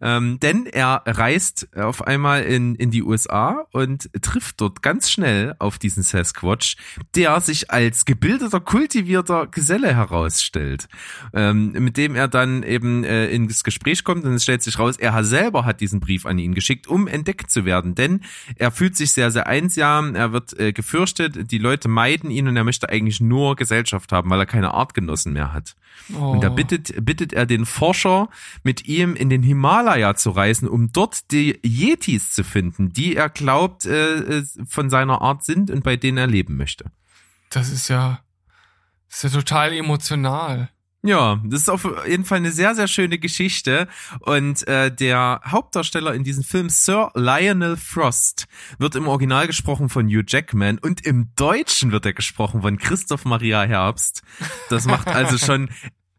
Ähm, 0.00 0.40
denn 0.40 0.66
er 0.66 1.02
reist 1.06 1.68
auf 1.76 2.06
einmal 2.06 2.42
in, 2.42 2.74
in 2.74 2.90
die 2.90 3.02
USA 3.02 3.66
und 3.72 4.10
trifft 4.22 4.60
dort 4.60 4.82
ganz 4.82 5.10
schnell 5.10 5.54
auf 5.58 5.78
diesen 5.78 6.02
Sasquatch, 6.02 6.76
der 7.14 7.40
sich 7.40 7.70
als 7.70 8.04
gebildeter, 8.04 8.60
kultivierter 8.60 9.46
Geselle 9.46 9.94
herausstellt, 9.94 10.88
ähm, 11.34 11.72
mit 11.72 11.96
dem 11.96 12.14
er 12.14 12.28
dann 12.28 12.62
eben 12.62 13.04
äh, 13.04 13.28
ins 13.28 13.64
Gespräch 13.64 14.04
kommt 14.04 14.24
und 14.24 14.34
es 14.34 14.42
stellt 14.42 14.62
sich 14.62 14.78
raus, 14.78 14.96
er 14.96 15.24
selber 15.24 15.64
hat 15.64 15.80
diesen 15.80 16.00
Brief 16.00 16.26
an 16.26 16.38
ihn 16.38 16.54
geschickt, 16.54 16.86
um 16.86 17.06
entdeckt 17.06 17.50
zu 17.50 17.64
werden, 17.64 17.94
denn 17.94 18.22
er 18.56 18.70
fühlt 18.70 18.96
sich 18.96 19.12
sehr, 19.12 19.30
sehr 19.30 19.46
einsam, 19.46 20.14
er 20.14 20.32
wird 20.32 20.58
äh, 20.58 20.72
gefürchtet, 20.72 21.50
die 21.50 21.58
Leute 21.58 21.88
meiden 21.88 22.30
ihn 22.30 22.48
und 22.48 22.56
er 22.56 22.64
möchte 22.64 22.88
eigentlich 22.88 23.20
nur 23.20 23.56
Gesellschaft 23.56 24.12
haben, 24.12 24.30
weil 24.30 24.40
er 24.40 24.46
keine 24.46 24.72
Artgenossen 24.72 25.32
mehr 25.32 25.52
hat. 25.52 25.74
Oh. 26.14 26.32
Und 26.32 26.42
da 26.42 26.48
bittet, 26.48 27.04
bittet 27.04 27.32
er 27.32 27.46
den 27.46 27.66
Forscher, 27.66 28.28
mit 28.62 28.86
ihm 28.86 29.14
in 29.14 29.30
den 29.30 29.42
Himalaya 29.42 30.14
zu 30.14 30.30
reisen, 30.30 30.68
um 30.68 30.92
dort 30.92 31.30
die 31.30 31.58
Yetis 31.64 32.32
zu 32.32 32.44
finden, 32.44 32.92
die 32.92 33.16
er 33.16 33.28
glaubt, 33.28 33.86
äh, 33.86 34.38
äh, 34.38 34.44
von 34.66 34.90
seiner 34.90 35.20
Art 35.22 35.44
sind 35.44 35.70
und 35.70 35.84
bei 35.84 35.96
denen 35.96 36.18
er 36.18 36.26
leben 36.26 36.56
möchte. 36.56 36.86
Das 37.50 37.70
ist 37.70 37.88
ja, 37.88 38.20
das 39.08 39.24
ist 39.24 39.34
ja 39.34 39.40
total 39.40 39.72
emotional. 39.72 40.70
Ja, 41.02 41.40
das 41.44 41.62
ist 41.62 41.68
auf 41.68 41.88
jeden 42.08 42.24
Fall 42.24 42.38
eine 42.38 42.50
sehr, 42.50 42.74
sehr 42.74 42.88
schöne 42.88 43.18
Geschichte. 43.18 43.86
Und 44.20 44.66
äh, 44.66 44.90
der 44.90 45.40
Hauptdarsteller 45.46 46.12
in 46.12 46.24
diesem 46.24 46.42
Film, 46.42 46.68
Sir 46.68 47.12
Lionel 47.14 47.76
Frost, 47.76 48.46
wird 48.78 48.96
im 48.96 49.06
Original 49.06 49.46
gesprochen 49.46 49.88
von 49.88 50.08
Hugh 50.08 50.24
Jackman 50.26 50.78
und 50.78 51.06
im 51.06 51.30
Deutschen 51.36 51.92
wird 51.92 52.04
er 52.04 52.14
gesprochen 52.14 52.62
von 52.62 52.78
Christoph 52.78 53.24
Maria 53.24 53.62
Herbst. 53.62 54.22
Das 54.70 54.86
macht 54.86 55.06
also 55.06 55.38
schon 55.44 55.70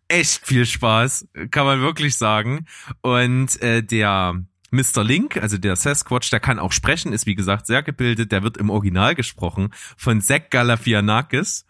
echt 0.08 0.46
viel 0.48 0.66
Spaß, 0.66 1.28
kann 1.52 1.66
man 1.66 1.82
wirklich 1.82 2.16
sagen. 2.16 2.66
Und 3.02 3.62
äh, 3.62 3.84
der 3.84 4.42
Mr. 4.72 5.04
Link, 5.04 5.36
also 5.38 5.58
der 5.58 5.76
Sasquatch, 5.76 6.30
der 6.30 6.40
kann 6.40 6.58
auch 6.58 6.72
sprechen, 6.72 7.12
ist 7.12 7.26
wie 7.26 7.36
gesagt 7.36 7.68
sehr 7.68 7.84
gebildet, 7.84 8.32
der 8.32 8.44
wird 8.44 8.56
im 8.56 8.70
Original 8.70 9.14
gesprochen 9.14 9.74
von 9.98 10.22
Zach 10.22 10.50
Galafianakis. 10.50 11.66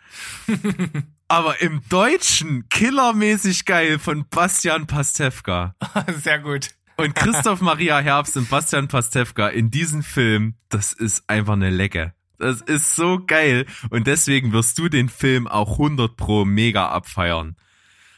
Aber 1.29 1.61
im 1.61 1.81
Deutschen 1.89 2.67
killermäßig 2.69 3.65
geil 3.65 3.99
von 3.99 4.27
Bastian 4.27 4.87
Pastewka. 4.87 5.75
Sehr 6.23 6.39
gut. 6.39 6.71
Und 6.97 7.13
Christoph 7.13 7.61
Maria 7.61 7.99
Herbst 7.99 8.35
und 8.35 8.49
Bastian 8.49 8.87
Pastewka 8.87 9.47
in 9.47 9.69
diesem 9.69 10.01
Film, 10.01 10.55
das 10.69 10.91
ist 10.91 11.29
einfach 11.29 11.53
eine 11.53 11.69
Lecke. 11.69 12.13
Das 12.39 12.61
ist 12.61 12.95
so 12.95 13.19
geil. 13.25 13.67
Und 13.91 14.07
deswegen 14.07 14.53
wirst 14.53 14.79
du 14.79 14.89
den 14.89 15.07
Film 15.07 15.47
auch 15.47 15.73
100 15.73 16.17
pro 16.17 16.45
mega 16.45 16.89
abfeiern. 16.89 17.55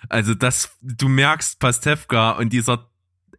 Also 0.07 0.33
das, 0.33 0.77
du 0.81 1.09
merkst 1.09 1.59
Pastewka 1.59 2.31
und 2.31 2.53
dieser 2.53 2.90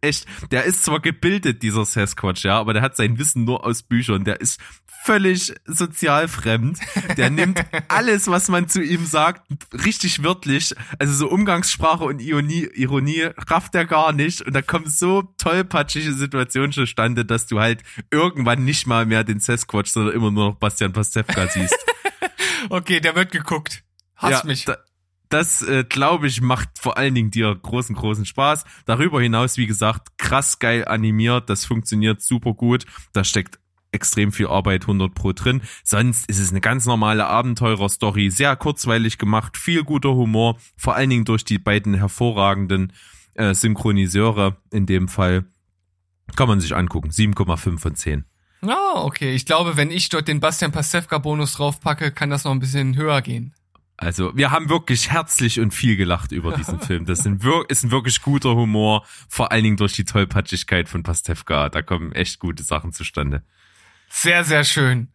echt, 0.03 0.25
der 0.51 0.65
ist 0.65 0.83
zwar 0.83 0.99
gebildet, 0.99 1.63
dieser 1.63 1.85
Sasquatch, 1.85 2.43
ja, 2.43 2.59
aber 2.59 2.73
der 2.73 2.81
hat 2.81 2.95
sein 2.95 3.17
Wissen 3.17 3.45
nur 3.45 3.65
aus 3.65 3.83
Büchern. 3.83 4.23
Der 4.23 4.41
ist 4.41 4.59
völlig 5.03 5.53
sozial 5.65 6.27
fremd. 6.27 6.79
Der 7.17 7.29
nimmt 7.29 7.63
alles, 7.87 8.27
was 8.27 8.47
man 8.49 8.69
zu 8.69 8.81
ihm 8.81 9.05
sagt, 9.05 9.41
richtig 9.73 10.23
wörtlich. 10.23 10.73
Also 10.99 11.13
so 11.13 11.29
Umgangssprache 11.29 12.03
und 12.03 12.19
Ironie, 12.21 12.69
Ironie 12.73 13.29
rafft 13.49 13.75
er 13.75 13.85
gar 13.85 14.13
nicht. 14.13 14.41
Und 14.41 14.53
da 14.53 14.61
kommen 14.61 14.87
so 14.87 15.23
tollpatschige 15.37 16.13
Situationen 16.13 16.71
zustande, 16.71 17.25
dass 17.25 17.47
du 17.47 17.59
halt 17.59 17.83
irgendwann 18.11 18.63
nicht 18.63 18.87
mal 18.87 19.05
mehr 19.05 19.23
den 19.23 19.39
Sasquatch, 19.39 19.91
sondern 19.91 20.15
immer 20.15 20.31
nur 20.31 20.49
noch 20.49 20.55
Bastian 20.55 20.93
Pastewka 20.93 21.47
siehst. 21.47 21.77
Okay, 22.69 23.01
der 23.01 23.13
wird 23.13 23.31
geguckt. 23.31 23.83
Hass 24.15 24.31
Ja, 24.31 24.43
mich. 24.45 24.63
Da, 24.63 24.77
das, 25.33 25.63
äh, 25.63 25.83
glaube 25.83 26.27
ich, 26.27 26.41
macht 26.41 26.69
vor 26.79 26.97
allen 26.97 27.15
Dingen 27.15 27.31
dir 27.31 27.55
großen, 27.55 27.95
großen 27.95 28.25
Spaß. 28.25 28.65
Darüber 28.85 29.19
hinaus, 29.19 29.57
wie 29.57 29.65
gesagt, 29.65 30.17
krass 30.19 30.59
geil 30.59 30.85
animiert. 30.85 31.49
Das 31.49 31.65
funktioniert 31.65 32.21
super 32.21 32.53
gut. 32.53 32.85
Da 33.13 33.23
steckt 33.23 33.59
extrem 33.91 34.31
viel 34.31 34.47
Arbeit 34.47 34.83
100 34.83 35.13
pro 35.13 35.31
drin. 35.31 35.61
Sonst 35.83 36.29
ist 36.29 36.37
es 36.37 36.51
eine 36.51 36.61
ganz 36.61 36.85
normale 36.85 37.25
Abenteurer-Story. 37.25 38.29
Sehr 38.29 38.55
kurzweilig 38.55 39.17
gemacht. 39.17 39.57
Viel 39.57 39.83
guter 39.83 40.13
Humor. 40.13 40.57
Vor 40.77 40.95
allen 40.95 41.09
Dingen 41.09 41.25
durch 41.25 41.43
die 41.43 41.57
beiden 41.57 41.95
hervorragenden 41.95 42.93
äh, 43.33 43.55
Synchroniseure 43.55 44.57
in 44.71 44.85
dem 44.85 45.07
Fall. 45.07 45.45
Kann 46.35 46.47
man 46.47 46.61
sich 46.61 46.75
angucken. 46.75 47.09
7,5 47.09 47.79
von 47.79 47.95
10. 47.95 48.25
Ah, 48.61 49.01
okay. 49.03 49.33
Ich 49.33 49.47
glaube, 49.47 49.77
wenn 49.77 49.89
ich 49.89 50.09
dort 50.09 50.27
den 50.27 50.39
Bastian 50.39 50.71
Pastewka-Bonus 50.71 51.55
draufpacke, 51.55 52.11
kann 52.11 52.29
das 52.29 52.43
noch 52.43 52.51
ein 52.51 52.59
bisschen 52.59 52.95
höher 52.95 53.21
gehen. 53.23 53.55
Also, 53.97 54.35
wir 54.35 54.51
haben 54.51 54.69
wirklich 54.69 55.11
herzlich 55.11 55.59
und 55.59 55.73
viel 55.73 55.95
gelacht 55.95 56.31
über 56.31 56.55
diesen 56.55 56.79
Film. 56.81 57.05
Das 57.05 57.19
ist 57.19 57.25
ein 57.25 57.41
wirklich 57.91 58.21
guter 58.21 58.55
Humor, 58.55 59.05
vor 59.29 59.51
allen 59.51 59.63
Dingen 59.63 59.77
durch 59.77 59.93
die 59.93 60.05
Tollpatschigkeit 60.05 60.89
von 60.89 61.03
Pastewka. 61.03 61.69
Da 61.69 61.81
kommen 61.81 62.11
echt 62.11 62.39
gute 62.39 62.63
Sachen 62.63 62.91
zustande. 62.91 63.43
Sehr, 64.09 64.43
sehr 64.43 64.63
schön. 64.63 65.09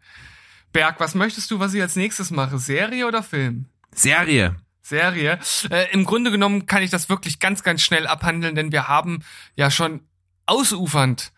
Berg, 0.72 1.00
was 1.00 1.14
möchtest 1.14 1.50
du, 1.50 1.60
was 1.60 1.74
ich 1.74 1.80
als 1.80 1.96
nächstes 1.96 2.30
mache? 2.30 2.58
Serie 2.58 3.06
oder 3.06 3.22
Film? 3.22 3.66
Serie. 3.92 4.56
Serie. 4.82 5.38
Äh, 5.70 5.92
Im 5.92 6.04
Grunde 6.04 6.30
genommen 6.30 6.66
kann 6.66 6.82
ich 6.82 6.90
das 6.90 7.08
wirklich 7.08 7.40
ganz, 7.40 7.62
ganz 7.62 7.82
schnell 7.82 8.06
abhandeln, 8.06 8.54
denn 8.54 8.72
wir 8.72 8.88
haben 8.88 9.20
ja 9.54 9.70
schon 9.70 10.00
ausufernd 10.46 11.32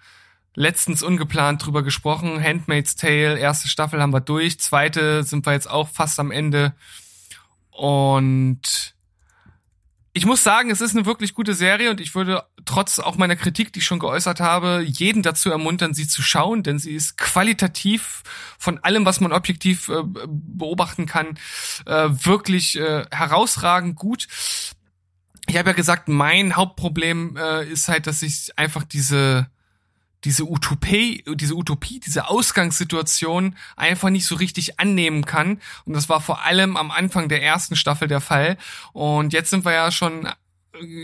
letztens 0.54 1.02
ungeplant 1.02 1.64
drüber 1.64 1.82
gesprochen. 1.82 2.42
Handmaid's 2.42 2.96
Tale, 2.96 3.38
erste 3.38 3.68
Staffel 3.68 4.00
haben 4.00 4.12
wir 4.12 4.20
durch, 4.20 4.60
zweite 4.60 5.24
sind 5.24 5.46
wir 5.46 5.52
jetzt 5.52 5.70
auch 5.70 5.88
fast 5.88 6.20
am 6.20 6.30
Ende. 6.30 6.74
Und 7.80 8.94
ich 10.12 10.26
muss 10.26 10.44
sagen, 10.44 10.70
es 10.70 10.82
ist 10.82 10.94
eine 10.94 11.06
wirklich 11.06 11.32
gute 11.32 11.54
Serie 11.54 11.90
und 11.90 11.98
ich 11.98 12.14
würde 12.14 12.44
trotz 12.66 12.98
auch 12.98 13.16
meiner 13.16 13.36
Kritik, 13.36 13.72
die 13.72 13.78
ich 13.78 13.86
schon 13.86 14.00
geäußert 14.00 14.38
habe, 14.38 14.84
jeden 14.86 15.22
dazu 15.22 15.50
ermuntern, 15.50 15.94
sie 15.94 16.06
zu 16.06 16.20
schauen, 16.20 16.62
denn 16.62 16.78
sie 16.78 16.92
ist 16.92 17.16
qualitativ 17.16 18.22
von 18.58 18.80
allem, 18.80 19.06
was 19.06 19.20
man 19.20 19.32
objektiv 19.32 19.88
äh, 19.88 20.02
beobachten 20.04 21.06
kann, 21.06 21.38
äh, 21.86 22.10
wirklich 22.10 22.78
äh, 22.78 23.06
herausragend 23.10 23.96
gut. 23.96 24.28
Ich 25.48 25.56
habe 25.56 25.70
ja 25.70 25.74
gesagt, 25.74 26.06
mein 26.06 26.56
Hauptproblem 26.56 27.38
äh, 27.38 27.66
ist 27.66 27.88
halt, 27.88 28.06
dass 28.06 28.20
ich 28.20 28.58
einfach 28.58 28.84
diese 28.84 29.46
diese 30.24 30.44
Utopie, 30.44 31.24
diese 31.34 31.54
Utopie, 31.54 32.00
diese 32.00 32.28
Ausgangssituation 32.28 33.56
einfach 33.76 34.10
nicht 34.10 34.26
so 34.26 34.34
richtig 34.34 34.78
annehmen 34.78 35.24
kann. 35.24 35.60
Und 35.84 35.94
das 35.94 36.08
war 36.08 36.20
vor 36.20 36.42
allem 36.44 36.76
am 36.76 36.90
Anfang 36.90 37.28
der 37.28 37.42
ersten 37.42 37.76
Staffel 37.76 38.08
der 38.08 38.20
Fall. 38.20 38.58
Und 38.92 39.32
jetzt 39.32 39.50
sind 39.50 39.64
wir 39.64 39.72
ja 39.72 39.90
schon 39.90 40.26
äh, 40.26 40.32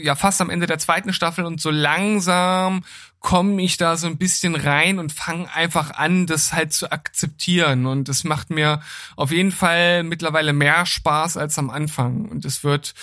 ja 0.02 0.14
fast 0.14 0.40
am 0.40 0.50
Ende 0.50 0.66
der 0.66 0.78
zweiten 0.78 1.12
Staffel 1.12 1.44
und 1.44 1.60
so 1.60 1.70
langsam 1.70 2.84
komme 3.20 3.60
ich 3.62 3.76
da 3.76 3.96
so 3.96 4.06
ein 4.06 4.18
bisschen 4.18 4.54
rein 4.54 4.98
und 4.98 5.12
fange 5.12 5.52
einfach 5.52 5.90
an, 5.90 6.26
das 6.26 6.52
halt 6.52 6.72
zu 6.72 6.92
akzeptieren. 6.92 7.86
Und 7.86 8.08
das 8.08 8.22
macht 8.22 8.50
mir 8.50 8.82
auf 9.16 9.32
jeden 9.32 9.50
Fall 9.50 10.04
mittlerweile 10.04 10.52
mehr 10.52 10.86
Spaß 10.86 11.36
als 11.36 11.58
am 11.58 11.70
Anfang. 11.70 12.26
Und 12.26 12.44
es 12.44 12.62
wird 12.62 12.94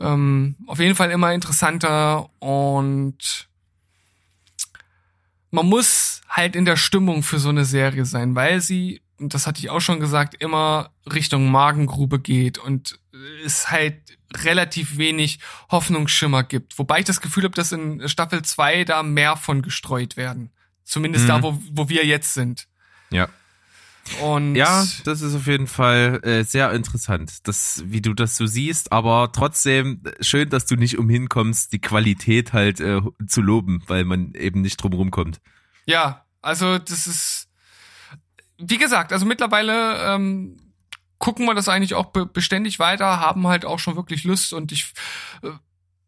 ähm, 0.00 0.56
auf 0.66 0.80
jeden 0.80 0.96
Fall 0.96 1.10
immer 1.10 1.32
interessanter 1.32 2.30
und 2.40 3.49
man 5.50 5.66
muss 5.66 6.20
halt 6.28 6.54
in 6.56 6.64
der 6.64 6.76
Stimmung 6.76 7.22
für 7.22 7.38
so 7.38 7.48
eine 7.48 7.64
Serie 7.64 8.04
sein, 8.04 8.34
weil 8.34 8.60
sie, 8.60 9.02
und 9.18 9.34
das 9.34 9.46
hatte 9.46 9.58
ich 9.60 9.70
auch 9.70 9.80
schon 9.80 10.00
gesagt, 10.00 10.34
immer 10.40 10.90
Richtung 11.12 11.50
Magengrube 11.50 12.20
geht 12.20 12.58
und 12.58 12.98
es 13.44 13.70
halt 13.70 13.96
relativ 14.36 14.96
wenig 14.96 15.40
Hoffnungsschimmer 15.70 16.44
gibt. 16.44 16.78
Wobei 16.78 17.00
ich 17.00 17.04
das 17.04 17.20
Gefühl 17.20 17.44
habe, 17.44 17.54
dass 17.54 17.72
in 17.72 18.08
Staffel 18.08 18.42
2 18.42 18.84
da 18.84 19.02
mehr 19.02 19.36
von 19.36 19.62
gestreut 19.62 20.16
werden. 20.16 20.50
Zumindest 20.84 21.24
Mhm. 21.24 21.28
da, 21.28 21.42
wo, 21.42 21.60
wo 21.72 21.88
wir 21.88 22.06
jetzt 22.06 22.34
sind. 22.34 22.66
Ja. 23.10 23.28
Und 24.22 24.54
Ja, 24.54 24.86
das 25.04 25.22
ist 25.22 25.34
auf 25.34 25.46
jeden 25.46 25.66
Fall 25.66 26.20
äh, 26.22 26.44
sehr 26.44 26.72
interessant, 26.72 27.46
das, 27.46 27.82
wie 27.86 28.00
du 28.00 28.14
das 28.14 28.36
so 28.36 28.46
siehst, 28.46 28.92
aber 28.92 29.30
trotzdem 29.32 30.02
schön, 30.20 30.48
dass 30.50 30.66
du 30.66 30.76
nicht 30.76 30.98
umhin 30.98 31.28
kommst, 31.28 31.72
die 31.72 31.80
Qualität 31.80 32.52
halt 32.52 32.80
äh, 32.80 33.00
zu 33.26 33.40
loben, 33.40 33.82
weil 33.86 34.04
man 34.04 34.34
eben 34.34 34.60
nicht 34.60 34.82
drum 34.82 34.92
rumkommt. 34.92 35.40
Ja, 35.86 36.24
also 36.42 36.78
das 36.78 37.06
ist, 37.06 37.48
wie 38.58 38.78
gesagt, 38.78 39.12
also 39.12 39.26
mittlerweile 39.26 40.14
ähm, 40.14 40.56
gucken 41.18 41.46
wir 41.46 41.54
das 41.54 41.68
eigentlich 41.68 41.94
auch 41.94 42.06
be 42.06 42.26
beständig 42.26 42.78
weiter, 42.78 43.20
haben 43.20 43.46
halt 43.46 43.64
auch 43.64 43.78
schon 43.78 43.96
wirklich 43.96 44.24
Lust 44.24 44.52
und 44.52 44.72
ich 44.72 44.92
äh, 45.42 45.50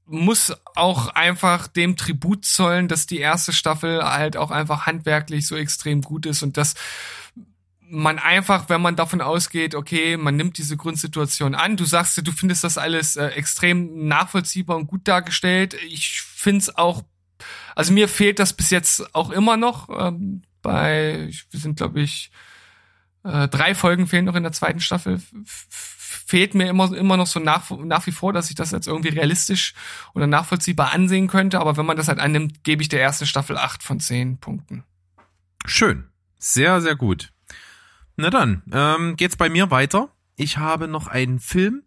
muss 0.07 0.53
auch 0.75 1.09
einfach 1.09 1.69
dem 1.69 1.97
Tribut 1.97 2.45
zollen, 2.45 2.89
dass 2.89 3.07
die 3.07 3.19
erste 3.19 3.53
Staffel 3.53 4.03
halt 4.03 4.37
auch 4.37 4.51
einfach 4.51 4.87
handwerklich 4.87 5.47
so 5.47 5.57
extrem 5.57 6.03
gut 6.03 6.27
ist 6.27 6.43
und 6.43 6.57
das 6.57 6.75
man 7.93 8.19
einfach, 8.19 8.71
wenn 8.71 8.81
man 8.81 8.97
davon 8.97 9.21
ausgeht, 9.21 9.75
okay, 9.75 10.17
man 10.17 10.35
nimmt 10.35 10.57
diese 10.57 10.79
Grundsituation 10.79 11.55
an, 11.55 11.77
du 11.77 11.85
sagst, 11.85 12.27
du 12.27 12.33
findest 12.33 12.65
das 12.65 12.79
alles 12.79 13.17
äh, 13.17 13.27
extrem 13.27 14.09
nachvollziehbar 14.09 14.79
und 14.79 14.87
gut 14.87 15.07
dargestellt. 15.07 15.75
Ich 15.89 16.23
find's 16.23 16.75
auch, 16.75 17.05
also 17.77 17.93
mir 17.93 18.09
fehlt 18.09 18.39
das 18.39 18.55
bis 18.55 18.71
jetzt 18.71 19.15
auch 19.15 19.29
immer 19.31 19.59
noch. 19.59 19.91
Ähm, 19.91 20.41
bei, 20.63 21.31
wir 21.51 21.61
sind 21.61 21.77
glaube 21.77 22.01
ich, 22.01 22.31
äh, 23.25 23.47
drei 23.49 23.75
Folgen 23.75 24.07
fehlen 24.07 24.25
noch 24.25 24.37
in 24.37 24.43
der 24.43 24.53
zweiten 24.53 24.81
Staffel. 24.81 25.21
Fehlt 25.45 26.55
mir 26.55 26.71
immer, 26.71 26.97
immer 26.97 27.19
noch 27.19 27.27
so 27.27 27.41
nach, 27.41 27.71
nach 27.71 28.07
wie 28.07 28.13
vor, 28.13 28.33
dass 28.33 28.49
ich 28.49 28.57
das 28.57 28.71
jetzt 28.71 28.87
irgendwie 28.87 29.11
realistisch 29.11 29.75
oder 30.15 30.27
nachvollziehbar 30.27 30.93
ansehen 30.93 31.29
könnte. 31.29 31.61
Aber 31.61 31.77
wenn 31.77 31.85
man 31.85 31.99
das 31.99 32.09
halt 32.09 32.21
annimmt, 32.21 32.65
gebe 32.65 32.81
ich 32.81 32.89
der 32.89 33.03
ersten 33.03 33.27
Staffel 33.27 33.59
acht 33.59 33.83
von 33.83 34.01
zehn 34.01 34.39
Punkten. 34.39 34.83
Schön. 35.67 36.09
Sehr, 36.39 36.81
sehr 36.81 36.97
gut. 36.97 37.32
Na 38.17 38.31
dann, 38.31 38.63
ähm, 38.73 39.17
geht's 39.17 39.37
bei 39.37 39.49
mir 39.49 39.71
weiter. 39.71 40.11
Ich 40.37 40.59
habe 40.59 40.89
noch 40.89 41.07
einen 41.07 41.41
Film, 41.41 41.83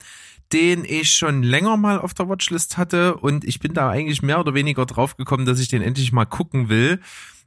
den 0.54 0.86
ich 0.86 1.12
schon 1.12 1.44
länger 1.44 1.78
mal 1.78 2.00
auf 2.00 2.14
der 2.14 2.30
Watchlist 2.30 2.78
hatte 2.78 3.16
und 3.16 3.44
ich 3.44 3.60
bin 3.60 3.74
da 3.74 3.90
eigentlich 3.90 4.22
mehr 4.22 4.40
oder 4.40 4.54
weniger 4.54 4.86
drauf 4.86 5.18
gekommen, 5.18 5.46
dass 5.46 5.60
ich 5.60 5.68
den 5.68 5.82
endlich 5.82 6.12
mal 6.12 6.26
gucken 6.26 6.70
will. 6.70 7.00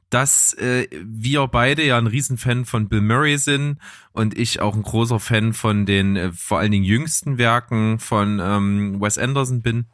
Dass 0.09 0.53
äh, 0.53 0.87
wir 0.91 1.45
beide 1.47 1.85
ja 1.85 1.99
ein 1.99 2.07
Riesenfan 2.07 2.65
von 2.65 2.89
Bill 2.89 3.01
Murray 3.01 3.37
sind 3.37 3.77
und 4.11 4.35
ich 4.35 4.59
auch 4.59 4.75
ein 4.75 4.81
großer 4.81 5.19
Fan 5.19 5.53
von 5.53 5.85
den 5.85 6.15
äh, 6.15 6.31
vor 6.31 6.57
allen 6.57 6.71
Dingen 6.71 6.83
jüngsten 6.83 7.37
Werken 7.37 7.99
von 7.99 8.39
ähm, 8.41 8.99
Wes 8.99 9.19
Anderson 9.19 9.61
bin. 9.61 9.85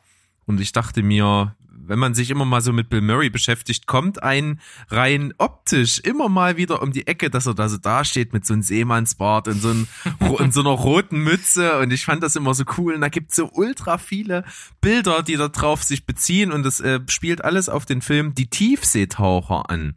Und 0.45 0.61
ich 0.61 0.71
dachte 0.71 1.03
mir, 1.03 1.55
wenn 1.87 1.99
man 1.99 2.15
sich 2.15 2.29
immer 2.29 2.45
mal 2.45 2.61
so 2.61 2.73
mit 2.73 2.89
Bill 2.89 3.01
Murray 3.01 3.29
beschäftigt, 3.29 3.87
kommt 3.87 4.23
ein 4.23 4.59
rein 4.89 5.33
optisch 5.37 5.99
immer 5.99 6.29
mal 6.29 6.57
wieder 6.57 6.81
um 6.81 6.91
die 6.91 7.07
Ecke, 7.07 7.29
dass 7.29 7.45
er 7.45 7.53
da 7.53 7.69
so 7.69 7.77
dasteht 7.77 8.33
mit 8.33 8.45
so 8.45 8.53
einem 8.53 8.63
Seemannsbart 8.63 9.47
und 9.47 9.61
so, 9.61 9.69
ein, 9.69 9.87
in 10.39 10.51
so 10.51 10.61
einer 10.61 10.71
roten 10.71 11.19
Mütze. 11.19 11.79
Und 11.79 11.93
ich 11.93 12.05
fand 12.05 12.23
das 12.23 12.35
immer 12.35 12.53
so 12.53 12.63
cool. 12.77 12.95
Und 12.95 13.01
da 13.01 13.09
gibt's 13.09 13.35
so 13.35 13.49
ultra 13.51 13.97
viele 13.97 14.43
Bilder, 14.81 15.23
die 15.23 15.35
da 15.35 15.47
drauf 15.47 15.83
sich 15.83 16.05
beziehen. 16.05 16.51
Und 16.51 16.63
das 16.63 16.79
äh, 16.79 16.99
spielt 17.07 17.43
alles 17.43 17.69
auf 17.69 17.85
den 17.85 18.01
Film 18.01 18.33
Die 18.33 18.47
Tiefseetaucher 18.47 19.69
an. 19.69 19.95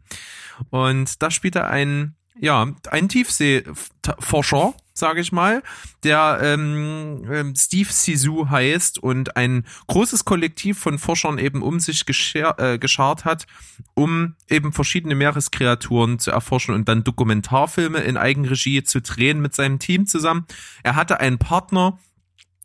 Und 0.69 1.21
da 1.21 1.31
spielt 1.31 1.55
er 1.55 1.69
einen 1.69 2.15
ja, 2.41 2.71
ein 2.89 3.09
Tiefseeforscher, 3.09 4.73
sage 4.99 5.21
ich 5.21 5.31
mal, 5.31 5.63
der 6.03 6.39
ähm, 6.41 7.23
ähm, 7.31 7.55
Steve 7.55 7.91
Sisu 7.91 8.49
heißt 8.49 8.99
und 8.99 9.35
ein 9.35 9.65
großes 9.87 10.25
Kollektiv 10.25 10.77
von 10.77 10.99
Forschern 10.99 11.37
eben 11.37 11.61
um 11.61 11.79
sich 11.79 12.05
gescher 12.05 12.55
äh, 12.59 12.77
geschart 12.77 13.25
hat, 13.25 13.47
um 13.93 14.35
eben 14.49 14.71
verschiedene 14.73 15.15
Meereskreaturen 15.15 16.19
zu 16.19 16.31
erforschen 16.31 16.75
und 16.75 16.87
dann 16.87 17.03
Dokumentarfilme 17.03 17.99
in 17.99 18.17
Eigenregie 18.17 18.83
zu 18.83 19.01
drehen 19.01 19.41
mit 19.41 19.55
seinem 19.55 19.79
Team 19.79 20.05
zusammen. 20.05 20.45
Er 20.83 20.95
hatte 20.95 21.19
einen 21.19 21.39
Partner, 21.39 21.97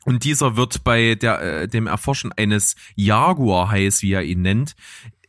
und 0.04 0.24
dieser 0.24 0.56
wird 0.56 0.84
bei 0.84 1.14
der, 1.14 1.40
äh, 1.40 1.68
dem 1.68 1.86
Erforschen 1.86 2.32
eines 2.32 2.76
Jaguar-Hais, 2.94 4.02
wie 4.02 4.12
er 4.12 4.22
ihn 4.22 4.42
nennt, 4.42 4.76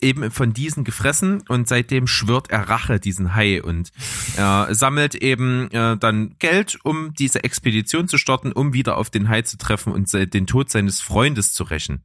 eben 0.01 0.31
von 0.31 0.53
diesen 0.53 0.83
gefressen 0.83 1.43
und 1.47 1.67
seitdem 1.67 2.07
schwört 2.07 2.49
er 2.49 2.69
Rache 2.69 2.99
diesen 2.99 3.35
Hai 3.35 3.61
und 3.61 3.91
er 4.37 4.73
sammelt 4.73 5.15
eben 5.15 5.69
äh, 5.71 5.97
dann 5.97 6.35
Geld, 6.39 6.77
um 6.83 7.13
diese 7.13 7.43
Expedition 7.43 8.07
zu 8.07 8.17
starten, 8.17 8.51
um 8.51 8.73
wieder 8.73 8.97
auf 8.97 9.09
den 9.09 9.29
Hai 9.29 9.41
zu 9.43 9.57
treffen 9.57 9.93
und 9.93 10.11
den 10.13 10.47
Tod 10.47 10.69
seines 10.69 11.01
Freundes 11.01 11.53
zu 11.53 11.63
rächen. 11.63 12.03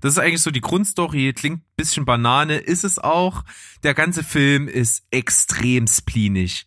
Das 0.00 0.12
ist 0.12 0.18
eigentlich 0.18 0.42
so 0.42 0.50
die 0.50 0.60
Grundstory, 0.60 1.32
klingt 1.32 1.62
bisschen 1.76 2.04
Banane, 2.04 2.56
ist 2.56 2.84
es 2.84 2.98
auch. 2.98 3.44
Der 3.82 3.94
ganze 3.94 4.22
Film 4.22 4.68
ist 4.68 5.04
extrem 5.10 5.86
spleenig. 5.86 6.66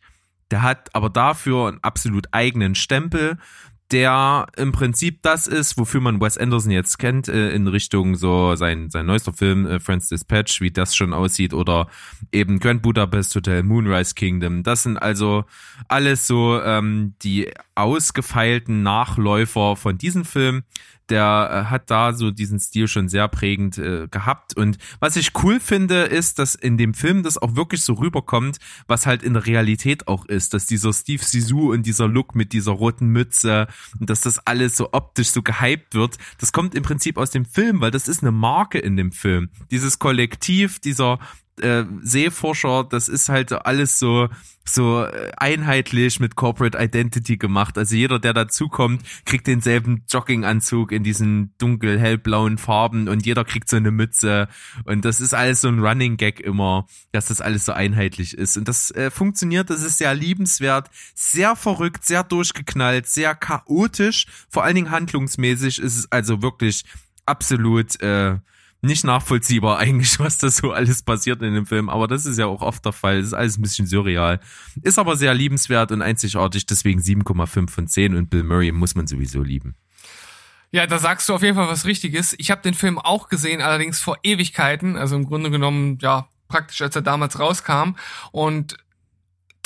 Der 0.51 0.61
hat 0.61 0.93
aber 0.95 1.09
dafür 1.09 1.67
einen 1.67 1.83
absolut 1.83 2.27
eigenen 2.31 2.75
Stempel 2.75 3.37
der 3.91 4.47
im 4.57 4.71
Prinzip 4.71 5.21
das 5.21 5.47
ist, 5.47 5.77
wofür 5.77 6.01
man 6.01 6.19
Wes 6.19 6.37
Anderson 6.37 6.71
jetzt 6.71 6.97
kennt, 6.97 7.27
äh, 7.27 7.51
in 7.51 7.67
Richtung 7.67 8.15
so 8.15 8.55
sein, 8.55 8.89
sein 8.89 9.05
neuester 9.05 9.33
Film, 9.33 9.65
äh, 9.65 9.79
Friends 9.79 10.09
Dispatch, 10.09 10.61
wie 10.61 10.71
das 10.71 10.95
schon 10.95 11.13
aussieht, 11.13 11.53
oder 11.53 11.87
eben 12.31 12.59
Grand 12.59 12.81
Budapest 12.81 13.35
Hotel, 13.35 13.63
Moonrise 13.63 14.13
Kingdom. 14.13 14.63
Das 14.63 14.83
sind 14.83 14.97
also 14.97 15.45
alles 15.87 16.27
so 16.27 16.61
ähm, 16.61 17.13
die 17.23 17.51
ausgefeilten 17.75 18.83
Nachläufer 18.83 19.75
von 19.75 19.97
diesem 19.97 20.25
Film 20.25 20.63
der 21.09 21.65
äh, 21.65 21.69
hat 21.69 21.89
da 21.89 22.13
so 22.13 22.31
diesen 22.31 22.59
Stil 22.59 22.87
schon 22.87 23.09
sehr 23.09 23.27
prägend 23.27 23.77
äh, 23.77 24.07
gehabt. 24.07 24.55
Und 24.55 24.77
was 24.99 25.15
ich 25.15 25.31
cool 25.43 25.59
finde, 25.59 26.03
ist, 26.03 26.39
dass 26.39 26.55
in 26.55 26.77
dem 26.77 26.93
Film 26.93 27.23
das 27.23 27.37
auch 27.37 27.55
wirklich 27.55 27.83
so 27.83 27.93
rüberkommt, 27.93 28.57
was 28.87 29.05
halt 29.05 29.23
in 29.23 29.33
der 29.33 29.45
Realität 29.45 30.07
auch 30.07 30.25
ist, 30.25 30.53
dass 30.53 30.65
dieser 30.65 30.93
Steve 30.93 31.23
Sisu 31.23 31.71
und 31.71 31.85
dieser 31.85 32.07
Look 32.07 32.35
mit 32.35 32.53
dieser 32.53 32.71
roten 32.71 33.07
Mütze 33.07 33.67
und 33.99 34.09
dass 34.09 34.21
das 34.21 34.39
alles 34.45 34.77
so 34.77 34.89
optisch 34.91 35.29
so 35.29 35.41
gehypt 35.41 35.95
wird, 35.95 36.17
das 36.39 36.51
kommt 36.51 36.75
im 36.75 36.83
Prinzip 36.83 37.17
aus 37.17 37.31
dem 37.31 37.45
Film, 37.45 37.81
weil 37.81 37.91
das 37.91 38.07
ist 38.07 38.21
eine 38.21 38.31
Marke 38.31 38.79
in 38.79 38.97
dem 38.97 39.11
Film. 39.11 39.49
Dieses 39.71 39.99
Kollektiv, 39.99 40.79
dieser 40.79 41.19
äh, 41.61 41.83
Seeforscher, 42.01 42.83
das 42.83 43.07
ist 43.07 43.29
halt 43.29 43.51
alles 43.53 43.99
so 43.99 44.29
so 44.69 45.03
äh, 45.03 45.31
einheitlich 45.37 46.19
mit 46.19 46.35
Corporate 46.35 46.77
Identity 46.77 47.37
gemacht. 47.37 47.77
Also 47.77 47.95
jeder, 47.95 48.19
der 48.19 48.33
dazukommt, 48.33 49.01
kriegt 49.25 49.47
denselben 49.47 50.03
Jogginganzug 50.09 50.91
in 50.91 51.03
diesen 51.03 51.53
dunkel 51.57 51.99
hellblauen 51.99 52.57
Farben 52.57 53.07
und 53.07 53.25
jeder 53.25 53.45
kriegt 53.45 53.69
so 53.69 53.77
eine 53.77 53.91
Mütze. 53.91 54.47
Und 54.85 55.05
das 55.05 55.21
ist 55.21 55.33
alles 55.33 55.61
so 55.61 55.67
ein 55.69 55.79
Running 55.79 56.17
Gag 56.17 56.39
immer, 56.39 56.87
dass 57.11 57.27
das 57.27 57.41
alles 57.41 57.65
so 57.65 57.71
einheitlich 57.71 58.37
ist. 58.37 58.57
Und 58.57 58.67
das 58.67 58.91
äh, 58.91 59.09
funktioniert, 59.11 59.69
das 59.69 59.83
ist 59.83 59.97
sehr 59.97 60.13
liebenswert, 60.13 60.89
sehr 61.15 61.55
verrückt, 61.55 62.05
sehr 62.05 62.23
durchgeknallt, 62.23 63.07
sehr 63.07 63.35
chaotisch, 63.35 64.25
vor 64.49 64.63
allen 64.63 64.75
Dingen 64.75 64.91
handlungsmäßig 64.91 65.79
ist 65.79 65.97
es 65.97 66.11
also 66.11 66.41
wirklich 66.41 66.83
absolut 67.25 67.99
äh, 68.01 68.37
nicht 68.81 69.03
nachvollziehbar 69.03 69.77
eigentlich, 69.79 70.19
was 70.19 70.37
da 70.37 70.49
so 70.49 70.71
alles 70.71 71.03
passiert 71.03 71.41
in 71.41 71.53
dem 71.53 71.65
Film. 71.65 71.89
Aber 71.89 72.07
das 72.07 72.25
ist 72.25 72.37
ja 72.37 72.45
auch 72.45 72.61
oft 72.61 72.85
der 72.85 72.93
Fall. 72.93 73.17
Es 73.17 73.27
ist 73.27 73.33
alles 73.33 73.57
ein 73.57 73.61
bisschen 73.61 73.87
surreal. 73.87 74.39
Ist 74.81 74.99
aber 74.99 75.15
sehr 75.15 75.33
liebenswert 75.33 75.91
und 75.91 76.01
einzigartig. 76.01 76.65
Deswegen 76.65 77.01
7,5 77.01 77.69
von 77.69 77.87
10 77.87 78.15
und 78.15 78.29
Bill 78.29 78.43
Murray 78.43 78.71
muss 78.71 78.95
man 78.95 79.07
sowieso 79.07 79.41
lieben. 79.41 79.75
Ja, 80.71 80.85
da 80.85 80.99
sagst 80.99 81.29
du 81.29 81.33
auf 81.33 81.43
jeden 81.43 81.55
Fall 81.55 81.69
was 81.69 81.85
Richtiges. 81.85 82.35
Ich 82.37 82.51
habe 82.51 82.61
den 82.61 82.73
Film 82.73 82.99
auch 82.99 83.29
gesehen, 83.29 83.61
allerdings 83.61 83.99
vor 83.99 84.17
Ewigkeiten. 84.23 84.97
Also 84.97 85.15
im 85.15 85.25
Grunde 85.25 85.49
genommen, 85.49 85.97
ja, 86.01 86.27
praktisch 86.49 86.81
als 86.81 86.95
er 86.95 87.01
damals 87.01 87.39
rauskam. 87.39 87.95
Und 88.31 88.77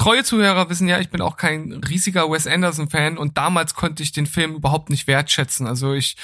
treue 0.01 0.23
Zuhörer 0.23 0.67
wissen 0.67 0.87
ja, 0.87 0.99
ich 0.99 1.11
bin 1.11 1.21
auch 1.21 1.37
kein 1.37 1.73
riesiger 1.87 2.31
Wes 2.31 2.47
Anderson 2.47 2.89
Fan 2.89 3.19
und 3.19 3.37
damals 3.37 3.75
konnte 3.75 4.01
ich 4.01 4.11
den 4.11 4.25
Film 4.25 4.55
überhaupt 4.55 4.89
nicht 4.89 5.05
wertschätzen. 5.05 5.67
Also 5.67 5.93
ich 5.93 6.17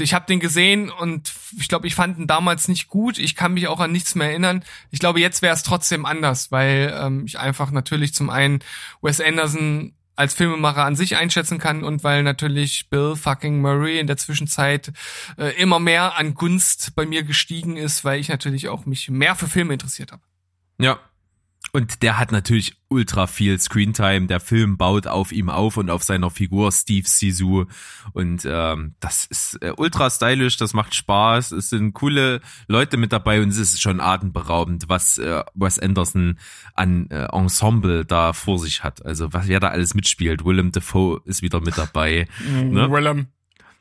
ich 0.00 0.14
habe 0.14 0.26
den 0.26 0.40
gesehen 0.40 0.90
und 0.90 1.32
ich 1.56 1.68
glaube, 1.68 1.86
ich 1.86 1.94
fand 1.94 2.18
ihn 2.18 2.26
damals 2.26 2.66
nicht 2.66 2.88
gut. 2.88 3.18
Ich 3.18 3.36
kann 3.36 3.54
mich 3.54 3.68
auch 3.68 3.78
an 3.78 3.92
nichts 3.92 4.16
mehr 4.16 4.30
erinnern. 4.30 4.64
Ich 4.90 4.98
glaube, 4.98 5.20
jetzt 5.20 5.42
wäre 5.42 5.54
es 5.54 5.62
trotzdem 5.62 6.06
anders, 6.06 6.50
weil 6.50 6.92
ähm, 7.00 7.24
ich 7.24 7.38
einfach 7.38 7.70
natürlich 7.70 8.14
zum 8.14 8.30
einen 8.30 8.64
Wes 9.00 9.20
Anderson 9.20 9.94
als 10.16 10.34
Filmemacher 10.34 10.84
an 10.84 10.96
sich 10.96 11.16
einschätzen 11.16 11.58
kann 11.58 11.84
und 11.84 12.02
weil 12.02 12.24
natürlich 12.24 12.88
Bill 12.90 13.14
fucking 13.14 13.60
Murray 13.60 14.00
in 14.00 14.08
der 14.08 14.16
Zwischenzeit 14.16 14.92
äh, 15.38 15.54
immer 15.56 15.78
mehr 15.78 16.16
an 16.18 16.34
Gunst 16.34 16.96
bei 16.96 17.06
mir 17.06 17.22
gestiegen 17.22 17.76
ist, 17.76 18.04
weil 18.04 18.18
ich 18.18 18.28
natürlich 18.28 18.68
auch 18.68 18.86
mich 18.86 19.08
mehr 19.08 19.36
für 19.36 19.46
Filme 19.46 19.74
interessiert 19.74 20.10
habe. 20.10 20.22
Ja, 20.78 20.98
und 21.72 22.02
der 22.02 22.18
hat 22.18 22.32
natürlich 22.32 22.76
ultra 22.88 23.28
viel 23.28 23.58
Screentime. 23.58 24.26
Der 24.26 24.40
Film 24.40 24.76
baut 24.76 25.06
auf 25.06 25.30
ihm 25.30 25.48
auf 25.48 25.76
und 25.76 25.88
auf 25.88 26.02
seiner 26.02 26.30
Figur 26.30 26.72
Steve 26.72 27.06
Sisu. 27.06 27.66
Und 28.12 28.42
ähm, 28.44 28.94
das 28.98 29.24
ist 29.26 29.62
äh, 29.62 29.72
ultra 29.76 30.10
stylisch, 30.10 30.56
das 30.56 30.74
macht 30.74 30.94
Spaß. 30.96 31.52
Es 31.52 31.70
sind 31.70 31.92
coole 31.92 32.40
Leute 32.66 32.96
mit 32.96 33.12
dabei 33.12 33.40
und 33.40 33.50
es 33.50 33.58
ist 33.58 33.80
schon 33.80 34.00
atemberaubend, 34.00 34.88
was 34.88 35.18
äh, 35.18 35.44
Wes 35.54 35.78
Anderson 35.78 36.38
an 36.74 37.08
äh, 37.10 37.26
Ensemble 37.26 38.04
da 38.04 38.32
vor 38.32 38.58
sich 38.58 38.82
hat. 38.82 39.04
Also 39.06 39.32
was 39.32 39.46
wer 39.46 39.60
da 39.60 39.68
alles 39.68 39.94
mitspielt. 39.94 40.44
Willem 40.44 40.72
Dafoe 40.72 41.20
ist 41.24 41.42
wieder 41.42 41.60
mit 41.60 41.78
dabei. 41.78 42.26
ne? 42.52 42.90
Willem. 42.90 43.28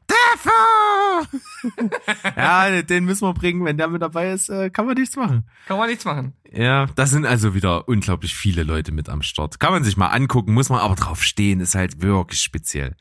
Dafoe! 0.06 0.79
ja, 2.36 2.82
den 2.82 3.06
müssen 3.06 3.28
wir 3.28 3.34
bringen. 3.34 3.66
Wenn 3.66 3.78
der 3.78 3.88
mit 3.88 4.02
dabei 4.02 4.32
ist, 4.32 4.50
äh, 4.50 4.70
kann 4.70 4.86
man 4.86 4.96
nichts 4.96 5.16
machen. 5.16 5.50
Kann 5.68 5.78
man 5.78 5.90
nichts 5.90 6.06
machen. 6.06 6.34
Ja, 6.52 6.88
da 6.96 7.06
sind 7.06 7.26
also 7.26 7.54
wieder 7.54 7.88
unglaublich 7.88 8.36
viele 8.36 8.64
Leute 8.64 8.92
mit 8.92 9.10
am 9.10 9.22
Start. 9.22 9.60
Kann 9.60 9.72
man 9.72 9.84
sich 9.84 9.98
mal 9.98 10.08
angucken, 10.08 10.54
muss 10.54 10.70
man 10.70 10.80
aber 10.80 10.96
drauf 10.96 11.24
stehen, 11.24 11.60
ist 11.60 11.76
halt 11.76 12.02
wirklich 12.02 12.42
speziell. 12.42 12.96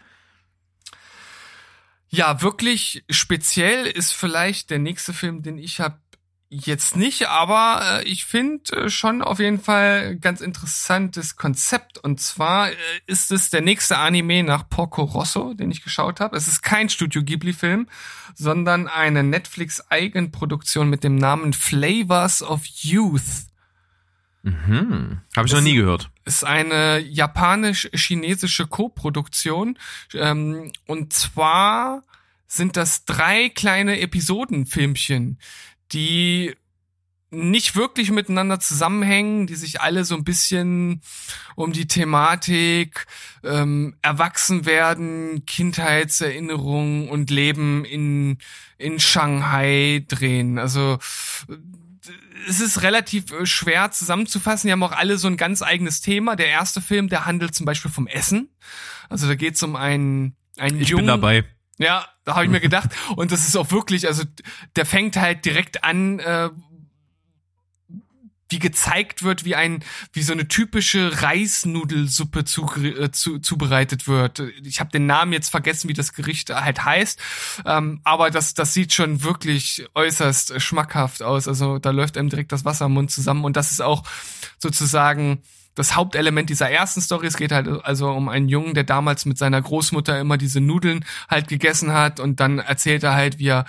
Ja, 2.11 2.41
wirklich 2.41 3.05
speziell 3.11 3.87
ist 3.87 4.13
vielleicht 4.13 4.71
der 4.71 4.79
nächste 4.79 5.13
Film, 5.13 5.43
den 5.43 5.59
ich 5.59 5.81
habe 5.81 5.99
jetzt 6.51 6.97
nicht, 6.97 7.29
aber 7.29 8.01
äh, 8.01 8.05
ich 8.05 8.25
finde 8.25 8.73
äh, 8.77 8.91
schon 8.91 9.23
auf 9.23 9.39
jeden 9.39 9.61
Fall 9.61 10.17
ganz 10.17 10.41
interessantes 10.41 11.37
Konzept. 11.37 11.99
Und 11.99 12.21
zwar 12.21 12.71
äh, 12.71 12.75
ist 13.07 13.31
es 13.31 13.51
der 13.51 13.61
nächste 13.61 13.99
Anime 13.99 14.43
nach 14.43 14.69
Porco 14.69 15.03
Rosso, 15.03 15.55
den 15.55 15.71
ich 15.71 15.83
geschaut 15.83 16.21
habe. 16.21 16.37
Es 16.37 16.49
ist 16.49 16.63
kein 16.63 16.89
Studio 16.89 17.23
Ghibli-Film, 17.23 17.89
sondern 18.35 18.89
eine 18.89 19.23
Netflix-Eigenproduktion 19.23 20.89
mit 20.89 21.05
dem 21.05 21.17
Namen 21.17 21.53
Flavors 21.53 22.43
of 22.43 22.65
Youth. 22.65 23.49
Hm. 24.45 25.21
Habe 25.37 25.47
ich 25.47 25.53
noch 25.53 25.61
nie 25.61 25.75
gehört. 25.75 26.11
ist 26.25 26.45
eine 26.45 27.01
japanisch-chinesische 27.01 28.67
Koproduktion. 28.67 29.79
Ähm, 30.15 30.73
und 30.87 31.13
zwar 31.13 32.03
sind 32.47 32.79
das 32.79 33.05
drei 33.05 33.51
kleine 33.51 34.01
Episodenfilmchen, 34.01 35.39
die 35.93 36.55
nicht 37.31 37.77
wirklich 37.77 38.11
miteinander 38.11 38.59
zusammenhängen, 38.59 39.47
die 39.47 39.55
sich 39.55 39.83
alle 39.83 40.05
so 40.05 40.15
ein 40.15 40.25
bisschen 40.25 41.03
um 41.57 41.73
die 41.73 41.87
Thematik 41.87 43.05
ähm, 43.45 43.97
erwachsen 44.01 44.65
werden, 44.65 45.45
Kindheitserinnerungen 45.45 47.09
und 47.11 47.31
Leben 47.31 47.85
in 47.85 48.39
in 48.79 49.01
Shanghai 49.01 50.05
drehen. 50.09 50.59
Also 50.59 50.99
es 52.49 52.61
ist 52.61 52.83
relativ 52.83 53.33
äh, 53.33 53.45
schwer 53.45 53.91
zusammenzufassen. 53.91 54.69
Die 54.69 54.73
haben 54.73 54.83
auch 54.83 54.93
alle 54.93 55.19
so 55.19 55.27
ein 55.29 55.37
ganz 55.37 55.63
eigenes 55.63 56.01
Thema. 56.01 56.37
Der 56.37 56.47
erste 56.49 56.81
Film, 56.81 57.09
der 57.09 57.27
handelt 57.27 57.55
zum 57.55 57.67
Beispiel 57.67 57.91
vom 57.91 58.07
Essen. 58.07 58.49
Also 59.09 59.27
da 59.27 59.35
geht 59.35 59.57
es 59.57 59.63
um 59.63 59.77
einen, 59.77 60.37
einen 60.57 60.81
Ich 60.81 60.89
jungen, 60.89 61.07
bin 61.07 61.09
dabei. 61.09 61.45
Ja, 61.79 62.07
da 62.25 62.35
habe 62.35 62.45
ich 62.45 62.51
mir 62.51 62.61
gedacht. 62.61 62.91
Und 63.17 63.33
das 63.33 63.47
ist 63.47 63.57
auch 63.57 63.71
wirklich, 63.71 64.07
also 64.07 64.25
der 64.77 64.87
fängt 64.87 65.17
halt 65.17 65.45
direkt 65.45 65.85
an, 65.85 66.19
äh, 66.19 66.51
wie 68.51 68.59
gezeigt 68.59 69.23
wird, 69.23 69.45
wie 69.45 69.55
ein, 69.55 69.85
wie 70.13 70.23
so 70.23 70.33
eine 70.33 70.49
typische 70.49 71.23
Reisnudelsuppe 71.23 72.45
zu, 72.45 72.67
äh, 72.77 73.11
zu, 73.11 73.39
zubereitet 73.41 74.09
wird. 74.09 74.41
Ich 74.65 74.81
habe 74.81 74.91
den 74.91 75.07
Namen 75.07 75.33
jetzt 75.33 75.51
vergessen, 75.51 75.89
wie 75.89 75.95
das 75.95 76.15
Gericht 76.15 76.51
halt 76.51 76.85
heißt, 76.85 77.21
ähm, 77.67 78.01
aber 78.05 78.31
das, 78.31 78.55
das 78.55 78.73
sieht 78.73 78.95
schon 78.95 79.23
wirklich 79.23 79.87
äußerst 79.95 80.61
schmackhaft 80.63 81.23
aus. 81.23 81.47
Also 81.47 81.79
da 81.79 81.91
läuft 81.91 82.17
einem 82.17 82.31
direkt 82.31 82.53
das 82.53 82.65
Wasser 82.65 82.87
im 82.87 82.93
Mund 82.93 83.11
zusammen 83.11 83.45
und 83.45 83.57
das 83.57 83.71
ist 83.71 83.83
auch 83.83 84.05
sozusagen 84.59 85.43
das 85.79 85.95
Hauptelement 85.97 86.51
dieser 86.51 86.71
ersten 86.71 87.01
Story. 87.01 87.27
Es 87.27 87.37
geht 87.37 87.53
halt 87.53 87.69
also 87.85 88.11
um 88.11 88.29
einen 88.29 88.49
Jungen, 88.49 88.75
der 88.75 88.85
damals 88.85 89.25
mit 89.27 89.39
seiner 89.39 89.63
Großmutter 89.63 90.19
immer 90.19 90.37
diese 90.37 90.61
Nudeln 90.61 91.05
halt 91.29 91.49
gegessen 91.49 91.93
hat 91.93 92.21
und 92.21 92.41
dann 92.41 92.59
erzählt 92.59 93.03
er 93.05 93.15
halt, 93.15 93.39
wie 93.39 93.49
er 93.49 93.65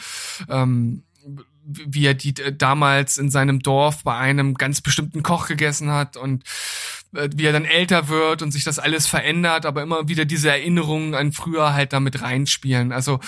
ähm, 0.50 1.04
wie 1.72 2.06
er 2.08 2.16
die 2.16 2.30
äh, 2.42 2.52
damals 2.52 3.20
in 3.20 3.30
seinem 3.30 3.60
Dorf 3.60 4.04
bei 4.04 4.16
einem 4.18 4.56
ganz 4.56 4.82
bestimmten 4.82 5.22
Koch 5.22 5.48
gegessen 5.48 5.92
hat 5.92 6.18
und 6.18 6.44
äh, 7.14 7.30
wie 7.36 7.46
er 7.46 7.54
dann 7.54 7.66
älter 7.66 8.08
wird 8.08 8.42
und 8.42 8.52
sich 8.52 8.64
das 8.64 8.80
alles 8.80 9.06
verändert, 9.06 9.68
aber 9.68 9.84
immer 9.84 10.08
wieder 10.08 10.26
diese 10.26 10.50
Erinnerungen 10.50 11.14
an 11.14 11.32
früher 11.32 11.74
halt 11.74 11.94
damit 11.94 12.24
reinspielen. 12.24 12.92
Also 12.92 13.20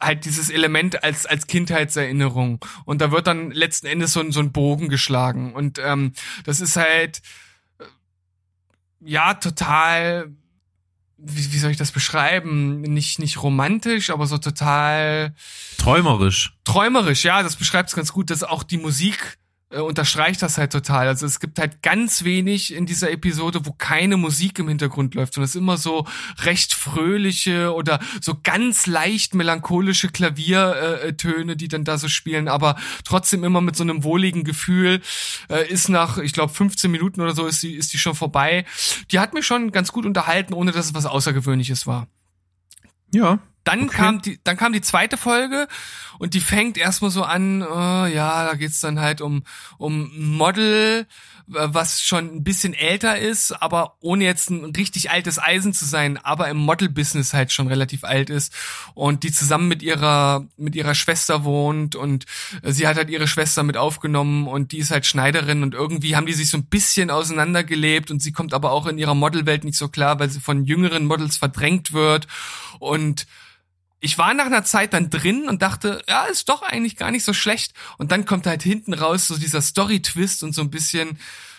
halt 0.00 0.24
dieses 0.24 0.48
Element 0.48 1.04
als 1.04 1.26
als 1.26 1.46
Kindheitserinnerung 1.48 2.64
und 2.86 3.02
da 3.02 3.10
wird 3.10 3.26
dann 3.26 3.50
letzten 3.50 3.88
Endes 3.88 4.14
so, 4.14 4.20
ein- 4.20 4.32
so 4.32 4.40
ein 4.40 4.52
Bogen 4.52 4.88
geschlagen 4.88 5.52
und 5.52 5.78
ähm, 5.84 6.12
das 6.44 6.60
ist 6.62 6.76
halt 6.76 7.20
ja 9.06 9.34
total 9.34 10.30
wie, 11.18 11.52
wie 11.52 11.58
soll 11.58 11.70
ich 11.70 11.76
das 11.76 11.92
beschreiben? 11.92 12.82
Nicht 12.82 13.18
nicht 13.18 13.42
romantisch, 13.42 14.10
aber 14.10 14.26
so 14.26 14.38
total 14.38 15.34
Träumerisch. 15.78 16.54
träumerisch, 16.64 17.24
ja, 17.24 17.42
das 17.42 17.56
beschreibt 17.56 17.88
es 17.88 17.96
ganz 17.96 18.12
gut, 18.12 18.30
dass 18.30 18.42
auch 18.42 18.62
die 18.62 18.78
Musik 18.78 19.38
äh, 19.70 19.80
unterstreicht 19.80 20.42
das 20.42 20.58
halt 20.58 20.72
total. 20.72 21.08
Also 21.08 21.26
es 21.26 21.40
gibt 21.40 21.58
halt 21.58 21.82
ganz 21.82 22.22
wenig 22.24 22.72
in 22.72 22.86
dieser 22.86 23.10
Episode, 23.10 23.66
wo 23.66 23.72
keine 23.72 24.16
Musik 24.16 24.58
im 24.60 24.68
Hintergrund 24.68 25.14
läuft, 25.14 25.34
sondern 25.34 25.46
es 25.46 25.56
ist 25.56 25.60
immer 25.60 25.76
so 25.76 26.06
recht 26.42 26.72
fröhliche 26.72 27.74
oder 27.74 27.98
so 28.20 28.38
ganz 28.40 28.86
leicht 28.86 29.34
melancholische 29.34 30.08
Klaviertöne, 30.08 31.52
äh, 31.52 31.56
die 31.56 31.68
dann 31.68 31.84
da 31.84 31.98
so 31.98 32.08
spielen, 32.08 32.46
aber 32.46 32.76
trotzdem 33.04 33.42
immer 33.42 33.60
mit 33.60 33.74
so 33.76 33.82
einem 33.82 34.04
wohligen 34.04 34.44
Gefühl. 34.44 35.00
Äh, 35.48 35.68
ist 35.68 35.88
nach, 35.88 36.18
ich 36.18 36.32
glaube, 36.32 36.52
15 36.52 36.90
Minuten 36.90 37.20
oder 37.20 37.34
so 37.34 37.46
ist 37.46 37.62
die, 37.62 37.74
ist 37.74 37.92
die 37.92 37.98
schon 37.98 38.14
vorbei. 38.14 38.64
Die 39.10 39.18
hat 39.18 39.34
mich 39.34 39.46
schon 39.46 39.72
ganz 39.72 39.90
gut 39.90 40.06
unterhalten, 40.06 40.54
ohne 40.54 40.70
dass 40.70 40.86
es 40.86 40.94
was 40.94 41.06
Außergewöhnliches 41.06 41.86
war. 41.86 42.06
Ja. 43.12 43.40
Dann 43.66 43.82
Okay. 43.88 43.96
kam 43.96 44.22
die, 44.22 44.38
dann 44.44 44.56
kam 44.56 44.72
die 44.72 44.80
zweite 44.80 45.16
Folge 45.16 45.66
und 46.20 46.34
die 46.34 46.40
fängt 46.40 46.78
erstmal 46.78 47.10
so 47.10 47.24
an, 47.24 47.62
äh, 47.62 48.14
ja, 48.14 48.46
da 48.46 48.54
geht's 48.54 48.80
dann 48.80 49.00
halt 49.00 49.20
um 49.20 49.42
um 49.76 50.08
Model, 50.36 51.06
äh, 51.52 51.68
was 51.72 52.00
schon 52.00 52.26
ein 52.36 52.44
bisschen 52.44 52.74
älter 52.74 53.18
ist, 53.18 53.50
aber 53.50 53.96
ohne 54.00 54.22
jetzt 54.24 54.50
ein 54.50 54.66
richtig 54.76 55.10
altes 55.10 55.40
Eisen 55.40 55.72
zu 55.74 55.84
sein, 55.84 56.16
aber 56.16 56.48
im 56.48 56.58
Model-Business 56.58 57.32
halt 57.34 57.52
schon 57.52 57.66
relativ 57.66 58.04
alt 58.04 58.30
ist 58.30 58.54
und 58.94 59.24
die 59.24 59.32
zusammen 59.32 59.66
mit 59.66 59.82
ihrer 59.82 60.46
mit 60.56 60.76
ihrer 60.76 60.94
Schwester 60.94 61.42
wohnt 61.42 61.96
und 61.96 62.24
äh, 62.62 62.70
sie 62.70 62.86
hat 62.86 62.96
halt 62.96 63.10
ihre 63.10 63.26
Schwester 63.26 63.64
mit 63.64 63.76
aufgenommen 63.76 64.46
und 64.46 64.70
die 64.70 64.78
ist 64.78 64.92
halt 64.92 65.06
Schneiderin 65.06 65.64
und 65.64 65.74
irgendwie 65.74 66.14
haben 66.14 66.26
die 66.26 66.34
sich 66.34 66.50
so 66.50 66.56
ein 66.58 66.66
bisschen 66.66 67.10
auseinandergelebt 67.10 68.12
und 68.12 68.22
sie 68.22 68.30
kommt 68.30 68.54
aber 68.54 68.70
auch 68.70 68.86
in 68.86 68.96
ihrer 68.96 69.16
Modelwelt 69.16 69.64
nicht 69.64 69.76
so 69.76 69.88
klar, 69.88 70.20
weil 70.20 70.30
sie 70.30 70.38
von 70.40 70.64
jüngeren 70.64 71.04
Models 71.04 71.36
verdrängt 71.36 71.92
wird 71.92 72.28
und 72.78 73.26
ich 74.00 74.18
war 74.18 74.34
nach 74.34 74.46
einer 74.46 74.64
Zeit 74.64 74.92
dann 74.92 75.10
drin 75.10 75.48
und 75.48 75.62
dachte, 75.62 76.02
ja, 76.08 76.24
ist 76.26 76.48
doch 76.48 76.62
eigentlich 76.62 76.96
gar 76.96 77.10
nicht 77.10 77.24
so 77.24 77.32
schlecht. 77.32 77.72
Und 77.98 78.12
dann 78.12 78.26
kommt 78.26 78.46
halt 78.46 78.62
hinten 78.62 78.94
raus 78.94 79.26
so 79.26 79.36
dieser 79.36 79.62
Story-Twist 79.62 80.42
und 80.42 80.54
so 80.54 80.62
ein 80.62 80.70
bisschen 80.70 81.18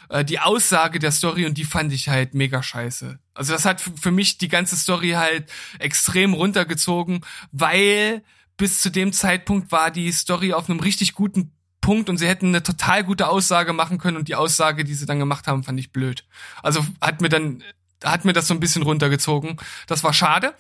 äh, 0.10 0.24
die 0.24 0.40
Aussage 0.40 1.00
der 1.00 1.12
Story 1.12 1.46
und 1.46 1.58
die 1.58 1.66
fand 1.66 1.92
ich 1.92 2.10
halt 2.10 2.34
mega 2.34 2.62
scheiße. 2.62 3.20
Also 3.34 3.54
das 3.54 3.66
hat 3.66 3.82
für 3.82 4.12
mich 4.12 4.38
die 4.38 4.48
ganze 4.48 4.78
Story 4.78 5.12
halt 5.12 5.52
extrem 5.80 6.34
runtergezogen, 6.34 7.22
weil 7.52 8.24
bis 8.56 8.82
zu 8.82 8.90
dem 8.90 9.14
Zeitpunkt 9.14 9.72
war 9.72 9.92
die 9.92 10.12
Story 10.12 10.54
auf 10.54 10.70
einem 10.70 10.80
richtig 10.80 11.14
guten 11.14 11.52
Punkt 11.82 12.10
und 12.10 12.18
sie 12.18 12.28
hätten 12.28 12.48
eine 12.48 12.64
total 12.64 13.04
gute 13.04 13.30
Aussage 13.30 13.72
machen 13.72 13.98
können 13.98 14.18
und 14.18 14.28
die 14.28 14.36
Aussage, 14.36 14.84
die 14.84 14.94
sie 14.94 15.06
dann 15.06 15.20
gemacht 15.20 15.48
haben, 15.48 15.64
fand 15.64 15.80
ich 15.80 15.92
blöd. 15.92 16.26
Also 16.64 16.86
hat 17.00 17.22
mir 17.22 17.30
dann 17.30 17.64
hat 18.04 18.26
mir 18.26 18.34
das 18.34 18.48
so 18.48 18.54
ein 18.54 18.60
bisschen 18.60 18.84
runtergezogen. 18.84 19.58
Das 19.88 20.04
war 20.04 20.14
schade. 20.14 20.54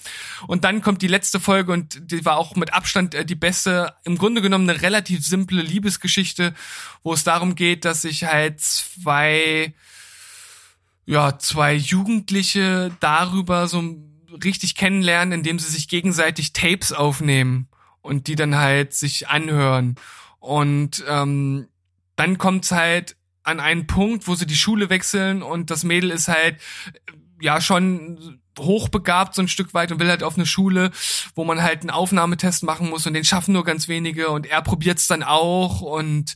Und 0.47 0.63
dann 0.63 0.81
kommt 0.81 1.01
die 1.01 1.07
letzte 1.07 1.39
Folge 1.39 1.71
und 1.71 2.11
die 2.11 2.25
war 2.25 2.37
auch 2.37 2.55
mit 2.55 2.73
Abstand 2.73 3.13
äh, 3.13 3.25
die 3.25 3.35
beste. 3.35 3.93
Im 4.03 4.17
Grunde 4.17 4.41
genommen 4.41 4.69
eine 4.69 4.81
relativ 4.81 5.25
simple 5.25 5.61
Liebesgeschichte, 5.61 6.53
wo 7.03 7.13
es 7.13 7.23
darum 7.23 7.55
geht, 7.55 7.85
dass 7.85 8.01
sich 8.01 8.23
halt 8.23 8.59
zwei, 8.59 9.73
ja, 11.05 11.37
zwei 11.37 11.73
Jugendliche 11.73 12.91
darüber 12.99 13.67
so 13.67 13.83
richtig 14.43 14.75
kennenlernen, 14.75 15.39
indem 15.39 15.59
sie 15.59 15.69
sich 15.69 15.87
gegenseitig 15.87 16.53
Tapes 16.53 16.91
aufnehmen 16.91 17.67
und 18.01 18.27
die 18.27 18.35
dann 18.35 18.55
halt 18.55 18.93
sich 18.93 19.29
anhören. 19.29 19.95
Und 20.39 21.03
ähm, 21.07 21.67
dann 22.15 22.37
kommt's 22.37 22.71
halt 22.71 23.15
an 23.43 23.59
einen 23.61 23.87
Punkt, 23.87 24.27
wo 24.27 24.35
sie 24.35 24.45
die 24.45 24.57
Schule 24.57 24.89
wechseln 24.89 25.41
und 25.41 25.71
das 25.71 25.85
Mädel 25.85 26.11
ist 26.11 26.27
halt 26.27 26.57
ja 27.41 27.61
schon 27.61 28.39
hochbegabt 28.59 29.35
so 29.35 29.41
ein 29.41 29.47
Stück 29.47 29.73
weit 29.73 29.91
und 29.91 29.99
will 29.99 30.09
halt 30.09 30.23
auf 30.23 30.35
eine 30.35 30.45
Schule, 30.45 30.91
wo 31.35 31.43
man 31.43 31.61
halt 31.61 31.81
einen 31.81 31.91
Aufnahmetest 31.91 32.63
machen 32.63 32.89
muss 32.89 33.05
und 33.05 33.13
den 33.13 33.23
schaffen 33.23 33.53
nur 33.53 33.63
ganz 33.63 33.87
wenige 33.87 34.29
und 34.29 34.45
er 34.45 34.61
probiert's 34.61 35.07
dann 35.07 35.23
auch 35.23 35.81
und 35.81 36.35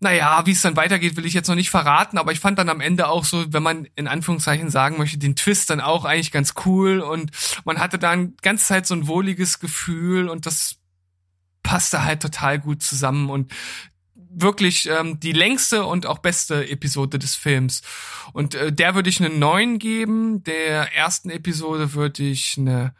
naja, 0.00 0.46
wie 0.46 0.52
es 0.52 0.62
dann 0.62 0.76
weitergeht, 0.76 1.16
will 1.16 1.26
ich 1.26 1.34
jetzt 1.34 1.48
noch 1.48 1.56
nicht 1.56 1.70
verraten, 1.70 2.18
aber 2.18 2.30
ich 2.30 2.38
fand 2.38 2.58
dann 2.58 2.68
am 2.68 2.80
Ende 2.80 3.08
auch 3.08 3.24
so, 3.24 3.52
wenn 3.52 3.64
man 3.64 3.88
in 3.96 4.06
Anführungszeichen 4.06 4.70
sagen 4.70 4.96
möchte, 4.96 5.18
den 5.18 5.34
Twist 5.34 5.70
dann 5.70 5.80
auch 5.80 6.04
eigentlich 6.04 6.30
ganz 6.30 6.54
cool 6.64 7.00
und 7.00 7.32
man 7.64 7.80
hatte 7.80 7.98
dann 7.98 8.36
ganze 8.40 8.66
Zeit 8.66 8.86
so 8.86 8.94
ein 8.94 9.08
wohliges 9.08 9.58
Gefühl 9.58 10.28
und 10.28 10.46
das 10.46 10.76
passte 11.64 12.04
halt 12.04 12.22
total 12.22 12.60
gut 12.60 12.82
zusammen 12.82 13.28
und 13.28 13.52
wirklich 14.40 14.88
ähm, 14.88 15.20
die 15.20 15.32
längste 15.32 15.84
und 15.84 16.06
auch 16.06 16.18
beste 16.18 16.68
Episode 16.68 17.18
des 17.18 17.34
Films. 17.34 17.82
Und 18.32 18.54
äh, 18.54 18.72
der 18.72 18.94
würde 18.94 19.08
ich 19.08 19.20
eine 19.20 19.34
9 19.34 19.78
geben, 19.78 20.44
der 20.44 20.94
ersten 20.94 21.30
Episode 21.30 21.94
würde 21.94 22.22
ich 22.22 22.56
eine 22.58 22.94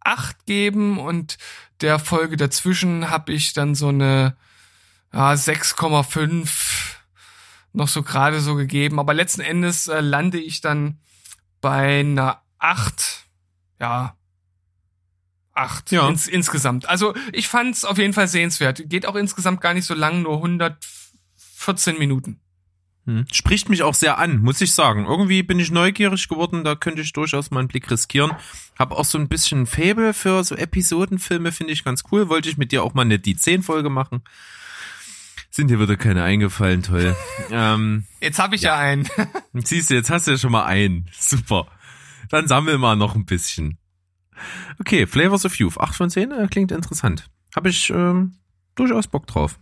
8 0.00 0.46
geben 0.46 0.98
und 0.98 1.38
der 1.80 1.98
Folge 1.98 2.36
dazwischen 2.36 3.10
habe 3.10 3.32
ich 3.32 3.52
dann 3.52 3.74
so 3.74 3.88
eine 3.88 4.36
ja, 5.12 5.32
6,5 5.32 6.96
noch 7.72 7.88
so 7.88 8.02
gerade 8.02 8.40
so 8.40 8.54
gegeben. 8.54 8.98
Aber 8.98 9.14
letzten 9.14 9.42
Endes 9.42 9.86
äh, 9.88 10.00
lande 10.00 10.38
ich 10.38 10.60
dann 10.60 10.98
bei 11.60 12.00
einer 12.00 12.42
8. 12.58 13.26
Ja. 13.80 14.16
8 15.56 15.90
Ja. 15.92 16.08
ins, 16.08 16.28
insgesamt. 16.28 16.88
Also 16.88 17.14
ich 17.32 17.48
fand 17.48 17.74
es 17.74 17.84
auf 17.84 17.98
jeden 17.98 18.12
Fall 18.12 18.28
sehenswert. 18.28 18.82
Geht 18.88 19.06
auch 19.06 19.16
insgesamt 19.16 19.60
gar 19.60 19.74
nicht 19.74 19.84
so 19.86 19.94
lang, 19.94 20.22
nur 20.22 20.34
114 20.36 21.98
Minuten. 21.98 22.40
Hm. 23.06 23.24
Spricht 23.32 23.68
mich 23.68 23.82
auch 23.84 23.94
sehr 23.94 24.18
an, 24.18 24.42
muss 24.42 24.60
ich 24.60 24.74
sagen. 24.74 25.06
Irgendwie 25.06 25.42
bin 25.44 25.60
ich 25.60 25.70
neugierig 25.70 26.26
geworden, 26.28 26.64
da 26.64 26.74
könnte 26.74 27.02
ich 27.02 27.12
durchaus 27.12 27.52
mal 27.52 27.60
einen 27.60 27.68
Blick 27.68 27.88
riskieren. 27.90 28.32
Hab 28.78 28.90
auch 28.90 29.04
so 29.04 29.16
ein 29.16 29.28
bisschen 29.28 29.66
Fable 29.66 30.12
für 30.12 30.42
so 30.42 30.56
Episodenfilme, 30.56 31.52
finde 31.52 31.72
ich 31.72 31.84
ganz 31.84 32.02
cool. 32.10 32.28
Wollte 32.28 32.48
ich 32.48 32.56
mit 32.58 32.72
dir 32.72 32.82
auch 32.82 32.94
mal 32.94 33.02
eine 33.02 33.20
die 33.20 33.36
10 33.36 33.62
Folge 33.62 33.90
machen. 33.90 34.22
Sind 35.50 35.68
dir 35.70 35.80
wieder 35.80 35.96
keine 35.96 36.24
eingefallen, 36.24 36.82
toll. 36.82 37.16
ähm, 37.50 38.04
Jetzt 38.20 38.40
habe 38.40 38.56
ich 38.56 38.62
ja, 38.62 38.76
einen. 38.76 39.08
siehst 39.54 39.88
du, 39.90 39.94
jetzt 39.94 40.10
hast 40.10 40.26
du 40.26 40.32
ja 40.32 40.38
schon 40.38 40.52
mal 40.52 40.64
einen. 40.64 41.08
Super. 41.18 41.68
Dann 42.28 42.48
sammel 42.48 42.76
mal 42.76 42.96
noch 42.96 43.14
ein 43.14 43.24
bisschen. 43.24 43.78
Okay, 44.80 45.06
Flavors 45.06 45.44
of 45.44 45.56
Youth. 45.56 45.78
8 45.78 45.94
von 45.94 46.10
10, 46.10 46.30
äh, 46.32 46.48
klingt 46.50 46.72
interessant. 46.72 47.28
Habe 47.54 47.68
ich 47.68 47.90
ähm, 47.90 48.34
durchaus 48.74 49.08
Bock 49.08 49.26
drauf. 49.26 49.58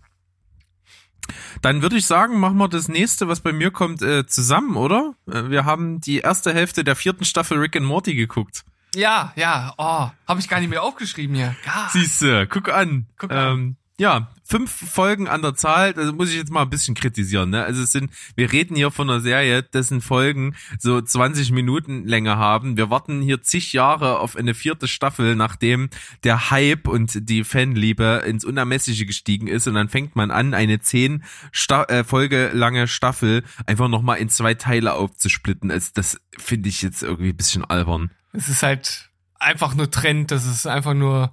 Dann 1.62 1.82
würde 1.82 1.96
ich 1.96 2.06
sagen, 2.06 2.38
machen 2.38 2.58
wir 2.58 2.68
das 2.68 2.88
nächste, 2.88 3.28
was 3.28 3.40
bei 3.40 3.52
mir 3.52 3.70
kommt, 3.70 4.02
äh, 4.02 4.26
zusammen, 4.26 4.76
oder? 4.76 5.14
Äh, 5.26 5.48
wir 5.48 5.64
haben 5.64 6.00
die 6.00 6.18
erste 6.18 6.52
Hälfte 6.52 6.84
der 6.84 6.96
vierten 6.96 7.24
Staffel 7.24 7.58
Rick 7.58 7.76
and 7.76 7.86
Morty 7.86 8.14
geguckt. 8.14 8.64
Ja, 8.94 9.32
ja, 9.36 9.74
oh, 9.78 10.10
habe 10.28 10.40
ich 10.40 10.48
gar 10.48 10.60
nicht 10.60 10.70
mehr 10.70 10.82
aufgeschrieben 10.82 11.34
hier. 11.34 11.56
Ja. 11.66 11.88
Siehste, 11.90 12.46
guck 12.46 12.68
an. 12.68 13.06
Guck 13.16 13.32
an. 13.32 13.52
Ähm, 13.52 13.76
ja, 13.96 14.28
fünf 14.42 14.72
Folgen 14.72 15.28
an 15.28 15.42
der 15.42 15.54
Zahl, 15.54 15.92
das 15.92 16.12
muss 16.12 16.28
ich 16.30 16.36
jetzt 16.36 16.50
mal 16.50 16.62
ein 16.62 16.70
bisschen 16.70 16.96
kritisieren. 16.96 17.50
Ne? 17.50 17.64
Also 17.64 17.82
es 17.82 17.92
sind, 17.92 18.10
wir 18.34 18.50
reden 18.50 18.74
hier 18.74 18.90
von 18.90 19.08
einer 19.08 19.20
Serie, 19.20 19.62
dessen 19.62 20.00
Folgen 20.00 20.56
so 20.80 21.00
20 21.00 21.52
Minuten 21.52 22.04
Länge 22.04 22.36
haben. 22.36 22.76
Wir 22.76 22.90
warten 22.90 23.22
hier 23.22 23.42
zig 23.42 23.72
Jahre 23.72 24.18
auf 24.18 24.34
eine 24.34 24.54
vierte 24.54 24.88
Staffel, 24.88 25.36
nachdem 25.36 25.90
der 26.24 26.50
Hype 26.50 26.88
und 26.88 27.28
die 27.28 27.44
Fanliebe 27.44 28.24
ins 28.26 28.44
Unermessliche 28.44 29.06
gestiegen 29.06 29.46
ist. 29.46 29.68
Und 29.68 29.74
dann 29.74 29.88
fängt 29.88 30.16
man 30.16 30.32
an, 30.32 30.54
eine 30.54 30.80
zehn 30.80 31.22
Sta 31.52 31.84
äh, 31.84 32.02
Folge 32.02 32.50
lange 32.52 32.88
Staffel 32.88 33.44
einfach 33.66 33.88
nochmal 33.88 34.18
in 34.18 34.28
zwei 34.28 34.54
Teile 34.54 34.94
aufzusplitten. 34.94 35.70
Also 35.70 35.90
das 35.94 36.20
finde 36.36 36.68
ich 36.68 36.82
jetzt 36.82 37.04
irgendwie 37.04 37.30
ein 37.30 37.36
bisschen 37.36 37.64
albern. 37.64 38.10
Es 38.32 38.48
ist 38.48 38.64
halt 38.64 39.10
einfach 39.38 39.74
nur 39.74 39.88
Trend, 39.88 40.32
das 40.32 40.46
ist 40.46 40.66
einfach 40.66 40.94
nur, 40.94 41.32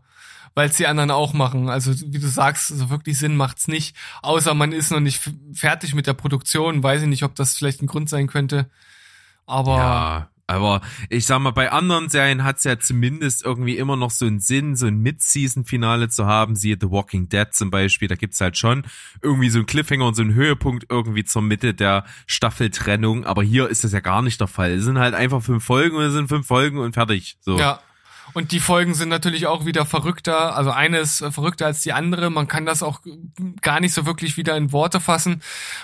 weil 0.53 0.69
es 0.69 0.75
die 0.75 0.87
anderen 0.87 1.11
auch 1.11 1.33
machen. 1.33 1.69
Also 1.69 1.93
wie 2.11 2.19
du 2.19 2.27
sagst, 2.27 2.67
so 2.67 2.89
wirklich 2.89 3.17
Sinn 3.17 3.37
macht's 3.37 3.67
nicht. 3.67 3.95
Außer 4.21 4.53
man 4.53 4.71
ist 4.71 4.91
noch 4.91 4.99
nicht 4.99 5.21
fertig 5.53 5.93
mit 5.93 6.07
der 6.07 6.13
Produktion. 6.13 6.83
Weiß 6.83 7.01
ich 7.01 7.07
nicht, 7.07 7.23
ob 7.23 7.35
das 7.35 7.55
vielleicht 7.55 7.81
ein 7.81 7.87
Grund 7.87 8.09
sein 8.09 8.27
könnte. 8.27 8.69
Aber 9.45 9.77
Ja, 9.77 10.31
aber 10.51 10.81
ich 11.09 11.25
sag 11.25 11.39
mal, 11.39 11.51
bei 11.51 11.71
anderen 11.71 12.09
Serien 12.09 12.43
hat's 12.43 12.65
ja 12.65 12.77
zumindest 12.77 13.45
irgendwie 13.45 13.77
immer 13.77 13.95
noch 13.95 14.11
so 14.11 14.25
einen 14.25 14.41
Sinn, 14.41 14.75
so 14.75 14.85
ein 14.85 14.97
Mid-Season-Finale 14.97 16.09
zu 16.09 16.25
haben, 16.25 16.57
siehe 16.57 16.77
The 16.79 16.91
Walking 16.91 17.29
Dead 17.29 17.47
zum 17.51 17.71
Beispiel, 17.71 18.09
da 18.09 18.15
gibt's 18.15 18.41
halt 18.41 18.57
schon 18.57 18.83
irgendwie 19.21 19.49
so 19.49 19.59
einen 19.59 19.65
Cliffhanger 19.65 20.05
und 20.05 20.15
so 20.15 20.21
einen 20.21 20.33
Höhepunkt 20.33 20.87
irgendwie 20.89 21.23
zur 21.23 21.41
Mitte 21.41 21.73
der 21.73 22.03
Staffeltrennung, 22.27 23.25
aber 23.25 23.43
hier 23.43 23.69
ist 23.69 23.85
das 23.85 23.93
ja 23.93 24.01
gar 24.01 24.21
nicht 24.21 24.41
der 24.41 24.47
Fall. 24.47 24.71
Es 24.71 24.83
sind 24.83 24.99
halt 24.99 25.13
einfach 25.13 25.41
fünf 25.41 25.63
Folgen 25.63 25.95
und 25.95 26.03
es 26.03 26.13
sind 26.13 26.27
fünf 26.27 26.47
Folgen 26.47 26.79
und 26.79 26.93
fertig. 26.95 27.37
So. 27.39 27.57
ja. 27.57 27.79
Und 28.33 28.51
die 28.51 28.59
Folgen 28.59 28.93
sind 28.93 29.09
natürlich 29.09 29.47
auch 29.47 29.65
wieder 29.65 29.85
verrückter. 29.85 30.55
Also 30.55 30.71
eine 30.71 30.99
ist 30.99 31.21
äh, 31.21 31.31
verrückter 31.31 31.65
als 31.65 31.81
die 31.81 31.93
andere. 31.93 32.29
Man 32.29 32.47
kann 32.47 32.65
das 32.65 32.83
auch 32.83 33.01
gar 33.61 33.79
nicht 33.79 33.93
so 33.93 34.05
wirklich 34.05 34.37
wieder 34.37 34.55
in 34.57 34.71
Worte 34.71 34.99
fassen, 34.99 35.41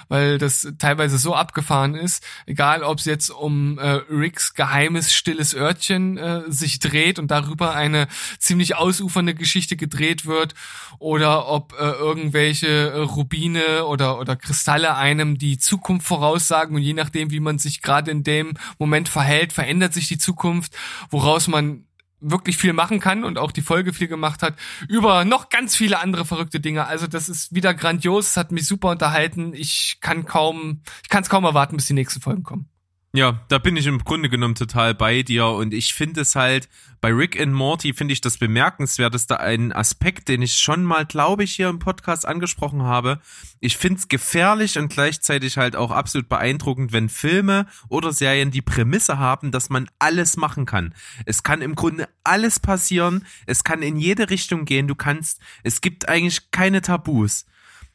weil 0.08 0.38
das 0.38 0.68
teilweise 0.78 1.18
so 1.18 1.36
abgefahren 1.36 1.96
ist. 1.96 2.24
Egal, 2.46 2.84
ob 2.84 3.00
es 3.00 3.06
jetzt 3.06 3.30
um 3.30 3.78
äh, 3.80 4.02
Ricks 4.10 4.54
geheimes 4.54 5.14
stilles 5.14 5.56
Örtchen 5.56 6.18
äh, 6.18 6.44
sich 6.48 6.80
dreht 6.80 7.20
und 7.20 7.32
darüber 7.32 7.76
eine 7.76 8.08
ziemlich 8.40 8.76
ausufernde 8.76 9.34
Geschichte 9.34 9.76
gedreht 9.76 10.26
wird 10.26 10.54
oder 11.00 11.48
ob 11.48 11.74
äh, 11.74 11.92
irgendwelche 11.92 12.68
äh, 12.68 13.00
Rubine 13.00 13.86
oder 13.86 14.20
oder 14.20 14.36
Kristalle 14.36 14.96
einem 14.96 15.38
die 15.38 15.58
Zukunft 15.58 16.08
voraussagen 16.08 16.76
und 16.76 16.82
je 16.82 16.94
nachdem, 16.94 17.32
wie 17.32 17.40
man 17.40 17.60
sich 17.60 17.82
gerade 17.82 18.12
in 18.12 18.24
dem 18.24 18.54
Moment 18.80 19.10
verhält, 19.10 19.54
verändert 19.54 19.94
sich 19.94 20.08
die 20.08 20.18
Zukunft, 20.18 20.76
woraus 21.10 21.48
man 21.48 21.84
wirklich 22.20 22.58
viel 22.58 22.74
machen 22.74 23.00
kann 23.00 23.24
und 23.24 23.38
auch 23.38 23.52
die 23.52 23.62
Folge 23.62 23.94
viel 23.94 24.08
gemacht 24.08 24.42
hat, 24.42 24.56
über 24.88 25.26
noch 25.26 25.50
ganz 25.50 25.76
viele 25.76 26.00
andere 26.00 26.26
verrückte 26.26 26.60
Dinge. 26.60 26.88
Also 26.88 27.08
das 27.08 27.30
ist 27.30 27.54
wieder 27.54 27.74
grandios, 27.74 28.30
es 28.30 28.38
hat 28.38 28.52
mich 28.52 28.66
super 28.66 28.90
unterhalten. 28.90 29.54
Ich 29.54 30.00
kann 30.02 30.26
kaum, 30.26 30.82
ich 31.04 31.10
kann 31.10 31.24
es 31.24 31.30
kaum 31.30 31.44
erwarten, 31.44 31.76
bis 31.76 31.86
die 31.86 31.94
nächsten 31.94 32.22
Folgen 32.22 32.44
kommen. 32.44 32.70
Ja, 33.18 33.42
da 33.48 33.58
bin 33.58 33.76
ich 33.76 33.88
im 33.88 34.04
Grunde 34.04 34.30
genommen 34.30 34.54
total 34.54 34.94
bei 34.94 35.24
dir 35.24 35.48
und 35.48 35.74
ich 35.74 35.96
finde 35.96 36.22
es 36.22 36.36
halt, 36.36 36.70
bei 37.02 37.12
Rick 37.12 37.42
and 37.42 37.52
Morty 37.52 37.94
finde 37.94 38.14
ich 38.14 38.22
das 38.22 38.38
bemerkenswerteste 38.38 39.40
ein 39.40 39.74
Aspekt, 39.74 40.28
den 40.28 40.44
ich 40.44 40.54
schon 40.58 40.84
mal, 40.84 41.04
glaube 41.04 41.44
ich, 41.44 41.56
hier 41.56 41.68
im 41.70 41.80
Podcast 41.80 42.28
angesprochen 42.28 42.84
habe. 42.84 43.20
Ich 43.60 43.76
finde 43.76 43.98
es 43.98 44.08
gefährlich 44.08 44.78
und 44.78 44.90
gleichzeitig 44.90 45.58
halt 45.58 45.76
auch 45.76 45.90
absolut 45.90 46.30
beeindruckend, 46.30 46.94
wenn 46.94 47.10
Filme 47.10 47.66
oder 47.90 48.14
Serien 48.14 48.52
die 48.52 48.62
Prämisse 48.62 49.18
haben, 49.18 49.50
dass 49.50 49.72
man 49.72 49.90
alles 49.98 50.38
machen 50.38 50.68
kann. 50.68 50.94
Es 51.26 51.42
kann 51.42 51.64
im 51.64 51.74
Grunde 51.74 52.08
alles 52.24 52.60
passieren, 52.60 53.26
es 53.48 53.64
kann 53.64 53.82
in 53.82 53.98
jede 53.98 54.30
Richtung 54.30 54.66
gehen, 54.66 54.88
du 54.88 54.94
kannst, 54.94 55.42
es 55.64 55.82
gibt 55.82 56.08
eigentlich 56.08 56.52
keine 56.52 56.84
Tabus. 56.84 57.48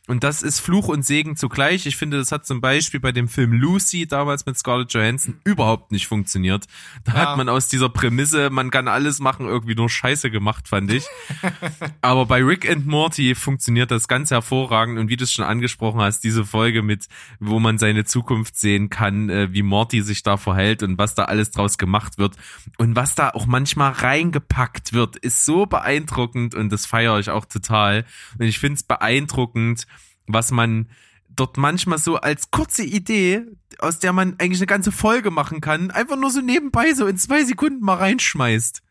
Und 0.09 0.24
das 0.24 0.42
ist 0.42 0.59
Fluch 0.59 0.88
und 0.88 1.05
Segen 1.07 1.36
zugleich. 1.36 1.86
Ich 1.86 1.96
finde, 1.96 2.18
das 2.18 2.32
hat 2.32 2.44
zum 2.44 2.61
Beispiel 2.61 2.98
bei 2.98 3.12
dem 3.12 3.28
Film 3.28 3.53
Lucy 3.53 4.09
damals 4.09 4.44
mit 4.46 4.59
Scarlett 4.59 4.92
Johansson 4.92 5.38
überhaupt 5.44 5.92
nicht 5.92 6.09
funktioniert. 6.09 6.66
Da 7.05 7.12
Ja. 7.12 7.18
hat 7.20 7.36
man 7.36 7.48
aus 7.48 7.68
dieser 7.68 7.88
Prämisse, 7.88 8.50
man 8.50 8.72
kann 8.72 8.88
alles 8.88 9.20
machen, 9.20 9.46
irgendwie 9.46 9.76
nur 9.76 9.88
Scheiße 9.88 10.32
gemacht, 10.32 10.66
fand 10.66 10.90
ich. 10.92 11.05
Aber 12.00 12.26
bei 12.26 12.42
Rick 12.42 12.68
and 12.68 12.84
Morty 12.86 13.36
funktioniert 13.36 13.92
das 13.92 14.09
ganz 14.09 14.32
hervorragend 14.32 14.98
und 14.98 15.09
wie 15.09 15.16
du 15.16 15.22
es 15.22 15.32
schon 15.32 15.44
angesprochen 15.44 16.00
hast, 16.00 16.24
diese 16.24 16.44
Folge 16.44 16.82
mit, 16.82 17.07
wo 17.38 17.61
man 17.61 17.78
seine 17.78 18.05
Zukunft 18.05 18.57
sehen 18.59 18.90
kann, 18.90 19.30
äh, 19.30 19.53
wie 19.53 19.62
Morty 19.62 20.03
sich 20.03 20.24
da 20.24 20.36
verhält 20.36 20.82
und 20.82 20.98
was 20.98 21.14
da 21.14 21.26
alles 21.26 21.53
draus 21.53 21.78
gemacht 21.78 22.18
wird 22.18 22.34
und 22.76 22.96
was 22.96 23.14
da 23.14 23.30
auch 23.30 23.46
manchmal 23.46 23.92
reingepackt 23.92 24.92
wird, 24.94 25.16
ist 25.16 25.44
so 25.44 25.66
beeindruckend 25.66 26.57
und 26.57 26.70
das 26.72 26.86
feiere 26.86 27.20
ich 27.20 27.30
auch 27.30 27.44
total. 27.44 28.05
Und 28.38 28.46
ich 28.46 28.59
finde 28.59 28.74
es 28.74 28.82
beeindruckend, 28.82 29.86
was 30.26 30.50
man 30.50 30.88
dort 31.28 31.56
manchmal 31.56 31.98
so 31.98 32.16
als 32.16 32.50
kurze 32.50 32.84
Idee, 32.84 33.42
aus 33.78 33.98
der 33.98 34.12
man 34.12 34.38
eigentlich 34.38 34.60
eine 34.60 34.66
ganze 34.66 34.92
Folge 34.92 35.30
machen 35.30 35.60
kann, 35.60 35.90
einfach 35.90 36.16
nur 36.16 36.30
so 36.30 36.40
nebenbei 36.40 36.92
so 36.94 37.06
in 37.06 37.16
zwei 37.16 37.44
Sekunden 37.44 37.84
mal 37.84 37.96
reinschmeißt. 37.96 38.82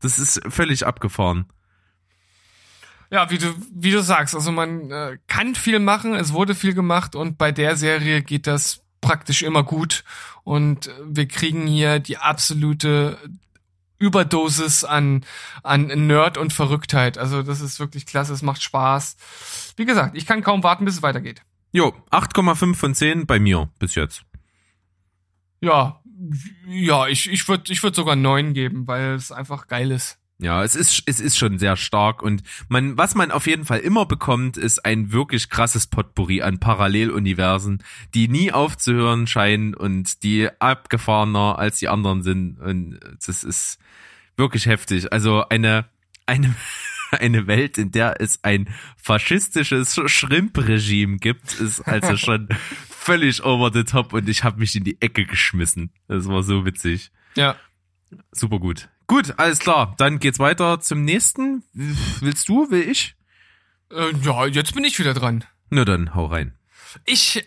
Das 0.00 0.18
ist 0.18 0.40
völlig 0.48 0.86
abgefahren. 0.86 1.46
Ja, 3.10 3.28
wie 3.30 3.38
du, 3.38 3.52
wie 3.72 3.90
du 3.90 4.02
sagst, 4.02 4.36
also 4.36 4.52
man 4.52 4.90
äh, 4.90 5.18
kann 5.26 5.56
viel 5.56 5.80
machen, 5.80 6.14
es 6.14 6.32
wurde 6.32 6.54
viel 6.54 6.74
gemacht 6.74 7.16
und 7.16 7.38
bei 7.38 7.50
der 7.50 7.74
Serie 7.74 8.22
geht 8.22 8.46
das 8.46 8.82
praktisch 9.00 9.42
immer 9.42 9.64
gut 9.64 10.04
und 10.44 10.86
äh, 10.86 10.92
wir 11.04 11.26
kriegen 11.26 11.66
hier 11.66 11.98
die 11.98 12.18
absolute 12.18 13.18
Überdosis 13.98 14.84
an, 14.84 15.26
an 15.62 16.06
Nerd 16.06 16.38
und 16.38 16.52
Verrücktheit. 16.52 17.18
Also 17.18 17.42
das 17.42 17.60
ist 17.60 17.80
wirklich 17.80 18.06
klasse, 18.06 18.32
es 18.32 18.42
macht 18.42 18.62
Spaß. 18.62 19.16
Wie 19.80 19.86
gesagt, 19.86 20.14
ich 20.14 20.26
kann 20.26 20.42
kaum 20.42 20.62
warten, 20.62 20.84
bis 20.84 20.96
es 20.96 21.02
weitergeht. 21.02 21.40
Jo, 21.72 21.94
8,5 22.10 22.74
von 22.74 22.94
10 22.94 23.26
bei 23.26 23.38
mir 23.40 23.70
bis 23.78 23.94
jetzt. 23.94 24.26
Ja, 25.62 26.02
ja, 26.68 27.06
ich, 27.06 27.30
ich 27.30 27.48
würde 27.48 27.72
ich 27.72 27.82
würd 27.82 27.94
sogar 27.94 28.14
neun 28.14 28.52
geben, 28.52 28.86
weil 28.86 29.14
es 29.14 29.32
einfach 29.32 29.68
geil 29.68 29.90
ist. 29.90 30.18
Ja, 30.38 30.62
es 30.62 30.74
ist, 30.74 31.02
es 31.06 31.18
ist 31.18 31.38
schon 31.38 31.58
sehr 31.58 31.78
stark 31.78 32.22
und 32.22 32.42
man, 32.68 32.98
was 32.98 33.14
man 33.14 33.30
auf 33.30 33.46
jeden 33.46 33.64
Fall 33.64 33.78
immer 33.78 34.04
bekommt, 34.04 34.58
ist 34.58 34.84
ein 34.84 35.12
wirklich 35.12 35.48
krasses 35.48 35.86
Potpourri 35.86 36.42
an 36.42 36.60
Paralleluniversen, 36.60 37.82
die 38.12 38.28
nie 38.28 38.52
aufzuhören 38.52 39.26
scheinen 39.26 39.72
und 39.72 40.22
die 40.22 40.50
abgefahrener 40.58 41.58
als 41.58 41.78
die 41.78 41.88
anderen 41.88 42.22
sind 42.22 42.60
und 42.60 43.00
das 43.26 43.44
ist 43.44 43.78
wirklich 44.36 44.66
heftig. 44.66 45.10
Also 45.10 45.48
eine, 45.48 45.86
eine, 46.26 46.54
eine 47.10 47.46
Welt, 47.46 47.78
in 47.78 47.90
der 47.90 48.20
es 48.20 48.42
ein 48.42 48.68
faschistisches 48.96 50.00
Shrimp-Regime 50.06 51.18
gibt, 51.18 51.54
ist 51.60 51.80
also 51.80 52.16
schon 52.18 52.48
völlig 52.88 53.44
over 53.44 53.70
the 53.72 53.84
top 53.84 54.12
und 54.12 54.28
ich 54.28 54.44
habe 54.44 54.58
mich 54.58 54.76
in 54.76 54.84
die 54.84 55.00
Ecke 55.00 55.24
geschmissen. 55.24 55.90
Das 56.08 56.26
war 56.28 56.42
so 56.42 56.64
witzig. 56.64 57.10
Ja. 57.34 57.56
Super 58.32 58.58
gut. 58.58 58.88
Gut, 59.06 59.34
alles 59.38 59.58
klar. 59.58 59.94
Dann 59.98 60.18
geht's 60.18 60.38
weiter 60.38 60.80
zum 60.80 61.04
nächsten. 61.04 61.64
Willst 62.20 62.48
du, 62.48 62.70
will 62.70 62.88
ich? 62.88 63.16
Äh, 63.90 64.12
ja, 64.22 64.46
jetzt 64.46 64.74
bin 64.74 64.84
ich 64.84 64.98
wieder 64.98 65.14
dran. 65.14 65.44
Na 65.68 65.84
dann, 65.84 66.14
hau 66.14 66.26
rein. 66.26 66.54
Ich, 67.04 67.44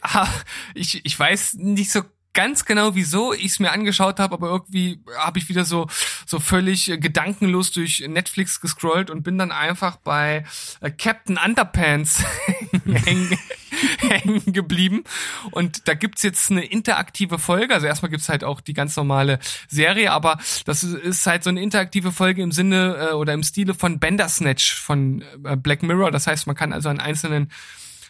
ich, 0.74 1.06
ich 1.06 1.20
weiß 1.20 1.56
nicht 1.56 1.92
so 1.92 2.04
ganz 2.34 2.66
genau, 2.66 2.96
wieso 2.96 3.34
ich 3.34 3.46
es 3.46 3.60
mir 3.60 3.72
angeschaut 3.72 4.20
habe, 4.20 4.34
aber 4.34 4.50
irgendwie 4.50 5.04
habe 5.18 5.40
ich 5.40 5.50
wieder 5.50 5.66
so 5.66 5.88
so 6.34 6.40
völlig 6.40 6.90
äh, 6.90 6.98
gedankenlos 6.98 7.72
durch 7.72 8.04
Netflix 8.08 8.60
gescrollt 8.60 9.12
und 9.12 9.22
bin 9.22 9.38
dann 9.38 9.52
einfach 9.52 9.98
bei 9.98 10.44
äh, 10.82 10.90
Captain 10.90 11.38
Underpants 11.38 12.24
hängen, 12.86 13.38
geblieben. 14.52 15.04
Und 15.52 15.88
da 15.88 15.94
gibt's 15.94 16.24
jetzt 16.24 16.50
eine 16.50 16.66
interaktive 16.66 17.38
Folge. 17.38 17.74
Also 17.76 17.86
erstmal 17.88 18.10
gibt's 18.10 18.30
halt 18.30 18.44
auch 18.44 18.62
die 18.62 18.74
ganz 18.74 18.96
normale 18.96 19.38
Serie, 19.68 20.12
aber 20.12 20.40
das 20.66 20.84
ist- 20.84 20.96
ist 20.96 21.28
halt 21.28 21.44
so 21.44 21.50
eine 21.52 21.62
interaktive 21.62 22.12
Folge 22.12 22.42
im 22.42 22.52
Sinne 22.52 23.10
äh, 23.12 23.14
oder 23.14 23.34
im 23.34 23.44
Stile 23.44 23.74
von 23.76 24.00
Bandersnatch 24.00 24.74
von 24.74 25.24
äh, 25.44 25.56
Black 25.56 25.84
Mirror. 25.84 26.10
Das 26.12 26.28
heißt, 26.28 26.48
man 26.48 26.56
kann 26.56 26.74
also 26.74 26.90
an 26.90 27.00
einzelnen 27.00 27.52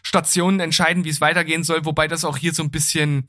Stationen 0.02 0.60
entscheiden, 0.60 1.04
wie 1.04 1.10
es 1.10 1.22
weitergehen 1.22 1.64
soll, 1.64 1.86
wobei 1.86 2.08
das 2.08 2.26
auch 2.26 2.38
hier 2.38 2.54
so 2.54 2.64
ein 2.64 2.72
bisschen, 2.72 3.28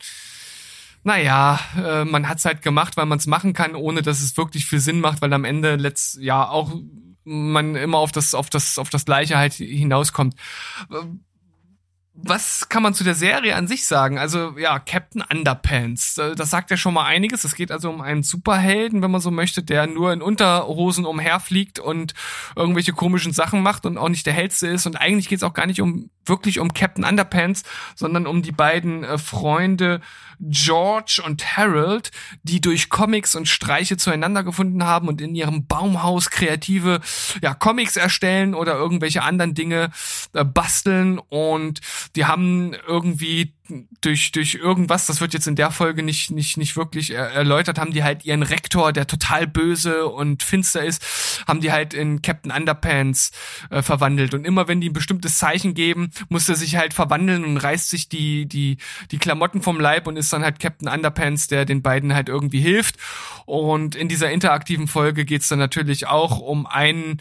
naja, 1.05 1.61
äh, 1.77 2.05
man 2.05 2.29
hat's 2.29 2.45
halt 2.45 2.63
gemacht, 2.63 2.97
weil 2.97 3.07
man 3.07 3.19
es 3.19 3.27
machen 3.27 3.53
kann, 3.53 3.75
ohne 3.75 4.03
dass 4.03 4.21
es 4.21 4.37
wirklich 4.37 4.67
viel 4.67 4.81
Sinn 4.81 5.01
macht, 5.01 5.23
weil 5.23 5.33
am 5.33 5.45
Ende 5.45 5.77
letzt 5.77 6.19
ja 6.21 6.49
auch 6.49 6.73
man 7.25 7.75
immer 7.75 7.99
auf 7.99 8.13
das 8.13 8.35
auf 8.35 8.51
das 8.51 8.79
auf 8.79 8.91
das 8.91 9.05
gleiche 9.05 9.37
halt 9.37 9.55
hinauskommt. 9.55 10.35
Was 12.17 12.69
kann 12.69 12.83
man 12.83 12.95
zu 12.95 13.03
der 13.03 13.17
Serie 13.17 13.57
an 13.57 13.67
sich 13.67 13.87
sagen? 13.87 14.19
Also 14.19 14.57
ja, 14.57 14.79
Captain 14.79 15.23
Underpants, 15.29 16.17
äh, 16.19 16.35
das 16.37 16.51
sagt 16.51 16.71
ja 16.71 16.77
schon 16.77 16.95
mal 16.95 17.05
einiges. 17.05 17.45
Es 17.45 17.55
geht 17.57 17.73
also 17.73 17.91
um 17.91 18.01
einen 18.01 18.23
Superhelden, 18.23 19.03
wenn 19.03 19.11
man 19.11 19.21
so 19.21 19.31
möchte, 19.31 19.63
der 19.63 19.87
nur 19.87 20.13
in 20.13 20.23
Unterhosen 20.23 21.07
umherfliegt 21.07 21.81
und 21.81 22.15
irgendwelche 22.57 22.93
komischen 22.93 23.33
Sachen 23.33 23.63
macht 23.63 23.85
und 23.85 23.99
auch 23.99 24.09
nicht 24.09 24.27
der 24.27 24.33
hellste 24.33 24.69
ist. 24.69 24.87
Und 24.87 24.97
eigentlich 24.97 25.29
geht's 25.29 25.43
auch 25.43 25.55
gar 25.55 25.67
nicht 25.67 25.81
um 25.81 26.11
wirklich 26.27 26.59
um 26.61 26.73
Captain 26.73 27.05
Underpants, 27.05 27.63
sondern 27.95 28.27
um 28.27 28.43
die 28.43 28.53
beiden 28.53 29.05
äh, 29.05 29.19
Freunde 29.19 30.01
George 30.41 31.23
und 31.25 31.57
Harold, 31.57 32.11
die 32.43 32.61
durch 32.61 32.89
Comics 32.89 33.35
und 33.35 33.49
Streiche 33.49 33.97
zueinander 33.97 34.43
gefunden 34.43 34.85
haben 34.85 35.09
und 35.09 35.21
in 35.21 35.35
ihrem 35.35 35.67
Baumhaus 35.67 36.31
kreative 36.31 37.01
ja, 37.43 37.55
Comics 37.55 37.97
erstellen 37.97 38.55
oder 38.55 38.75
irgendwelche 38.75 39.23
anderen 39.23 39.55
Dinge 39.55 39.91
äh, 40.33 40.45
basteln. 40.45 41.19
Und 41.19 41.81
die 42.17 42.27
haben 42.27 42.75
irgendwie 42.87 43.54
durch 44.03 44.31
durch 44.33 44.57
irgendwas, 44.57 45.07
das 45.07 45.23
wird 45.23 45.33
jetzt 45.33 45.47
in 45.47 45.57
der 45.57 45.71
Folge 45.71 46.03
nicht 46.03 46.31
nicht 46.31 46.59
nicht 46.59 46.77
wirklich 46.77 47.11
er 47.11 47.31
erläutert, 47.31 47.79
haben 47.79 47.93
die 47.93 48.05
halt 48.05 48.25
ihren 48.25 48.43
Rektor, 48.43 48.93
der 48.93 49.07
total 49.07 49.47
böse 49.47 50.07
und 50.07 50.43
finster 50.43 50.85
ist, 50.85 51.43
haben 51.49 51.63
die 51.63 51.73
halt 51.73 51.95
in 51.95 52.21
Captain 52.21 52.53
Underpants 52.53 53.31
äh, 53.71 53.81
verwandelt. 53.81 54.35
Und 54.35 54.45
immer 54.45 54.69
wenn 54.69 54.83
die 54.83 54.91
ein 54.91 54.93
bestimmtes 54.93 55.39
Zeichen 55.39 55.73
geben, 55.73 56.11
muss 56.29 56.49
er 56.49 56.57
sich 56.57 56.77
halt 56.77 56.93
verwandeln 56.93 57.43
und 57.43 57.57
reißt 57.57 57.89
sich 57.89 58.11
die 58.11 58.47
die 58.47 58.77
die 59.11 59.19
Klamotten 59.19 59.63
vom 59.63 59.81
Leib 59.81 60.07
und 60.07 60.19
ist 60.19 60.33
dann 60.33 60.45
halt 60.45 60.61
Captain 60.61 60.89
Underpants, 60.89 61.49
der 61.49 61.65
den 61.65 61.81
beiden 61.81 62.15
halt 62.15 62.29
irgendwie 62.29 62.61
hilft. 62.61 62.97
Und 63.47 63.95
in 63.95 64.09
dieser 64.09 64.31
interaktiven 64.31 64.89
Folge 64.89 65.25
geht's 65.25 65.49
dann 65.49 65.59
natürlich 65.59 66.07
auch 66.07 66.39
um 66.39 66.67
einen 66.67 67.21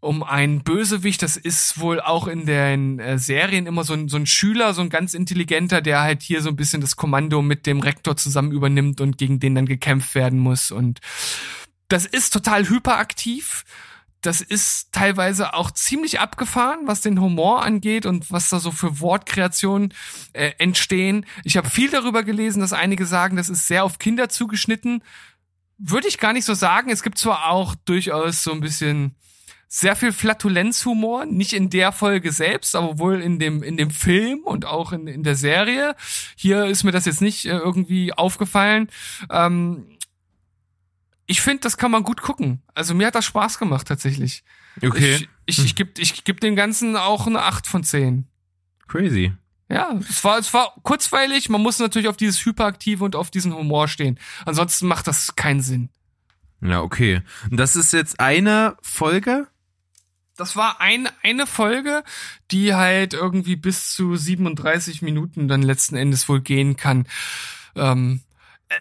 um 0.00 0.22
einen 0.22 0.62
Bösewicht. 0.62 1.22
Das 1.22 1.36
ist 1.36 1.78
wohl 1.80 2.00
auch 2.00 2.26
in 2.28 2.46
den 2.46 2.98
äh, 2.98 3.18
Serien 3.18 3.66
immer 3.66 3.84
so 3.84 3.94
ein, 3.94 4.08
so 4.08 4.16
ein 4.16 4.26
Schüler, 4.26 4.74
so 4.74 4.82
ein 4.82 4.90
ganz 4.90 5.14
intelligenter, 5.14 5.80
der 5.80 6.00
halt 6.00 6.22
hier 6.22 6.42
so 6.42 6.50
ein 6.50 6.56
bisschen 6.56 6.80
das 6.80 6.96
Kommando 6.96 7.42
mit 7.42 7.66
dem 7.66 7.80
Rektor 7.80 8.16
zusammen 8.16 8.52
übernimmt 8.52 9.00
und 9.00 9.18
gegen 9.18 9.40
den 9.40 9.54
dann 9.54 9.66
gekämpft 9.66 10.14
werden 10.14 10.38
muss. 10.38 10.70
Und 10.70 11.00
das 11.88 12.06
ist 12.06 12.32
total 12.32 12.68
hyperaktiv. 12.68 13.64
Das 14.22 14.40
ist 14.40 14.92
teilweise 14.92 15.54
auch 15.54 15.70
ziemlich 15.70 16.18
abgefahren, 16.18 16.80
was 16.86 17.00
den 17.00 17.20
Humor 17.20 17.62
angeht 17.62 18.06
und 18.06 18.30
was 18.32 18.48
da 18.48 18.58
so 18.58 18.72
für 18.72 19.00
Wortkreationen 19.00 19.94
äh, 20.32 20.52
entstehen. 20.58 21.26
Ich 21.44 21.56
habe 21.56 21.70
viel 21.70 21.90
darüber 21.90 22.22
gelesen, 22.24 22.60
dass 22.60 22.72
einige 22.72 23.06
sagen, 23.06 23.36
das 23.36 23.48
ist 23.48 23.66
sehr 23.68 23.84
auf 23.84 23.98
Kinder 23.98 24.28
zugeschnitten. 24.28 25.02
Würde 25.78 26.08
ich 26.08 26.18
gar 26.18 26.32
nicht 26.32 26.44
so 26.44 26.54
sagen. 26.54 26.90
Es 26.90 27.02
gibt 27.02 27.18
zwar 27.18 27.50
auch 27.50 27.74
durchaus 27.84 28.42
so 28.42 28.52
ein 28.52 28.60
bisschen 28.60 29.14
sehr 29.68 29.96
viel 29.96 30.12
Flatulenzhumor, 30.12 31.26
nicht 31.26 31.52
in 31.52 31.70
der 31.70 31.92
Folge 31.92 32.32
selbst, 32.32 32.76
aber 32.76 32.98
wohl 32.98 33.20
in 33.20 33.38
dem, 33.38 33.62
in 33.62 33.76
dem 33.76 33.90
Film 33.90 34.40
und 34.44 34.64
auch 34.64 34.92
in, 34.92 35.06
in 35.06 35.22
der 35.22 35.34
Serie. 35.34 35.96
Hier 36.36 36.66
ist 36.66 36.84
mir 36.84 36.92
das 36.92 37.04
jetzt 37.04 37.20
nicht 37.20 37.46
äh, 37.46 37.56
irgendwie 37.56 38.12
aufgefallen. 38.12 38.88
Ähm, 39.30 39.86
ich 41.26 41.40
finde, 41.40 41.60
das 41.62 41.76
kann 41.76 41.90
man 41.90 42.04
gut 42.04 42.22
gucken. 42.22 42.62
Also 42.74 42.94
mir 42.94 43.08
hat 43.08 43.16
das 43.16 43.24
Spaß 43.24 43.58
gemacht 43.58 43.88
tatsächlich. 43.88 44.44
Okay. 44.82 45.26
Ich, 45.46 45.58
ich, 45.58 45.64
ich 45.64 45.74
gebe 45.74 46.00
ich 46.00 46.24
geb 46.24 46.40
dem 46.40 46.54
Ganzen 46.54 46.96
auch 46.96 47.26
eine 47.26 47.42
8 47.42 47.66
von 47.66 47.82
10. 47.82 48.26
Crazy. 48.86 49.32
Ja, 49.68 49.98
es 50.08 50.22
war, 50.22 50.38
es 50.38 50.54
war 50.54 50.74
kurzweilig. 50.82 51.48
Man 51.48 51.60
muss 51.60 51.80
natürlich 51.80 52.06
auf 52.06 52.16
dieses 52.16 52.44
Hyperaktive 52.44 53.02
und 53.02 53.16
auf 53.16 53.32
diesen 53.32 53.52
Humor 53.52 53.88
stehen. 53.88 54.18
Ansonsten 54.44 54.86
macht 54.86 55.08
das 55.08 55.34
keinen 55.34 55.60
Sinn. 55.60 55.88
Ja, 56.60 56.82
okay. 56.82 57.22
Und 57.50 57.56
das 57.56 57.74
ist 57.74 57.92
jetzt 57.92 58.20
eine 58.20 58.76
Folge? 58.80 59.48
Das 60.36 60.56
war 60.56 60.80
ein, 60.80 61.08
eine 61.22 61.46
Folge, 61.46 62.04
die 62.50 62.74
halt 62.74 63.14
irgendwie 63.14 63.56
bis 63.56 63.92
zu 63.92 64.16
37 64.16 65.02
Minuten 65.02 65.48
dann 65.48 65.62
letzten 65.62 65.96
Endes 65.96 66.28
wohl 66.28 66.40
gehen 66.40 66.76
kann. 66.76 67.06
Ähm, 67.74 68.20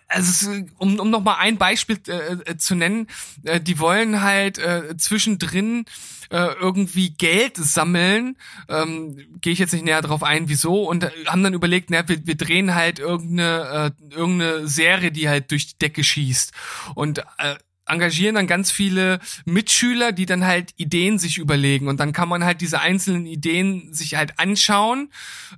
also 0.08 0.52
es, 0.52 0.64
um, 0.78 1.00
um 1.00 1.10
noch 1.10 1.22
mal 1.22 1.36
ein 1.36 1.58
Beispiel 1.58 2.00
äh, 2.08 2.34
äh, 2.52 2.58
zu 2.58 2.76
nennen, 2.76 3.08
äh, 3.44 3.62
die 3.62 3.80
wollen 3.80 4.22
halt 4.22 4.58
äh, 4.58 4.98
zwischendrin 4.98 5.86
äh, 6.32 6.54
irgendwie 6.60 7.12
Geld 7.12 7.58
sammeln, 7.58 8.36
ähm, 8.68 9.16
gehe 9.42 9.54
ich 9.54 9.60
jetzt 9.60 9.74
nicht 9.74 9.86
näher 9.86 10.02
drauf 10.02 10.24
ein, 10.24 10.50
wieso, 10.50 10.90
und 10.90 11.04
äh, 11.04 11.12
haben 11.28 11.44
dann 11.44 11.54
überlegt, 11.54 11.92
na, 11.92 12.08
wir, 12.08 12.26
wir 12.26 12.36
drehen 12.36 12.74
halt 12.74 12.98
irgendeine, 12.98 13.94
äh, 14.12 14.16
irgendeine 14.16 14.68
Serie, 14.68 15.12
die 15.12 15.30
halt 15.30 15.52
durch 15.52 15.68
die 15.68 15.78
Decke 15.78 16.04
schießt. 16.04 16.52
Und 16.96 17.20
äh, 17.38 17.56
engagieren 17.86 18.36
dann 18.36 18.48
ganz 18.48 18.72
viele 18.72 19.20
Mitschüler, 19.46 20.12
die 20.12 20.26
dann 20.26 20.46
halt 20.46 20.74
Ideen 20.78 21.20
sich 21.20 21.38
überlegen 21.38 21.88
und 21.88 22.00
dann 22.00 22.14
kann 22.14 22.30
man 22.30 22.44
halt 22.44 22.62
diese 22.62 22.80
einzelnen 22.80 23.26
Ideen 23.26 23.94
sich 23.94 24.16
halt 24.16 24.40
anschauen, 24.40 25.10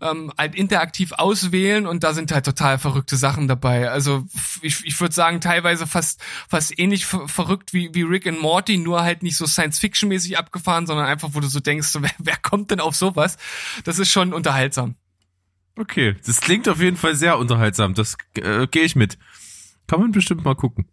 ähm, 0.02 0.32
halt 0.38 0.56
interaktiv 0.56 1.14
auswählen 1.14 1.88
und 1.88 2.04
da 2.04 2.14
sind 2.14 2.32
halt 2.32 2.46
total 2.46 2.80
verrückte 2.80 3.18
Sachen 3.18 3.48
dabei. 3.48 3.90
Also 3.90 4.26
ich, 4.62 4.86
ich 4.86 5.00
würde 5.00 5.14
sagen 5.14 5.42
teilweise 5.42 5.88
fast 5.88 6.22
fast 6.50 6.78
ähnlich 6.78 7.06
verrückt 7.06 7.74
wie 7.74 7.94
wie 7.94 8.04
Rick 8.04 8.28
and 8.28 8.42
Morty, 8.42 8.78
nur 8.78 9.04
halt 9.04 9.24
nicht 9.24 9.38
so 9.38 9.46
Science-Fiction-mäßig 9.46 10.38
abgefahren, 10.38 10.86
sondern 10.86 11.06
einfach, 11.06 11.30
wo 11.34 11.40
du 11.40 11.48
so 11.48 11.60
denkst, 11.60 11.90
wer, 12.00 12.12
wer 12.18 12.38
kommt 12.38 12.72
denn 12.72 12.80
auf 12.80 12.96
sowas? 12.96 13.38
Das 13.84 14.00
ist 14.00 14.12
schon 14.12 14.34
unterhaltsam. 14.34 14.96
Okay, 15.78 16.16
das 16.26 16.42
klingt 16.42 16.68
auf 16.68 16.82
jeden 16.82 16.98
Fall 16.98 17.16
sehr 17.16 17.38
unterhaltsam. 17.38 17.94
Das 17.94 18.18
äh, 18.36 18.66
gehe 18.68 18.84
ich 18.84 18.96
mit. 18.96 19.18
Kann 19.86 20.00
man 20.02 20.12
bestimmt 20.12 20.44
mal 20.44 20.56
gucken. 20.56 20.88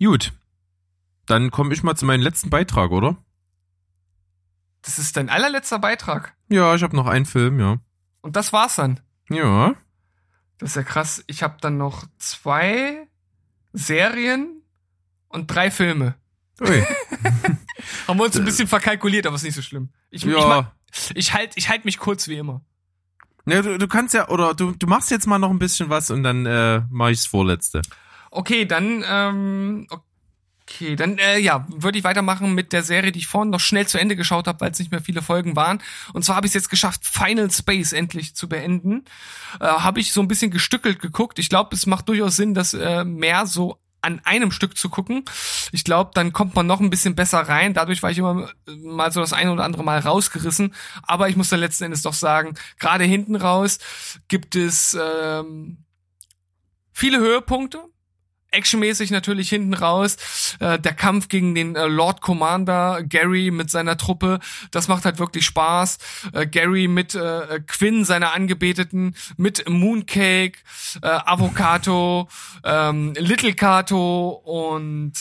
Gut. 0.00 0.32
Dann 1.26 1.50
komme 1.50 1.74
ich 1.74 1.82
mal 1.82 1.96
zu 1.96 2.06
meinem 2.06 2.22
letzten 2.22 2.50
Beitrag, 2.50 2.90
oder? 2.90 3.16
Das 4.82 4.98
ist 4.98 5.16
dein 5.16 5.28
allerletzter 5.28 5.78
Beitrag. 5.78 6.36
Ja, 6.48 6.74
ich 6.74 6.82
habe 6.82 6.94
noch 6.94 7.06
einen 7.06 7.26
Film, 7.26 7.58
ja. 7.58 7.78
Und 8.20 8.36
das 8.36 8.52
war's 8.52 8.76
dann. 8.76 9.00
Ja. 9.28 9.74
Das 10.58 10.70
ist 10.70 10.76
ja 10.76 10.82
krass. 10.82 11.24
Ich 11.26 11.42
habe 11.42 11.56
dann 11.60 11.76
noch 11.76 12.04
zwei 12.18 13.08
Serien 13.72 14.62
und 15.28 15.48
drei 15.48 15.70
Filme. 15.70 16.14
Ui. 16.60 16.86
Haben 18.06 18.18
wir 18.18 18.24
uns 18.24 18.38
ein 18.38 18.44
bisschen 18.44 18.68
verkalkuliert, 18.68 19.26
aber 19.26 19.36
ist 19.36 19.42
nicht 19.42 19.54
so 19.54 19.62
schlimm. 19.62 19.90
Ich, 20.10 20.22
ja. 20.22 20.72
ich, 20.92 21.16
ich 21.16 21.34
halt, 21.34 21.52
ich 21.56 21.68
halt 21.68 21.84
mich 21.84 21.98
kurz 21.98 22.28
wie 22.28 22.36
immer. 22.36 22.62
Ne, 23.44 23.62
du, 23.62 23.78
du 23.78 23.88
kannst 23.88 24.14
ja, 24.14 24.28
oder 24.28 24.54
du, 24.54 24.72
du 24.72 24.86
machst 24.86 25.10
jetzt 25.10 25.26
mal 25.26 25.38
noch 25.38 25.50
ein 25.50 25.58
bisschen 25.58 25.88
was 25.88 26.10
und 26.10 26.22
dann 26.22 26.46
äh, 26.46 26.82
mach 26.90 27.10
ich's 27.10 27.26
vorletzte. 27.26 27.82
Okay, 28.30 28.64
dann, 28.64 29.04
ähm, 29.08 29.86
okay, 30.62 30.96
dann, 30.96 31.18
äh, 31.18 31.38
ja, 31.38 31.66
würde 31.68 31.98
ich 31.98 32.04
weitermachen 32.04 32.54
mit 32.54 32.72
der 32.72 32.82
Serie, 32.82 33.12
die 33.12 33.20
ich 33.20 33.26
vorhin 33.26 33.50
noch 33.50 33.60
schnell 33.60 33.86
zu 33.86 33.98
Ende 33.98 34.16
geschaut 34.16 34.46
habe, 34.46 34.60
weil 34.60 34.72
es 34.72 34.78
nicht 34.78 34.90
mehr 34.90 35.00
viele 35.00 35.22
Folgen 35.22 35.56
waren. 35.56 35.80
Und 36.12 36.24
zwar 36.24 36.36
habe 36.36 36.46
ich 36.46 36.50
es 36.50 36.54
jetzt 36.54 36.70
geschafft, 36.70 37.06
Final 37.06 37.50
Space 37.50 37.92
endlich 37.92 38.34
zu 38.34 38.48
beenden. 38.48 39.04
Äh, 39.60 39.66
habe 39.66 40.00
ich 40.00 40.12
so 40.12 40.20
ein 40.20 40.28
bisschen 40.28 40.50
gestückelt 40.50 41.00
geguckt. 41.00 41.38
Ich 41.38 41.48
glaube, 41.48 41.74
es 41.74 41.86
macht 41.86 42.08
durchaus 42.08 42.36
Sinn, 42.36 42.54
dass 42.54 42.74
äh, 42.74 43.04
mehr 43.04 43.46
so 43.46 43.80
an 44.06 44.20
einem 44.24 44.52
Stück 44.52 44.78
zu 44.78 44.88
gucken. 44.88 45.24
Ich 45.72 45.84
glaube, 45.84 46.12
dann 46.14 46.32
kommt 46.32 46.54
man 46.54 46.66
noch 46.66 46.80
ein 46.80 46.90
bisschen 46.90 47.16
besser 47.16 47.40
rein. 47.40 47.74
Dadurch 47.74 48.02
war 48.02 48.10
ich 48.10 48.18
immer 48.18 48.50
mal 48.66 49.10
so 49.10 49.20
das 49.20 49.32
eine 49.32 49.52
oder 49.52 49.64
andere 49.64 49.82
Mal 49.82 49.98
rausgerissen. 49.98 50.74
Aber 51.02 51.28
ich 51.28 51.36
muss 51.36 51.48
dann 51.48 51.60
letzten 51.60 51.84
Endes 51.84 52.02
doch 52.02 52.14
sagen, 52.14 52.54
gerade 52.78 53.04
hinten 53.04 53.34
raus 53.34 53.78
gibt 54.28 54.54
es 54.54 54.96
ähm, 55.00 55.78
viele 56.92 57.18
Höhepunkte 57.18 57.82
actionmäßig 58.56 59.10
natürlich 59.10 59.48
hinten 59.48 59.74
raus. 59.74 60.16
Äh, 60.60 60.78
der 60.78 60.94
Kampf 60.94 61.28
gegen 61.28 61.54
den 61.54 61.76
äh, 61.76 61.86
Lord 61.86 62.20
Commander 62.20 63.02
Gary 63.02 63.50
mit 63.50 63.70
seiner 63.70 63.96
Truppe, 63.96 64.40
das 64.70 64.88
macht 64.88 65.04
halt 65.04 65.18
wirklich 65.18 65.46
Spaß. 65.46 65.98
Äh, 66.32 66.46
Gary 66.46 66.88
mit 66.88 67.14
äh, 67.14 67.60
Quinn, 67.66 68.04
seiner 68.04 68.34
Angebeteten, 68.34 69.14
mit 69.36 69.68
Mooncake, 69.68 70.58
äh, 71.02 71.06
Avocado, 71.06 72.28
ähm, 72.64 73.14
Little 73.18 73.54
Kato 73.54 74.30
und 74.44 75.12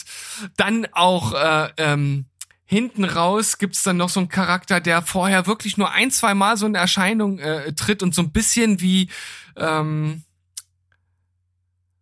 dann 0.58 0.88
auch 0.94 1.34
äh, 1.34 1.70
ähm, 1.78 2.26
hinten 2.66 3.06
raus 3.06 3.58
gibt's 3.60 3.84
dann 3.84 3.98
noch 3.98 4.10
so 4.10 4.20
einen 4.20 4.30
Charakter, 4.30 4.80
der 4.80 5.02
vorher 5.02 5.46
wirklich 5.46 5.78
nur 5.78 5.92
ein, 5.92 6.10
zwei 6.12 6.34
Mal 6.34 6.58
so 6.58 6.66
eine 6.66 6.80
Erscheinung 6.80 7.40
äh, 7.40 7.74
tritt 7.74 8.02
und 8.02 8.16
so 8.16 8.24
ein 8.24 8.32
bisschen 8.32 8.82
wie 8.82 9.10
ähm, 9.56 10.24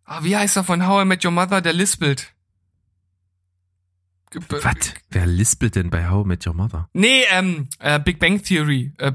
Ah, 0.04 0.22
wie 0.22 0.36
heißt 0.36 0.56
er 0.56 0.64
von 0.64 0.86
How 0.86 1.02
I 1.02 1.06
Met 1.06 1.24
Your 1.24 1.30
Mother, 1.30 1.60
der 1.60 1.72
lispelt? 1.72 2.34
Was? 4.48 4.94
Wer 5.10 5.26
lispelt 5.26 5.76
denn 5.76 5.90
bei 5.90 6.08
How 6.08 6.24
I 6.24 6.28
Met 6.28 6.46
Your 6.46 6.54
Mother? 6.54 6.88
Nee, 6.92 7.24
ähm, 7.30 7.68
äh, 7.78 8.00
Big 8.00 8.18
Bang 8.18 8.42
Theory. 8.42 8.92
Äh, 8.98 9.12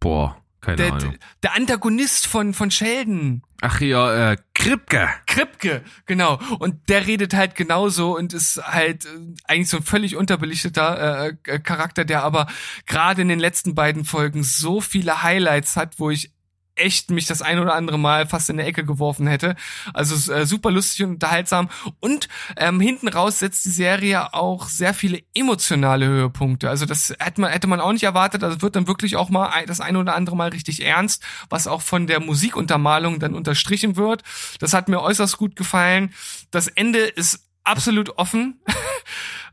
Boah, 0.00 0.42
keine 0.60 0.76
der, 0.76 0.92
Ahnung. 0.92 1.16
Der 1.42 1.54
Antagonist 1.54 2.26
von, 2.26 2.54
von 2.54 2.70
Sheldon. 2.70 3.42
Ach 3.60 3.80
ja, 3.80 4.32
äh, 4.32 4.36
Kripke. 4.54 5.08
Kripke, 5.26 5.82
genau. 6.06 6.40
Und 6.58 6.88
der 6.88 7.06
redet 7.06 7.34
halt 7.34 7.54
genauso 7.54 8.16
und 8.16 8.32
ist 8.32 8.60
halt 8.64 9.04
äh, 9.04 9.08
eigentlich 9.44 9.68
so 9.68 9.78
ein 9.78 9.82
völlig 9.82 10.16
unterbelichteter 10.16 11.26
äh, 11.26 11.36
äh 11.44 11.58
Charakter, 11.58 12.04
der 12.04 12.22
aber 12.22 12.46
gerade 12.86 13.22
in 13.22 13.28
den 13.28 13.40
letzten 13.40 13.74
beiden 13.74 14.04
Folgen 14.04 14.42
so 14.42 14.80
viele 14.80 15.22
Highlights 15.22 15.76
hat, 15.76 15.98
wo 15.98 16.10
ich 16.10 16.32
echt 16.78 17.10
mich 17.10 17.26
das 17.26 17.42
ein 17.42 17.58
oder 17.58 17.74
andere 17.74 17.98
Mal 17.98 18.26
fast 18.26 18.50
in 18.50 18.56
der 18.56 18.66
Ecke 18.66 18.84
geworfen 18.84 19.26
hätte. 19.26 19.56
Also 19.94 20.32
äh, 20.32 20.46
super 20.46 20.70
lustig 20.70 21.04
und 21.04 21.14
unterhaltsam. 21.14 21.68
Und 22.00 22.28
ähm, 22.56 22.80
hinten 22.80 23.08
raus 23.08 23.38
setzt 23.38 23.64
die 23.64 23.70
Serie 23.70 24.34
auch 24.34 24.68
sehr 24.68 24.94
viele 24.94 25.20
emotionale 25.34 26.06
Höhepunkte. 26.06 26.68
Also 26.70 26.86
das 26.86 27.14
hätte 27.18 27.40
man, 27.40 27.50
hätte 27.50 27.66
man 27.66 27.80
auch 27.80 27.92
nicht 27.92 28.04
erwartet. 28.04 28.44
Also 28.44 28.62
wird 28.62 28.76
dann 28.76 28.86
wirklich 28.86 29.16
auch 29.16 29.30
mal 29.30 29.50
das 29.66 29.80
ein 29.80 29.96
oder 29.96 30.14
andere 30.14 30.36
Mal 30.36 30.50
richtig 30.50 30.84
ernst, 30.84 31.22
was 31.50 31.66
auch 31.66 31.82
von 31.82 32.06
der 32.06 32.20
Musikuntermalung 32.20 33.20
dann 33.20 33.34
unterstrichen 33.34 33.96
wird. 33.96 34.22
Das 34.60 34.72
hat 34.72 34.88
mir 34.88 35.00
äußerst 35.00 35.36
gut 35.36 35.56
gefallen. 35.56 36.12
Das 36.50 36.68
Ende 36.68 37.00
ist 37.00 37.47
absolut 37.68 38.10
offen. 38.18 38.60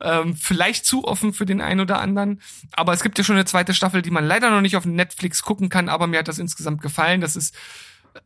Ähm, 0.02 0.36
vielleicht 0.36 0.86
zu 0.86 1.06
offen 1.06 1.32
für 1.32 1.46
den 1.46 1.62
einen 1.62 1.80
oder 1.80 2.00
anderen. 2.02 2.42
Aber 2.74 2.92
es 2.92 3.02
gibt 3.02 3.18
ja 3.18 3.24
schon 3.24 3.38
eine 3.38 3.46
zweite 3.46 3.74
Staffel, 3.74 4.02
die 4.02 4.12
man 4.12 4.26
leider 4.26 4.52
noch 4.52 4.60
nicht 4.60 4.76
auf 4.76 4.86
Netflix 4.86 5.42
gucken 5.42 5.70
kann, 5.70 5.88
aber 5.88 6.06
mir 6.06 6.20
hat 6.20 6.28
das 6.28 6.38
insgesamt 6.38 6.82
gefallen. 6.82 7.22
Das 7.22 7.38
ist 7.38 7.56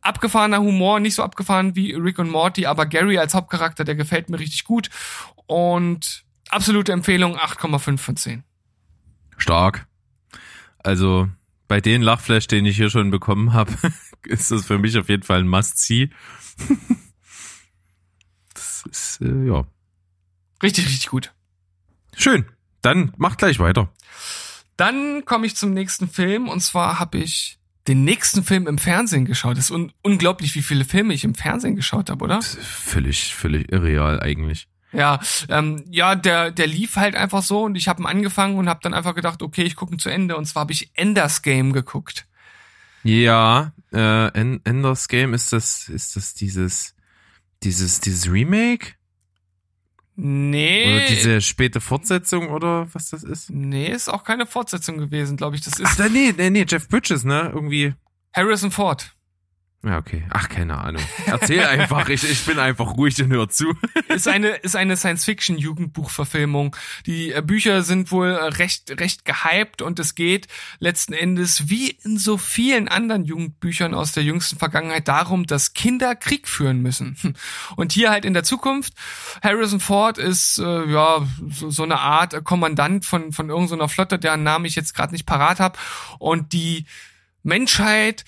abgefahrener 0.00 0.58
Humor, 0.58 0.98
nicht 0.98 1.14
so 1.14 1.22
abgefahren 1.22 1.76
wie 1.76 1.92
Rick 1.92 2.18
und 2.18 2.28
Morty, 2.28 2.66
aber 2.66 2.86
Gary 2.86 3.18
als 3.18 3.34
Hauptcharakter, 3.34 3.84
der 3.84 3.94
gefällt 3.94 4.30
mir 4.30 4.40
richtig 4.40 4.64
gut. 4.64 4.90
Und 5.46 6.24
absolute 6.48 6.92
Empfehlung, 6.92 7.36
8,5 7.36 7.98
von 7.98 8.16
10. 8.16 8.44
Stark. 9.38 9.86
Also 10.78 11.28
bei 11.68 11.80
den 11.80 12.02
Lachflash, 12.02 12.46
den 12.48 12.66
ich 12.66 12.76
hier 12.76 12.90
schon 12.90 13.10
bekommen 13.10 13.52
habe, 13.52 13.72
ist 14.24 14.50
das 14.50 14.66
für 14.66 14.78
mich 14.78 14.98
auf 14.98 15.08
jeden 15.08 15.22
Fall 15.22 15.40
ein 15.40 15.48
Must-See. 15.48 16.10
das 18.54 18.84
ist, 18.90 19.20
äh, 19.22 19.46
ja. 19.46 19.64
Richtig, 20.62 20.86
richtig 20.86 21.08
gut. 21.08 21.32
Schön. 22.16 22.46
Dann 22.82 23.12
mach 23.16 23.36
gleich 23.36 23.58
weiter. 23.58 23.92
Dann 24.76 25.24
komme 25.24 25.46
ich 25.46 25.56
zum 25.56 25.72
nächsten 25.74 26.08
Film 26.08 26.48
und 26.48 26.60
zwar 26.60 26.98
habe 26.98 27.18
ich 27.18 27.58
den 27.88 28.04
nächsten 28.04 28.44
Film 28.44 28.66
im 28.66 28.78
Fernsehen 28.78 29.24
geschaut. 29.24 29.58
Es 29.58 29.64
ist 29.66 29.70
un 29.70 29.92
unglaublich, 30.02 30.54
wie 30.54 30.62
viele 30.62 30.84
Filme 30.84 31.12
ich 31.14 31.24
im 31.24 31.34
Fernsehen 31.34 31.76
geschaut 31.76 32.10
habe, 32.10 32.24
oder? 32.24 32.36
Das 32.36 32.54
ist 32.54 32.66
völlig, 32.66 33.34
völlig 33.34 33.70
irreal 33.72 34.20
eigentlich. 34.20 34.68
Ja, 34.92 35.20
ähm, 35.48 35.84
ja, 35.90 36.14
der 36.14 36.50
der 36.50 36.66
lief 36.66 36.96
halt 36.96 37.14
einfach 37.14 37.42
so 37.42 37.62
und 37.64 37.76
ich 37.76 37.86
habe 37.88 38.02
ihn 38.02 38.06
angefangen 38.06 38.56
und 38.58 38.68
habe 38.68 38.80
dann 38.82 38.92
einfach 38.94 39.14
gedacht, 39.14 39.42
okay, 39.42 39.62
ich 39.62 39.76
gucke 39.76 39.94
ihn 39.94 39.98
zu 39.98 40.08
Ende 40.08 40.36
und 40.36 40.46
zwar 40.46 40.62
habe 40.62 40.72
ich 40.72 40.90
Enders 40.94 41.42
Game 41.42 41.72
geguckt. 41.72 42.26
Ja, 43.02 43.72
äh, 43.92 44.28
En- 44.38 44.60
Enders 44.64 45.08
Game 45.08 45.32
ist 45.32 45.52
das, 45.52 45.88
ist 45.88 46.16
das 46.16 46.34
dieses, 46.34 46.94
dieses, 47.62 48.00
dieses 48.00 48.30
Remake? 48.30 48.94
Nee. 50.22 50.96
Oder 50.96 51.06
diese 51.06 51.40
späte 51.40 51.80
Fortsetzung 51.80 52.50
oder 52.50 52.86
was 52.92 53.08
das 53.08 53.22
ist? 53.22 53.48
nee, 53.48 53.90
ist 53.90 54.10
auch 54.10 54.22
keine 54.22 54.44
Fortsetzung 54.44 54.98
gewesen, 54.98 55.38
glaube 55.38 55.56
ich. 55.56 55.62
Das 55.62 55.74
Ach, 55.76 55.90
ist 55.90 55.98
da, 55.98 56.10
nee, 56.10 56.34
nee, 56.36 56.50
nee, 56.50 56.66
Jeff 56.68 56.88
Bridges, 56.88 57.24
ne? 57.24 57.50
Irgendwie. 57.54 57.94
Harrison 58.34 58.70
Ford. 58.70 59.16
Ja, 59.82 59.96
okay. 59.96 60.24
Ach, 60.28 60.50
keine 60.50 60.76
Ahnung. 60.76 61.02
Erzähl 61.24 61.64
einfach, 61.64 62.10
ich, 62.10 62.30
ich 62.30 62.44
bin 62.44 62.58
einfach 62.58 62.98
ruhig 62.98 63.18
und 63.22 63.32
hör 63.32 63.48
zu. 63.48 63.72
ist 64.08 64.28
eine 64.28 64.48
ist 64.48 64.76
eine 64.76 64.94
Science-Fiction-Jugendbuchverfilmung. 64.94 66.76
Die 67.06 67.32
äh, 67.32 67.40
Bücher 67.40 67.82
sind 67.82 68.12
wohl 68.12 68.28
äh, 68.28 68.44
recht 68.44 69.00
recht 69.00 69.24
gehypt 69.24 69.80
und 69.80 69.98
es 69.98 70.14
geht 70.14 70.48
letzten 70.80 71.14
Endes 71.14 71.70
wie 71.70 71.96
in 72.04 72.18
so 72.18 72.36
vielen 72.36 72.88
anderen 72.88 73.24
Jugendbüchern 73.24 73.94
aus 73.94 74.12
der 74.12 74.22
jüngsten 74.22 74.58
Vergangenheit 74.58 75.08
darum, 75.08 75.46
dass 75.46 75.72
Kinder 75.72 76.14
Krieg 76.14 76.46
führen 76.46 76.82
müssen. 76.82 77.16
Und 77.76 77.92
hier 77.92 78.10
halt 78.10 78.26
in 78.26 78.34
der 78.34 78.44
Zukunft 78.44 78.92
Harrison 79.42 79.80
Ford 79.80 80.18
ist 80.18 80.58
äh, 80.58 80.84
ja 80.90 81.26
so, 81.48 81.70
so 81.70 81.84
eine 81.84 82.00
Art 82.00 82.34
äh, 82.34 82.42
Kommandant 82.42 83.06
von 83.06 83.32
von 83.32 83.48
irgendeiner 83.48 83.88
Flotte, 83.88 84.18
deren 84.18 84.42
Namen 84.42 84.66
ich 84.66 84.74
jetzt 84.74 84.94
gerade 84.94 85.12
nicht 85.12 85.24
parat 85.24 85.58
habe 85.58 85.78
und 86.18 86.52
die 86.52 86.84
Menschheit 87.42 88.24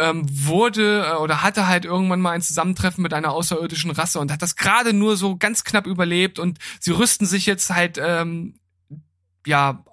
ähm, 0.00 0.26
wurde 0.28 1.06
äh, 1.06 1.16
oder 1.16 1.42
hatte 1.42 1.66
halt 1.66 1.84
irgendwann 1.84 2.20
mal 2.20 2.32
ein 2.32 2.42
Zusammentreffen 2.42 3.02
mit 3.02 3.14
einer 3.14 3.32
außerirdischen 3.32 3.90
Rasse 3.90 4.20
und 4.20 4.32
hat 4.32 4.42
das 4.42 4.56
gerade 4.56 4.92
nur 4.92 5.16
so 5.16 5.36
ganz 5.36 5.64
knapp 5.64 5.86
überlebt 5.86 6.38
und 6.38 6.58
sie 6.80 6.92
rüsten 6.92 7.26
sich 7.26 7.46
jetzt 7.46 7.70
halt 7.70 8.00
ähm, 8.02 8.54
ja 9.46 9.84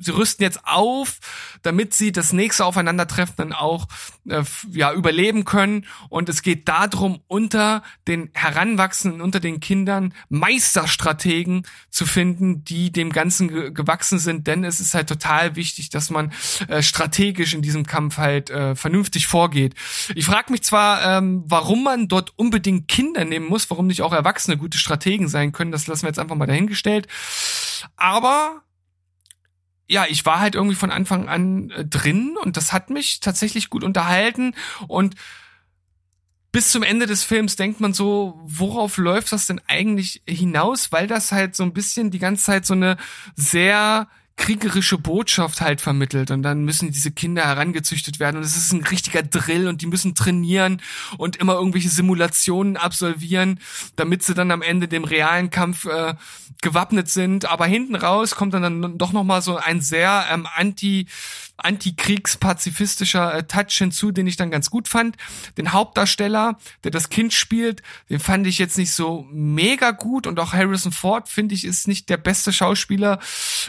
sie 0.00 0.10
rüsten 0.12 0.42
jetzt 0.42 0.60
auf, 0.64 1.18
damit 1.62 1.94
sie 1.94 2.12
das 2.12 2.32
nächste 2.32 2.64
Aufeinandertreffen 2.64 3.34
dann 3.36 3.52
auch 3.52 3.86
äh, 4.28 4.42
ja 4.70 4.92
überleben 4.92 5.44
können 5.44 5.86
und 6.08 6.28
es 6.28 6.42
geht 6.42 6.68
darum 6.68 7.20
unter 7.26 7.82
den 8.06 8.30
Heranwachsenden 8.34 9.20
unter 9.20 9.40
den 9.40 9.60
Kindern 9.60 10.14
Meisterstrategen 10.28 11.66
zu 11.90 12.06
finden, 12.06 12.64
die 12.64 12.92
dem 12.92 13.10
Ganzen 13.10 13.48
ge 13.48 13.70
gewachsen 13.70 14.18
sind, 14.18 14.46
denn 14.46 14.64
es 14.64 14.80
ist 14.80 14.94
halt 14.94 15.08
total 15.08 15.56
wichtig, 15.56 15.90
dass 15.90 16.10
man 16.10 16.32
äh, 16.68 16.82
strategisch 16.82 17.54
in 17.54 17.62
diesem 17.62 17.86
Kampf 17.86 18.18
halt 18.18 18.50
äh, 18.50 18.74
vernünftig 18.74 19.26
vorgeht. 19.26 19.74
Ich 20.14 20.24
frage 20.24 20.52
mich 20.52 20.62
zwar, 20.62 21.18
ähm, 21.18 21.44
warum 21.46 21.84
man 21.84 22.08
dort 22.08 22.32
unbedingt 22.36 22.88
Kinder 22.88 23.24
nehmen 23.24 23.46
muss, 23.46 23.70
warum 23.70 23.86
nicht 23.86 24.02
auch 24.02 24.12
Erwachsene 24.12 24.56
gute 24.56 24.78
Strategen 24.78 25.28
sein 25.28 25.52
können, 25.52 25.72
das 25.72 25.86
lassen 25.86 26.02
wir 26.02 26.08
jetzt 26.08 26.18
einfach 26.18 26.36
mal 26.36 26.46
dahingestellt. 26.46 27.06
Aber 27.96 28.62
ja, 29.88 30.04
ich 30.06 30.24
war 30.26 30.40
halt 30.40 30.54
irgendwie 30.54 30.76
von 30.76 30.90
Anfang 30.90 31.28
an 31.28 31.70
äh, 31.70 31.84
drin 31.84 32.36
und 32.42 32.56
das 32.56 32.72
hat 32.72 32.90
mich 32.90 33.20
tatsächlich 33.20 33.70
gut 33.70 33.82
unterhalten 33.82 34.54
und 34.86 35.14
bis 36.52 36.70
zum 36.70 36.82
Ende 36.82 37.06
des 37.06 37.24
Films 37.24 37.56
denkt 37.56 37.80
man 37.80 37.92
so, 37.92 38.40
worauf 38.42 38.96
läuft 38.96 39.32
das 39.32 39.46
denn 39.46 39.60
eigentlich 39.66 40.22
hinaus, 40.26 40.92
weil 40.92 41.06
das 41.06 41.32
halt 41.32 41.54
so 41.54 41.62
ein 41.62 41.74
bisschen 41.74 42.10
die 42.10 42.18
ganze 42.18 42.44
Zeit 42.44 42.66
so 42.66 42.74
eine 42.74 42.96
sehr 43.36 44.08
kriegerische 44.38 44.96
Botschaft 44.96 45.60
halt 45.60 45.82
vermittelt 45.82 46.30
und 46.30 46.42
dann 46.42 46.64
müssen 46.64 46.90
diese 46.90 47.10
Kinder 47.10 47.44
herangezüchtet 47.44 48.18
werden 48.20 48.38
und 48.38 48.44
es 48.44 48.56
ist 48.56 48.72
ein 48.72 48.84
richtiger 48.84 49.22
Drill 49.22 49.68
und 49.68 49.82
die 49.82 49.86
müssen 49.86 50.14
trainieren 50.14 50.80
und 51.18 51.36
immer 51.36 51.54
irgendwelche 51.54 51.90
Simulationen 51.90 52.78
absolvieren, 52.78 53.60
damit 53.96 54.22
sie 54.22 54.34
dann 54.34 54.50
am 54.50 54.62
Ende 54.62 54.88
dem 54.88 55.04
realen 55.04 55.50
Kampf 55.50 55.84
äh, 55.84 56.14
gewappnet 56.62 57.08
sind. 57.08 57.46
Aber 57.46 57.66
hinten 57.66 57.96
raus 57.96 58.36
kommt 58.36 58.54
dann, 58.54 58.62
dann 58.62 58.96
doch 58.96 59.12
noch 59.12 59.24
mal 59.24 59.42
so 59.42 59.56
ein 59.56 59.80
sehr 59.80 60.26
ähm, 60.30 60.46
anti 60.54 61.06
antikriegspazifistischer 61.58 63.34
äh, 63.34 63.42
Touch 63.42 63.76
hinzu, 63.78 64.10
den 64.10 64.26
ich 64.26 64.36
dann 64.36 64.50
ganz 64.50 64.70
gut 64.70 64.88
fand. 64.88 65.16
Den 65.56 65.72
Hauptdarsteller, 65.72 66.58
der 66.84 66.90
das 66.90 67.10
Kind 67.10 67.32
spielt, 67.32 67.82
den 68.08 68.20
fand 68.20 68.46
ich 68.46 68.58
jetzt 68.58 68.78
nicht 68.78 68.92
so 68.92 69.26
mega 69.30 69.90
gut 69.90 70.26
und 70.26 70.38
auch 70.40 70.52
Harrison 70.52 70.92
Ford 70.92 71.28
finde 71.28 71.54
ich 71.54 71.64
ist 71.64 71.88
nicht 71.88 72.08
der 72.08 72.16
beste 72.16 72.52
Schauspieler 72.52 73.18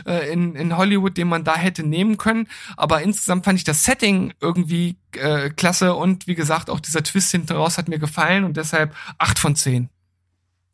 äh, 0.06 0.32
in, 0.32 0.56
in 0.56 0.78
Hollywood, 0.78 1.18
den 1.18 1.28
man 1.28 1.44
da 1.44 1.56
hätte 1.56 1.84
nehmen 1.84 2.18
können. 2.18 2.48
Aber 2.78 3.02
insgesamt 3.02 3.46
fand 3.46 3.58
ich 3.58 3.66
das 3.66 3.84
Setting 3.84 4.34
irgendwie 4.40 4.98
äh, 5.14 5.50
klasse 5.50 5.96
und 5.96 6.28
wie 6.28 6.36
gesagt 6.36 6.70
auch 6.70 6.80
dieser 6.80 7.04
Twist 7.04 7.32
hinten 7.32 7.54
raus 7.54 7.78
hat 7.78 7.90
mir 7.90 8.00
gefallen 8.00 8.44
und 8.44 8.58
deshalb 8.58 8.96
acht 9.18 9.40
von 9.40 9.56
zehn. 9.56 9.90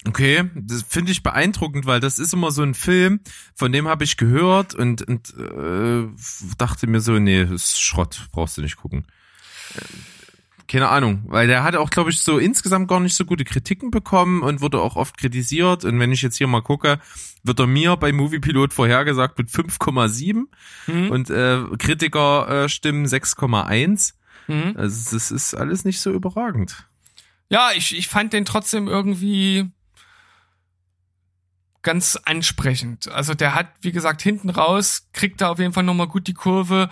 Okay, 0.08 0.50
das 0.56 0.84
finde 0.88 1.12
ich 1.12 1.24
beeindruckend, 1.24 1.86
weil 1.86 2.00
das 2.00 2.20
ist 2.20 2.34
immer 2.34 2.52
so 2.52 2.62
ein 2.62 2.74
Film, 2.76 3.20
von 3.56 3.72
dem 3.72 3.88
habe 3.88 4.04
ich 4.04 4.18
gehört 4.18 4.76
und, 4.76 5.02
und 5.02 5.34
äh, 5.38 6.08
dachte 6.58 6.88
mir 6.88 7.02
so, 7.02 7.18
nee, 7.20 7.44
das 7.46 7.66
ist 7.72 7.82
Schrott, 7.82 8.28
brauchst 8.32 8.58
du 8.58 8.62
nicht 8.62 8.76
gucken. 8.78 9.06
Äh, 9.76 9.82
Keine 10.68 10.90
Ahnung, 10.90 11.24
weil 11.28 11.48
der 11.48 11.64
hat 11.64 11.76
auch, 11.76 11.90
glaube 11.90 12.12
ich, 12.12 12.20
so 12.22 12.38
insgesamt 12.38 12.88
gar 12.88 13.00
nicht 13.00 13.16
so 13.16 13.26
gute 13.26 13.46
Kritiken 13.46 13.90
bekommen 13.92 14.42
und 14.44 14.62
wurde 14.62 14.80
auch 14.80 14.96
oft 14.96 15.18
kritisiert. 15.18 15.86
Und 15.86 16.00
wenn 16.00 16.12
ich 16.12 16.22
jetzt 16.22 16.38
hier 16.38 16.48
mal 16.48 16.62
gucke, 16.62 17.00
wird 17.44 17.60
er 17.60 17.68
mir 17.68 17.96
bei 17.98 18.12
Moviepilot 18.12 18.74
vorhergesagt 18.74 19.38
mit 19.38 19.50
5,7 19.50 20.44
Mhm. 20.88 21.10
und 21.12 21.30
äh, 21.32 21.62
Kritiker 21.80 22.66
äh, 22.66 22.70
stimmen 22.70 23.06
6,1. 23.08 24.14
Mhm. 24.48 24.74
Also 24.78 25.16
das 25.16 25.32
ist 25.32 25.56
alles 25.56 25.84
nicht 25.86 26.00
so 26.00 26.12
überragend. 26.12 26.86
Ja, 27.50 27.70
ich, 27.76 27.96
ich 27.98 28.08
fand 28.08 28.34
den 28.34 28.46
trotzdem 28.46 28.88
irgendwie 28.88 29.70
ganz 31.86 32.20
ansprechend. 32.26 33.10
Also 33.10 33.34
der 33.36 33.56
hat, 33.56 33.68
wie 33.80 33.92
gesagt, 33.94 34.22
hinten 34.22 34.50
raus, 34.50 35.08
kriegt 35.14 35.40
da 35.40 35.52
auf 35.52 35.60
jeden 35.60 35.72
Fall 35.72 35.84
nochmal 35.84 36.08
gut 36.08 36.28
die 36.28 36.34
Kurve. 36.34 36.90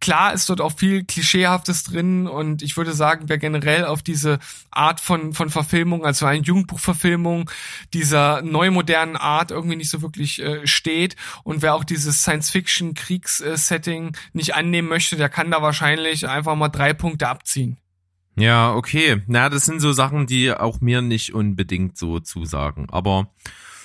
Klar 0.00 0.32
ist 0.32 0.48
dort 0.48 0.60
auch 0.60 0.78
viel 0.78 1.04
Klischeehaftes 1.04 1.82
drin 1.82 2.28
und 2.28 2.62
ich 2.62 2.76
würde 2.76 2.92
sagen, 2.92 3.28
wer 3.28 3.38
generell 3.38 3.84
auf 3.84 4.02
diese 4.02 4.38
Art 4.70 5.00
von, 5.00 5.34
von 5.34 5.50
Verfilmung, 5.50 6.06
also 6.06 6.26
eine 6.26 6.42
Jugendbuchverfilmung 6.42 7.50
dieser 7.92 8.40
neumodernen 8.42 9.16
Art 9.16 9.50
irgendwie 9.50 9.76
nicht 9.76 9.90
so 9.90 10.00
wirklich 10.00 10.40
äh, 10.40 10.64
steht 10.66 11.16
und 11.42 11.60
wer 11.60 11.74
auch 11.74 11.84
dieses 11.84 12.22
Science-Fiction-Kriegs-Setting 12.22 14.16
nicht 14.32 14.54
annehmen 14.54 14.88
möchte, 14.88 15.16
der 15.16 15.28
kann 15.28 15.50
da 15.50 15.60
wahrscheinlich 15.60 16.28
einfach 16.28 16.54
mal 16.54 16.68
drei 16.68 16.94
Punkte 16.94 17.28
abziehen. 17.28 17.78
Ja, 18.38 18.74
okay. 18.74 19.22
Na, 19.26 19.48
das 19.48 19.64
sind 19.64 19.80
so 19.80 19.92
Sachen, 19.92 20.26
die 20.26 20.52
auch 20.52 20.80
mir 20.80 21.02
nicht 21.02 21.34
unbedingt 21.34 21.98
so 21.98 22.20
zusagen. 22.20 22.86
Aber 22.90 23.32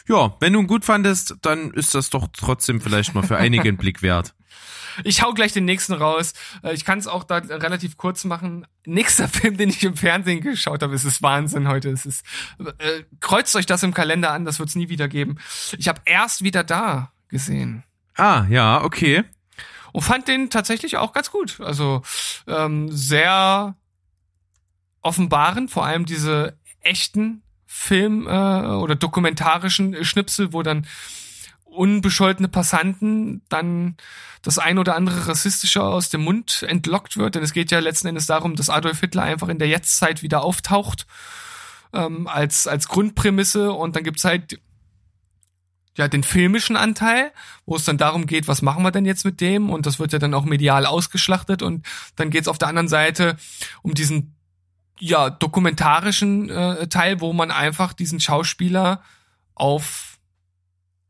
ja, 0.07 0.36
wenn 0.40 0.53
du 0.53 0.60
ihn 0.60 0.68
gut 0.68 0.86
fandest, 0.86 1.36
dann 1.41 1.72
ist 1.72 1.95
das 1.95 2.10
doch 2.10 2.28
trotzdem 2.34 2.82
vielleicht 2.82 3.14
mal 3.15 3.23
für 3.23 3.38
einige 3.38 3.68
einen 3.68 3.78
Blick 3.78 4.02
wert. 4.02 4.34
Ich 5.06 5.22
hau 5.22 5.32
gleich 5.34 5.53
den 5.53 5.64
nächsten 5.64 5.94
raus. 5.94 6.34
Äh, 6.64 6.73
Ich 6.73 6.84
kann 6.84 6.99
es 6.99 7.07
auch 7.07 7.23
da 7.23 7.38
relativ 7.38 7.95
kurz 7.95 8.26
machen. 8.26 8.68
Nächster 8.86 9.28
Film, 9.30 9.56
den 9.56 9.69
ich 9.69 9.82
im 9.86 9.95
Fernsehen 9.95 10.41
geschaut 10.41 10.84
habe, 10.84 10.94
es 10.94 11.06
ist 11.06 11.22
Wahnsinn 11.23 11.69
heute. 11.69 11.90
Es 11.91 12.06
ist 12.06 12.26
äh, 12.60 13.03
kreuzt 13.22 13.56
euch 13.56 13.65
das 13.65 13.84
im 13.84 13.94
Kalender 13.94 14.34
an, 14.34 14.44
das 14.44 14.60
wird's 14.60 14.76
nie 14.76 14.90
wieder 14.90 15.07
geben. 15.07 15.38
Ich 15.78 15.88
habe 15.88 16.02
erst 16.03 16.44
wieder 16.44 16.65
da 16.65 17.14
gesehen 17.30 17.86
Ah, 18.15 18.45
ja, 18.49 18.84
okay. 18.84 19.23
und 19.94 20.02
fand 20.02 20.28
den 20.28 20.49
tatsächlich 20.49 20.98
auch 20.98 21.14
ganz 21.14 21.32
gut. 21.32 21.61
Also 21.61 22.02
ähm, 22.45 22.90
sehr 22.91 23.78
offenbarend, 25.02 25.72
vor 25.72 25.86
allem 25.86 26.06
diese 26.06 26.57
echten 26.82 27.40
Film- 27.73 28.27
äh, 28.27 28.30
oder 28.30 28.95
dokumentarischen 28.95 30.03
Schnipsel, 30.03 30.52
wo 30.52 30.61
dann 30.61 30.85
unbescholtene 31.64 32.49
Passanten 32.49 33.43
dann 33.48 33.95
das 34.41 34.60
ein 34.60 34.77
oder 34.77 34.98
andere 34.98 35.30
rassistische 35.30 35.81
aus 35.81 36.10
dem 36.10 36.22
Mund 36.22 36.65
entlockt 36.68 37.15
wird. 37.15 37.35
Denn 37.35 37.43
es 37.43 37.53
geht 37.53 37.72
ja 37.72 37.80
letzten 37.80 38.07
Endes 38.07 38.26
darum, 38.26 38.57
dass 38.57 38.69
Adolf 38.69 38.99
Hitler 38.99 39.23
einfach 39.23 39.48
in 39.48 39.57
der 39.57 39.69
Jetztzeit 39.69 40.22
wieder 40.22 40.43
auftaucht 40.43 41.07
ähm, 41.93 42.27
als, 42.27 42.68
als 42.68 42.89
Grundprämisse 42.89 43.72
und 43.72 43.95
dann 43.95 44.03
gibt's 44.03 44.26
halt 44.26 44.60
ja, 45.95 46.10
den 46.10 46.23
filmischen 46.23 46.76
Anteil, 46.76 47.31
wo 47.65 47.77
es 47.77 47.85
dann 47.85 47.98
darum 47.98 48.26
geht, 48.26 48.49
was 48.49 48.61
machen 48.61 48.84
wir 48.84 48.91
denn 48.91 49.06
jetzt 49.06 49.23
mit 49.23 49.39
dem? 49.39 49.69
Und 49.69 49.85
das 49.85 49.98
wird 49.98 50.11
ja 50.11 50.19
dann 50.19 50.34
auch 50.34 50.45
medial 50.45 50.85
ausgeschlachtet. 50.85 51.61
Und 51.61 51.85
dann 52.18 52.30
geht's 52.31 52.48
auf 52.48 52.57
der 52.57 52.68
anderen 52.68 52.88
Seite 52.89 53.38
um 53.81 53.93
diesen 53.93 54.35
ja, 55.03 55.32
dokumentarischen 55.32 56.49
äh, 56.49 56.88
Teil, 56.88 57.22
wo 57.22 57.34
man 57.34 57.49
einfach 57.49 57.94
diesen 57.94 58.19
Schauspieler 58.19 59.02
auf 59.56 60.19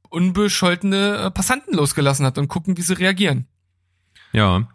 unbescholtene 0.09 1.17
äh, 1.17 1.31
Passanten 1.31 1.75
losgelassen 1.75 2.25
hat 2.25 2.37
und 2.37 2.47
gucken, 2.47 2.77
wie 2.77 2.83
sie 2.83 2.97
reagieren. 2.97 3.47
Ja. 4.31 4.69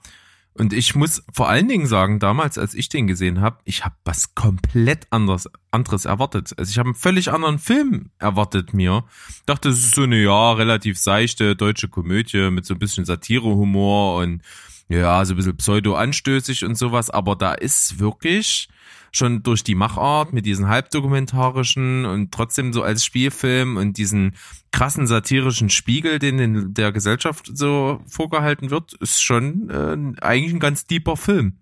Und 0.52 0.74
ich 0.74 0.94
muss 0.94 1.22
vor 1.32 1.48
allen 1.48 1.66
Dingen 1.66 1.86
sagen, 1.86 2.18
damals, 2.18 2.58
als 2.58 2.74
ich 2.74 2.90
den 2.90 3.06
gesehen 3.06 3.40
habe, 3.40 3.58
ich 3.64 3.86
habe 3.86 3.94
was 4.04 4.34
komplett 4.34 5.06
anderes, 5.10 5.48
anderes 5.70 6.04
erwartet. 6.04 6.52
Also 6.58 6.70
ich 6.70 6.78
habe 6.78 6.88
einen 6.88 6.94
völlig 6.94 7.32
anderen 7.32 7.58
Film 7.58 8.10
erwartet 8.18 8.74
mir. 8.74 9.04
Dachte, 9.46 9.70
es 9.70 9.78
ist 9.78 9.94
so 9.94 10.02
eine 10.02 10.22
ja 10.22 10.52
relativ 10.52 10.98
seichte 10.98 11.56
deutsche 11.56 11.88
Komödie 11.88 12.50
mit 12.50 12.66
so 12.66 12.74
ein 12.74 12.78
bisschen 12.78 13.06
Satirehumor 13.06 14.18
und 14.18 14.42
ja, 14.88 15.24
so 15.24 15.32
ein 15.32 15.36
bisschen 15.36 15.56
pseudo-anstößig 15.56 16.66
und 16.66 16.76
sowas. 16.76 17.08
Aber 17.08 17.34
da 17.34 17.54
ist 17.54 17.98
wirklich 17.98 18.68
schon 19.16 19.42
durch 19.42 19.64
die 19.64 19.74
Machart 19.74 20.32
mit 20.32 20.46
diesen 20.46 20.68
halbdokumentarischen 20.68 22.04
und 22.04 22.32
trotzdem 22.32 22.72
so 22.72 22.82
als 22.82 23.04
Spielfilm 23.04 23.76
und 23.76 23.96
diesen 23.98 24.36
krassen 24.72 25.06
satirischen 25.06 25.70
Spiegel, 25.70 26.18
den 26.18 26.38
in 26.38 26.74
der 26.74 26.92
Gesellschaft 26.92 27.50
so 27.52 28.00
vorgehalten 28.06 28.70
wird, 28.70 28.92
ist 28.94 29.22
schon 29.22 29.70
äh, 29.70 30.22
eigentlich 30.22 30.52
ein 30.52 30.60
ganz 30.60 30.86
deeper 30.86 31.16
Film. 31.16 31.58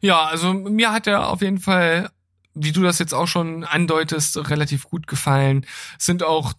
Ja, 0.00 0.24
also 0.24 0.54
mir 0.54 0.92
hat 0.92 1.06
er 1.06 1.28
auf 1.28 1.42
jeden 1.42 1.58
Fall, 1.58 2.10
wie 2.54 2.72
du 2.72 2.82
das 2.82 2.98
jetzt 2.98 3.12
auch 3.12 3.26
schon 3.26 3.64
andeutest, 3.64 4.50
relativ 4.50 4.84
gut 4.84 5.06
gefallen. 5.06 5.66
Es 5.98 6.06
sind 6.06 6.22
auch 6.22 6.54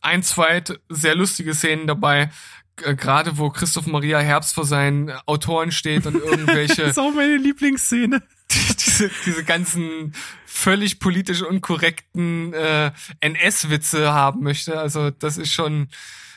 ein, 0.00 0.22
zwei 0.22 0.62
sehr 0.88 1.14
lustige 1.14 1.54
Szenen 1.54 1.86
dabei, 1.86 2.30
äh, 2.82 2.94
gerade 2.94 3.38
wo 3.38 3.50
Christoph 3.50 3.86
Maria 3.86 4.18
Herbst 4.20 4.54
vor 4.54 4.64
seinen 4.64 5.10
Autoren 5.26 5.72
steht 5.72 6.06
und 6.06 6.14
irgendwelche 6.24 6.82
das 6.82 6.92
ist 6.92 6.98
auch 6.98 7.12
meine 7.12 7.36
Lieblingsszene. 7.36 8.22
diese, 8.86 9.10
diese 9.26 9.44
ganzen 9.44 10.14
völlig 10.46 10.98
politisch 11.00 11.42
unkorrekten 11.42 12.52
äh, 12.52 12.90
NS-Witze 13.20 14.12
haben 14.12 14.42
möchte. 14.42 14.78
Also 14.78 15.10
das 15.10 15.38
ist 15.38 15.52
schon 15.52 15.88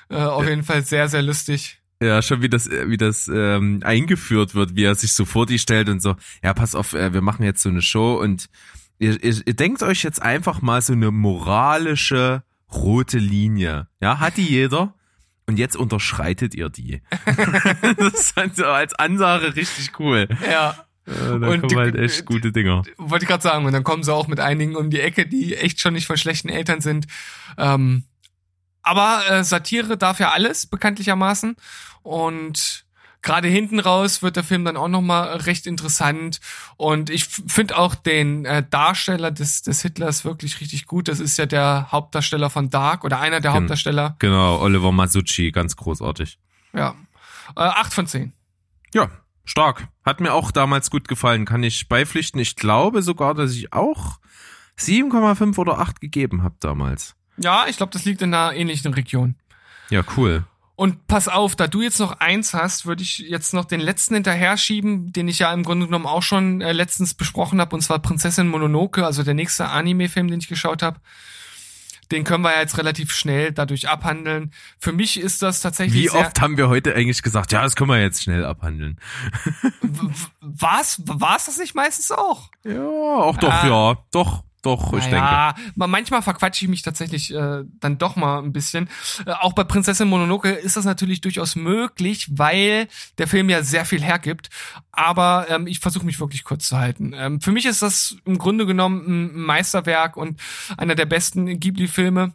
äh, 0.09 0.17
auf 0.17 0.47
jeden 0.47 0.63
Fall 0.63 0.83
sehr, 0.83 1.07
sehr 1.09 1.21
lustig. 1.21 1.81
Ja, 2.01 2.21
schon 2.21 2.41
wie 2.41 2.49
das, 2.49 2.69
wie 2.69 2.97
das 2.97 3.29
ähm, 3.31 3.81
eingeführt 3.83 4.55
wird, 4.55 4.75
wie 4.75 4.85
er 4.85 4.95
sich 4.95 5.13
so 5.13 5.23
vor 5.23 5.45
die 5.45 5.59
stellt 5.59 5.87
und 5.87 6.01
so, 6.01 6.15
ja, 6.43 6.53
pass 6.53 6.73
auf, 6.73 6.93
äh, 6.93 7.13
wir 7.13 7.21
machen 7.21 7.43
jetzt 7.43 7.61
so 7.61 7.69
eine 7.69 7.83
Show 7.83 8.15
und 8.15 8.49
ihr, 8.97 9.23
ihr, 9.23 9.35
ihr 9.45 9.53
denkt 9.53 9.83
euch 9.83 10.03
jetzt 10.03 10.21
einfach 10.21 10.61
mal 10.61 10.81
so 10.81 10.93
eine 10.93 11.11
moralische 11.11 12.43
rote 12.73 13.19
Linie. 13.19 13.87
Ja, 14.01 14.19
hat 14.19 14.37
die 14.37 14.47
jeder? 14.47 14.95
Und 15.45 15.57
jetzt 15.57 15.75
unterschreitet 15.75 16.55
ihr 16.55 16.69
die. 16.69 17.01
das 17.97 18.13
ist 18.13 18.35
halt 18.35 18.55
so 18.55 18.65
als 18.65 18.93
Ansage 18.93 19.55
richtig 19.55 19.99
cool. 19.99 20.27
Ja. 20.49 20.85
Ja, 21.07 21.39
da 21.39 21.47
Und 21.47 21.61
kommen 21.61 21.77
halt 21.77 21.95
echt 21.95 22.25
gute 22.25 22.51
Dinger. 22.51 22.83
Wollte 22.97 23.25
ich 23.25 23.29
gerade 23.29 23.41
sagen. 23.43 23.65
Und 23.65 23.73
dann 23.73 23.83
kommen 23.83 24.03
sie 24.03 24.13
auch 24.13 24.27
mit 24.27 24.39
einigen 24.39 24.75
um 24.75 24.89
die 24.89 24.99
Ecke, 24.99 25.25
die 25.25 25.55
echt 25.55 25.79
schon 25.79 25.93
nicht 25.93 26.07
von 26.07 26.17
schlechten 26.17 26.49
Eltern 26.49 26.81
sind. 26.81 27.07
Ähm, 27.57 28.03
aber 28.83 29.23
äh, 29.29 29.43
Satire 29.43 29.97
darf 29.97 30.19
ja 30.19 30.31
alles, 30.31 30.67
bekanntlichermaßen. 30.67 31.55
Und 32.03 32.85
gerade 33.23 33.47
hinten 33.47 33.79
raus 33.79 34.23
wird 34.23 34.35
der 34.35 34.43
Film 34.43 34.65
dann 34.65 34.77
auch 34.77 34.87
nochmal 34.87 35.37
recht 35.37 35.67
interessant. 35.67 36.39
Und 36.77 37.09
ich 37.09 37.25
finde 37.25 37.77
auch 37.77 37.93
den 37.95 38.45
äh, 38.45 38.63
Darsteller 38.69 39.31
des, 39.31 39.61
des 39.63 39.81
Hitlers 39.81 40.25
wirklich 40.25 40.61
richtig 40.61 40.85
gut. 40.85 41.07
Das 41.07 41.19
ist 41.19 41.37
ja 41.37 41.45
der 41.45 41.87
Hauptdarsteller 41.91 42.49
von 42.49 42.69
Dark 42.69 43.03
oder 43.03 43.19
einer 43.19 43.39
der 43.41 43.51
Gen- 43.51 43.61
Hauptdarsteller. 43.61 44.15
Genau, 44.19 44.59
Oliver 44.59 44.91
Masucci, 44.91 45.51
ganz 45.51 45.75
großartig. 45.75 46.39
Ja. 46.73 46.95
Äh, 47.55 47.61
acht 47.61 47.93
von 47.93 48.07
zehn. 48.07 48.33
Ja, 48.93 49.09
stark. 49.45 49.87
Hat 50.05 50.19
mir 50.19 50.33
auch 50.33 50.51
damals 50.51 50.89
gut 50.89 51.07
gefallen, 51.07 51.45
kann 51.45 51.63
ich 51.63 51.87
beipflichten. 51.87 52.39
Ich 52.39 52.55
glaube 52.55 53.01
sogar, 53.01 53.33
dass 53.33 53.53
ich 53.53 53.73
auch 53.73 54.19
7,5 54.79 55.57
oder 55.57 55.79
8 55.79 56.01
gegeben 56.01 56.43
habe 56.43 56.55
damals. 56.59 57.15
Ja, 57.37 57.65
ich 57.67 57.77
glaube, 57.77 57.91
das 57.91 58.05
liegt 58.05 58.21
in 58.21 58.33
einer 58.33 58.53
ähnlichen 58.53 58.93
Region. 58.93 59.35
Ja, 59.89 60.03
cool. 60.17 60.45
Und 60.75 61.05
pass 61.05 61.27
auf, 61.27 61.55
da 61.55 61.67
du 61.67 61.81
jetzt 61.81 61.99
noch 61.99 62.19
eins 62.19 62.53
hast, 62.53 62.87
würde 62.87 63.03
ich 63.03 63.19
jetzt 63.19 63.53
noch 63.53 63.65
den 63.65 63.81
letzten 63.81 64.15
hinterher 64.15 64.57
schieben, 64.57 65.13
den 65.13 65.27
ich 65.27 65.37
ja 65.37 65.53
im 65.53 65.63
Grunde 65.63 65.85
genommen 65.85 66.07
auch 66.07 66.23
schon 66.23 66.61
äh, 66.61 66.71
letztens 66.71 67.13
besprochen 67.13 67.61
habe, 67.61 67.75
und 67.75 67.81
zwar 67.81 67.99
Prinzessin 67.99 68.47
Mononoke, 68.47 69.05
also 69.05 69.21
der 69.21 69.35
nächste 69.35 69.67
Anime-Film, 69.69 70.27
den 70.27 70.39
ich 70.39 70.47
geschaut 70.47 70.81
habe. 70.81 70.99
Den 72.11 72.23
können 72.25 72.43
wir 72.43 72.51
ja 72.53 72.59
jetzt 72.59 72.77
relativ 72.77 73.11
schnell 73.13 73.51
dadurch 73.51 73.87
abhandeln. 73.89 74.51
Für 74.79 74.91
mich 74.91 75.19
ist 75.19 75.41
das 75.41 75.61
tatsächlich 75.61 76.03
Wie 76.03 76.09
oft 76.11 76.41
haben 76.41 76.57
wir 76.57 76.67
heute 76.69 76.93
eigentlich 76.93 77.21
gesagt, 77.23 77.51
ja, 77.53 77.61
das 77.63 77.75
können 77.75 77.89
wir 77.89 78.01
jetzt 78.01 78.21
schnell 78.23 78.43
abhandeln. 78.45 78.99
war's, 80.41 81.01
war's 81.05 81.45
das 81.45 81.57
nicht 81.57 81.75
meistens 81.75 82.11
auch? 82.11 82.49
Ja, 82.63 82.81
auch 82.83 83.37
doch, 83.37 83.51
Ah. 83.51 83.67
ja. 83.67 83.97
Doch, 84.11 84.43
doch, 84.61 84.93
ich 84.93 85.05
denke. 85.05 85.17
Ja, 85.17 85.55
manchmal 85.75 86.21
verquatsche 86.21 86.65
ich 86.65 86.69
mich 86.69 86.83
tatsächlich 86.83 87.33
äh, 87.33 87.63
dann 87.79 87.97
doch 87.97 88.15
mal 88.15 88.39
ein 88.39 88.53
bisschen. 88.53 88.89
Äh, 89.25 89.31
auch 89.31 89.53
bei 89.53 89.63
Prinzessin 89.63 90.07
Mononoke 90.07 90.49
ist 90.49 90.77
das 90.77 90.85
natürlich 90.85 91.21
durchaus 91.21 91.55
möglich, 91.55 92.27
weil 92.31 92.87
der 93.17 93.27
Film 93.27 93.49
ja 93.49 93.63
sehr 93.63 93.85
viel 93.85 94.03
hergibt. 94.03 94.49
Aber 94.91 95.47
ähm, 95.49 95.65
ich 95.65 95.79
versuche 95.79 96.05
mich 96.05 96.19
wirklich 96.19 96.43
kurz 96.43 96.67
zu 96.67 96.77
halten. 96.77 97.13
Ähm, 97.15 97.41
für 97.41 97.51
mich 97.51 97.65
ist 97.65 97.81
das 97.81 98.17
im 98.25 98.37
Grunde 98.37 98.67
genommen 98.67 99.03
ein 99.07 99.39
Meisterwerk 99.41 100.15
und 100.15 100.39
einer 100.77 100.93
der 100.93 101.05
besten 101.05 101.59
Ghibli-Filme. 101.59 102.33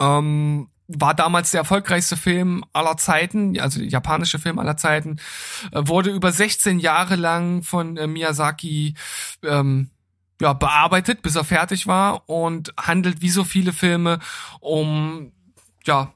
Ähm, 0.00 0.68
war 0.88 1.14
damals 1.14 1.50
der 1.52 1.60
erfolgreichste 1.60 2.16
Film 2.16 2.64
aller 2.72 2.96
Zeiten, 2.96 3.58
also 3.60 3.78
der 3.78 3.88
japanische 3.88 4.38
Film 4.38 4.58
aller 4.58 4.76
Zeiten, 4.76 5.20
äh, 5.72 5.82
wurde 5.84 6.10
über 6.10 6.32
16 6.32 6.78
Jahre 6.78 7.16
lang 7.16 7.62
von 7.62 7.96
äh, 7.96 8.06
Miyazaki 8.06 8.94
ähm, 9.44 9.90
ja, 10.40 10.52
bearbeitet, 10.54 11.22
bis 11.22 11.36
er 11.36 11.44
fertig 11.44 11.86
war 11.86 12.28
und 12.28 12.74
handelt 12.76 13.20
wie 13.20 13.30
so 13.30 13.44
viele 13.44 13.72
Filme 13.72 14.18
um 14.60 15.32
ja 15.84 16.12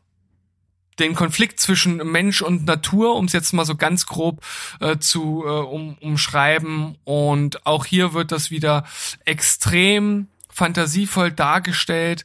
den 0.99 1.15
Konflikt 1.15 1.61
zwischen 1.61 1.97
Mensch 1.97 2.41
und 2.43 2.67
Natur, 2.67 3.17
um 3.17 3.25
es 3.25 3.33
jetzt 3.33 3.53
mal 3.53 3.65
so 3.65 3.75
ganz 3.75 4.07
grob 4.07 4.45
äh, 4.81 4.99
zu 4.99 5.45
äh, 5.45 5.49
um, 5.49 5.99
umschreiben. 5.99 6.97
Und 7.05 7.67
auch 7.67 7.85
hier 7.85 8.13
wird 8.13 8.33
das 8.33 8.51
wieder 8.51 8.85
extrem 9.25 10.29
fantasievoll 10.51 11.33
dargestellt, 11.33 12.25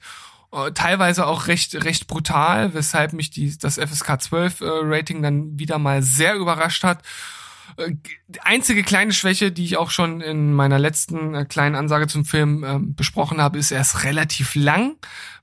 äh, 0.52 0.72
teilweise 0.72 1.26
auch 1.26 1.48
recht 1.48 1.84
recht 1.84 2.08
brutal, 2.08 2.74
weshalb 2.74 3.14
mich 3.14 3.32
die 3.32 3.58
das 3.58 3.80
FSK 3.80 4.22
12 4.22 4.62
äh, 4.62 4.66
Rating 4.68 5.24
dann 5.24 5.58
wieder 5.58 5.80
mal 5.80 6.04
sehr 6.04 6.36
überrascht 6.36 6.84
hat. 6.84 7.02
Äh, 7.78 7.94
Die 8.28 8.42
einzige 8.42 8.84
kleine 8.84 9.14
Schwäche, 9.14 9.52
die 9.52 9.66
ich 9.66 9.78
auch 9.78 9.92
schon 9.92 10.22
in 10.22 10.54
meiner 10.54 10.80
letzten 10.80 11.34
äh, 11.36 11.46
kleinen 11.46 11.76
Ansage 11.76 12.08
zum 12.08 12.26
Film 12.26 12.64
ähm, 12.64 12.96
besprochen 12.96 13.42
habe, 13.42 13.58
ist, 13.58 13.72
er 13.72 13.82
ist 13.82 14.04
relativ 14.04 14.56
lang 14.56 14.96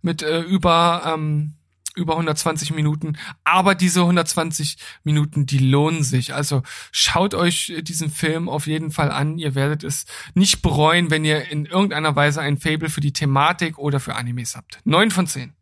mit 0.03 0.23
äh, 0.23 0.41
über 0.41 1.03
ähm, 1.07 1.55
über 1.97 2.13
120 2.13 2.75
Minuten, 2.75 3.17
aber 3.43 3.75
diese 3.75 4.01
120 4.03 4.77
Minuten, 5.03 5.47
die 5.47 5.59
lohnen 5.59 6.05
sich. 6.05 6.35
Also 6.35 6.63
schaut 6.93 7.35
euch 7.35 7.71
äh, 7.71 7.83
diesen 7.83 8.11
Film 8.11 8.49
auf 8.49 8.67
jeden 8.67 8.91
Fall 8.91 9.11
an. 9.11 9.39
Ihr 9.39 9.55
werdet 9.55 9.83
es 9.83 10.05
nicht 10.35 10.63
bereuen, 10.63 11.11
wenn 11.11 11.25
ihr 11.25 11.51
in 11.51 11.65
irgendeiner 11.65 12.15
Weise 12.15 12.43
ein 12.43 12.59
Fable 12.59 12.91
für 12.91 13.01
die 13.01 13.15
Thematik 13.15 13.79
oder 13.79 13.99
für 13.99 14.15
Animes 14.15 14.55
habt. 14.55 14.79
Neun 14.85 15.11
von 15.11 15.27
zehn. 15.27 15.55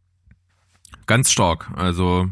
Ganz 1.07 1.31
stark. 1.31 1.71
Also 1.77 2.29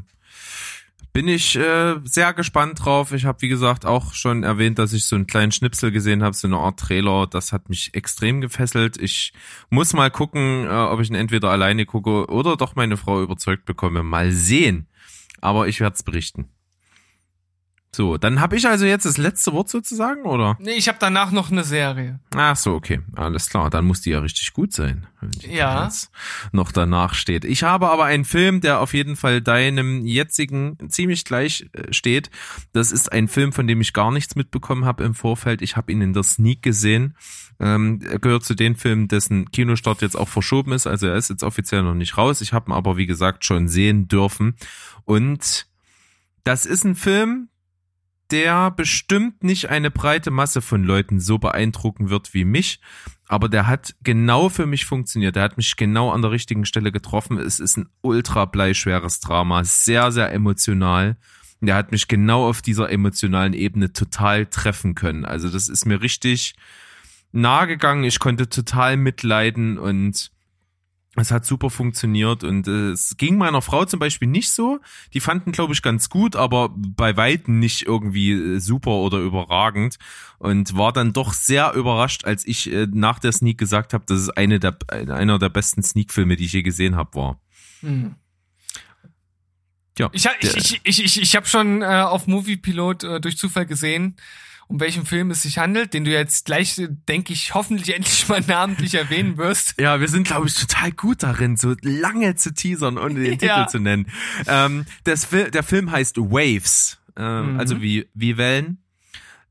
bin 1.12 1.28
ich 1.28 1.56
äh, 1.56 1.97
sehr 2.05 2.32
gespannt 2.32 2.84
drauf. 2.84 3.12
Ich 3.12 3.24
habe, 3.24 3.43
wie 3.43 3.48
gesagt, 3.48 3.84
auch 3.84 4.14
schon 4.14 4.43
erwähnt, 4.43 4.78
dass 4.78 4.93
ich 4.93 5.05
so 5.05 5.16
einen 5.16 5.26
kleinen 5.26 5.52
Schnipsel 5.52 5.93
gesehen 5.93 6.22
habe, 6.22 6.34
so 6.34 6.48
eine 6.48 6.56
Art 6.56 6.80
Trailer. 6.80 7.26
Das 7.26 7.52
hat 7.52 7.68
mich 7.68 7.94
extrem 7.94 8.40
gefesselt. 8.40 8.97
Ich 8.97 9.32
muss 9.68 9.93
mal 9.93 10.10
gucken, 10.10 10.66
äh, 10.66 10.68
ob 10.68 11.01
ich 11.01 11.10
ihn 11.10 11.14
entweder 11.14 11.51
alleine 11.51 11.84
gucke 11.84 12.26
oder 12.30 12.56
doch 12.56 12.76
meine 12.76 12.97
Frau 12.97 13.22
überzeugt 13.22 13.66
bekomme. 13.66 14.02
Mal 14.02 14.32
sehen. 14.32 14.89
Aber 15.40 15.68
ich 15.68 15.80
werde 15.80 15.94
es 15.94 16.02
berichten. 16.02 16.48
So, 17.94 18.16
dann 18.16 18.40
habe 18.40 18.56
ich 18.56 18.66
also 18.66 18.86
jetzt 18.86 19.05
das 19.05 19.19
letzte 19.19 19.52
Wort 19.52 19.69
sozusagen, 19.69 20.23
oder? 20.23 20.56
Nee, 20.59 20.73
ich 20.73 20.89
habe 20.89 20.97
danach 20.98 21.31
noch 21.31 21.51
eine 21.51 21.62
Serie. 21.62 22.20
Ach 22.35 22.56
so, 22.56 22.73
okay. 22.73 23.02
Alles 23.14 23.51
klar. 23.51 23.69
Dann 23.69 23.85
muss 23.85 24.01
die 24.01 24.10
ja 24.10 24.20
richtig 24.20 24.55
gut 24.55 24.73
sein. 24.73 25.06
Ja. 25.40 25.90
noch 26.52 26.73
danach 26.73 27.12
steht. 27.12 27.44
Ich 27.44 27.64
habe 27.64 27.90
aber 27.90 28.06
einen 28.06 28.24
Film, 28.24 28.62
der 28.62 28.81
auf 28.81 28.94
jeden 28.94 29.14
Fall 29.14 29.43
deinem 29.43 30.06
jetzigen 30.06 30.78
ziemlich 30.89 31.27
gleich 31.27 31.69
äh, 31.74 31.93
steht. 31.93 32.31
Das 32.73 32.93
ist 32.93 33.12
ein 33.12 33.28
Film, 33.28 33.52
von 33.52 33.66
dem 33.66 33.82
ich 33.82 33.93
gar 33.93 34.10
nichts 34.10 34.36
mitbekommen 34.36 34.86
habe 34.86 35.05
im 35.05 35.14
Vorfeld. 35.14 35.60
Ich 35.60 35.77
habe 35.77 35.93
ihn 35.93 36.01
in 36.01 36.14
der 36.14 36.23
Sneak 36.23 36.62
gesehen. 36.62 37.14
Ähm, 37.60 38.01
er 38.09 38.19
gehört 38.19 38.44
zu 38.44 38.55
den 38.55 38.74
Filmen, 38.74 39.09
dessen 39.09 39.51
Kinostart 39.51 40.01
jetzt 40.01 40.16
auch 40.16 40.28
verschoben 40.28 40.73
ist. 40.73 40.86
Also 40.86 41.09
er 41.09 41.16
ist 41.16 41.28
jetzt 41.28 41.44
offiziell 41.44 41.82
noch 41.82 41.94
nicht 41.94 42.16
raus. 42.16 42.40
Ich 42.40 42.55
habe 42.55 42.70
ihn 42.70 42.74
aber, 42.74 42.97
wie 42.97 43.06
gesagt, 43.06 43.44
schon 43.44 43.69
sehen 43.69 44.09
dürfen. 44.09 44.56
Und 45.05 45.66
das 46.43 46.64
ist 46.66 46.85
ein 46.85 46.97
Film, 46.97 47.48
der 48.32 48.70
bestimmt 48.70 49.44
nicht 49.44 49.68
eine 49.68 49.90
breite 49.90 50.30
Masse 50.30 50.62
von 50.62 50.82
Leuten 50.82 51.20
so 51.20 51.38
beeindrucken 51.38 52.09
wird 52.09 52.32
wie 52.32 52.44
mich. 52.44 52.80
Aber 53.28 53.48
der 53.48 53.66
hat 53.66 53.94
genau 54.02 54.48
für 54.48 54.66
mich 54.66 54.86
funktioniert. 54.86 55.36
Der 55.36 55.42
hat 55.42 55.56
mich 55.56 55.76
genau 55.76 56.10
an 56.10 56.22
der 56.22 56.30
richtigen 56.30 56.64
Stelle 56.64 56.92
getroffen. 56.92 57.38
Es 57.38 57.60
ist 57.60 57.76
ein 57.76 57.88
ultra 58.00 58.46
bleischweres 58.46 59.20
Drama, 59.20 59.64
sehr, 59.64 60.10
sehr 60.12 60.32
emotional. 60.32 61.16
Der 61.60 61.76
hat 61.76 61.92
mich 61.92 62.09
genau 62.09 62.48
auf 62.48 62.60
dieser 62.62 62.90
emotionalen 62.90 63.52
Ebene 63.52 63.92
total 63.92 64.46
treffen 64.46 64.94
können. 64.94 65.24
Also 65.24 65.48
das 65.48 65.68
ist 65.68 65.86
mir 65.86 66.02
richtig 66.02 66.54
nahe 67.30 67.66
gegangen. 67.66 68.04
Ich 68.04 68.18
konnte 68.18 68.48
total 68.48 68.96
mitleiden 68.96 69.78
und 69.78 70.32
es 71.14 71.30
hat 71.30 71.44
super 71.44 71.68
funktioniert 71.68 72.43
und 72.43 72.66
äh, 72.66 72.90
es 72.90 73.16
ging 73.18 73.36
meiner 73.36 73.60
Frau 73.60 73.84
zum 73.84 74.01
Beispiel 74.01 74.28
nicht 74.28 74.51
so. 74.51 74.80
Die 75.12 75.20
fanden, 75.20 75.52
glaube 75.52 75.74
ich, 75.74 75.82
ganz 75.82 76.09
gut, 76.09 76.36
aber 76.36 76.70
bei 76.74 77.16
weitem 77.18 77.59
nicht 77.59 77.82
irgendwie 77.82 78.32
äh, 78.32 78.59
super 78.60 78.93
oder 78.93 79.18
überragend 79.18 79.98
und 80.39 80.74
war 80.76 80.93
dann 80.93 81.12
doch 81.12 81.34
sehr 81.34 81.74
überrascht, 81.74 82.24
als 82.24 82.47
ich 82.47 82.72
äh, 82.72 82.86
nach 82.90 83.18
der 83.18 83.32
Sneak 83.32 83.59
gesagt 83.59 83.93
habe, 83.93 84.05
dass 84.06 84.20
es 84.20 84.30
eine 84.30 84.59
der, 84.59 84.78
einer 84.89 85.39
der 85.39 85.51
besten 85.51 85.82
Sneak-Filme, 85.82 86.36
die 86.36 86.47
ich 86.47 86.55
je 86.55 86.62
gesehen 86.62 86.97
habe, 86.97 87.14
war. 87.14 87.40
Mhm. 87.82 88.14
Ja, 89.98 90.09
Ich, 90.12 90.26
ich, 90.40 90.56
ich, 90.56 90.80
ich, 90.84 91.05
ich, 91.05 91.20
ich 91.20 91.36
habe 91.36 91.47
schon 91.47 91.82
äh, 91.82 91.84
auf 91.84 92.26
Moviepilot 92.26 93.05
äh, 93.05 93.20
durch 93.20 93.36
Zufall 93.36 93.66
gesehen, 93.66 94.16
um 94.68 94.80
welchen 94.80 95.05
Film 95.06 95.30
es 95.30 95.43
sich 95.43 95.59
handelt, 95.59 95.93
den 95.94 96.05
du 96.05 96.10
jetzt 96.10 96.47
gleich, 96.47 96.80
denke 97.09 97.32
ich, 97.32 97.55
hoffentlich 97.55 97.94
endlich 97.94 98.28
mal 98.28 98.40
namentlich 98.47 98.94
erwähnen 98.94 99.36
wirst. 99.36 99.74
Ja, 99.80 100.01
wir 100.01 100.09
sind, 100.09 100.26
glaube 100.26 100.47
ich, 100.47 100.55
total 100.55 100.93
gut 100.93 101.22
darin, 101.22 101.56
so 101.56 101.74
lange 101.82 102.34
zu 102.36 102.55
teasern, 102.55 102.98
ohne 102.98 103.14
den 103.20 103.32
Titel 103.39 103.47
Ja. 103.47 103.66
zu 103.66 103.78
nennen. 103.78 104.06
Ähm, 104.47 104.84
das, 105.05 105.28
der 105.30 105.62
Film 105.62 105.90
heißt 105.90 106.16
Waves, 106.18 106.98
ähm, 107.16 107.55
Mhm. 107.55 107.60
also 107.60 107.82
wie, 107.82 108.09
wie 108.14 108.36
Wellen. 108.39 108.78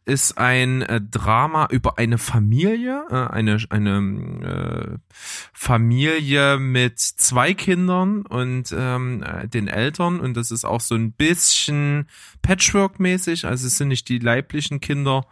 Ist 0.03 0.37
ein 0.37 0.81
äh, 0.81 0.99
Drama 0.99 1.67
über 1.69 1.99
eine 1.99 2.17
Familie, 2.17 3.05
äh, 3.09 3.15
eine, 3.15 3.59
eine 3.69 4.99
äh, 4.99 5.15
Familie 5.53 6.57
mit 6.57 6.99
zwei 6.99 7.53
Kindern 7.53 8.23
und 8.23 8.73
ähm, 8.75 9.23
äh, 9.23 9.47
den 9.47 9.67
Eltern. 9.67 10.19
Und 10.19 10.35
das 10.35 10.49
ist 10.49 10.65
auch 10.65 10.81
so 10.81 10.95
ein 10.95 11.11
bisschen 11.11 12.07
Patchwork-mäßig, 12.41 13.45
also 13.45 13.67
es 13.67 13.77
sind 13.77 13.89
nicht 13.89 14.09
die 14.09 14.19
leiblichen 14.19 14.81
Kinder, 14.81 15.27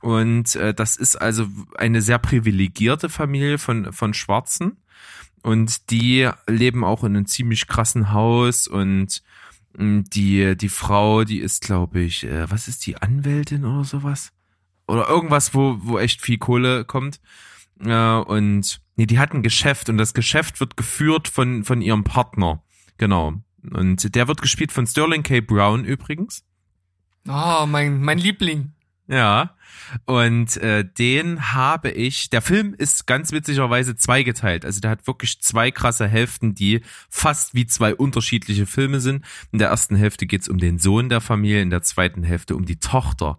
und 0.00 0.54
äh, 0.56 0.74
das 0.74 0.96
ist 0.96 1.16
also 1.16 1.48
eine 1.76 2.02
sehr 2.02 2.18
privilegierte 2.18 3.08
Familie 3.08 3.58
von, 3.58 3.92
von 3.92 4.14
Schwarzen. 4.14 4.78
Und 5.42 5.90
die 5.90 6.28
leben 6.46 6.84
auch 6.84 7.04
in 7.04 7.16
einem 7.16 7.26
ziemlich 7.26 7.68
krassen 7.68 8.12
Haus 8.12 8.66
und 8.66 9.22
die, 9.78 10.56
die 10.56 10.68
Frau, 10.68 11.24
die 11.24 11.38
ist, 11.38 11.62
glaube 11.62 12.00
ich, 12.00 12.24
äh, 12.24 12.50
was 12.50 12.66
ist 12.66 12.84
die, 12.86 12.96
Anwältin 12.96 13.64
oder 13.64 13.84
sowas? 13.84 14.32
Oder 14.88 15.08
irgendwas, 15.08 15.54
wo, 15.54 15.76
wo 15.80 15.98
echt 15.98 16.20
viel 16.20 16.38
Kohle 16.38 16.84
kommt. 16.84 17.20
Äh, 17.80 18.16
und 18.16 18.80
nee, 18.96 19.06
die 19.06 19.18
hat 19.18 19.32
ein 19.32 19.42
Geschäft 19.42 19.88
und 19.88 19.98
das 19.98 20.14
Geschäft 20.14 20.60
wird 20.60 20.76
geführt 20.76 21.28
von, 21.28 21.64
von 21.64 21.80
ihrem 21.80 22.02
Partner. 22.04 22.62
Genau. 22.96 23.34
Und 23.70 24.14
der 24.14 24.26
wird 24.26 24.42
gespielt 24.42 24.72
von 24.72 24.86
Sterling 24.86 25.22
K. 25.22 25.40
Brown 25.40 25.84
übrigens. 25.84 26.42
Oh, 27.28 27.66
mein, 27.66 28.00
mein 28.00 28.18
Liebling. 28.18 28.72
Ja, 29.08 29.54
und 30.04 30.58
äh, 30.58 30.84
den 30.84 31.52
habe 31.54 31.90
ich. 31.90 32.28
Der 32.28 32.42
Film 32.42 32.74
ist 32.76 33.06
ganz 33.06 33.32
witzigerweise 33.32 33.96
zweigeteilt. 33.96 34.66
Also 34.66 34.80
der 34.80 34.90
hat 34.90 35.06
wirklich 35.06 35.40
zwei 35.40 35.70
krasse 35.70 36.06
Hälften, 36.06 36.54
die 36.54 36.82
fast 37.08 37.54
wie 37.54 37.66
zwei 37.66 37.94
unterschiedliche 37.94 38.66
Filme 38.66 39.00
sind. 39.00 39.24
In 39.50 39.58
der 39.58 39.68
ersten 39.68 39.96
Hälfte 39.96 40.26
geht's 40.26 40.48
um 40.48 40.58
den 40.58 40.78
Sohn 40.78 41.08
der 41.08 41.22
Familie, 41.22 41.62
in 41.62 41.70
der 41.70 41.82
zweiten 41.82 42.22
Hälfte 42.22 42.54
um 42.54 42.66
die 42.66 42.80
Tochter. 42.80 43.38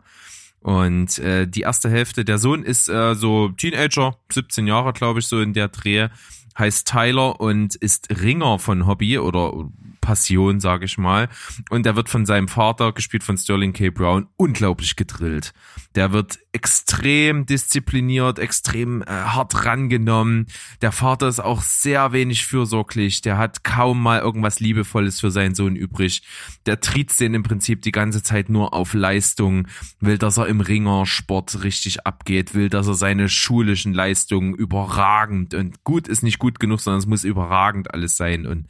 Und 0.61 1.19
äh, 1.19 1.47
die 1.47 1.61
erste 1.61 1.89
Hälfte, 1.89 2.25
der 2.25 2.39
Sohn 2.39 2.63
ist 2.63 2.89
äh, 2.89 3.13
so 3.13 3.49
Teenager, 3.49 4.17
17 4.31 4.65
Jahre, 4.65 4.91
glaube 4.91 5.19
ich, 5.19 5.27
so 5.27 5.39
in 5.39 5.53
der 5.53 5.67
Dreh, 5.69 6.09
heißt 6.57 6.87
Tyler 6.87 7.39
und 7.39 7.75
ist 7.75 8.09
Ringer 8.21 8.57
von 8.57 8.87
Hobby 8.87 9.19
oder 9.19 9.53
Passion, 10.01 10.59
sage 10.59 10.85
ich 10.85 10.97
mal. 10.97 11.29
Und 11.69 11.85
er 11.85 11.95
wird 11.95 12.09
von 12.09 12.25
seinem 12.25 12.47
Vater, 12.47 12.91
gespielt 12.93 13.23
von 13.23 13.37
Sterling 13.37 13.73
K. 13.73 13.89
Brown, 13.89 14.27
unglaublich 14.37 14.95
gedrillt. 14.95 15.53
Der 15.95 16.11
wird 16.11 16.39
extrem 16.51 17.45
diszipliniert, 17.45 18.39
extrem 18.39 19.03
äh, 19.03 19.05
hart 19.05 19.65
rangenommen. 19.65 20.47
Der 20.81 20.91
Vater 20.91 21.27
ist 21.27 21.39
auch 21.39 21.61
sehr 21.61 22.11
wenig 22.11 22.47
fürsorglich. 22.47 23.21
Der 23.21 23.37
hat 23.37 23.63
kaum 23.63 24.01
mal 24.01 24.19
irgendwas 24.19 24.59
Liebevolles 24.59 25.19
für 25.19 25.29
seinen 25.29 25.53
Sohn 25.53 25.75
übrig. 25.75 26.23
Der 26.65 26.81
triezt 26.81 27.19
den 27.19 27.35
im 27.35 27.43
Prinzip 27.43 27.83
die 27.83 27.91
ganze 27.91 28.23
Zeit 28.23 28.49
nur 28.49 28.73
auf 28.73 28.95
Leistung, 28.95 29.67
will, 29.99 30.17
dass 30.17 30.37
er 30.37 30.47
im 30.47 30.61
Ringersport 30.61 31.63
richtig 31.63 32.07
abgeht, 32.07 32.55
will, 32.55 32.69
dass 32.69 32.87
er 32.87 32.95
seine 32.95 33.29
schulischen 33.29 33.93
Leistungen 33.93 34.55
überragend 34.55 35.53
und 35.53 35.83
gut 35.83 36.07
ist 36.07 36.23
nicht 36.23 36.39
gut 36.39 36.59
genug, 36.59 36.79
sondern 36.81 36.99
es 36.99 37.05
muss 37.05 37.23
überragend 37.23 37.93
alles 37.93 38.17
sein. 38.17 38.47
Und 38.47 38.65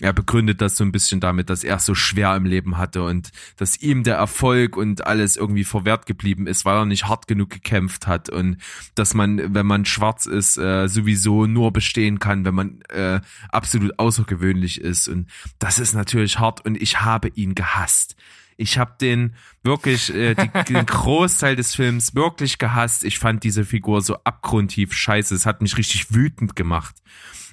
er 0.00 0.12
begründet 0.12 0.60
das 0.60 0.76
so 0.76 0.82
ein 0.82 0.92
bisschen 0.92 1.20
damit, 1.20 1.48
dass 1.48 1.62
er 1.62 1.76
es 1.76 1.84
so 1.84 1.94
schwer 1.94 2.34
im 2.34 2.44
Leben 2.44 2.76
hatte 2.76 3.04
und 3.04 3.30
dass 3.56 3.80
ihm 3.80 4.02
der 4.02 4.16
Erfolg 4.16 4.76
und 4.76 5.06
alles 5.06 5.36
irgendwie 5.36 5.64
verwehrt 5.64 6.06
geblieben 6.06 6.48
ist, 6.48 6.64
weil 6.64 6.76
er 6.76 6.86
nicht 6.86 7.06
hart 7.06 7.19
genug 7.26 7.50
gekämpft 7.50 8.06
hat 8.06 8.28
und 8.28 8.56
dass 8.94 9.14
man, 9.14 9.54
wenn 9.54 9.66
man 9.66 9.84
schwarz 9.84 10.26
ist, 10.26 10.56
äh, 10.56 10.88
sowieso 10.88 11.46
nur 11.46 11.72
bestehen 11.72 12.18
kann, 12.18 12.44
wenn 12.44 12.54
man 12.54 12.80
äh, 12.88 13.20
absolut 13.50 13.98
außergewöhnlich 13.98 14.80
ist. 14.80 15.08
Und 15.08 15.28
das 15.58 15.78
ist 15.78 15.94
natürlich 15.94 16.38
hart 16.38 16.64
und 16.64 16.80
ich 16.80 17.00
habe 17.00 17.28
ihn 17.28 17.54
gehasst. 17.54 18.16
Ich 18.56 18.76
habe 18.76 18.94
den 19.00 19.34
wirklich, 19.62 20.14
äh, 20.14 20.34
die, 20.34 20.50
den 20.72 20.84
Großteil 20.84 21.56
des 21.56 21.74
Films 21.74 22.14
wirklich 22.14 22.58
gehasst. 22.58 23.04
Ich 23.04 23.18
fand 23.18 23.42
diese 23.42 23.64
Figur 23.64 24.02
so 24.02 24.16
abgrundtief 24.24 24.92
scheiße. 24.92 25.34
Es 25.34 25.46
hat 25.46 25.62
mich 25.62 25.78
richtig 25.78 26.12
wütend 26.14 26.56
gemacht. 26.56 26.96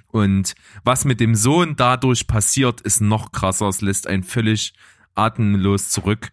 Und 0.07 0.55
was 0.83 1.05
mit 1.05 1.19
dem 1.19 1.35
Sohn 1.35 1.75
dadurch 1.75 2.27
passiert, 2.27 2.81
ist 2.81 3.01
noch 3.01 3.31
krasser. 3.31 3.67
Es 3.67 3.81
lässt 3.81 4.07
einen 4.07 4.23
völlig 4.23 4.73
atemlos 5.15 5.89
zurück. 5.89 6.31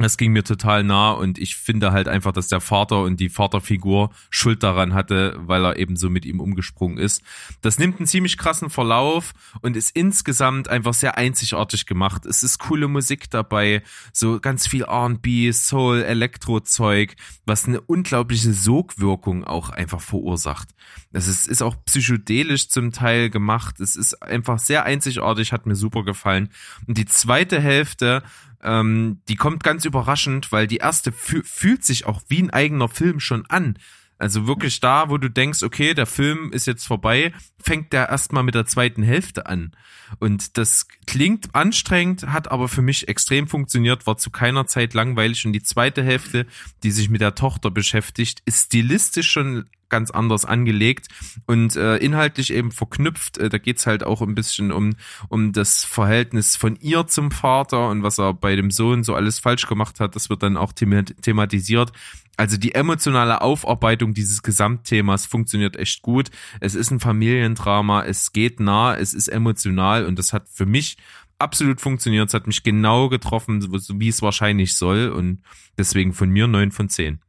Das 0.00 0.16
ging 0.16 0.32
mir 0.32 0.44
total 0.44 0.82
nah 0.82 1.10
und 1.10 1.38
ich 1.38 1.56
finde 1.56 1.92
halt 1.92 2.08
einfach, 2.08 2.32
dass 2.32 2.48
der 2.48 2.62
Vater 2.62 3.02
und 3.02 3.20
die 3.20 3.28
Vaterfigur 3.28 4.10
Schuld 4.30 4.62
daran 4.62 4.94
hatte, 4.94 5.36
weil 5.40 5.62
er 5.62 5.76
eben 5.76 5.96
so 5.96 6.08
mit 6.08 6.24
ihm 6.24 6.40
umgesprungen 6.40 6.96
ist. 6.96 7.22
Das 7.60 7.78
nimmt 7.78 7.98
einen 7.98 8.06
ziemlich 8.06 8.38
krassen 8.38 8.70
Verlauf 8.70 9.32
und 9.60 9.76
ist 9.76 9.94
insgesamt 9.94 10.68
einfach 10.68 10.94
sehr 10.94 11.18
einzigartig 11.18 11.84
gemacht. 11.84 12.24
Es 12.24 12.42
ist 12.42 12.58
coole 12.58 12.88
Musik 12.88 13.28
dabei, 13.28 13.82
so 14.14 14.40
ganz 14.40 14.66
viel 14.66 14.84
R&B, 14.84 15.52
Soul, 15.52 16.00
Elektrozeug, 16.00 17.14
was 17.44 17.68
eine 17.68 17.82
unglaubliche 17.82 18.54
Sogwirkung 18.54 19.44
auch 19.44 19.68
einfach 19.68 20.00
verursacht. 20.00 20.70
Es 21.12 21.28
ist, 21.28 21.46
ist 21.46 21.60
auch 21.60 21.76
psychedelisch 21.84 22.70
zum 22.70 22.92
Teil 22.92 23.28
gemacht. 23.28 23.80
Es 23.80 23.96
ist 23.96 24.22
einfach 24.22 24.58
sehr 24.60 24.84
einzigartig, 24.84 25.52
hat 25.52 25.66
mir 25.66 25.76
super 25.76 26.04
gefallen. 26.04 26.48
Und 26.86 26.96
die 26.96 27.04
zweite 27.04 27.60
Hälfte 27.60 28.22
ähm, 28.62 29.20
die 29.28 29.36
kommt 29.36 29.62
ganz 29.62 29.84
überraschend, 29.84 30.52
weil 30.52 30.66
die 30.66 30.78
erste 30.78 31.12
fü 31.12 31.42
fühlt 31.44 31.84
sich 31.84 32.06
auch 32.06 32.22
wie 32.28 32.42
ein 32.42 32.50
eigener 32.50 32.88
Film 32.88 33.20
schon 33.20 33.46
an. 33.46 33.78
Also 34.20 34.46
wirklich 34.46 34.80
da, 34.80 35.08
wo 35.08 35.16
du 35.16 35.30
denkst, 35.30 35.62
okay, 35.62 35.94
der 35.94 36.04
Film 36.04 36.52
ist 36.52 36.66
jetzt 36.66 36.86
vorbei, 36.86 37.32
fängt 37.58 37.94
der 37.94 38.10
erstmal 38.10 38.42
mit 38.42 38.54
der 38.54 38.66
zweiten 38.66 39.02
Hälfte 39.02 39.46
an. 39.46 39.72
Und 40.18 40.58
das 40.58 40.88
klingt 41.06 41.54
anstrengend, 41.54 42.26
hat 42.26 42.50
aber 42.50 42.68
für 42.68 42.82
mich 42.82 43.08
extrem 43.08 43.48
funktioniert, 43.48 44.06
war 44.06 44.18
zu 44.18 44.28
keiner 44.28 44.66
Zeit 44.66 44.92
langweilig. 44.92 45.46
Und 45.46 45.54
die 45.54 45.62
zweite 45.62 46.02
Hälfte, 46.02 46.46
die 46.82 46.90
sich 46.90 47.08
mit 47.08 47.22
der 47.22 47.34
Tochter 47.34 47.70
beschäftigt, 47.70 48.42
ist 48.44 48.66
stilistisch 48.66 49.30
schon 49.30 49.70
ganz 49.90 50.10
anders 50.10 50.44
angelegt 50.44 51.08
und 51.46 51.76
äh, 51.76 51.96
inhaltlich 51.96 52.52
eben 52.52 52.72
verknüpft. 52.72 53.38
Äh, 53.38 53.48
da 53.48 53.58
geht's 53.58 53.86
halt 53.86 54.04
auch 54.04 54.22
ein 54.22 54.34
bisschen 54.34 54.72
um, 54.72 54.94
um 55.28 55.52
das 55.52 55.84
Verhältnis 55.84 56.56
von 56.56 56.76
ihr 56.76 57.06
zum 57.06 57.30
Vater 57.30 57.90
und 57.90 58.02
was 58.02 58.18
er 58.18 58.32
bei 58.32 58.56
dem 58.56 58.70
Sohn 58.70 59.04
so 59.04 59.14
alles 59.14 59.38
falsch 59.38 59.66
gemacht 59.66 60.00
hat. 60.00 60.16
Das 60.16 60.30
wird 60.30 60.42
dann 60.42 60.56
auch 60.56 60.72
thema 60.72 61.04
thematisiert. 61.04 61.92
Also 62.36 62.56
die 62.56 62.74
emotionale 62.74 63.42
Aufarbeitung 63.42 64.14
dieses 64.14 64.42
Gesamtthemas 64.42 65.26
funktioniert 65.26 65.76
echt 65.76 66.00
gut. 66.00 66.30
Es 66.60 66.74
ist 66.74 66.90
ein 66.90 66.98
Familiendrama, 66.98 68.04
es 68.04 68.32
geht 68.32 68.60
nah, 68.60 68.96
es 68.96 69.12
ist 69.12 69.28
emotional 69.28 70.06
und 70.06 70.18
das 70.18 70.32
hat 70.32 70.48
für 70.48 70.64
mich 70.64 70.96
absolut 71.38 71.80
funktioniert. 71.80 72.28
Es 72.28 72.34
hat 72.34 72.46
mich 72.46 72.62
genau 72.62 73.08
getroffen, 73.08 73.60
so 73.60 74.00
wie 74.00 74.08
es 74.08 74.22
wahrscheinlich 74.22 74.74
soll 74.74 75.10
und 75.10 75.42
deswegen 75.76 76.12
von 76.12 76.30
mir 76.30 76.46
neun 76.46 76.72
von 76.72 76.88
zehn. 76.88 77.20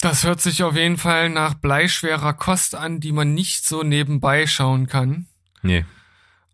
Das 0.00 0.22
hört 0.24 0.40
sich 0.40 0.62
auf 0.62 0.76
jeden 0.76 0.96
Fall 0.96 1.28
nach 1.28 1.54
bleischwerer 1.54 2.32
Kost 2.32 2.76
an, 2.76 3.00
die 3.00 3.12
man 3.12 3.34
nicht 3.34 3.66
so 3.66 3.82
nebenbei 3.82 4.46
schauen 4.46 4.86
kann. 4.86 5.26
Nee. 5.62 5.84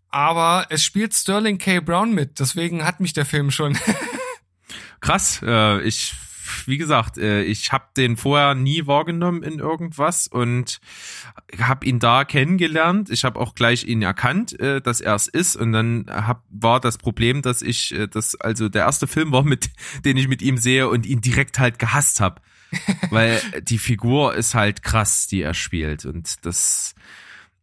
Aber 0.09 0.67
es 0.69 0.83
spielt 0.83 1.13
Sterling 1.13 1.57
K. 1.59 1.79
Brown 1.79 2.13
mit, 2.13 2.39
deswegen 2.39 2.85
hat 2.85 3.01
mich 3.01 3.13
der 3.13 3.25
Film 3.25 3.51
schon. 3.51 3.77
Krass, 4.99 5.41
äh, 5.45 5.81
ich, 5.81 6.15
wie 6.65 6.77
gesagt, 6.77 7.19
äh, 7.19 7.43
ich 7.43 7.71
habe 7.71 7.85
den 7.95 8.17
vorher 8.17 8.55
nie 8.55 8.87
wahrgenommen 8.87 9.43
in 9.43 9.59
irgendwas 9.59 10.27
und 10.27 10.79
habe 11.59 11.85
ihn 11.85 11.99
da 11.99 12.23
kennengelernt. 12.23 13.11
Ich 13.11 13.25
habe 13.25 13.39
auch 13.39 13.53
gleich 13.53 13.83
ihn 13.83 14.01
erkannt, 14.01 14.59
äh, 14.59 14.81
dass 14.81 15.01
er 15.01 15.13
es 15.13 15.27
ist 15.27 15.55
und 15.55 15.71
dann 15.73 16.05
hab, 16.09 16.43
war 16.49 16.79
das 16.79 16.97
Problem, 16.97 17.43
dass 17.43 17.61
ich, 17.61 17.93
äh, 17.93 18.07
das 18.07 18.33
also 18.35 18.69
der 18.69 18.83
erste 18.83 19.05
Film 19.05 19.31
war, 19.31 19.43
mit 19.43 19.69
den 20.05 20.17
ich 20.17 20.27
mit 20.27 20.41
ihm 20.41 20.57
sehe 20.57 20.89
und 20.89 21.05
ihn 21.05 21.21
direkt 21.21 21.59
halt 21.59 21.77
gehasst 21.77 22.21
habe. 22.21 22.41
Weil 23.09 23.41
die 23.61 23.77
Figur 23.77 24.35
ist 24.35 24.55
halt 24.55 24.83
krass, 24.83 25.27
die 25.27 25.41
er 25.41 25.53
spielt. 25.53 26.05
Und 26.05 26.45
das, 26.45 26.95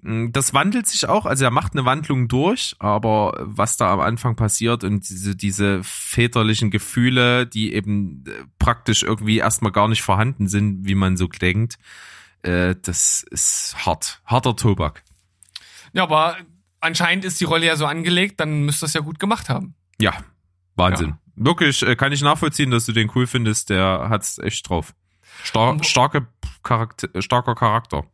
mh, 0.00 0.30
das 0.32 0.54
wandelt 0.54 0.86
sich 0.86 1.08
auch, 1.08 1.26
also 1.26 1.44
er 1.44 1.50
macht 1.50 1.72
eine 1.72 1.84
Wandlung 1.84 2.28
durch, 2.28 2.76
aber 2.78 3.34
was 3.40 3.76
da 3.76 3.92
am 3.92 4.00
Anfang 4.00 4.36
passiert 4.36 4.84
und 4.84 5.08
diese, 5.08 5.36
diese 5.36 5.82
väterlichen 5.82 6.70
Gefühle, 6.70 7.46
die 7.46 7.74
eben 7.74 8.24
äh, 8.26 8.44
praktisch 8.58 9.02
irgendwie 9.02 9.38
erstmal 9.38 9.72
gar 9.72 9.88
nicht 9.88 10.02
vorhanden 10.02 10.48
sind, 10.48 10.86
wie 10.86 10.94
man 10.94 11.16
so 11.16 11.26
denkt, 11.26 11.78
äh, 12.42 12.74
das 12.82 13.24
ist 13.30 13.74
hart. 13.86 14.20
Harter 14.24 14.56
Tobak. 14.56 15.02
Ja, 15.92 16.04
aber 16.04 16.36
anscheinend 16.80 17.24
ist 17.24 17.40
die 17.40 17.44
Rolle 17.44 17.66
ja 17.66 17.76
so 17.76 17.86
angelegt, 17.86 18.40
dann 18.40 18.64
müsst 18.64 18.82
ihr 18.82 18.86
es 18.86 18.94
ja 18.94 19.00
gut 19.00 19.18
gemacht 19.18 19.48
haben. 19.48 19.74
Ja, 20.00 20.14
Wahnsinn. 20.76 21.08
Ja. 21.10 21.18
Wirklich, 21.34 21.82
äh, 21.82 21.96
kann 21.96 22.12
ich 22.12 22.22
nachvollziehen, 22.22 22.70
dass 22.70 22.86
du 22.86 22.92
den 22.92 23.10
cool 23.14 23.26
findest, 23.26 23.70
der 23.70 24.06
hat's 24.08 24.38
echt 24.38 24.68
drauf. 24.68 24.94
Star 25.44 25.82
starke 25.82 26.26
Charakter, 26.62 27.08
starker 27.22 27.54
Charakter. 27.54 28.04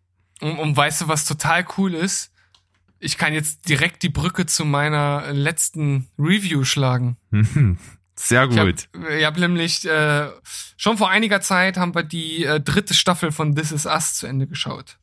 Und, 0.41 0.59
und 0.59 0.77
weißt 0.77 1.03
du, 1.03 1.09
was 1.09 1.25
total 1.27 1.67
cool 1.77 1.95
ist? 1.95 2.33
Ich 3.01 3.19
kann 3.19 3.33
jetzt 3.33 3.69
direkt 3.69 4.03
die 4.03 4.09
Brücke 4.09 4.47
zu 4.47 4.65
meiner 4.65 5.33
letzten 5.33 6.09
Review 6.19 6.65
schlagen. 6.65 7.17
Sehr 8.17 8.49
Ich 8.51 8.59
habe 8.59 8.73
gut. 8.73 8.89
hab 9.23 9.37
nämlich 9.39 9.85
äh, 9.89 10.29
schon 10.77 10.99
vor 10.99 11.09
einiger 11.11 11.41
Zeit 11.41 11.77
haben 11.77 11.95
wir 11.95 12.03
die 12.03 12.45
äh, 12.45 12.61
dritte 12.61 12.95
Staffel 12.95 13.31
von 13.31 13.55
This 13.55 13.71
Is 13.71 13.87
Us 13.87 14.15
zu 14.15 14.27
Ende 14.27 14.49
geschaut. 14.49 14.99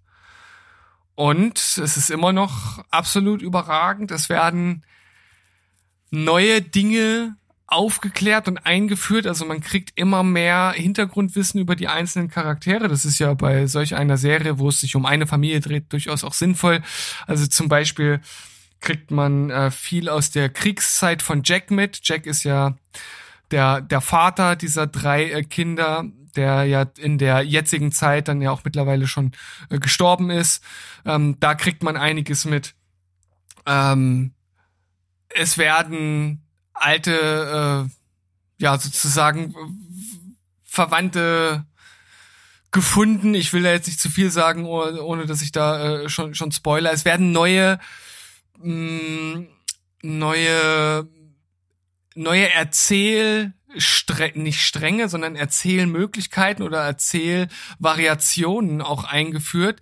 Und 1.16 1.58
es 1.58 1.96
ist 1.96 2.10
immer 2.10 2.34
noch 2.34 2.84
absolut 2.92 3.42
überragend. 3.42 4.12
Es 4.12 4.28
werden 4.28 4.84
neue 6.12 6.62
Dinge 6.62 7.38
aufgeklärt 7.68 8.48
und 8.48 8.60
eingeführt. 8.60 9.26
Also 9.28 9.46
man 9.46 9.62
kriegt 9.62 9.98
immer 9.98 10.24
mehr 10.24 10.74
Hintergrundwissen 10.76 11.60
über 11.60 11.76
die 11.76 11.88
einzelnen 11.88 12.30
Charaktere. 12.30 12.88
Das 12.88 13.06
ist 13.06 13.20
ja 13.20 13.34
bei 13.34 13.68
solch 13.68 13.96
einer 13.96 14.18
Serie, 14.18 14.60
wo 14.60 14.70
es 14.70 14.82
sich 14.82 14.96
um 14.96 15.06
eine 15.06 15.28
Familie 15.28 15.62
dreht, 15.62 15.92
durchaus 15.92 16.24
auch 16.24 16.34
sinnvoll. 16.34 16.82
Also 17.26 17.48
zum 17.48 17.68
Beispiel 17.68 18.22
kriegt 18.82 19.10
man 19.10 19.50
äh, 19.50 19.72
viel 19.72 20.10
aus 20.10 20.30
der 20.32 20.50
Kriegszeit 20.50 21.22
von 21.22 21.42
Jack 21.44 21.72
mit. 21.72 22.02
Jack 22.04 22.28
ist 22.28 22.44
ja 22.44 22.76
der, 23.52 23.82
der 23.82 24.02
Vater 24.02 24.56
dieser 24.56 24.86
drei 24.86 25.32
äh, 25.32 25.44
Kinder, 25.44 26.06
der 26.36 26.66
ja 26.66 26.86
in 26.98 27.18
der 27.18 27.42
jetzigen 27.42 27.92
Zeit 27.92 28.28
dann 28.28 28.42
ja 28.42 28.52
auch 28.52 28.64
mittlerweile 28.64 29.08
schon 29.08 29.32
äh, 29.70 29.80
gestorben 29.80 30.30
ist. 30.30 30.64
Ähm, 31.06 31.38
da 31.40 31.56
kriegt 31.56 31.82
man 31.82 31.98
einiges 31.98 32.46
mit. 32.46 32.76
Ähm, 33.66 34.34
es 35.30 35.58
werden 35.58 36.45
alte, 36.76 37.88
äh, 37.88 38.64
ja, 38.64 38.78
sozusagen 38.78 39.52
äh, 39.52 39.56
Verwandte 40.64 41.66
gefunden. 42.72 43.34
Ich 43.34 43.54
will 43.54 43.64
da 43.64 43.72
jetzt 43.72 43.88
nicht 43.88 44.00
zu 44.00 44.10
viel 44.10 44.30
sagen, 44.30 44.66
ohne, 44.66 45.02
ohne 45.02 45.26
dass 45.26 45.42
ich 45.42 45.52
da 45.52 46.04
äh, 46.04 46.10
schon, 46.10 46.36
schon 46.36 46.52
spoiler. 46.52 46.92
Es 46.92 47.06
werden 47.06 47.32
neue, 47.32 47.80
mh, 48.60 49.46
neue, 50.02 51.08
neue 52.16 52.54
Erzähl, 52.54 53.54
nicht 54.36 54.62
Stränge, 54.62 55.10
sondern 55.10 55.36
Erzählmöglichkeiten 55.36 56.64
oder 56.64 56.82
Erzählvariationen 56.82 58.82
auch 58.82 59.04
eingeführt, 59.04 59.82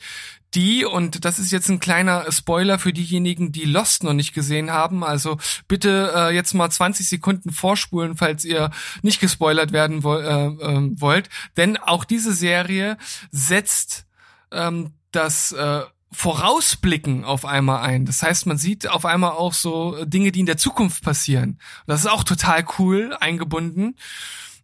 die, 0.56 0.86
und 0.86 1.26
das 1.26 1.40
ist 1.40 1.52
jetzt 1.52 1.70
ein 1.70 1.80
kleiner 1.80 2.32
Spoiler 2.32 2.80
für 2.80 2.94
diejenigen, 2.94 3.52
die 3.52 3.66
Lost 3.66 4.04
noch 4.04 4.14
nicht 4.14 4.34
gesehen 4.34 4.72
haben, 4.72 5.04
also 5.04 5.38
bitte 5.68 6.12
äh, 6.16 6.36
jetzt 6.36 6.54
mal 6.54 6.70
20 6.70 7.08
Sekunden 7.08 7.52
vorspulen, 7.52 8.16
falls 8.18 8.46
ihr 8.46 8.72
nicht 9.02 9.20
gespoilert 9.20 9.72
werden 9.72 10.04
wo 10.04 10.16
äh, 10.16 10.46
äh, 10.46 10.90
wollt, 11.00 11.30
denn 11.58 11.78
auch 11.78 12.06
diese 12.06 12.34
Serie 12.34 12.98
setzt 13.32 14.06
ähm, 14.52 14.94
das 15.12 15.52
äh, 15.52 15.82
Vorausblicken 16.14 17.26
auf 17.26 17.44
einmal 17.44 17.82
ein. 17.82 18.06
Das 18.06 18.22
heißt, 18.22 18.46
man 18.46 18.58
sieht 18.58 18.88
auf 18.88 19.06
einmal 19.06 19.32
auch 19.32 19.54
so 19.54 20.06
Dinge, 20.06 20.32
die 20.32 20.42
in 20.42 20.46
der 20.46 20.58
Zukunft 20.58 21.04
passieren. 21.04 21.60
Das 21.88 22.02
ist 22.02 22.08
auch 22.08 22.24
total 22.24 22.64
cool 22.78 23.18
eingebunden. 23.20 23.96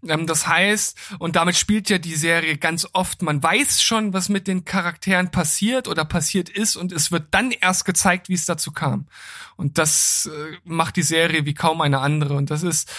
Ähm, 0.07 0.27
Das 0.27 0.47
heißt, 0.47 0.97
und 1.19 1.35
damit 1.35 1.55
spielt 1.55 1.89
ja 1.89 1.97
die 1.97 2.15
Serie 2.15 2.57
ganz 2.57 2.87
oft, 2.93 3.21
man 3.21 3.41
weiß 3.41 3.81
schon, 3.81 4.13
was 4.13 4.29
mit 4.29 4.47
den 4.47 4.65
Charakteren 4.65 5.31
passiert 5.31 5.87
oder 5.87 6.05
passiert 6.05 6.49
ist 6.49 6.75
und 6.75 6.91
es 6.91 7.11
wird 7.11 7.27
dann 7.31 7.51
erst 7.51 7.85
gezeigt, 7.85 8.29
wie 8.29 8.33
es 8.33 8.45
dazu 8.45 8.71
kam. 8.71 9.07
Und 9.55 9.77
das 9.77 10.29
äh, 10.31 10.57
macht 10.63 10.95
die 10.95 11.03
Serie 11.03 11.45
wie 11.45 11.53
kaum 11.53 11.81
eine 11.81 11.99
andere. 11.99 12.35
Und 12.35 12.49
das 12.49 12.63
ist 12.63 12.89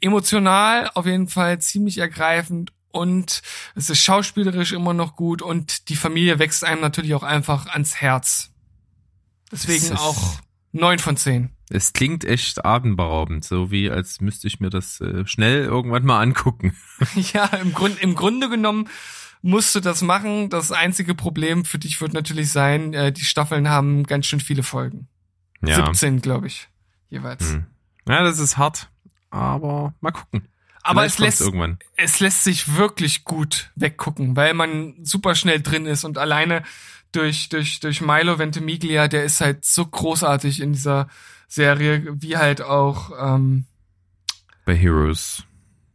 emotional 0.00 0.90
auf 0.94 1.06
jeden 1.06 1.28
Fall 1.28 1.58
ziemlich 1.60 1.98
ergreifend 1.98 2.72
und 2.92 3.42
es 3.74 3.88
ist 3.88 4.02
schauspielerisch 4.02 4.72
immer 4.72 4.94
noch 4.94 5.14
gut 5.14 5.42
und 5.42 5.88
die 5.88 5.96
Familie 5.96 6.38
wächst 6.38 6.64
einem 6.64 6.80
natürlich 6.80 7.14
auch 7.14 7.22
einfach 7.22 7.66
ans 7.66 7.96
Herz. 7.96 8.50
Deswegen 9.52 9.96
auch 9.96 10.38
neun 10.72 10.98
von 10.98 11.16
zehn. 11.16 11.50
Es 11.68 11.92
klingt 11.92 12.24
echt 12.24 12.64
atemberaubend, 12.64 13.44
so 13.44 13.70
wie 13.70 13.90
als 13.90 14.20
müsste 14.20 14.48
ich 14.48 14.58
mir 14.58 14.70
das 14.70 15.00
äh, 15.00 15.24
schnell 15.26 15.64
irgendwann 15.64 16.04
mal 16.04 16.20
angucken. 16.20 16.76
Ja, 17.32 17.46
im, 17.46 17.72
Grund, 17.72 18.00
im 18.02 18.14
Grunde 18.14 18.48
genommen 18.48 18.88
musst 19.42 19.74
du 19.74 19.80
das 19.80 20.02
machen. 20.02 20.50
Das 20.50 20.72
einzige 20.72 21.14
Problem 21.14 21.64
für 21.64 21.78
dich 21.78 22.00
wird 22.00 22.12
natürlich 22.12 22.50
sein, 22.50 22.92
äh, 22.92 23.12
die 23.12 23.24
Staffeln 23.24 23.68
haben 23.68 24.04
ganz 24.04 24.26
schön 24.26 24.40
viele 24.40 24.62
Folgen. 24.62 25.08
Ja. 25.64 25.86
17, 25.86 26.20
glaube 26.22 26.46
ich, 26.46 26.68
jeweils. 27.08 27.52
Hm. 27.52 27.66
Ja, 28.08 28.22
das 28.22 28.38
ist 28.38 28.56
hart, 28.56 28.90
aber 29.30 29.94
mal 30.00 30.10
gucken. 30.10 30.48
Aber 30.82 31.02
Vielleicht 31.02 31.14
es 31.14 31.18
lässt, 31.20 31.40
irgendwann. 31.42 31.78
es 31.96 32.20
lässt 32.20 32.42
sich 32.42 32.76
wirklich 32.76 33.24
gut 33.24 33.70
weggucken, 33.76 34.34
weil 34.34 34.54
man 34.54 34.94
super 35.04 35.34
schnell 35.34 35.60
drin 35.60 35.84
ist 35.84 36.04
und 36.04 36.16
alleine 36.16 36.62
durch, 37.12 37.48
durch, 37.48 37.80
durch 37.80 38.00
Milo 38.00 38.38
Ventimiglia, 38.38 39.08
der 39.08 39.24
ist 39.24 39.40
halt 39.40 39.64
so 39.64 39.86
großartig 39.86 40.60
in 40.60 40.72
dieser 40.72 41.08
Serie, 41.48 42.04
wie 42.20 42.36
halt 42.36 42.62
auch, 42.62 43.10
ähm, 43.18 43.64
Bei 44.64 44.74
Heroes. 44.76 45.44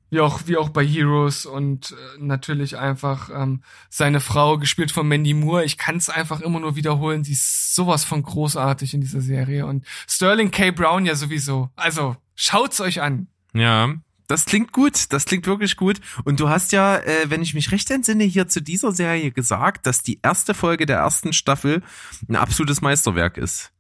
wie 0.10 0.20
auch, 0.20 0.42
wie 0.46 0.58
auch 0.58 0.70
bei 0.70 0.86
Heroes 0.86 1.46
und 1.46 1.92
äh, 1.92 1.96
natürlich 2.20 2.78
einfach 2.78 3.30
ähm, 3.34 3.64
seine 3.90 4.20
Frau, 4.20 4.58
gespielt 4.58 4.92
von 4.92 5.08
Mandy 5.08 5.34
Moore. 5.34 5.64
Ich 5.64 5.78
kann 5.78 5.98
es 5.98 6.10
einfach 6.10 6.42
immer 6.42 6.60
nur 6.60 6.76
wiederholen, 6.76 7.24
sie 7.24 7.34
ist 7.34 7.74
sowas 7.74 8.04
von 8.04 8.22
großartig 8.24 8.94
in 8.94 9.02
dieser 9.02 9.22
Serie 9.22 9.66
und 9.66 9.86
Sterling 10.08 10.52
K. 10.52 10.72
Brown 10.72 11.06
ja 11.06 11.16
sowieso. 11.16 11.70
Also, 11.76 12.18
schaut's 12.36 12.82
euch 12.82 13.02
an. 13.02 13.28
Ja, 13.54 13.94
das 14.28 14.46
klingt 14.46 14.72
gut. 14.72 15.12
Das 15.14 15.26
klingt 15.26 15.46
wirklich 15.48 15.76
gut. 15.76 16.00
Und 16.24 16.40
du 16.40 16.50
hast 16.50 16.72
ja, 16.72 16.98
äh, 16.98 17.30
wenn 17.30 17.42
ich 17.42 17.54
mich 17.54 17.72
recht 17.72 17.90
entsinne, 17.92 18.24
hier 18.24 18.48
zu 18.48 18.62
dieser 18.62 18.92
Serie 18.92 19.32
gesagt, 19.32 19.86
dass 19.86 20.02
die 20.02 20.20
erste 20.22 20.54
Folge 20.54 20.86
der 20.86 20.98
ersten 20.98 21.34
Staffel 21.34 21.84
ein 22.28 22.36
absolutes 22.36 22.82
Meisterwerk 22.82 23.38
ist. 23.38 23.72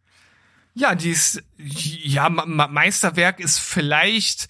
Ja, 0.74 0.94
dies, 0.94 1.42
ja, 1.58 2.30
Ma- 2.30 2.46
Ma- 2.46 2.68
Meisterwerk 2.68 3.40
ist 3.40 3.60
vielleicht 3.60 4.48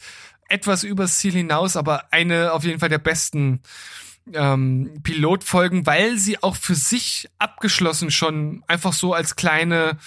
etwas 0.49 0.83
übers 0.83 1.19
Ziel 1.19 1.33
hinaus, 1.33 1.75
aber 1.77 2.11
eine 2.11 2.51
auf 2.51 2.63
jeden 2.63 2.79
Fall 2.79 2.89
der 2.89 2.97
besten 2.99 3.61
ähm, 4.33 5.01
Pilotfolgen, 5.03 5.85
weil 5.85 6.17
sie 6.17 6.41
auch 6.41 6.55
für 6.55 6.75
sich 6.75 7.29
abgeschlossen 7.37 8.09
schon 8.09 8.63
einfach 8.67 8.93
so 8.93 9.13
als 9.13 9.35
kleine, 9.35 9.97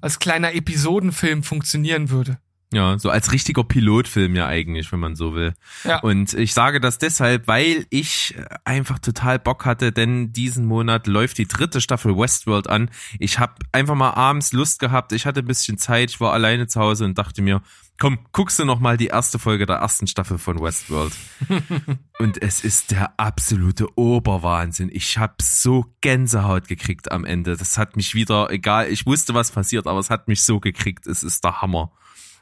als 0.00 0.18
kleiner 0.18 0.54
Episodenfilm 0.54 1.42
funktionieren 1.42 2.08
würde. 2.08 2.38
Ja, 2.72 2.98
so 2.98 3.10
als 3.10 3.30
richtiger 3.30 3.62
Pilotfilm 3.62 4.34
ja 4.34 4.46
eigentlich, 4.46 4.90
wenn 4.90 4.98
man 4.98 5.14
so 5.14 5.34
will. 5.34 5.54
Ja. 5.84 6.00
Und 6.00 6.34
ich 6.34 6.52
sage 6.52 6.80
das 6.80 6.98
deshalb, 6.98 7.46
weil 7.46 7.86
ich 7.90 8.34
einfach 8.64 8.98
total 8.98 9.38
Bock 9.38 9.64
hatte, 9.64 9.92
denn 9.92 10.32
diesen 10.32 10.66
Monat 10.66 11.06
läuft 11.06 11.38
die 11.38 11.46
dritte 11.46 11.80
Staffel 11.80 12.16
Westworld 12.16 12.68
an. 12.68 12.90
Ich 13.20 13.38
habe 13.38 13.54
einfach 13.70 13.94
mal 13.94 14.10
abends 14.10 14.52
Lust 14.52 14.80
gehabt, 14.80 15.12
ich 15.12 15.26
hatte 15.26 15.40
ein 15.40 15.46
bisschen 15.46 15.78
Zeit, 15.78 16.10
ich 16.10 16.20
war 16.20 16.32
alleine 16.32 16.66
zu 16.66 16.80
Hause 16.80 17.04
und 17.04 17.16
dachte 17.16 17.40
mir, 17.40 17.62
komm, 17.98 18.18
guckst 18.32 18.58
du 18.58 18.64
noch 18.64 18.80
mal 18.80 18.96
die 18.96 19.06
erste 19.06 19.38
Folge 19.38 19.64
der 19.66 19.76
ersten 19.76 20.08
Staffel 20.08 20.38
von 20.38 20.60
Westworld. 20.60 21.12
und 22.18 22.42
es 22.42 22.64
ist 22.64 22.90
der 22.90 23.18
absolute 23.18 23.96
Oberwahnsinn. 23.96 24.90
Ich 24.92 25.18
habe 25.18 25.36
so 25.40 25.86
Gänsehaut 26.00 26.66
gekriegt 26.66 27.12
am 27.12 27.24
Ende. 27.24 27.56
Das 27.56 27.78
hat 27.78 27.96
mich 27.96 28.14
wieder, 28.14 28.50
egal, 28.50 28.90
ich 28.90 29.06
wusste, 29.06 29.34
was 29.34 29.52
passiert, 29.52 29.86
aber 29.86 30.00
es 30.00 30.10
hat 30.10 30.26
mich 30.26 30.42
so 30.42 30.58
gekriegt. 30.58 31.06
Es 31.06 31.22
ist 31.22 31.44
der 31.44 31.62
Hammer. 31.62 31.92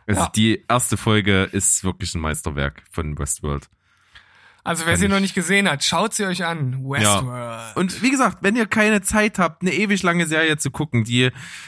Also 0.07 0.21
Ja. 0.23 0.33
die 0.35 0.65
erste 0.69 0.97
Folge 0.97 1.45
ist 1.53 1.85
wirklich 1.85 2.15
ein 2.15 2.21
Meisterwerk 2.21 2.83
von 2.91 3.19
Westworld. 3.19 3.69
Also 4.67 4.87
wer 4.87 4.97
sie 4.97 5.09
noch 5.09 5.21
nicht 5.21 5.35
gesehen 5.35 5.69
hat, 5.69 5.85
schaut 5.85 6.15
sie 6.15 6.25
euch 6.25 6.43
an. 6.43 6.83
Westworld. 6.83 7.77
Und 7.77 8.01
wie 8.01 8.11
gesagt, 8.11 8.39
wenn 8.41 8.57
ihr 8.57 8.65
keine 8.65 9.03
Zeit 9.03 9.39
habt, 9.39 9.61
eine 9.61 9.75
ewig 9.75 10.03
lange 10.03 10.27
Serie 10.27 10.57
zu 10.57 10.71
gucken, 10.71 11.05
die 11.05 11.25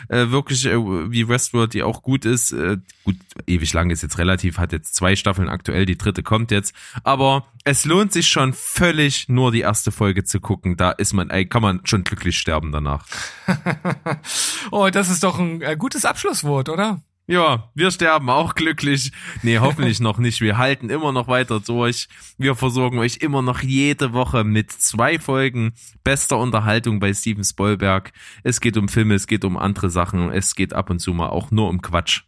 äh, 0.08 0.30
wirklich 0.30 0.64
äh, 0.64 0.78
wie 1.10 1.28
Westworld, 1.28 1.74
die 1.74 1.82
auch 1.82 2.00
gut 2.00 2.24
ist, 2.24 2.52
äh, 2.52 2.78
gut, 3.04 3.16
ewig 3.46 3.70
lang 3.74 3.90
ist 3.90 4.00
jetzt 4.02 4.16
relativ, 4.16 4.56
hat 4.56 4.72
jetzt 4.72 4.94
zwei 4.94 5.14
Staffeln 5.14 5.50
aktuell, 5.50 5.84
die 5.84 5.98
dritte 5.98 6.22
kommt 6.22 6.50
jetzt, 6.50 6.74
aber 7.04 7.46
es 7.64 7.84
lohnt 7.84 8.14
sich 8.14 8.28
schon 8.28 8.54
völlig 8.54 9.28
nur 9.28 9.52
die 9.52 9.60
erste 9.60 9.92
Folge 9.92 10.24
zu 10.24 10.40
gucken, 10.40 10.78
da 10.78 10.90
ist 10.90 11.12
man, 11.12 11.28
ey, 11.28 11.44
kann 11.44 11.60
man 11.60 11.82
schon 11.84 12.02
glücklich 12.02 12.38
sterben 12.38 12.72
danach. 12.72 13.04
Oh, 14.70 14.88
das 14.90 15.10
ist 15.10 15.22
doch 15.22 15.38
ein 15.38 15.60
äh, 15.60 15.76
gutes 15.76 16.06
Abschlusswort, 16.06 16.70
oder? 16.70 17.02
Ja, 17.28 17.70
wir 17.74 17.90
sterben 17.90 18.30
auch 18.30 18.54
glücklich. 18.54 19.10
Nee, 19.42 19.58
hoffentlich 19.58 19.98
noch 19.98 20.18
nicht. 20.18 20.40
Wir 20.40 20.58
halten 20.58 20.90
immer 20.90 21.10
noch 21.10 21.26
weiter 21.26 21.58
durch. 21.58 22.08
Wir 22.38 22.54
versorgen 22.54 23.00
euch 23.00 23.16
immer 23.16 23.42
noch 23.42 23.62
jede 23.62 24.12
Woche 24.12 24.44
mit 24.44 24.70
zwei 24.70 25.18
Folgen 25.18 25.72
bester 26.04 26.38
Unterhaltung 26.38 27.00
bei 27.00 27.12
Steven 27.12 27.42
Spielberg. 27.42 28.12
Es 28.44 28.60
geht 28.60 28.76
um 28.76 28.88
Filme, 28.88 29.14
es 29.14 29.26
geht 29.26 29.44
um 29.44 29.56
andere 29.56 29.90
Sachen, 29.90 30.30
es 30.30 30.54
geht 30.54 30.72
ab 30.72 30.88
und 30.88 31.00
zu 31.00 31.12
mal 31.14 31.28
auch 31.28 31.50
nur 31.50 31.68
um 31.68 31.82
Quatsch. 31.82 32.22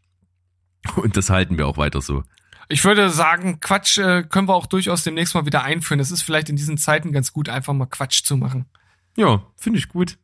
Und 0.97 1.17
das 1.17 1.31
halten 1.31 1.59
wir 1.59 1.69
auch 1.69 1.77
weiter 1.77 2.01
so. 2.01 2.25
Ich 2.69 2.85
würde 2.85 3.09
sagen, 3.11 3.61
Quatsch 3.61 3.99
äh, 3.99 4.25
können 4.25 4.49
wir 4.49 4.55
auch 4.55 4.67
durchaus 4.67 5.05
demnächst 5.05 5.35
mal 5.35 5.47
wieder 5.47 5.63
einführen. 5.63 6.01
Es 6.01 6.11
ist 6.11 6.23
vielleicht 6.23 6.49
in 6.49 6.57
diesen 6.57 6.77
Zeiten 6.77 7.13
ganz 7.13 7.33
gut, 7.33 7.49
einfach 7.49 7.73
mal 7.73 7.87
Quatsch 7.87 8.25
zu 8.25 8.37
machen. 8.37 8.67
Ja, 9.17 9.43
finde 9.57 9.79
ich 9.79 9.89
gut. 9.89 10.19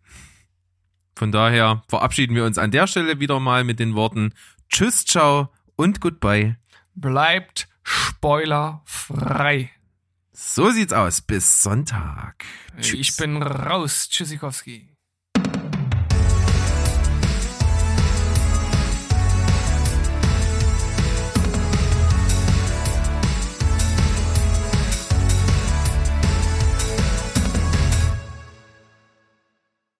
Von 1.16 1.30
daher 1.30 1.82
verabschieden 1.88 2.34
wir 2.34 2.44
uns 2.44 2.58
an 2.58 2.72
der 2.72 2.86
Stelle 2.86 3.20
wieder 3.20 3.38
mal 3.38 3.64
mit 3.64 3.78
den 3.78 3.94
Worten 3.94 4.34
Tschüss, 4.74 5.04
ciao 5.04 5.50
und 5.76 6.00
goodbye. 6.00 6.56
Bleibt 6.96 7.68
spoilerfrei. 7.84 9.70
So 10.32 10.68
sieht's 10.72 10.92
aus. 10.92 11.20
Bis 11.20 11.62
Sonntag. 11.62 12.44
Ich 12.78 13.16
bin 13.16 13.40
raus. 13.40 14.08
Tschüssikowski. 14.08 14.93